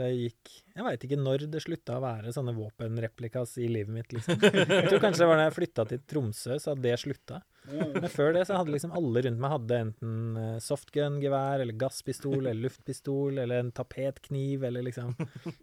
Det 0.00 0.08
gikk 0.10 0.50
Jeg 0.74 0.86
veit 0.86 1.04
ikke 1.06 1.18
når 1.20 1.44
det 1.52 1.60
slutta 1.62 1.98
å 1.98 2.02
være 2.02 2.32
sånne 2.34 2.54
våpenreplikas 2.56 3.52
i 3.62 3.68
livet 3.70 3.94
mitt, 3.94 4.14
liksom. 4.14 4.40
Jeg 4.42 4.88
tror 4.88 5.02
kanskje 5.04 5.22
det 5.22 5.28
var 5.30 5.38
da 5.38 5.46
jeg 5.46 5.56
flytta 5.58 5.86
til 5.90 6.02
Tromsø, 6.10 6.58
så 6.58 6.72
hadde 6.72 6.86
det 6.88 6.96
slutta. 7.02 7.40
Men 7.70 8.08
før 8.10 8.34
det 8.34 8.44
så 8.48 8.58
hadde 8.58 8.74
liksom 8.74 8.94
alle 8.98 9.22
rundt 9.26 9.42
meg 9.42 9.54
hadde 9.54 9.80
enten 9.84 10.38
eh, 10.40 10.58
softgun-gevær 10.64 11.62
eller 11.62 11.78
gasspistol 11.78 12.40
eller 12.40 12.62
luftpistol 12.64 13.38
eller 13.44 13.62
en 13.62 13.72
tapetkniv 13.76 14.64
eller 14.66 14.86
liksom 14.86 15.12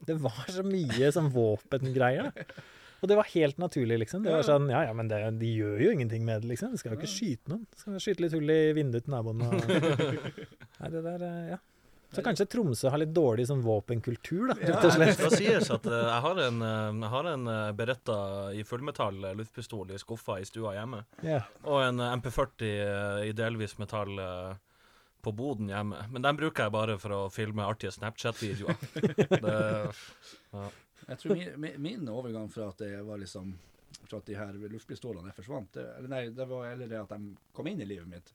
Det 0.08 0.16
var 0.22 0.44
så 0.54 0.64
mye 0.68 1.12
sånn 1.16 1.32
våpengreier, 1.34 2.30
da. 2.32 2.68
Og 3.02 3.10
det 3.12 3.16
var 3.20 3.28
helt 3.34 3.58
naturlig, 3.62 4.00
liksom. 4.02 4.24
Det 4.26 4.32
var 4.34 4.42
sånn 4.48 4.70
Ja 4.74 4.84
ja, 4.88 4.94
men 4.98 5.08
det, 5.12 5.20
de 5.38 5.50
gjør 5.54 5.82
jo 5.86 5.92
ingenting 5.94 6.24
med 6.26 6.42
det, 6.42 6.48
liksom. 6.56 6.72
De 6.74 6.80
skal 6.82 6.96
jo 6.96 6.98
ikke 7.02 7.12
skyte 7.12 7.52
noen. 7.54 7.66
De 7.70 7.82
skal 7.84 8.00
skyte 8.02 8.24
litt 8.26 8.34
hull 8.38 8.50
i 8.54 8.60
vinduet 8.78 9.06
til 9.06 9.14
naboen 9.14 9.44
og 9.46 9.54
Nei, 10.80 10.90
det 10.94 11.04
der 11.06 11.26
eh, 11.28 11.50
Ja. 11.56 11.60
Så 12.16 12.22
kanskje 12.24 12.46
Tromsø 12.48 12.88
har 12.88 13.02
litt 13.02 13.12
dårlig 13.12 13.44
sånn 13.50 13.60
våpenkultur, 13.66 14.46
da, 14.48 14.54
rett 14.56 14.78
og 14.78 14.86
Det 14.86 14.92
slett. 14.96 15.18
skal 15.18 15.34
sies 15.36 15.72
at 15.76 15.90
eh, 15.92 16.06
jeg 16.08 16.22
har 16.24 16.40
en, 16.46 16.62
eh, 16.64 17.02
jeg 17.04 17.10
har 17.12 17.28
en 17.34 17.50
Beretta 17.76 18.16
i 18.56 18.64
fullmetall 18.64 19.18
luftpistol 19.36 19.92
i 19.92 20.00
skuffa 20.00 20.38
i 20.40 20.48
stua 20.48 20.72
hjemme. 20.78 21.02
Ja. 21.28 21.42
Og 21.68 21.82
en 21.84 22.00
eh, 22.00 22.14
MP40 22.22 22.64
eh, 22.72 23.26
i 23.28 23.34
delvis 23.36 23.76
metall 23.78 24.16
på 25.28 25.34
boden 25.36 25.68
hjemme. 25.68 26.00
Men 26.14 26.24
den 26.24 26.40
bruker 26.40 26.64
jeg 26.70 26.72
bare 26.78 26.96
for 27.02 27.12
å 27.18 27.22
filme 27.34 27.68
artige 27.68 27.92
Snapchat-videoer. 27.98 28.80
Det- 29.44 30.72
Jeg 31.08 31.22
tror 31.22 31.40
min, 31.58 31.78
min, 31.82 32.10
overgang 32.12 32.50
fra 32.52 32.68
at 32.72 32.82
det 32.84 32.92
var 33.08 33.22
liksom 33.22 33.54
Fra 34.10 34.20
at 34.20 34.28
de 34.28 34.36
her 34.36 34.58
luftpistolene 34.68 35.32
forsvant 35.36 35.72
det, 35.78 35.86
Eller 35.98 36.12
nei, 36.12 36.22
det 36.36 36.48
var 36.50 36.68
heller 36.68 36.92
det 36.92 37.00
at 37.00 37.14
de 37.16 37.36
kom 37.56 37.68
inn 37.72 37.82
i 37.82 37.88
livet 37.88 38.08
mitt. 38.12 38.34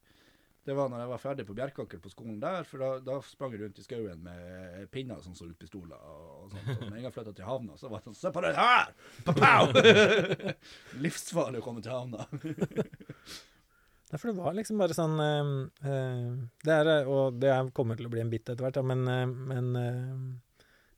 Det 0.64 0.76
var 0.78 0.88
når 0.88 1.00
jeg 1.02 1.10
var 1.10 1.18
ferdig 1.18 1.44
på 1.46 1.54
Bjerkaker 1.58 1.98
på 1.98 2.10
skolen 2.12 2.36
der, 2.40 2.62
for 2.62 2.78
da, 2.78 2.90
da 3.02 3.16
sprang 3.26 3.50
jeg 3.56 3.64
rundt 3.64 3.80
i 3.82 3.84
skauen 3.84 4.20
med 4.22 4.84
pinner 4.94 5.18
som 5.24 5.34
så 5.34 5.48
ut 5.50 5.58
pistoler 5.58 5.98
og, 5.98 6.28
og 6.44 6.52
sånt. 6.52 6.68
Og 6.76 6.84
når 6.86 7.00
jeg 7.00 7.14
flytta 7.16 7.32
til 7.34 7.48
havna, 7.48 7.78
så 7.80 7.90
var 7.90 7.98
det 7.98 8.12
sånn 8.12 8.18
Se 8.20 8.30
på 8.30 8.44
det 8.44 8.52
her! 8.54 8.92
Pow! 9.26 9.72
Livsfarlig 11.02 11.58
å 11.58 11.66
komme 11.66 11.82
til 11.82 11.90
havna. 11.96 12.28
Nei, 14.12 14.20
det 14.22 14.36
var 14.36 14.54
liksom 14.54 14.78
bare 14.78 14.94
sånn 14.94 15.20
eh, 15.24 15.52
eh, 15.88 16.32
Det 16.62 16.74
er, 16.78 16.90
og 17.08 17.38
det 17.40 17.48
er- 17.48 17.70
kommer 17.74 17.96
til 17.98 18.06
å 18.06 18.12
bli 18.12 18.20
en 18.22 18.30
bit 18.30 18.44
etter 18.44 18.62
hvert, 18.62 18.76
ja, 18.76 18.84
men, 18.84 19.06
eh, 19.08 19.26
men 19.26 19.70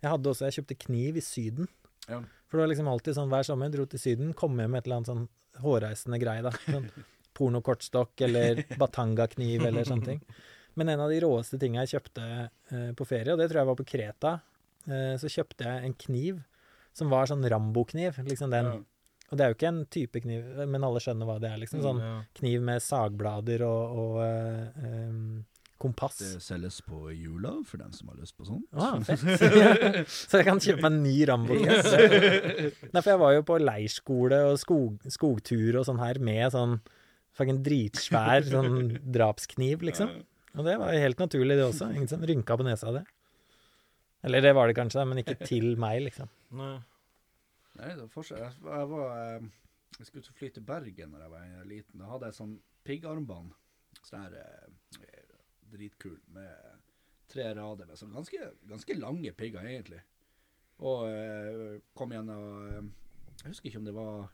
jeg 0.04 0.12
hadde 0.12 0.30
også 0.30 0.46
Jeg 0.48 0.58
kjøpte 0.58 0.76
kniv 0.86 1.18
i 1.18 1.24
Syden. 1.24 1.68
Ja. 2.04 2.20
For 2.46 2.58
det 2.58 2.64
var 2.64 2.72
liksom 2.74 2.90
alltid 2.92 3.16
sånn 3.16 3.30
hver 3.32 3.46
sommer 3.48 3.72
dro 3.72 3.86
til 3.88 4.00
Syden, 4.02 4.32
kom 4.36 4.58
hjem 4.60 4.74
med 4.76 4.82
et 4.82 4.88
eller 4.88 5.00
annet 5.00 5.10
sånn 5.10 5.26
hårreisende 5.64 6.20
greie, 6.22 6.44
da. 6.44 6.52
Sånn 6.66 6.88
pornokortstokk 7.34 8.24
eller 8.28 8.62
batangakniv 8.80 9.64
eller 9.66 9.88
sånne 9.88 10.10
ting. 10.12 10.20
Men 10.78 10.90
en 10.92 11.04
av 11.04 11.10
de 11.10 11.20
råeste 11.22 11.58
tinga 11.62 11.84
jeg 11.84 11.96
kjøpte 11.96 12.24
eh, 12.26 12.90
på 12.98 13.06
ferie, 13.06 13.34
og 13.34 13.40
det 13.40 13.48
tror 13.50 13.62
jeg 13.62 13.70
var 13.70 13.78
på 13.78 13.86
Kreta, 13.88 14.32
eh, 14.86 15.14
så 15.20 15.30
kjøpte 15.30 15.66
jeg 15.66 15.88
en 15.88 15.96
kniv 16.06 16.42
som 16.94 17.10
var 17.10 17.30
sånn 17.30 17.46
Rambo-kniv. 17.50 18.20
Liksom 18.26 18.54
den. 18.54 18.70
Ja. 18.70 19.30
Og 19.30 19.38
det 19.38 19.44
er 19.44 19.50
jo 19.50 19.56
ikke 19.58 19.70
en 19.70 19.82
type 19.90 20.22
kniv, 20.22 20.46
men 20.70 20.86
alle 20.86 21.02
skjønner 21.02 21.26
hva 21.26 21.40
det 21.42 21.50
er. 21.50 21.58
liksom 21.62 21.82
sånn 21.82 22.02
ja. 22.02 22.14
kniv 22.38 22.62
med 22.66 22.82
sagblader 22.84 23.64
og, 23.66 23.98
og 24.02 24.18
eh, 24.26 24.86
em, 24.90 25.24
kompass. 25.80 26.18
Det 26.22 26.42
selges 26.44 26.80
på 26.86 27.08
jula 27.12 27.56
for 27.68 27.82
den 27.82 27.92
som 27.96 28.10
har 28.12 28.18
lyst 28.20 28.36
på 28.38 28.46
sånn. 28.48 28.62
Ah, 28.72 28.98
fett. 29.04 29.24
Så 30.30 30.40
jeg 30.40 30.46
kan 30.46 30.62
kjøpe 30.62 30.84
meg 30.84 30.90
en 30.92 31.00
ny 31.04 31.14
Rambo. 31.28 31.56
Yes. 31.58 31.88
Nei, 32.90 33.00
for 33.00 33.10
jeg 33.12 33.22
var 33.24 33.34
jo 33.36 33.46
på 33.48 33.58
leirskole 33.62 34.40
og 34.52 34.60
skog, 34.62 35.08
skogtur 35.12 35.80
og 35.80 35.88
sånn 35.88 36.02
her 36.02 36.20
med 36.22 36.54
sånn 36.54 36.78
fucking 37.34 37.60
dritsvær 37.66 38.46
sånn 38.46 38.78
drapskniv, 39.14 39.82
liksom. 39.90 40.12
Og 40.54 40.66
det 40.66 40.76
var 40.78 40.94
jo 40.94 41.02
helt 41.02 41.18
naturlig, 41.18 41.58
det 41.58 41.66
også. 41.66 41.90
Ingen 41.90 42.10
som 42.10 42.22
rynka 42.22 42.56
på 42.58 42.66
nesa 42.66 42.92
av 42.92 43.00
det. 43.00 43.04
Eller 44.24 44.44
det 44.44 44.54
var 44.56 44.70
det 44.70 44.76
kanskje, 44.78 45.02
men 45.08 45.20
ikke 45.20 45.36
til 45.42 45.74
meg, 45.80 46.00
liksom. 46.06 46.30
Nei. 46.56 46.76
Nei, 47.74 47.90
det 47.90 48.04
var 48.04 48.12
forskjell. 48.14 48.38
Jeg, 48.44 48.54
jeg 48.70 48.88
var 48.92 49.16
eh, 49.18 49.48
Jeg 49.98 50.06
skulle 50.06 50.26
til 50.26 50.36
fly 50.38 50.50
til 50.54 50.64
Bergen 50.66 51.14
da 51.14 51.24
jeg 51.24 51.32
var 51.32 51.66
liten. 51.66 51.98
Da 52.00 52.12
hadde 52.12 52.30
jeg 52.30 52.38
sånn 52.38 52.54
piggarmbånd. 52.86 53.50
Sånn 54.06 54.22
her 54.22 54.38
eh, 54.38 55.13
dritkul 55.74 56.18
med 56.34 56.82
tre 57.30 57.46
rader 57.56 57.88
med 57.88 57.98
sånn 57.98 58.14
ganske, 58.14 58.50
ganske 58.68 58.96
lange 58.98 59.32
pigger, 59.36 59.66
egentlig. 59.66 60.00
Og 60.84 61.06
eh, 61.08 61.76
kom 61.94 62.12
igjen 62.12 62.32
og 62.34 62.46
eh, 62.66 62.86
Jeg 63.44 63.52
husker 63.52 63.70
ikke 63.70 63.78
om 63.78 63.86
det 63.86 63.94
var 63.94 64.24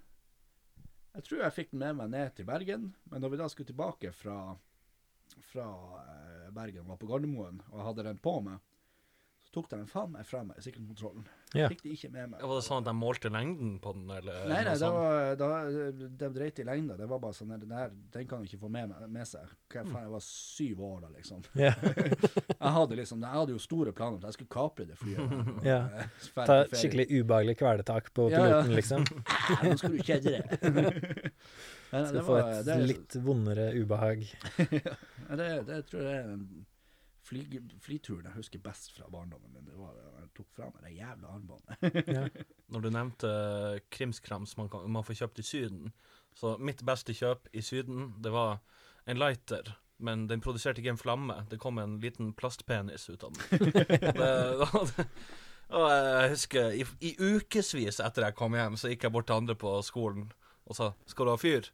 Jeg 1.16 1.26
tror 1.26 1.42
jeg 1.42 1.56
fikk 1.58 1.74
den 1.74 1.82
med 1.82 1.98
meg 1.98 2.12
ned 2.14 2.34
til 2.36 2.48
Bergen, 2.48 2.86
men 3.10 3.22
når 3.22 3.34
vi 3.34 3.40
da 3.42 3.48
skulle 3.52 3.68
tilbake 3.68 4.12
fra, 4.16 4.38
fra 5.50 5.68
eh, 6.00 6.48
Bergen, 6.56 6.86
var 6.88 7.00
på 7.00 7.10
Gardermoen, 7.10 7.60
og 7.68 7.76
jeg 7.76 7.88
hadde 7.90 8.06
den 8.08 8.22
på 8.24 8.36
meg, 8.46 8.62
så 9.50 9.56
tok 9.58 9.68
de 9.72 9.78
den 9.80 9.88
faen 9.90 10.12
meg 10.14 10.22
fra 10.28 10.44
meg 10.46 10.58
i 10.60 10.62
sikkerhetskontrollen. 10.62 11.24
Ja. 11.58 11.66
Fikk 11.72 11.80
de 11.82 11.90
ikke 11.96 12.08
med 12.14 12.28
meg. 12.30 12.42
Var 12.46 12.60
det 12.60 12.62
sånn 12.62 12.84
at 12.84 12.86
de 12.86 12.92
målte 12.94 13.30
lengden 13.34 13.72
på 13.82 13.90
den, 13.96 14.04
eller? 14.14 14.44
Nei, 14.46 14.60
nei, 14.62 14.74
det 14.78 14.90
var, 14.94 15.32
da, 15.40 15.48
de 16.20 16.28
dreit 16.36 16.60
i 16.62 16.66
lengda. 16.68 16.94
Det 17.00 17.08
var 17.10 17.18
bare 17.24 17.34
sånn 17.34 17.50
den 17.58 17.72
her, 17.74 17.90
den 18.14 18.28
kan 18.30 18.38
du 18.38 18.46
ikke 18.46 18.60
få 18.62 18.70
med, 18.70 18.92
meg- 18.92 19.08
med 19.10 19.26
seg. 19.26 19.50
Hva 19.74 19.82
faen, 19.88 20.04
jeg 20.06 20.12
var 20.12 20.22
syv 20.22 20.84
år 20.86 21.00
da, 21.02 21.10
liksom. 21.16 21.42
Ja. 21.58 21.72
Jeg 22.60 22.72
hadde 22.76 22.96
liksom, 23.00 23.22
jeg 23.24 23.32
hadde 23.32 23.54
jo 23.54 23.58
store 23.62 23.92
planer 23.96 24.18
om 24.18 24.20
at 24.20 24.28
jeg 24.28 24.36
skulle 24.36 24.52
kapre 24.52 24.84
det 24.86 24.96
flyet. 25.00 25.64
Ja. 25.64 25.78
Ta 26.46 26.58
skikkelig 26.70 27.06
ubehagelig 27.10 27.56
kvelertak 27.58 28.10
på 28.14 28.26
Ja, 28.30 28.42
ja. 28.44 28.58
piloten, 28.62 28.76
liksom. 28.76 29.06
Nå 29.64 29.76
skal 29.80 29.96
du 29.96 30.02
kjede 30.04 30.34
det. 30.36 31.32
Skal 31.90 32.12
det 32.20 32.24
få 32.28 32.36
et 32.38 32.60
det 32.68 32.74
er- 32.76 32.86
litt 32.92 33.16
vondere 33.24 33.70
ubehag. 33.80 34.26
Ja, 34.60 35.38
det, 35.40 35.48
det 35.72 35.80
tror 35.90 36.04
jeg 36.04 36.20
er 36.20 36.36
fly, 37.30 37.44
flyturen 37.82 38.28
jeg 38.28 38.38
husker 38.38 38.62
best 38.64 38.92
fra 38.96 39.08
barndommen 39.12 39.52
min, 39.54 39.66
det 39.68 39.76
var 39.78 39.94
da 39.96 40.08
jeg 40.20 40.30
tok 40.36 40.48
fra 40.56 40.70
meg 40.70 40.86
det 40.86 40.94
jævla 40.96 41.34
armbåndet. 41.34 42.08
Ja. 42.10 42.24
Når 42.74 42.84
du 42.84 42.90
nevnte 42.94 43.30
eh, 43.34 43.82
krimskrams 43.92 44.56
man, 44.58 44.70
kan, 44.72 44.86
man 44.90 45.06
får 45.06 45.22
kjøpt 45.22 45.42
i 45.42 45.46
Syden, 45.46 45.92
så 46.36 46.56
mitt 46.62 46.82
beste 46.86 47.14
kjøp 47.16 47.50
i 47.52 47.62
Syden, 47.64 48.12
det 48.22 48.34
var 48.34 48.60
en 49.10 49.20
lighter. 49.20 49.74
Men 50.00 50.24
den 50.30 50.40
produserte 50.40 50.80
ikke 50.80 50.94
en 50.94 51.00
flamme. 51.00 51.42
Det 51.50 51.58
kom 51.60 51.78
en 51.78 51.98
liten 52.00 52.32
plastpenis 52.32 53.10
ut 53.10 53.26
av 53.26 53.36
den. 53.36 53.72
det, 54.20 55.08
og 55.70 55.86
jeg 55.92 56.30
husker 56.32 56.72
i, 56.74 56.86
i 57.04 57.10
ukevis 57.20 58.00
etter 58.02 58.26
jeg 58.26 58.38
kom 58.38 58.56
hjem, 58.56 58.78
så 58.80 58.90
gikk 58.90 59.06
jeg 59.06 59.14
bort 59.14 59.28
til 59.28 59.42
andre 59.42 59.58
på 59.58 59.76
skolen 59.86 60.30
og 60.70 60.76
sa 60.78 60.92
'Skal 61.06 61.26
du 61.26 61.30
ha 61.30 61.38
fyr?' 61.38 61.70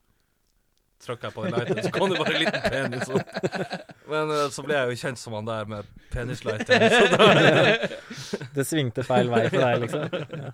Trykka 1.04 1.28
jeg 1.28 1.34
på 1.36 1.44
den 1.44 1.54
lighteren, 1.56 1.82
så 1.84 1.92
kom 1.92 2.12
det 2.12 2.18
bare 2.22 2.34
en 2.34 2.42
liten 2.42 2.62
penis 2.72 3.10
opp. 3.12 3.28
Men 4.12 4.32
uh, 4.32 4.46
så 4.54 4.64
ble 4.64 4.78
jeg 4.78 4.92
jo 4.92 5.00
kjent 5.04 5.20
som 5.20 5.36
han 5.36 5.48
der 5.48 5.68
med 5.70 5.90
penislighteren. 6.14 7.88
Så 8.16 8.40
Det 8.56 8.64
svingte 8.64 9.04
feil 9.06 9.28
vei 9.30 9.44
for 9.52 9.60
deg, 9.60 9.84
liksom. 9.84 10.06
Ja. 10.40 10.52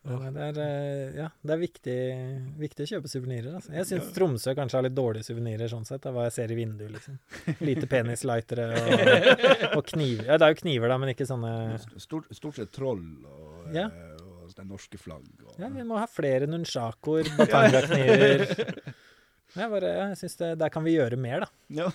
Ja, 0.00 0.16
det 0.32 0.40
er, 0.40 0.58
eh, 0.64 1.16
ja, 1.18 1.26
det 1.44 1.52
er 1.52 1.58
viktig, 1.60 1.96
viktig 2.56 2.84
å 2.86 2.88
kjøpe 2.88 3.10
suvenirer. 3.12 3.52
Altså. 3.58 3.74
Jeg 3.76 3.84
syns 3.84 4.06
Tromsø 4.16 4.54
kanskje 4.56 4.78
har 4.78 4.86
litt 4.86 4.94
dårlige 4.96 5.26
suvenirer, 5.28 5.68
sånn 5.68 5.84
sett, 5.84 6.06
av 6.08 6.16
hva 6.16 6.24
jeg 6.24 6.36
ser 6.38 6.54
i 6.54 6.56
vinduet. 6.56 6.94
liksom. 6.94 7.18
Lite 7.60 7.88
penislightere 7.94 8.68
og, 8.80 9.74
og 9.76 9.84
kniver. 9.92 10.24
Ja, 10.24 10.38
det 10.40 10.48
er 10.48 10.54
jo 10.54 10.60
kniver, 10.62 10.88
da, 10.88 10.96
men 11.02 11.12
ikke 11.12 11.28
sånne 11.28 11.52
Stort, 12.00 12.32
stort 12.32 12.62
sett 12.62 12.72
troll 12.72 13.04
og, 13.28 13.68
Ja. 13.76 13.90
Og 14.50 14.58
det 14.60 14.66
norske 14.68 14.98
flagg. 15.00 15.28
Og, 15.46 15.54
Ja, 15.60 15.68
vi 15.72 15.84
må 15.86 15.98
ha 16.00 16.06
flere 16.10 16.48
nunchakoer, 16.50 17.30
batangakniver 17.38 18.44
Jeg 19.56 19.70
bare, 19.72 19.88
jeg 19.98 20.18
synes 20.20 20.36
Der 20.60 20.68
kan 20.70 20.84
vi 20.86 20.92
gjøre 20.94 21.16
mer, 21.18 21.46
da. 21.46 21.48
Ja. 21.82 21.88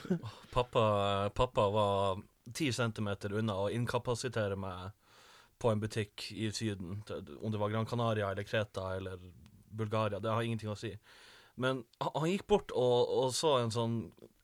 Pappa, 0.54 0.84
pappa 1.34 1.68
var 1.74 2.20
ti 2.54 2.70
centimeter 2.74 3.34
unna 3.38 3.56
å 3.64 3.70
inkapasitere 3.70 4.56
meg 4.58 4.90
på 5.60 5.70
en 5.70 5.80
butikk 5.82 6.30
i 6.32 6.48
Syden. 6.54 7.02
Om 7.42 7.52
det 7.52 7.60
var 7.60 7.70
Gran 7.72 7.86
Canaria 7.86 8.30
eller 8.30 8.46
Kreta 8.48 8.94
eller 8.96 9.18
Bulgaria, 9.70 10.18
det 10.22 10.30
har 10.32 10.42
ingenting 10.46 10.70
å 10.72 10.78
si. 10.78 10.94
Men 11.60 11.84
han, 12.00 12.12
han 12.16 12.30
gikk 12.30 12.46
bort 12.50 12.72
og, 12.72 13.10
og 13.20 13.34
så 13.36 13.58
en 13.60 13.74
sånn 13.74 13.96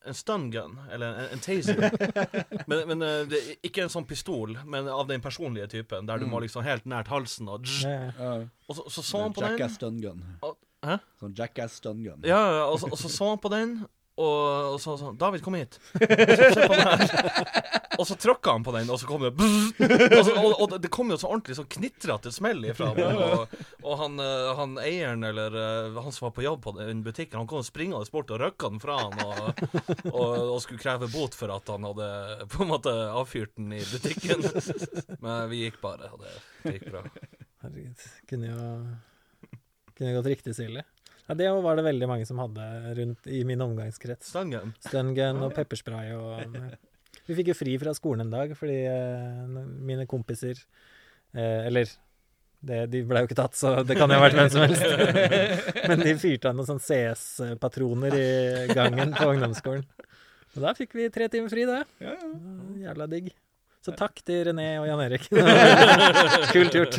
en 0.06 0.14
stun 0.14 0.50
gun, 0.54 0.76
eller 0.92 1.16
en, 1.18 1.32
en 1.34 1.40
taser. 1.42 1.80
men 2.70 2.84
men 2.86 3.02
eh, 3.02 3.24
det, 3.30 3.40
ikke 3.66 3.82
en 3.82 3.90
sånn 3.90 4.06
pistol, 4.06 4.54
men 4.62 4.86
av 4.92 5.08
den 5.08 5.24
personlige 5.24 5.66
typen, 5.72 6.06
der 6.06 6.22
du 6.22 6.28
må 6.30 6.38
liksom 6.44 6.62
helt 6.66 6.86
nært 6.86 7.10
halsen 7.10 7.50
og 7.50 7.66
Og 8.68 8.76
så, 8.78 8.86
så 8.86 9.02
så 9.02 9.24
han 9.24 9.34
på 9.34 9.42
den. 9.42 9.56
Jackass 9.56 9.80
stun 9.80 9.98
gun. 10.02 10.22
Hæ? 10.86 10.98
Sånn 11.18 11.34
Jackass 11.34 11.80
stun 11.80 12.04
gun. 12.04 12.22
Ja, 12.26 12.38
ja, 12.38 12.64
og 12.70 12.78
så, 12.82 12.90
og 12.92 13.00
så 13.00 13.10
så 13.10 13.32
han 13.32 13.42
på 13.42 13.50
den, 13.50 13.80
og, 14.16 14.74
og 14.74 14.78
så 14.80 14.96
sånn 14.96 15.16
'David, 15.20 15.42
kom 15.44 15.58
hit.' 15.58 15.76
Så, 15.76 16.48
se 16.56 16.66
på 16.66 16.74
den 16.74 16.88
her. 16.88 17.76
Og 17.96 18.06
så 18.08 18.16
tråkka 18.20 18.52
han 18.56 18.64
på 18.64 18.72
den, 18.74 18.90
og 18.92 19.00
så 19.00 19.08
kom 19.08 19.22
det 19.24 19.32
og, 19.32 20.24
så, 20.24 20.34
og, 20.36 20.50
og 20.60 20.74
det 20.80 20.90
kom 20.92 21.10
jo 21.12 21.16
så 21.20 21.30
ordentlig 21.30 21.56
sånn 21.56 21.68
knitrete 21.76 22.32
smell 22.32 22.64
ifra 22.68 22.90
ham. 22.92 23.00
Og, 23.24 23.54
og 23.84 23.94
han, 24.02 24.18
eh, 24.20 24.50
han 24.58 24.74
eieren, 24.82 25.24
eller 25.24 25.56
eh, 25.56 25.96
han 25.96 26.12
som 26.12 26.28
var 26.28 26.34
på 26.36 26.44
jobb 26.44 26.62
på 26.66 26.74
den 26.76 27.00
butikken, 27.06 27.40
han 27.40 27.48
kom 27.50 27.64
springende 27.64 28.04
bort 28.12 28.32
og 28.32 28.42
røkka 28.42 28.72
den 28.72 28.82
fra 28.82 28.98
han 29.00 29.16
og, 29.24 29.64
og, 30.12 30.34
og 30.56 30.60
skulle 30.64 30.82
kreve 30.82 31.08
bot 31.12 31.36
for 31.36 31.52
at 31.54 31.72
han 31.72 31.88
hadde 31.88 32.10
på 32.52 32.64
en 32.64 32.72
måte 32.72 32.92
avfyrt 32.92 33.56
den 33.56 33.72
i 33.76 33.82
butikken. 33.84 34.44
Men 35.24 35.48
vi 35.52 35.64
gikk 35.64 35.80
bare, 35.84 36.12
og 36.12 36.24
det, 36.24 36.36
gikk 36.76 36.88
bra. 36.92 37.04
Herregud. 37.64 38.08
Kunne 38.28 38.52
jo 38.52 38.64
kunne 39.96 40.12
gått 40.12 40.26
riktig 40.26 40.52
så 40.56 40.66
ille. 40.68 40.84
Ja, 41.26 41.34
det 41.34 41.50
var 41.50 41.78
det 41.78 41.84
veldig 41.86 42.08
mange 42.10 42.26
som 42.28 42.38
hadde 42.38 42.66
rundt 42.98 43.26
i 43.26 43.42
min 43.46 43.62
omgangskrets. 43.64 44.30
Stangen. 44.30 44.74
Stungun 44.86 45.42
og 45.42 45.54
pepperspray 45.56 46.12
og. 46.14 46.58
Vi 47.26 47.34
fikk 47.34 47.50
jo 47.50 47.56
fri 47.58 47.74
fra 47.82 47.94
skolen 47.96 48.26
en 48.26 48.34
dag 48.34 48.52
fordi 48.54 48.76
eh, 48.86 49.62
mine 49.82 50.04
kompiser 50.06 50.60
eh, 51.34 51.66
Eller 51.66 51.88
det, 52.66 52.84
de 52.92 53.00
ble 53.06 53.22
jo 53.22 53.28
ikke 53.28 53.38
tatt, 53.38 53.56
så 53.58 53.72
det 53.86 53.96
kan 53.98 54.10
jo 54.10 54.18
ha 54.18 54.24
vært 54.24 54.38
hvem 54.38 54.52
som 54.52 54.62
helst. 54.64 54.84
Men 55.90 56.02
de 56.02 56.14
fyrte 56.18 56.50
av 56.50 56.56
noen 56.56 56.68
sånn 56.70 56.82
CS-patroner 56.82 58.16
i 58.18 58.28
gangen 58.74 59.12
på 59.14 59.28
ungdomsskolen. 59.34 59.84
Og 60.56 60.62
da 60.64 60.72
fikk 60.74 60.96
vi 60.96 61.10
tre 61.12 61.28
timer 61.30 61.52
fri, 61.52 61.66
ja. 61.68 62.14
Jævla 62.80 63.06
digg. 63.12 63.28
Så 63.86 63.92
takk 63.94 64.18
til 64.26 64.40
René 64.48 64.64
og 64.80 64.88
Jan 64.88 65.00
Erik. 65.04 65.28
Kult 66.54 66.74
gjort. 66.74 66.96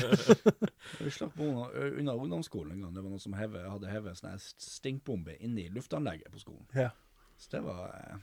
Vi 1.02 1.12
slapp 1.12 1.36
unna, 1.44 2.14
ungdomsskolen 2.14 2.78
en 2.78 2.86
gang. 2.86 2.94
Det 2.96 3.04
var 3.04 3.12
noen 3.12 3.24
som 3.24 3.36
heve, 3.36 3.64
hadde 3.68 3.92
hevet 3.92 4.14
en 4.14 4.40
sånn 4.40 4.64
stinkbombe 4.64 5.36
inni 5.44 5.66
i 5.68 5.74
luftanlegget 5.76 6.32
på 6.32 6.40
skolen. 6.46 6.64
Ja. 6.78 6.94
Så 7.38 7.52
det 7.58 7.62
var 7.66 7.92
eh, 7.92 8.22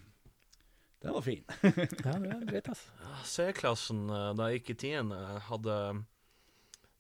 Det 1.04 1.12
var 1.12 1.26
fin. 1.26 1.44
Ja, 1.60 2.16
det 2.16 2.30
var 2.32 2.46
greit, 2.48 2.70
altså. 2.72 3.12
C-klassen 3.28 4.06
eh, 4.08 4.30
da 4.38 4.48
jeg 4.48 4.62
gikk 4.62 4.72
i 4.72 4.78
tiende, 4.86 5.20
hadde 5.50 5.76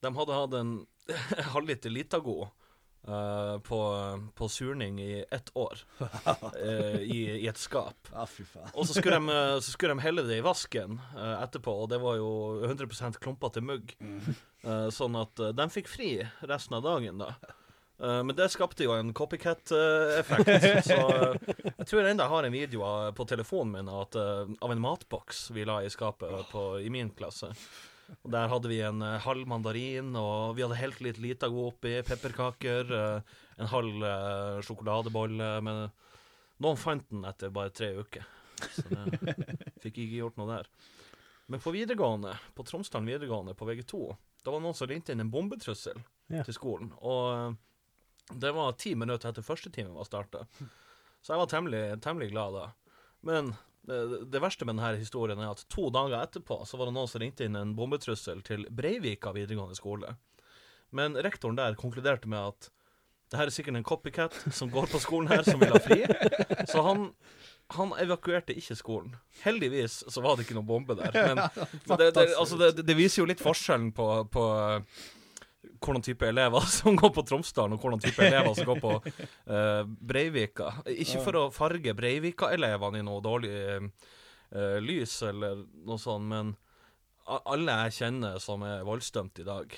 De 0.04 0.12
hadde 0.20 0.36
hatt 0.42 0.58
en 0.60 0.76
halvliter 1.54 1.96
Litago 1.96 2.50
eh, 3.08 3.58
på, 3.58 3.80
på 4.34 4.48
surning 4.48 5.00
i 5.00 5.24
ett 5.30 5.50
år. 5.54 5.78
uh, 6.00 7.02
i, 7.16 7.20
I 7.44 7.48
et 7.48 7.58
skap. 7.58 8.08
Ah. 8.12 8.28
Og 8.74 8.86
så 8.86 8.94
skulle, 8.94 9.18
de, 9.18 9.28
eh, 9.28 9.58
så 9.60 9.74
skulle 9.74 9.94
de 9.94 10.04
helle 10.04 10.24
det 10.26 10.38
i 10.40 10.44
vasken 10.44 11.00
uh, 11.16 11.42
etterpå, 11.42 11.74
og 11.84 11.90
det 11.92 12.00
var 12.02 12.18
jo 12.20 12.30
100% 12.68 13.20
klumpete 13.22 13.62
mugg. 13.64 13.96
Eh, 14.64 14.88
sånn 14.94 15.16
at 15.20 15.40
de 15.52 15.68
fikk 15.68 15.90
fri 15.92 16.10
resten 16.48 16.78
av 16.78 16.86
dagen, 16.86 17.20
da. 17.20 17.34
Men 18.04 18.32
det 18.34 18.48
skapte 18.50 18.82
jo 18.84 18.90
en 18.96 19.12
copycat-effekt. 19.14 20.64
så 20.88 20.96
jeg 21.36 21.86
tror 21.86 22.08
ennå 22.08 22.24
jeg 22.24 22.32
har 22.32 22.48
en 22.48 22.52
video 22.56 22.82
av, 22.84 23.12
på 23.16 23.26
telefonen 23.30 23.76
min 23.76 23.90
at, 23.92 24.18
av 24.18 24.72
en 24.74 24.82
matboks 24.82 25.46
vi 25.54 25.62
la 25.68 25.78
i 25.84 25.92
skapet 25.92 26.50
på, 26.50 26.64
i 26.82 26.90
min 26.92 27.12
klasse. 27.14 27.52
Og 28.22 28.30
Der 28.32 28.48
hadde 28.52 28.70
vi 28.70 28.78
en 28.86 29.02
uh, 29.02 29.18
halv 29.24 29.46
mandarin, 29.50 30.12
og 30.16 30.54
vi 30.56 30.62
hadde 30.64 30.78
helt 30.80 31.00
litt 31.04 31.18
Litago 31.22 31.68
oppi, 31.70 31.96
pepperkaker, 32.06 32.92
uh, 32.94 33.36
en 33.58 33.70
halv 33.72 34.04
uh, 34.04 34.62
sjokoladebolle. 34.64 35.50
Men 35.66 35.82
noen 36.62 36.80
fant 36.80 37.04
den 37.10 37.26
etter 37.28 37.52
bare 37.54 37.72
tre 37.74 37.90
uker. 37.98 38.24
Så 38.70 38.86
det 38.88 39.18
fikk 39.82 39.98
ikke 40.04 40.20
gjort 40.22 40.38
noe 40.40 40.52
der. 40.52 40.70
Men 41.52 41.60
på 41.60 41.74
videregående, 41.74 42.32
på 42.56 42.64
Tromsdalen 42.64 43.10
videregående, 43.10 43.52
på 43.58 43.66
VG2, 43.68 43.98
da 44.44 44.52
var 44.52 44.60
det 44.60 44.64
noen 44.68 44.76
som 44.78 44.88
ringte 44.88 45.12
inn 45.12 45.20
en 45.24 45.32
bombetrussel 45.32 45.98
Ja. 46.32 46.40
til 46.46 46.56
skolen. 46.56 46.92
Og 47.04 47.56
det 48.40 48.54
var 48.56 48.72
ti 48.80 48.94
minutter 48.96 49.28
etter 49.28 49.44
første 49.44 49.68
time 49.72 49.92
var 49.92 50.08
starta. 50.08 50.46
Så 51.20 51.34
jeg 51.34 51.40
var 51.42 51.50
temmelig, 51.52 51.82
temmelig 52.04 52.30
glad 52.32 52.56
da. 52.56 52.64
Men 53.28 53.52
det, 53.88 54.24
det 54.32 54.40
verste 54.42 54.66
med 54.66 54.78
denne 54.78 54.94
historien 55.00 55.40
er 55.40 55.52
at 55.52 55.64
to 55.72 55.90
dager 55.92 56.20
etterpå 56.22 56.62
så 56.68 56.78
var 56.80 56.88
det 56.88 56.96
noen 56.96 57.10
som 57.10 57.22
ringte 57.22 57.46
inn 57.46 57.58
en 57.58 57.74
bombetrussel 57.76 58.40
til 58.46 58.64
Breivika 58.72 59.34
videregående 59.36 59.76
skole. 59.78 60.14
Men 60.94 61.18
rektoren 61.18 61.58
der 61.58 61.76
konkluderte 61.78 62.30
med 62.30 62.54
at 62.54 62.70
det 63.32 63.40
her 63.40 63.50
er 63.50 63.54
sikkert 63.54 63.78
en 63.78 63.86
copycat 63.86 64.36
som 64.54 64.70
går 64.70 64.86
på 64.92 65.00
skolen 65.02 65.30
her, 65.32 65.42
som 65.42 65.58
vil 65.58 65.72
ha 65.72 65.80
fri. 65.82 66.04
Så 66.70 66.84
han, 66.86 67.08
han 67.74 67.94
evakuerte 67.98 68.54
ikke 68.54 68.76
skolen. 68.78 69.16
Heldigvis 69.42 70.02
så 70.12 70.22
var 70.22 70.36
det 70.36 70.44
ikke 70.46 70.56
noen 70.58 70.68
bombe 70.68 70.96
der. 70.98 71.16
Men, 71.16 71.40
men 71.88 72.00
det, 72.00 72.12
det, 72.14 72.28
altså 72.38 72.60
det, 72.60 72.84
det 72.86 72.96
viser 72.98 73.22
jo 73.22 73.28
litt 73.32 73.42
forskjellen 73.42 73.90
på, 73.96 74.08
på 74.30 74.44
hvordan 75.84 76.04
type 76.04 76.28
elever 76.28 76.66
som 76.78 76.96
går 76.98 77.12
på 77.14 77.24
Tromsdalen, 77.28 77.76
og 77.76 77.84
hvordan 77.84 78.02
type 78.02 78.24
elever 78.24 78.56
som 78.56 78.68
går 78.72 78.82
på 78.82 78.96
uh, 78.98 79.84
Breivika. 79.84 80.72
Ikke 80.90 81.22
for 81.24 81.40
å 81.40 81.46
farge 81.54 81.96
Breivika-elevene 81.96 83.00
i 83.02 83.06
noe 83.06 83.24
dårlig 83.24 83.54
uh, 83.54 84.78
lys 84.82 85.20
eller 85.30 85.64
noe 85.84 86.00
sånt, 86.00 86.30
men 86.30 86.54
alle 87.24 87.74
jeg 87.86 87.98
kjenner 87.98 88.40
som 88.42 88.64
er 88.68 88.84
voldsdømt 88.84 89.40
i 89.40 89.46
dag, 89.46 89.76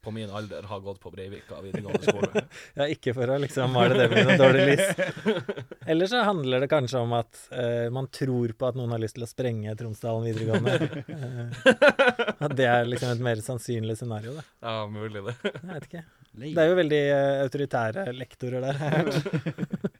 på 0.00 0.10
min 0.10 0.30
alder, 0.30 0.62
har 0.62 0.80
gått 0.80 1.00
på 1.00 1.10
Breivika 1.10 1.60
videregående 1.60 2.02
skole. 2.02 2.42
Ja, 2.78 2.86
ikke 2.90 3.14
for 3.14 3.30
å 3.30 3.36
liksom 3.42 3.72
male 3.74 3.96
det 3.98 4.06
med 4.10 4.28
noe 4.28 4.36
dårlig 4.38 4.64
lys. 4.70 5.64
Eller 5.86 6.10
så 6.10 6.22
handler 6.26 6.64
det 6.64 6.68
kanskje 6.72 7.02
om 7.04 7.14
at 7.16 7.40
uh, 7.52 7.90
man 7.94 8.08
tror 8.14 8.54
på 8.58 8.68
at 8.68 8.78
noen 8.78 8.94
har 8.94 9.02
lyst 9.02 9.18
til 9.18 9.26
å 9.26 9.30
sprenge 9.30 9.74
Tromsdalen 9.78 10.26
videregående. 10.28 11.04
Uh, 11.10 12.44
at 12.46 12.56
det 12.56 12.68
er 12.70 12.88
liksom 12.90 13.14
et 13.14 13.24
mer 13.26 13.42
sannsynlig 13.44 13.98
scenario, 14.00 14.36
da. 14.38 14.46
Ja, 14.64 14.76
mulig 14.90 15.24
det. 15.26 15.36
Jeg 15.44 15.72
vet 15.72 15.90
ikke. 15.90 16.04
Det 16.34 16.62
er 16.64 16.70
jo 16.70 16.78
veldig 16.80 17.02
uh, 17.10 17.42
autoritære 17.44 18.08
lektorer 18.16 18.68
der, 18.68 18.80
har 18.80 18.98
jeg 18.98 19.04
hørt. 19.04 19.90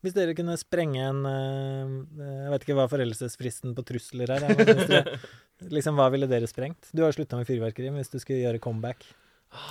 Hvis 0.00 0.14
dere 0.16 0.32
kunne 0.36 0.56
sprenge 0.56 1.02
en 1.04 1.24
eh, 1.28 1.96
Jeg 2.24 2.52
vet 2.54 2.62
ikke 2.64 2.76
hva 2.78 2.86
foreldelsesfristen 2.88 3.74
på 3.76 3.84
trusler 3.88 4.32
er. 4.32 4.46
dere, 4.48 5.18
liksom, 5.76 5.98
hva 6.00 6.08
ville 6.12 6.28
dere 6.30 6.48
sprengt? 6.48 6.88
Du 6.92 7.02
har 7.04 7.12
jo 7.12 7.18
slutta 7.18 7.40
med 7.40 7.48
fyrverkeri, 7.48 7.90
men 7.92 8.00
hvis 8.00 8.12
du 8.12 8.20
skulle 8.22 8.40
gjøre 8.40 8.62
comeback, 8.64 9.04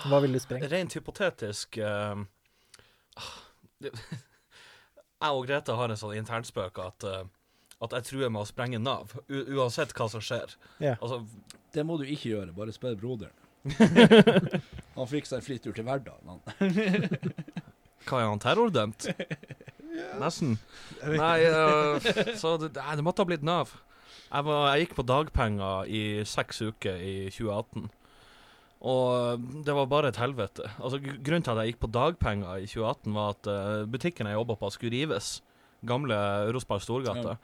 hva 0.09 0.19
ville 0.21 0.38
du 0.38 0.43
sprengt? 0.43 0.67
Rent 0.71 0.95
hypotetisk 0.97 1.80
eh, 1.82 2.23
det, 3.84 3.93
Jeg 5.19 5.36
og 5.36 5.45
Grete 5.47 5.75
har 5.75 5.91
en 5.91 5.99
sånn 5.99 6.15
internspøk 6.15 6.77
at, 6.80 7.03
uh, 7.03 7.23
at 7.84 7.95
jeg 7.97 8.05
truer 8.07 8.30
med 8.32 8.45
å 8.45 8.47
sprenge 8.47 8.80
Nav, 8.80 9.11
u 9.27 9.41
uansett 9.57 9.91
hva 9.97 10.07
som 10.11 10.23
skjer. 10.23 10.53
Yeah. 10.80 10.95
Altså, 11.01 11.25
Det 11.75 11.84
må 11.84 11.97
du 11.99 12.05
ikke 12.05 12.32
gjøre, 12.32 12.53
bare 12.55 12.71
spør 12.71 12.95
broderen. 13.01 13.36
han 14.95 15.09
fikk 15.11 15.27
seg 15.27 15.43
fritur 15.43 15.75
til 15.75 15.84
hverdagen, 15.84 16.32
han. 16.32 16.39
hva 18.07 18.21
er 18.21 18.30
han 18.32 18.39
terrordømt? 18.39 19.09
Nesten. 20.20 20.58
Nei, 21.04 21.38
eh, 21.46 22.10
så 22.42 22.56
det, 22.62 22.74
nei, 22.78 22.98
det 23.00 23.06
måtte 23.06 23.24
ha 23.24 23.30
blitt 23.30 23.46
Nav. 23.46 23.76
Jeg, 24.30 24.46
var, 24.46 24.68
jeg 24.70 24.86
gikk 24.86 24.98
på 25.00 25.08
dagpenger 25.10 25.90
i 25.90 26.04
seks 26.28 26.62
uker 26.62 27.00
i 27.02 27.16
2018. 27.34 27.90
Og 28.80 29.48
det 29.66 29.76
var 29.76 29.90
bare 29.92 30.12
et 30.14 30.20
helvete. 30.22 30.70
Altså, 30.78 31.02
grunnen 31.02 31.44
til 31.44 31.56
at 31.56 31.64
jeg 31.64 31.74
gikk 31.74 31.82
på 31.84 31.92
dagpenger 31.92 32.62
i 32.62 32.68
2018, 32.70 33.16
var 33.16 33.34
at 33.34 33.50
uh, 33.52 33.88
butikken 33.90 34.30
jeg 34.30 34.38
jobba 34.38 34.56
på, 34.60 34.70
skulle 34.72 34.94
rives. 34.94 35.40
Gamle 35.88 36.20
Rosberg 36.54 36.84
Storgate. 36.86 37.36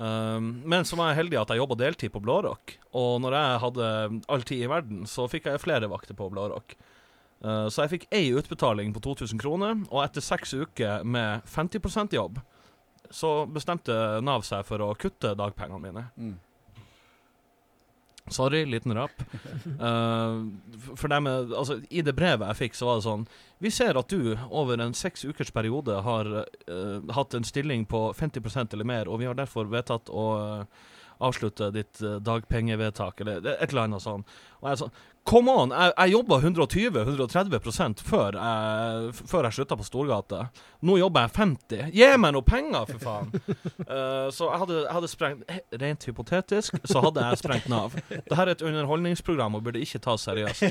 Um, 0.00 0.52
men 0.68 0.86
så 0.88 0.96
var 0.96 1.10
jeg 1.10 1.20
heldig 1.22 1.40
at 1.40 1.50
jeg 1.52 1.60
jobba 1.60 1.78
deltid 1.80 2.12
på 2.12 2.22
Blårock. 2.24 2.76
Og 2.96 3.20
når 3.24 3.36
jeg 3.36 3.62
hadde 3.64 3.88
all 4.32 4.44
tid 4.48 4.64
i 4.64 4.70
verden, 4.70 5.06
så 5.08 5.28
fikk 5.30 5.48
jeg 5.48 5.62
flere 5.62 5.90
vakter 5.92 6.16
på 6.18 6.28
Blårock. 6.32 6.76
Uh, 7.40 7.66
så 7.72 7.84
jeg 7.84 7.94
fikk 7.94 8.06
ei 8.12 8.30
utbetaling 8.36 8.92
på 8.92 9.02
2000 9.04 9.40
kroner, 9.40 9.78
og 9.88 10.04
etter 10.04 10.24
seks 10.24 10.52
uker 10.54 11.06
med 11.08 11.46
50% 11.48 12.16
jobb, 12.16 12.40
så 13.10 13.32
bestemte 13.50 13.94
Nav 14.22 14.44
seg 14.46 14.66
for 14.68 14.82
å 14.84 14.92
kutte 14.98 15.34
dagpengene 15.38 15.82
mine. 15.82 16.06
Mm. 16.20 16.38
Sorry, 18.30 18.64
liten 18.64 18.94
rap. 18.94 19.10
Uh, 19.80 20.46
for 20.96 21.08
dem, 21.08 21.26
altså, 21.26 21.80
I 21.90 22.02
det 22.04 22.12
brevet 22.16 22.46
jeg 22.50 22.58
fikk, 22.58 22.74
så 22.76 22.86
var 22.86 22.98
det 22.98 23.04
sånn 23.06 23.22
Vi 23.64 23.70
ser 23.72 23.96
at 23.96 24.12
du 24.12 24.34
over 24.48 24.80
en 24.80 24.92
seks 24.96 25.24
ukers 25.24 25.52
periode 25.52 25.96
har 26.04 26.28
uh, 26.28 27.12
hatt 27.16 27.36
en 27.36 27.46
stilling 27.48 27.86
på 27.88 28.10
50% 28.16 28.76
eller 28.76 28.88
mer, 28.88 29.08
og 29.08 29.22
vi 29.22 29.28
har 29.28 29.36
derfor 29.38 29.68
vedtatt 29.72 30.12
å 30.12 30.26
uh, 30.36 30.88
avslutte 31.20 31.70
ditt 31.74 32.00
uh, 32.04 32.18
dagpengevedtak, 32.24 33.20
eller 33.24 33.46
et 33.56 33.70
eller 33.70 33.86
annet 33.86 34.04
sånt. 34.04 34.28
Og 34.60 34.70
jeg 34.72 34.80
sa, 34.80 34.88
sånn 34.88 35.08
Come 35.28 35.52
on! 35.52 35.70
Jeg, 35.70 35.92
jeg 35.98 36.12
jobba 36.14 36.38
120-130 36.40 38.00
før 38.08 38.38
jeg, 38.40 39.10
før 39.28 39.46
jeg 39.46 39.56
slutta 39.58 39.76
på 39.76 39.84
Storgata. 39.84 40.40
Nå 40.88 40.96
jobber 40.96 41.26
jeg 41.26 41.34
50. 41.36 41.82
Gi 41.94 42.08
meg 42.18 42.32
noe 42.34 42.46
penger, 42.46 42.88
for 42.88 43.04
faen! 43.04 43.28
uh, 43.84 44.30
så 44.36 44.48
jeg 44.48 44.62
hadde, 44.64 44.78
jeg 44.80 44.94
hadde 44.96 45.10
sprengt 45.12 45.52
Rent 45.82 46.08
hypotetisk 46.08 46.80
så 46.88 47.04
hadde 47.04 47.26
jeg 47.28 47.42
sprengt 47.42 47.68
Nav. 47.70 47.98
Dette 48.08 48.40
er 48.40 48.54
et 48.54 48.64
underholdningsprogram 48.64 49.60
og 49.60 49.68
burde 49.68 49.84
ikke 49.84 50.00
tas 50.08 50.24
seriøst. 50.26 50.64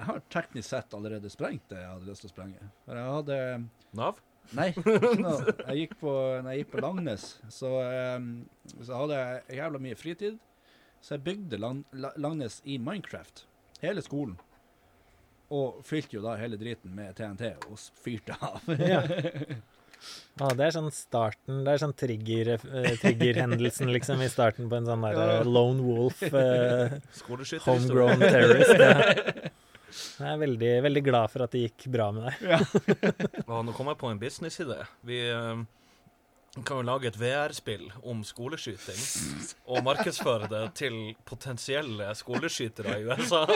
Jeg 0.00 0.08
har 0.08 0.20
teknisk 0.32 0.64
sett 0.70 0.94
allerede 0.96 1.28
sprengt 1.28 1.66
det 1.68 1.76
jeg 1.76 1.90
hadde 1.90 2.06
lyst 2.08 2.22
til 2.24 2.30
å 2.30 2.32
sprenge. 2.32 2.68
For 2.86 2.96
jeg 2.96 3.10
hadde 3.18 3.36
Nav? 3.98 4.22
Nei, 4.56 4.68
ikke 4.76 5.10
noe. 5.22 5.54
Jeg 5.68 5.76
gikk 5.84 5.96
på, 6.00 6.12
når 6.42 6.50
jeg 6.54 6.62
gikk 6.64 6.70
på 6.74 6.82
Langnes, 6.84 7.26
så, 7.54 7.70
um, 8.16 8.30
så 8.82 9.02
hadde 9.04 9.18
jeg 9.20 9.58
jævla 9.60 9.82
mye 9.86 9.98
fritid. 10.00 10.38
Så 11.00 11.14
jeg 11.16 11.24
bygde 11.28 11.58
Lang, 11.62 11.84
La- 11.96 12.14
Langnes 12.20 12.60
i 12.68 12.76
Minecraft. 12.82 13.44
Hele 13.80 14.02
skolen. 14.04 14.34
Og 15.50 15.80
fylte 15.86 16.18
jo 16.18 16.22
da 16.22 16.36
hele 16.38 16.58
driten 16.60 16.92
med 16.94 17.14
TNT 17.18 17.54
og 17.70 17.78
fyrte 18.04 18.36
av. 18.40 18.66
Ja. 18.78 19.02
Ah, 20.40 20.54
det 20.56 20.64
er 20.64 20.72
sånn 20.72 20.86
starten 20.96 21.58
Det 21.66 21.74
er 21.74 21.80
sånn 21.82 21.90
trigger-hendelsen, 21.92 23.02
triggerhendelsen, 23.02 23.90
liksom, 23.92 24.22
i 24.24 24.30
starten 24.32 24.70
på 24.72 24.78
en 24.78 24.86
sånn 24.88 25.02
der 25.04 25.18
eh, 25.20 25.32
Ja. 25.34 25.42
lone 25.44 25.84
wolf, 25.84 26.22
uh, 26.32 26.94
homegrown 27.66 28.22
terrorist. 28.22 28.80
Ja. 28.80 29.50
Jeg 29.90 30.28
er 30.34 30.38
veldig, 30.40 30.70
veldig 30.86 31.02
glad 31.06 31.30
for 31.32 31.44
at 31.46 31.52
det 31.56 31.64
gikk 31.66 31.88
bra 31.94 32.10
med 32.14 32.28
deg. 32.28 32.64
Og 33.50 33.60
nå 33.66 33.74
kom 33.76 33.90
jeg 33.92 33.98
på 34.00 34.10
en 34.12 34.20
businessidé. 34.22 34.78
Vi 35.06 35.18
eh, 35.30 35.62
kan 36.64 36.80
jo 36.80 36.86
lage 36.86 37.10
et 37.10 37.18
VR-spill 37.20 37.88
om 38.10 38.22
skoleskyting. 38.26 39.00
Og 39.70 39.82
markedsføre 39.86 40.48
det 40.50 40.62
til 40.80 41.00
potensielle 41.28 42.10
skoleskytere 42.18 43.00
i 43.00 43.08
USA. 43.10 43.44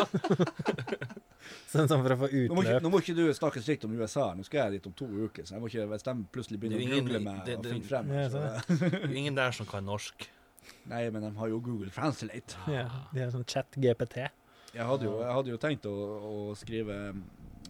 Sånn, 1.69 1.89
som 1.91 2.01
for 2.01 2.15
å 2.15 2.17
få 2.23 2.29
Nå 2.31 2.55
må, 2.57 2.63
ikke, 2.63 2.71
utløp. 2.71 2.85
nå 2.87 2.91
må 2.95 3.01
ikke 3.03 3.15
du 3.19 3.25
snakke 3.37 3.61
stygt 3.61 3.83
om 3.85 3.93
USA. 3.99 4.31
Nå 4.37 4.47
skal 4.47 4.63
jeg 4.71 4.79
dit 4.79 4.87
om 4.89 4.95
to 4.97 5.09
uker, 5.27 5.45
så 5.45 5.57
jeg 5.57 5.63
må 5.65 5.69
ikke, 5.69 5.85
hvis 5.91 6.07
de 6.07 6.15
plutselig 6.33 6.61
begynner 6.63 6.81
er 6.81 6.87
å 6.87 7.03
google 7.03 7.21
meg 7.27 7.43
det- 7.49 7.59
og 7.59 7.67
finne 7.69 7.89
frem 7.89 8.13
Ja, 8.15 8.23
så, 8.33 8.45
Det 8.79 9.03
er 9.03 9.05
jo 9.11 9.19
ingen 9.25 9.37
der 9.37 9.53
som 9.53 9.69
kan 9.69 9.85
norsk. 9.85 10.25
Nei, 10.89 11.03
men 11.13 11.27
de 11.27 11.31
har 11.37 11.51
jo 11.53 11.59
Google 11.61 11.91
Translate. 11.93 12.57
Ja, 12.73 12.87
de 13.13 13.21
har 13.27 13.35
sånn 13.35 13.45
chat-GPT. 13.45 14.23
Jeg 14.75 14.87
hadde 14.89 15.07
jo, 15.07 15.17
jeg 15.23 15.35
hadde 15.39 15.53
jo 15.53 15.59
tenkt 15.63 15.87
å, 15.87 15.95
å 16.29 16.55
skrive 16.59 16.97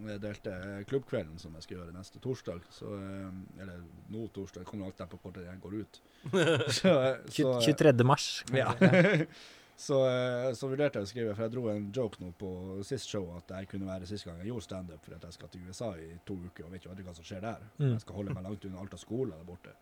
Jeg 0.04 0.20
delte 0.22 0.54
klubbkvelden 0.90 1.40
som 1.40 1.54
jeg 1.58 1.66
skal 1.66 1.78
gjøre 1.78 1.96
neste 1.96 2.20
torsdag. 2.22 2.64
Så, 2.74 2.92
eh, 2.98 3.60
eller 3.62 3.82
nå 4.12 4.26
torsdag. 4.34 4.64
Det 4.64 4.70
kommer 4.70 4.88
alt 4.88 5.02
an 5.04 5.10
på 5.12 5.20
hvor 5.22 5.36
jeg 5.42 5.60
går 5.62 5.76
ut. 5.82 6.00
Så, 6.78 6.94
så, 7.28 7.52
23. 7.60 7.92
mars. 8.08 8.28
Ja. 8.56 8.72
så, 9.76 10.00
eh, 10.08 10.50
så 10.56 10.68
vurderte 10.70 11.00
jeg 11.00 11.08
å 11.08 11.10
skrive, 11.10 11.34
for 11.34 11.44
jeg 11.44 11.54
dro 11.54 11.64
en 11.72 11.88
joke 11.94 12.22
nå 12.22 12.30
på 12.38 12.50
sist 12.86 13.10
show, 13.10 13.26
at 13.36 13.50
jeg 13.56 13.68
kunne 13.72 13.88
være 13.90 14.08
siste 14.08 14.30
gang 14.30 14.38
jeg 14.40 14.52
gjorde 14.52 14.68
standup, 14.68 15.02
for 15.04 15.16
at 15.16 15.26
jeg 15.28 15.36
skal 15.36 15.50
til 15.52 15.66
USA 15.68 15.90
i 16.00 16.12
to 16.26 16.38
uker 16.46 16.68
og 16.68 16.72
vet 16.74 16.86
jo 16.86 16.94
aldri 16.94 17.06
hva 17.06 17.16
som 17.16 17.26
skjer 17.26 17.42
der. 17.44 17.66
Mm. 17.80 17.90
Jeg 17.90 18.04
skal 18.06 18.20
holde 18.20 18.36
meg 18.36 18.46
langt 18.46 18.64
unna 18.68 18.80
alt 18.80 18.96
av 18.96 19.02
skoler 19.02 19.36
der 19.36 19.48
borte. 19.48 19.74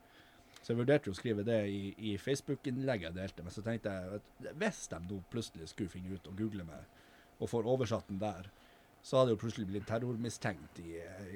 Så 0.63 0.73
jeg 0.73 0.79
vurderte 0.79 1.11
jo 1.11 1.15
å 1.15 1.19
skrive 1.19 1.45
det 1.47 1.61
i, 1.75 1.81
i 2.13 2.17
Facebook-innlegget 2.23 3.09
jeg 3.09 3.19
delte, 3.19 3.45
men 3.45 3.55
så 3.55 3.65
tenkte 3.67 3.93
jeg 3.93 4.19
at 4.19 4.53
hvis 4.61 4.85
de 4.93 5.01
nå 5.09 5.19
plutselig 5.33 5.71
skulle 5.73 5.91
finne 5.91 6.15
ut 6.15 6.29
og 6.31 6.37
google 6.39 6.67
meg, 6.69 7.01
og 7.43 7.51
får 7.51 7.67
oversatt 7.75 8.09
den 8.13 8.21
der, 8.23 8.49
så 9.03 9.19
hadde 9.19 9.33
jo 9.35 9.39
plutselig 9.43 9.67
blitt 9.67 9.87
terrormistenkt 9.91 10.77
i, 10.79 10.93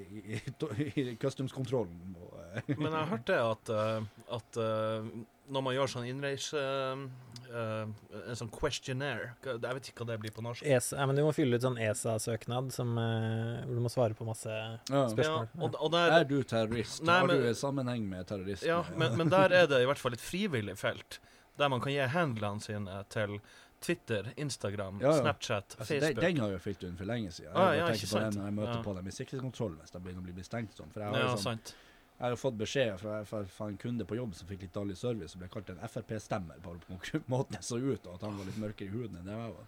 i, 0.06 0.36
i, 0.38 0.84
i 1.02 1.16
customskontrollen. 1.18 2.14
Eh, 2.54 2.68
Men 2.78 2.92
jeg 2.92 3.00
har 3.00 3.08
hørt 3.10 3.24
det 3.26 3.38
at, 3.42 3.72
eh, 3.74 4.04
at 4.36 4.58
eh, 4.62 5.08
når 5.50 5.64
man 5.66 5.74
gjør 5.74 5.90
sånn 5.90 6.06
innreise 6.06 6.62
eh, 6.62 7.82
En 8.30 8.38
sånn 8.38 8.48
questionnaire 8.54 9.32
Jeg 9.44 9.60
vet 9.78 9.90
ikke 9.90 10.02
hva 10.02 10.08
det 10.12 10.16
blir 10.22 10.34
på 10.34 10.42
norsk. 10.46 10.62
ESA, 10.66 10.96
ja, 11.00 11.06
men 11.10 11.18
du 11.18 11.22
må 11.26 11.34
fylle 11.34 11.58
ut 11.58 11.66
sånn 11.66 11.78
ESA-søknad 11.82 12.70
som, 12.74 12.94
hvor 12.96 13.74
du 13.74 13.82
må 13.84 13.90
svare 13.92 14.14
på 14.18 14.26
masse 14.26 14.56
spørsmål. 14.86 15.46
Ja, 15.50 15.60
og, 15.66 15.78
og 15.82 15.92
der, 15.94 16.16
Er 16.20 16.26
du 16.30 16.38
terrorist? 16.46 17.02
Nei, 17.06 17.18
har 17.22 17.30
du 17.34 17.46
en 17.50 17.58
sammenheng 17.66 18.06
med 18.10 18.26
terrorisme? 18.30 18.70
Ja, 18.70 18.80
men, 18.94 19.14
men 19.20 19.30
der 19.32 19.54
er 19.64 19.70
det 19.70 19.82
i 19.82 19.88
hvert 19.90 20.02
fall 20.02 20.14
et 20.16 20.22
frivillig 20.22 20.78
felt. 20.80 21.18
Der 21.58 21.70
man 21.72 21.80
kan 21.82 21.94
gi 21.94 22.02
handlene 22.12 22.60
sine 22.62 22.98
til 23.10 23.38
Twitter, 23.86 24.32
Instagram, 24.42 24.98
Ja, 25.00 25.12
ja. 25.14 25.20
Snapchat, 25.22 25.76
Altså, 25.78 25.94
Facebook. 26.00 26.20
den 26.24 26.36
har 26.42 26.50
jeg 26.56 26.60
fylt 26.64 26.82
inn 26.88 26.96
for 26.98 27.04
lenge 27.06 27.30
siden. 27.30 27.52
Jeg, 27.52 27.56
Ah, 27.62 27.72
ja, 27.78 27.86
tenkt 27.92 28.10
på 28.10 28.18
den 28.24 28.34
når 28.40 28.44
jeg 28.50 28.54
møter 28.60 28.80
på 28.86 28.92
dem 28.98 29.06
i 29.06 29.10
sikkerhetskontrollen 29.14 29.78
hvis 29.84 29.92
de 29.94 30.00
begynner 30.04 30.22
å 30.24 30.26
bli 30.34 30.42
stengt 30.48 30.72
sånn. 30.80 30.90
For 30.92 31.00
jeg 31.04 31.08
har, 31.12 31.18
Ja, 31.20 31.24
jo 31.30 31.36
sånn, 31.36 31.42
sant. 31.60 31.74
jeg 32.18 32.24
har 32.26 32.30
jo 32.34 32.40
fått 32.42 32.58
beskjed 32.58 32.98
fra, 33.00 33.14
fra, 33.24 33.44
fra 33.44 33.66
en 33.70 33.76
kunde 33.78 34.04
på 34.10 34.16
jobb 34.18 34.34
som 34.34 34.48
fikk 34.48 34.62
litt 34.66 34.72
dårlig 34.74 34.96
service, 34.96 35.34
og 35.36 35.40
ble 35.44 35.48
kalt 35.54 35.70
en 35.70 35.78
Frp-stemmer 35.88 36.58
på 36.64 36.74
måten 37.34 37.54
jeg 37.60 37.64
så 37.70 37.76
ut, 37.78 38.06
og 38.06 38.14
at 38.18 38.22
han 38.26 38.36
var 38.38 38.44
litt 38.50 38.58
mørkere 38.58 38.88
i 38.88 38.90
huden 38.96 39.16
enn 39.20 39.26
det 39.30 39.36
jeg 39.38 39.52
var. 39.54 39.66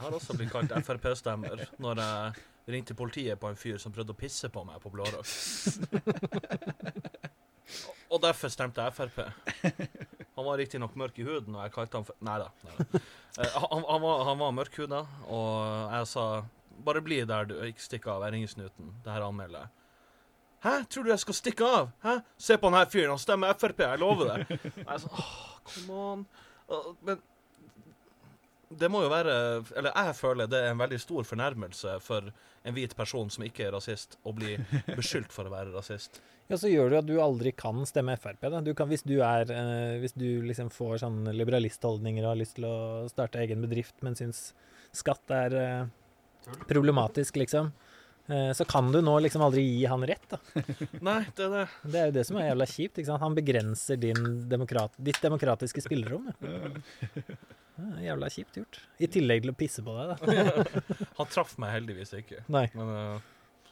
Jeg 0.00 0.06
har 0.08 0.12
også 0.18 0.32
blitt 0.36 0.50
kalt 0.50 0.72
Frp-stemmer 0.90 1.66
når 1.78 1.94
jeg 2.02 2.32
ringte 2.74 2.94
politiet 2.94 3.38
på 3.40 3.48
en 3.50 3.56
fyr 3.56 3.78
som 3.78 3.92
prøvde 3.92 4.10
å 4.14 4.18
pisse 4.18 4.48
på 4.48 4.64
meg 4.64 4.80
på 4.80 4.90
Blårock. 4.90 5.26
Og 8.10 8.20
derfor 8.22 8.50
stemte 8.50 8.82
jeg 8.82 8.94
Frp. 8.96 9.18
Han 10.36 10.46
var 10.46 10.58
riktignok 10.58 10.94
mørk 10.98 11.18
i 11.20 11.26
huden, 11.26 11.54
og 11.54 11.62
jeg 11.66 11.72
kalte 11.74 11.98
han 12.00 12.06
for 12.08 12.16
Nei 12.26 12.38
da. 12.42 12.48
Eh, 13.38 13.52
Han, 13.54 13.84
han, 13.86 14.00
var, 14.02 14.24
han 14.26 14.38
var 14.40 14.54
mørkhuda, 14.56 15.02
og 15.30 15.92
jeg 15.94 16.08
sa 16.10 16.24
bare 16.84 17.02
bli 17.04 17.20
der 17.28 17.44
du, 17.50 17.54
ikke 17.68 17.84
stikk 17.84 18.08
av, 18.10 18.24
jeg 18.26 18.34
ringer 18.34 18.50
snuten. 18.54 18.90
Det 19.04 19.12
her 19.14 19.26
anmelder 19.26 19.60
jeg. 19.66 19.70
Hæ, 20.64 20.72
tror 20.92 21.06
du 21.06 21.10
jeg 21.12 21.22
skal 21.22 21.36
stikke 21.38 21.68
av? 21.80 21.90
Hæ? 22.02 22.14
Se 22.36 22.56
på 22.60 22.68
den 22.68 22.78
her 22.80 22.88
fyren, 22.92 23.12
han 23.14 23.22
stemmer 23.22 23.54
Frp, 23.60 23.84
jeg 23.86 24.00
lover 24.02 24.32
det. 24.32 24.58
Jeg 24.80 25.02
sa, 25.04 25.12
åh, 25.12 25.60
come 25.70 26.00
on. 26.10 26.26
Men 27.06 27.22
det 28.80 28.86
må 28.92 29.00
jo 29.02 29.08
være 29.10 29.32
Eller 29.74 29.90
jeg 29.96 30.14
føler 30.14 30.46
det 30.46 30.60
er 30.62 30.70
en 30.70 30.78
veldig 30.78 31.00
stor 31.02 31.24
fornærmelse 31.26 31.96
for 32.04 32.28
en 32.62 32.76
hvit 32.76 32.92
person 32.94 33.30
som 33.32 33.42
ikke 33.46 33.64
er 33.66 33.72
rasist, 33.74 34.18
å 34.22 34.34
bli 34.36 34.52
beskyldt 34.98 35.32
for 35.34 35.48
å 35.48 35.54
være 35.54 35.72
rasist. 35.74 36.20
Ja, 36.50 36.58
så 36.58 36.70
gjør 36.70 36.90
det 36.90 36.98
at 37.04 37.06
du 37.06 37.14
aldri 37.22 37.52
kan 37.54 37.84
stemme 37.86 38.16
Frp. 38.18 38.42
Da. 38.42 38.58
Du 38.64 38.72
kan, 38.74 38.88
hvis 38.90 39.04
du 39.06 39.20
er 39.22 39.50
eh, 39.54 40.00
Hvis 40.02 40.16
du 40.18 40.42
liksom 40.48 40.72
får 40.74 41.04
sånn 41.04 41.22
liberalistholdninger 41.30 42.24
og 42.24 42.32
har 42.32 42.40
lyst 42.40 42.56
til 42.58 42.66
å 42.66 43.06
starte 43.10 43.38
egen 43.44 43.62
bedrift, 43.62 43.94
men 44.02 44.18
syns 44.18 44.50
skatt 44.96 45.30
er 45.30 45.54
eh, 45.54 46.56
problematisk, 46.66 47.38
liksom, 47.38 47.68
eh, 48.26 48.50
så 48.58 48.66
kan 48.66 48.90
du 48.90 48.98
nå 49.04 49.14
liksom 49.22 49.44
aldri 49.46 49.62
gi 49.62 49.84
han 49.86 50.02
rett, 50.10 50.26
da. 50.32 50.40
Nei, 51.10 51.20
det 51.38 51.46
er 51.46 51.54
det. 51.54 51.62
Det 51.84 52.00
er 52.00 52.10
jo 52.10 52.16
det 52.18 52.26
som 52.26 52.40
er 52.40 52.48
jævla 52.48 52.68
kjipt. 52.72 52.98
ikke 52.98 53.12
sant? 53.12 53.22
Han 53.22 53.38
begrenser 53.38 54.02
din 54.02 54.28
demokrat, 54.50 54.98
ditt 54.98 55.22
demokratiske 55.22 55.86
spillerom. 55.86 56.32
Ja. 56.42 56.74
Det 57.80 57.86
er 57.94 58.02
jævla 58.08 58.32
kjipt 58.34 58.58
gjort. 58.58 58.82
I 58.98 59.08
tillegg 59.14 59.46
til 59.46 59.54
å 59.54 59.56
pisse 59.62 59.86
på 59.86 59.94
deg, 59.94 60.10
da. 60.10 60.82
Han 61.20 61.30
traff 61.30 61.54
meg 61.62 61.78
heldigvis 61.78 62.10
ikke. 62.18 62.42
Nei. 62.50 62.66
Men, 62.74 62.90
uh, 62.90 63.70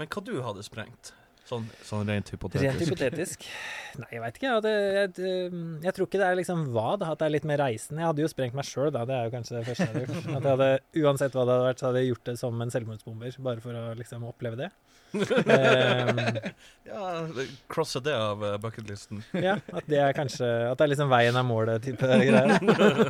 men 0.00 0.08
hva 0.10 0.24
du 0.24 0.34
hadde 0.42 0.64
sprengt? 0.66 1.12
Sånn, 1.46 1.66
sånn 1.86 2.08
rent 2.10 2.26
Rent 2.26 2.32
hypotetisk. 2.34 2.80
hypotetisk. 2.82 3.44
Nei, 4.00 4.08
jeg 4.16 4.22
veit 4.24 4.38
ikke. 4.40 4.46
Jeg, 4.48 4.56
hadde, 4.56 4.72
jeg, 4.96 5.60
jeg 5.86 5.94
tror 5.94 6.08
ikke 6.08 6.18
det 6.18 6.26
er 6.26 6.38
liksom 6.40 6.64
hva, 6.74 6.86
da, 6.98 7.12
at 7.14 7.20
det 7.20 7.28
er 7.28 7.34
litt 7.36 7.46
mer 7.46 7.60
reisen. 7.62 8.00
Jeg 8.02 8.08
hadde 8.10 8.24
jo 8.24 8.30
sprengt 8.32 8.56
meg 8.58 8.66
sjøl, 8.66 8.90
da. 8.94 9.04
Det 9.06 9.14
er 9.14 9.28
jo 9.28 9.34
kanskje 9.36 9.54
det 9.60 9.62
første 9.68 9.86
jeg 9.86 9.92
hadde 9.92 10.02
gjort. 10.06 10.26
At 10.26 10.32
jeg 10.34 10.50
hadde, 10.56 10.68
uansett 11.04 11.36
hva 11.38 11.44
det 11.46 11.54
hadde 11.54 11.68
vært, 11.68 11.78
så 11.82 11.86
hadde 11.90 12.02
jeg 12.02 12.10
gjort 12.10 12.30
det 12.32 12.34
som 12.42 12.64
en 12.66 12.74
selvmordsbomber, 12.74 13.38
bare 13.46 13.62
for 13.62 13.78
å 13.78 13.84
liksom 14.00 14.26
oppleve 14.26 14.58
det. 14.64 14.70
um, 15.16 16.18
Ja, 16.90 17.04
crosse 17.70 18.02
det 18.04 18.16
av 18.18 18.42
uh, 18.42 18.56
bucketlisten. 18.60 19.22
ja, 19.38 19.54
at 19.70 19.86
det 19.86 20.00
er 20.02 20.10
kanskje 20.18 20.48
At 20.66 20.80
det 20.80 20.88
er 20.88 20.90
liksom 20.96 21.12
veien 21.14 21.38
er 21.38 21.46
målet-type 21.46 22.10
greier. 22.10 22.58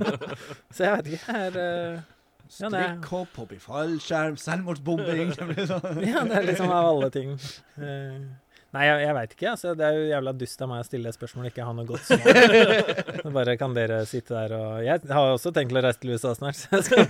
Så 0.76 0.84
jeg 0.86 0.92
vet 1.00 1.10
ikke. 1.16 1.40
Jeg 1.40 1.56
er 1.56 2.04
eh, 2.46 2.56
Ja, 2.62 2.68
det 2.72 2.80
er- 2.80 2.96
Strikkhopp, 2.96 3.36
hopp 3.42 3.52
i 3.52 3.60
fallskjerm, 3.62 4.36
selvmordsbombing. 4.40 5.32
Ja, 6.10 6.24
det 6.24 6.40
er 6.40 6.46
liksom 6.50 6.70
av 6.72 6.90
alle 6.94 7.10
ting. 7.14 7.36
Eh, 7.78 8.18
Nei, 8.76 8.82
jeg, 8.84 9.04
jeg 9.06 9.14
veit 9.16 9.30
ikke. 9.36 9.50
Altså, 9.54 9.70
det 9.78 9.84
er 9.86 9.94
jo 9.96 10.08
jævla 10.10 10.32
dust 10.36 10.62
av 10.64 10.68
meg 10.68 10.82
å 10.82 10.86
stille 10.88 11.08
det 11.08 11.16
spørsmålet 11.16 11.46
og 11.48 11.52
ikke 11.54 11.66
ha 11.68 11.74
noe 11.78 11.86
godt 11.88 12.08
svar. 12.10 13.30
Bare 13.38 13.54
kan 13.60 13.76
dere 13.76 14.00
sitte 14.10 14.34
der 14.36 14.52
og 14.58 14.82
Jeg 14.84 15.06
har 15.16 15.30
også 15.32 15.52
tenkt 15.56 15.72
å 15.72 15.80
reise 15.86 16.02
til 16.02 16.12
USA 16.16 16.34
snart, 16.36 16.58
så 16.60 16.76
jeg 16.76 16.86
skal 16.90 17.02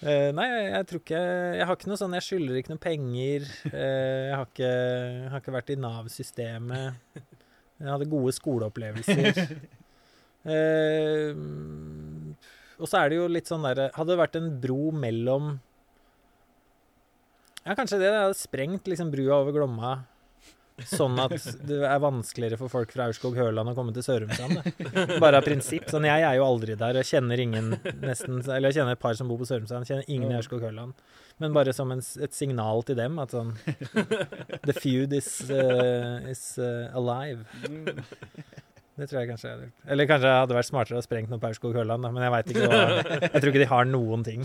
Uh, 0.00 0.30
Nei, 0.36 0.46
jeg, 0.48 0.68
jeg 0.72 0.86
tror 0.88 1.00
ikke 1.02 1.18
Jeg 1.58 1.66
har 1.68 1.76
ikke 1.76 1.88
noe 1.90 1.98
sånn 2.00 2.14
Jeg 2.16 2.24
skylder 2.24 2.56
ikke 2.60 2.70
noe 2.72 2.80
penger. 2.80 3.42
Uh, 3.66 3.74
jeg, 3.76 4.36
har 4.38 4.46
ikke, 4.46 4.70
jeg 4.70 5.32
har 5.34 5.42
ikke 5.42 5.56
vært 5.58 5.72
i 5.74 5.76
Nav-systemet. 5.82 7.18
Jeg 7.80 7.90
hadde 7.90 8.08
gode 8.12 8.32
skoleopplevelser. 8.36 9.42
Eh, 10.48 11.36
og 12.80 12.88
så 12.88 13.02
er 13.02 13.10
det 13.10 13.18
jo 13.20 13.26
litt 13.30 13.50
sånn 13.50 13.66
derre 13.66 13.90
Hadde 13.94 14.14
det 14.14 14.20
vært 14.20 14.38
en 14.40 14.48
bro 14.62 14.90
mellom 14.96 15.52
Ja, 17.66 17.76
kanskje 17.76 18.00
det. 18.00 18.08
Det 18.08 18.22
hadde 18.24 18.38
sprengt 18.40 18.88
liksom 18.88 19.12
brua 19.12 19.42
over 19.42 19.54
Glomma. 19.54 19.98
Sånn 20.88 21.18
at 21.20 21.34
det 21.68 21.80
er 21.84 21.98
vanskeligere 22.00 22.58
for 22.60 22.72
folk 22.72 22.92
fra 22.94 23.08
Aurskog-Høland 23.10 23.72
å 23.72 23.74
komme 23.76 23.92
til 23.96 24.04
Sørumsand. 24.04 24.62
Bare 25.22 25.40
av 25.40 25.44
prinsipp. 25.44 25.88
Sånn, 25.92 26.06
jeg 26.08 26.24
er 26.24 26.38
jo 26.38 26.46
aldri 26.46 26.76
der, 26.80 27.00
jeg 27.02 27.10
kjenner 27.10 27.42
ingen 27.42 27.74
nesten 28.00 28.40
Eller 28.46 28.70
jeg 28.70 28.80
kjenner 28.80 28.96
et 28.96 29.02
par 29.02 29.18
som 29.18 29.28
bor 29.30 29.40
på 29.40 29.48
Sørumsand, 29.50 29.88
kjenner 29.88 30.08
ingen 30.08 30.32
i 30.32 30.38
Aurskog-Høland. 30.38 30.96
Men 31.40 31.56
bare 31.56 31.72
som 31.76 31.92
en, 31.92 32.00
et 32.00 32.36
signal 32.36 32.84
til 32.88 32.98
dem 32.98 33.20
at 33.22 33.32
sånn 33.36 33.54
The 34.66 34.76
feud 34.76 35.14
is, 35.16 35.30
uh, 35.52 36.20
is 36.30 36.44
uh, 36.60 36.88
alive. 36.96 37.44
Det 39.00 39.06
tror 39.08 39.22
jeg 39.22 39.28
kanskje 39.30 39.46
jeg 39.48 39.54
hadde 39.56 39.66
gjort. 39.66 39.84
Eller 39.94 40.08
kanskje 40.10 40.28
det 40.28 40.38
hadde 40.42 40.56
vært 40.58 40.68
smartere 40.68 41.00
å 41.00 41.04
sprengt 41.04 41.30
noe 41.32 41.40
på 41.40 41.48
Aurskog-Høland, 41.48 42.08
men 42.12 42.24
jeg 42.26 42.32
veit 42.34 42.50
ikke 42.52 42.66
hva 42.68 42.80
Jeg 43.24 43.38
tror 43.38 43.52
ikke 43.52 43.62
de 43.62 43.68
har 43.70 43.86
noen 43.88 44.24
ting. 44.26 44.42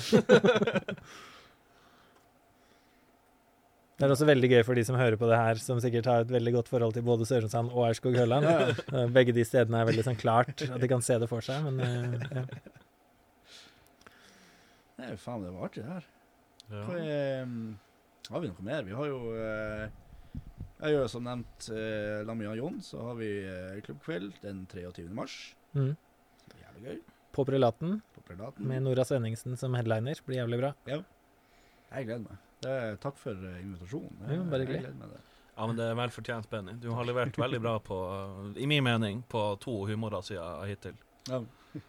Det 3.96 4.04
er 4.04 4.12
også 4.12 4.28
veldig 4.28 4.50
gøy 4.52 4.64
for 4.68 4.76
de 4.80 4.84
som 4.88 4.98
hører 5.00 5.16
på 5.20 5.28
det 5.30 5.38
her, 5.40 5.60
som 5.64 5.80
sikkert 5.84 6.08
har 6.12 6.24
et 6.26 6.32
veldig 6.32 6.52
godt 6.58 6.72
forhold 6.72 6.96
til 6.96 7.04
både 7.08 7.28
Sørumsand 7.28 7.72
og 7.72 7.86
Aurskog-Høland. 7.90 8.48
Eh, 8.48 9.06
Begge 9.16 9.36
de 9.36 9.46
stedene 9.48 9.80
er 9.82 9.88
veldig 9.88 10.04
sånn 10.08 10.20
klart 10.20 10.66
at 10.68 10.80
de 10.84 10.90
kan 10.92 11.04
se 11.04 11.16
det 11.22 11.30
for 11.32 11.44
seg, 11.44 11.64
men 11.68 11.80
eh, 11.84 12.26
ja. 12.40 12.44
Nei, 15.00 15.14
faen, 15.20 15.44
det 15.44 15.52
var 15.52 15.68
artig 15.68 15.84
det 15.84 15.92
her. 15.94 16.10
Ja. 16.72 16.82
Hva 16.88 16.98
er, 17.04 17.46
mm, 17.48 17.72
har 18.32 18.44
vi 18.44 18.52
noe 18.52 18.68
mer? 18.68 18.84
Vi 18.88 18.96
har 19.00 19.12
jo 19.12 19.20
eh, 19.36 19.88
Jeg 20.82 20.92
gjør 20.96 21.08
som 21.10 21.24
nevnt 21.24 21.68
eh, 21.72 22.22
Lamia 22.28 22.54
Jon, 22.60 22.82
så 22.84 23.00
har 23.10 23.16
vi 23.20 23.30
eh, 23.48 23.78
klubbkveld 23.86 24.34
den 24.44 24.66
23. 24.72 25.08
mars. 25.16 25.36
mm. 25.74 25.94
Jævlig 26.62 26.84
gøy. 26.90 26.98
På 27.36 27.44
Prelaten 27.48 28.02
På 28.16 28.22
prelaten. 28.28 28.68
med 28.68 28.84
Nora 28.84 29.04
Svenningsen 29.08 29.58
som 29.60 29.74
headliner. 29.76 30.20
Blir 30.26 30.38
jævlig 30.42 30.60
bra. 30.62 30.74
Jeg 30.88 32.06
gleder 32.08 32.26
meg. 32.26 32.38
Det 32.64 32.72
er, 32.72 32.96
takk 33.04 33.18
for 33.20 33.32
eh, 33.36 33.58
invitasjonen. 33.64 34.20
Jo, 34.32 34.44
bare 34.52 34.62
jeg 34.64 34.68
hyggelig. 34.70 34.82
gleder 34.86 35.00
meg 35.00 35.16
det. 35.16 35.22
Ja, 35.56 35.66
men 35.70 35.78
det 35.80 35.86
er 35.88 35.96
vel 35.96 36.12
fortjent, 36.12 36.50
Benny. 36.52 36.74
Du 36.84 36.90
har 36.92 37.08
levert 37.08 37.38
veldig 37.40 37.60
bra 37.64 37.78
på, 37.80 37.96
uh, 37.96 38.48
i 38.60 38.66
min 38.68 38.84
mening, 38.84 39.22
på 39.32 39.42
to 39.64 39.78
humorer 39.88 40.24
siden 40.28 40.66
hittil. 40.70 40.98
Ja. 41.32 41.42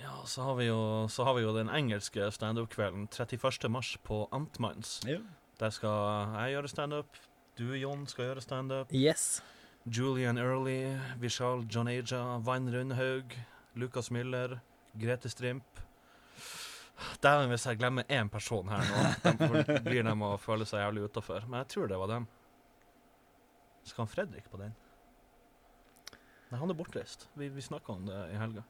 Ja, 0.00 0.22
så 0.24 0.40
har 0.46 0.54
vi 0.56 0.64
jo, 0.64 0.76
så 1.12 1.26
har 1.26 1.34
vi 1.36 1.42
jo 1.42 1.50
den 1.52 1.68
engelske 1.68 2.30
standup-kvelden 2.32 3.02
31. 3.12 3.66
mars 3.68 3.90
på 4.06 4.22
Antmanns. 4.32 4.94
Ja. 5.04 5.18
Der 5.60 5.74
skal 5.76 6.30
jeg 6.38 6.54
gjøre 6.54 6.70
standup, 6.72 7.18
du, 7.58 7.66
Jon, 7.78 8.06
skal 8.08 8.30
gjøre 8.30 8.44
standup. 8.44 8.92
Yes. 8.94 9.40
Julian 9.84 10.38
Early, 10.38 10.96
Vishal 11.20 11.64
Joneja, 11.70 12.38
Vain 12.44 12.68
Rundhaug, 12.72 13.36
Lukas 13.74 14.10
Müller, 14.10 14.58
Grete 15.00 15.30
Strimp. 15.32 15.80
Dæven, 17.22 17.48
hvis 17.48 17.64
jeg 17.66 17.78
glemmer 17.80 18.04
én 18.12 18.28
person 18.28 18.68
her 18.68 18.84
nå, 18.84 19.04
de 19.24 19.78
blir 19.86 20.04
de 20.04 20.12
å 20.12 20.34
føle 20.40 20.66
seg 20.68 20.82
jævlig 20.84 21.06
utafor. 21.08 21.46
Men 21.48 21.62
jeg 21.62 21.72
tror 21.74 21.88
det 21.88 21.98
var 22.00 22.12
dem. 22.12 22.26
Skal 23.88 24.04
han 24.04 24.12
Fredrik 24.12 24.50
på 24.52 24.60
den? 24.60 24.74
Nei, 26.50 26.58
han 26.58 26.72
er 26.72 26.76
bortreist. 26.76 27.28
Vi, 27.38 27.48
vi 27.54 27.64
snakka 27.64 27.94
om 27.94 28.04
det 28.10 28.18
i 28.34 28.38
helga. 28.40 28.66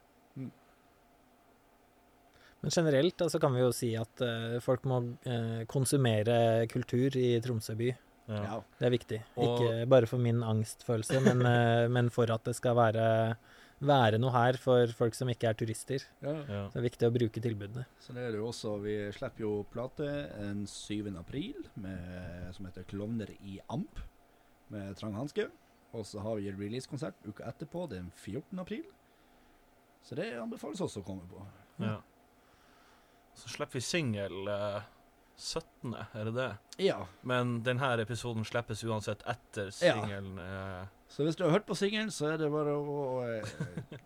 Men 2.60 2.70
generelt 2.74 3.22
så 3.32 3.40
kan 3.40 3.54
vi 3.56 3.62
jo 3.62 3.72
si 3.72 3.94
at 3.96 4.20
uh, 4.20 4.58
folk 4.62 4.84
må 4.88 5.00
uh, 5.24 5.62
konsumere 5.70 6.68
kultur 6.70 7.16
i 7.16 7.40
Tromsø 7.42 7.74
by. 7.78 7.88
Ja. 8.28 8.60
Det 8.78 8.86
er 8.86 8.90
viktig. 8.90 9.22
Og- 9.36 9.60
Ikke 9.60 9.88
bare 9.88 10.06
for 10.06 10.18
min 10.18 10.42
angstfølelse, 10.42 11.20
men, 11.24 11.40
eh, 11.46 11.88
men 11.96 12.10
for 12.10 12.30
at 12.30 12.44
det 12.44 12.54
skal 12.56 12.76
være, 12.76 13.36
være 13.80 14.18
noe 14.20 14.30
her 14.30 14.52
for 14.60 14.86
folk 14.94 15.14
som 15.14 15.28
ikke 15.28 15.48
er 15.48 15.54
turister. 15.54 16.04
Ja. 16.22 16.34
Ja. 16.46 16.60
Så 16.68 16.74
det 16.74 16.82
er 16.84 16.88
viktig 16.90 17.08
å 17.08 17.14
bruke 17.16 17.40
tilbudene. 17.42 17.86
Så 17.98 18.12
det 18.14 18.22
er 18.28 18.30
det 18.32 18.38
jo 18.38 18.46
også 18.52 18.76
Vi 18.82 18.94
slipper 19.16 19.40
jo 19.40 19.66
plate 19.72 20.06
en 20.38 20.66
7. 20.66 21.16
april 21.18 21.54
med, 21.76 22.54
som 22.54 22.66
heter 22.66 22.84
'Klovner 22.84 23.30
i 23.42 23.58
amp' 23.68 24.02
med 24.70 24.96
Trang 24.96 25.14
Hanske. 25.14 25.50
Og 25.92 26.04
så 26.06 26.20
har 26.22 26.36
vi 26.36 26.52
releasekonsert 26.52 27.14
uka 27.26 27.42
etterpå, 27.50 27.88
den 27.90 28.12
14. 28.14 28.58
april. 28.60 28.84
Så 30.04 30.14
det 30.14 30.32
anbefales 30.38 30.80
også 30.80 31.00
å 31.02 31.04
komme 31.04 31.26
på. 31.28 31.42
ja. 31.80 32.00
Så 33.34 33.48
slipper 33.48 33.72
vi 33.72 33.80
singel 33.80 34.48
eh, 34.48 34.82
17., 35.40 35.94
er 36.14 36.28
det 36.28 36.32
det? 36.36 36.48
Ja. 36.84 36.98
Men 37.26 37.56
denne 37.66 37.88
episoden 38.02 38.44
slippes 38.46 38.84
uansett 38.86 39.22
etter 39.28 39.70
singelen. 39.74 40.36
Ja. 40.38 40.86
Så 41.10 41.24
hvis 41.26 41.36
du 41.38 41.42
har 41.46 41.54
hørt 41.56 41.66
på 41.66 41.74
singelen, 41.78 42.12
så 42.14 42.28
er 42.34 42.38
det 42.38 42.50
bare 42.52 42.76
å 42.76 42.98
eh, 43.26 43.98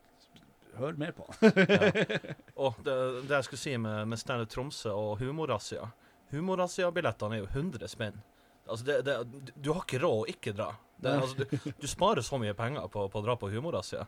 høre 0.78 0.97
mer 1.01 1.12
på. 1.16 1.27
Ja. 1.44 1.90
Og 2.65 2.77
det, 2.86 2.94
det 3.28 3.35
jeg 3.35 3.44
skulle 3.48 3.61
si 3.65 3.74
med, 3.82 4.06
med 4.09 4.19
Standup 4.20 4.48
Tromsø 4.55 4.93
og 4.94 5.19
Humorrazzia 5.20 5.89
Humorrazzia-billettene 6.31 7.36
er 7.36 7.43
jo 7.44 7.48
100 7.51 7.89
spenn. 7.90 8.16
Altså 8.65 8.86
det, 8.89 8.97
det, 9.06 9.16
du- 9.61 9.73
har 9.74 9.82
ikke 9.85 10.01
råd 10.02 10.23
å 10.23 10.28
ikke 10.31 10.55
dra. 10.56 10.70
Det, 10.97 11.12
altså, 11.20 11.44
du, 11.44 11.73
du 11.82 11.86
sparer 11.90 12.24
så 12.24 12.39
mye 12.40 12.55
penger 12.56 12.86
på, 12.94 13.05
på 13.12 13.20
å 13.20 13.24
dra 13.27 13.35
på 13.39 13.51
Humorrazzia. 13.52 14.06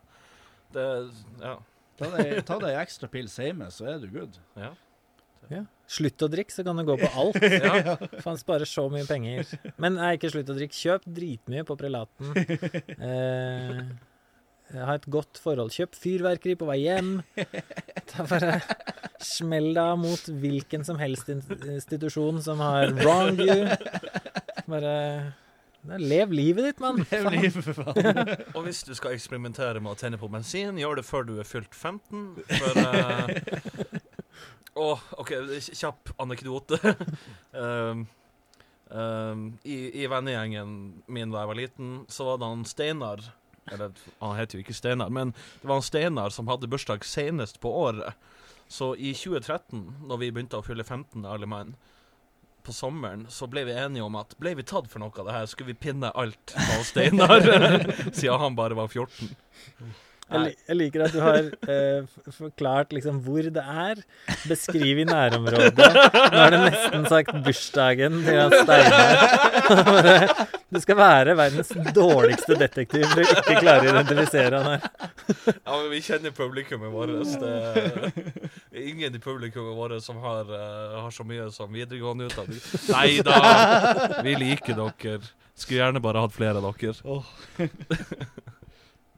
Ja. 0.74 1.56
Ta 1.96 2.08
deg, 2.16 2.66
ei 2.70 2.78
ekstra 2.80 3.08
pils 3.12 3.36
hjemme, 3.40 3.68
så 3.72 3.86
er 3.92 4.00
du 4.02 4.08
good. 4.14 4.38
ja. 4.58 4.72
Ja. 5.52 5.62
Slutt 5.86 6.22
å 6.26 6.28
drikke, 6.30 6.50
så 6.50 6.64
kan 6.66 6.78
du 6.78 6.82
gå 6.86 6.96
på 6.98 7.10
alt. 7.14 7.38
ja. 7.62 7.94
Faen, 8.24 8.40
sparer 8.40 8.66
så 8.68 8.88
mye 8.90 9.06
penger. 9.06 9.46
Men 9.82 9.98
nei, 10.00 10.16
ikke 10.18 10.32
slutt 10.34 10.50
å 10.50 10.56
drikke. 10.58 10.74
Kjøp 10.74 11.06
dritmye 11.18 11.62
på 11.68 11.78
Prelaten. 11.78 12.34
Eh, 12.96 13.80
ha 14.82 14.96
et 14.98 15.06
godt 15.12 15.38
forhold. 15.38 15.70
Kjøp 15.76 15.94
fyrverkeri 15.94 16.56
på 16.58 16.66
vei 16.66 16.80
hjem. 16.82 17.20
Ta 18.10 18.26
bare 18.26 18.58
Smell 19.22 19.70
deg 19.76 19.96
mot 20.02 20.28
hvilken 20.42 20.82
som 20.84 20.98
helst 21.00 21.30
institusjon 21.30 22.42
som 22.44 22.60
har 22.60 22.90
wrong 22.98 23.38
you. 23.40 23.62
Bare 24.66 24.96
Lev 25.86 26.32
livet 26.34 26.64
ditt, 26.66 26.80
mann. 26.82 26.98
Lev 27.12 27.28
livet, 27.30 27.62
for 27.62 27.76
Faen. 27.78 28.32
Og 28.56 28.64
hvis 28.66 28.82
du 28.82 28.90
skal 28.98 29.14
eksperimentere 29.14 29.78
med 29.78 29.94
å 29.94 29.98
tenne 29.98 30.18
på 30.18 30.26
bensin, 30.32 30.78
gjør 30.80 30.98
det 30.98 31.06
før 31.06 31.26
du 31.28 31.36
er 31.38 31.46
fylt 31.46 31.70
15. 31.70 32.24
For 32.50 32.80
eh, 32.82 34.02
Åh, 34.76 35.00
OK, 35.10 35.32
kjapp 35.72 36.12
anekdote. 36.20 36.94
um, 37.52 38.06
um, 38.90 39.58
I 39.64 40.02
i 40.02 40.06
vennegjengen 40.06 41.02
min 41.06 41.32
da 41.32 41.42
jeg 41.42 41.50
var 41.52 41.60
liten, 41.60 41.92
så 42.12 42.28
var 42.28 42.40
det 42.42 42.50
han 42.52 42.64
Steinar 42.68 43.24
Eller 43.72 43.96
han 44.20 44.36
heter 44.36 44.58
jo 44.58 44.62
ikke 44.66 44.76
Steinar, 44.76 45.08
men 45.10 45.32
det 45.32 45.66
var 45.66 45.80
han 45.80 45.86
Steinar 45.86 46.30
som 46.30 46.52
hadde 46.52 46.68
bursdag 46.70 47.04
senest 47.08 47.58
på 47.60 47.72
året. 47.72 48.14
Så 48.68 48.92
i 48.94 49.14
2013, 49.14 50.06
når 50.06 50.20
vi 50.20 50.30
begynte 50.30 50.60
å 50.60 50.66
fylle 50.66 50.84
15 50.84 51.24
alle 51.24 51.48
mann, 51.50 51.74
på 52.66 52.72
sommeren, 52.74 53.26
så 53.30 53.46
ble 53.46 53.62
vi 53.68 53.74
enige 53.78 54.02
om 54.02 54.16
at 54.18 54.34
ble 54.42 54.56
vi 54.58 54.64
tatt 54.66 54.88
for 54.90 54.98
noe 54.98 55.14
av 55.14 55.28
det 55.28 55.34
her, 55.36 55.44
skulle 55.50 55.70
vi 55.70 55.80
pinne 55.86 56.10
alt 56.18 56.54
på 56.54 56.78
Steinar, 56.88 57.46
siden 58.18 58.42
han 58.42 58.58
bare 58.58 58.74
var 58.74 58.90
14. 58.90 59.30
Jeg, 60.26 60.54
jeg 60.66 60.76
liker 60.80 61.04
at 61.06 61.12
du 61.14 61.20
har 61.22 61.44
eh, 61.70 62.06
forklart 62.34 62.90
liksom 62.96 63.20
hvor 63.22 63.46
det 63.54 63.62
er. 63.62 64.00
Beskriv 64.50 64.98
i 64.98 65.06
nærområdet. 65.06 65.76
Nå 65.78 66.40
er 66.42 66.54
det 66.54 66.62
nesten 66.64 67.06
sagt 67.10 67.30
bursdagen 67.46 68.18
til 68.26 68.40
Jan 68.40 68.56
Steinar. 68.64 70.46
Du 70.66 70.80
skal 70.82 70.96
være 70.98 71.36
verdens 71.38 71.68
dårligste 71.94 72.56
detektiv 72.58 73.04
for 73.12 73.22
å 73.22 73.36
ikke 73.36 73.60
klare 73.62 73.86
å 73.86 73.92
identifisere 73.92 74.58
han 74.58 74.72
her. 74.74 75.12
Ja, 75.54 75.76
men 75.76 75.86
vi 75.92 76.00
kjenner 76.02 76.34
publikummet 76.34 76.90
vårt. 76.90 77.12
Det 77.38 77.52
er 78.74 78.82
ingen 78.82 79.14
i 79.14 79.22
publikummet 79.22 79.78
vårt 79.78 80.02
som 80.02 80.18
har, 80.26 80.42
eh, 80.50 80.98
har 81.04 81.14
så 81.14 81.24
mye 81.28 81.46
som 81.54 81.70
videregående 81.70 82.26
utdanning. 82.26 82.58
Nei 82.90 83.22
da, 83.24 83.38
vi 84.26 84.34
liker 84.42 84.74
dere. 84.82 85.22
Skulle 85.54 85.84
gjerne 85.84 86.02
bare 86.02 86.26
hatt 86.26 86.34
flere 86.34 86.58
av 86.58 86.74
dere. 86.82 88.50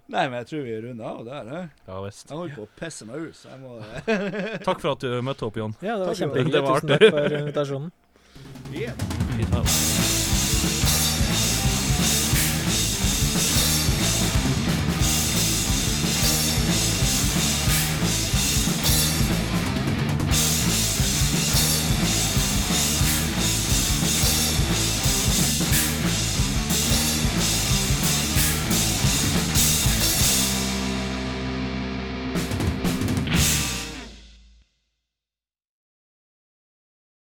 Nei, 0.08 0.22
men 0.28 0.38
jeg 0.40 0.46
tror 0.48 0.62
vi 0.64 0.76
runder 0.80 1.04
av 1.04 1.24
der. 1.26 1.48
eh. 1.58 1.66
Ja 1.86 1.98
visst. 2.06 2.30
Jeg 2.30 2.38
holder 2.38 2.54
på 2.56 2.64
å 2.64 2.68
pisse 2.80 3.04
meg 3.08 3.26
ut, 3.28 3.36
så 3.36 3.50
jeg 3.52 3.60
må 3.60 3.76
Takk 4.68 4.80
for 4.80 4.94
at 4.94 5.04
du 5.04 5.18
møtte 5.22 5.44
opp, 5.48 5.60
Jon. 5.60 5.76
Ja, 5.84 5.98
det 6.00 6.06
var 6.08 6.20
kjempehyggelig. 6.22 6.64
Tusen 6.64 6.94
takk 6.94 7.08
for 7.12 7.40
invitasjonen. 7.42 7.92
Yeah. 8.68 10.17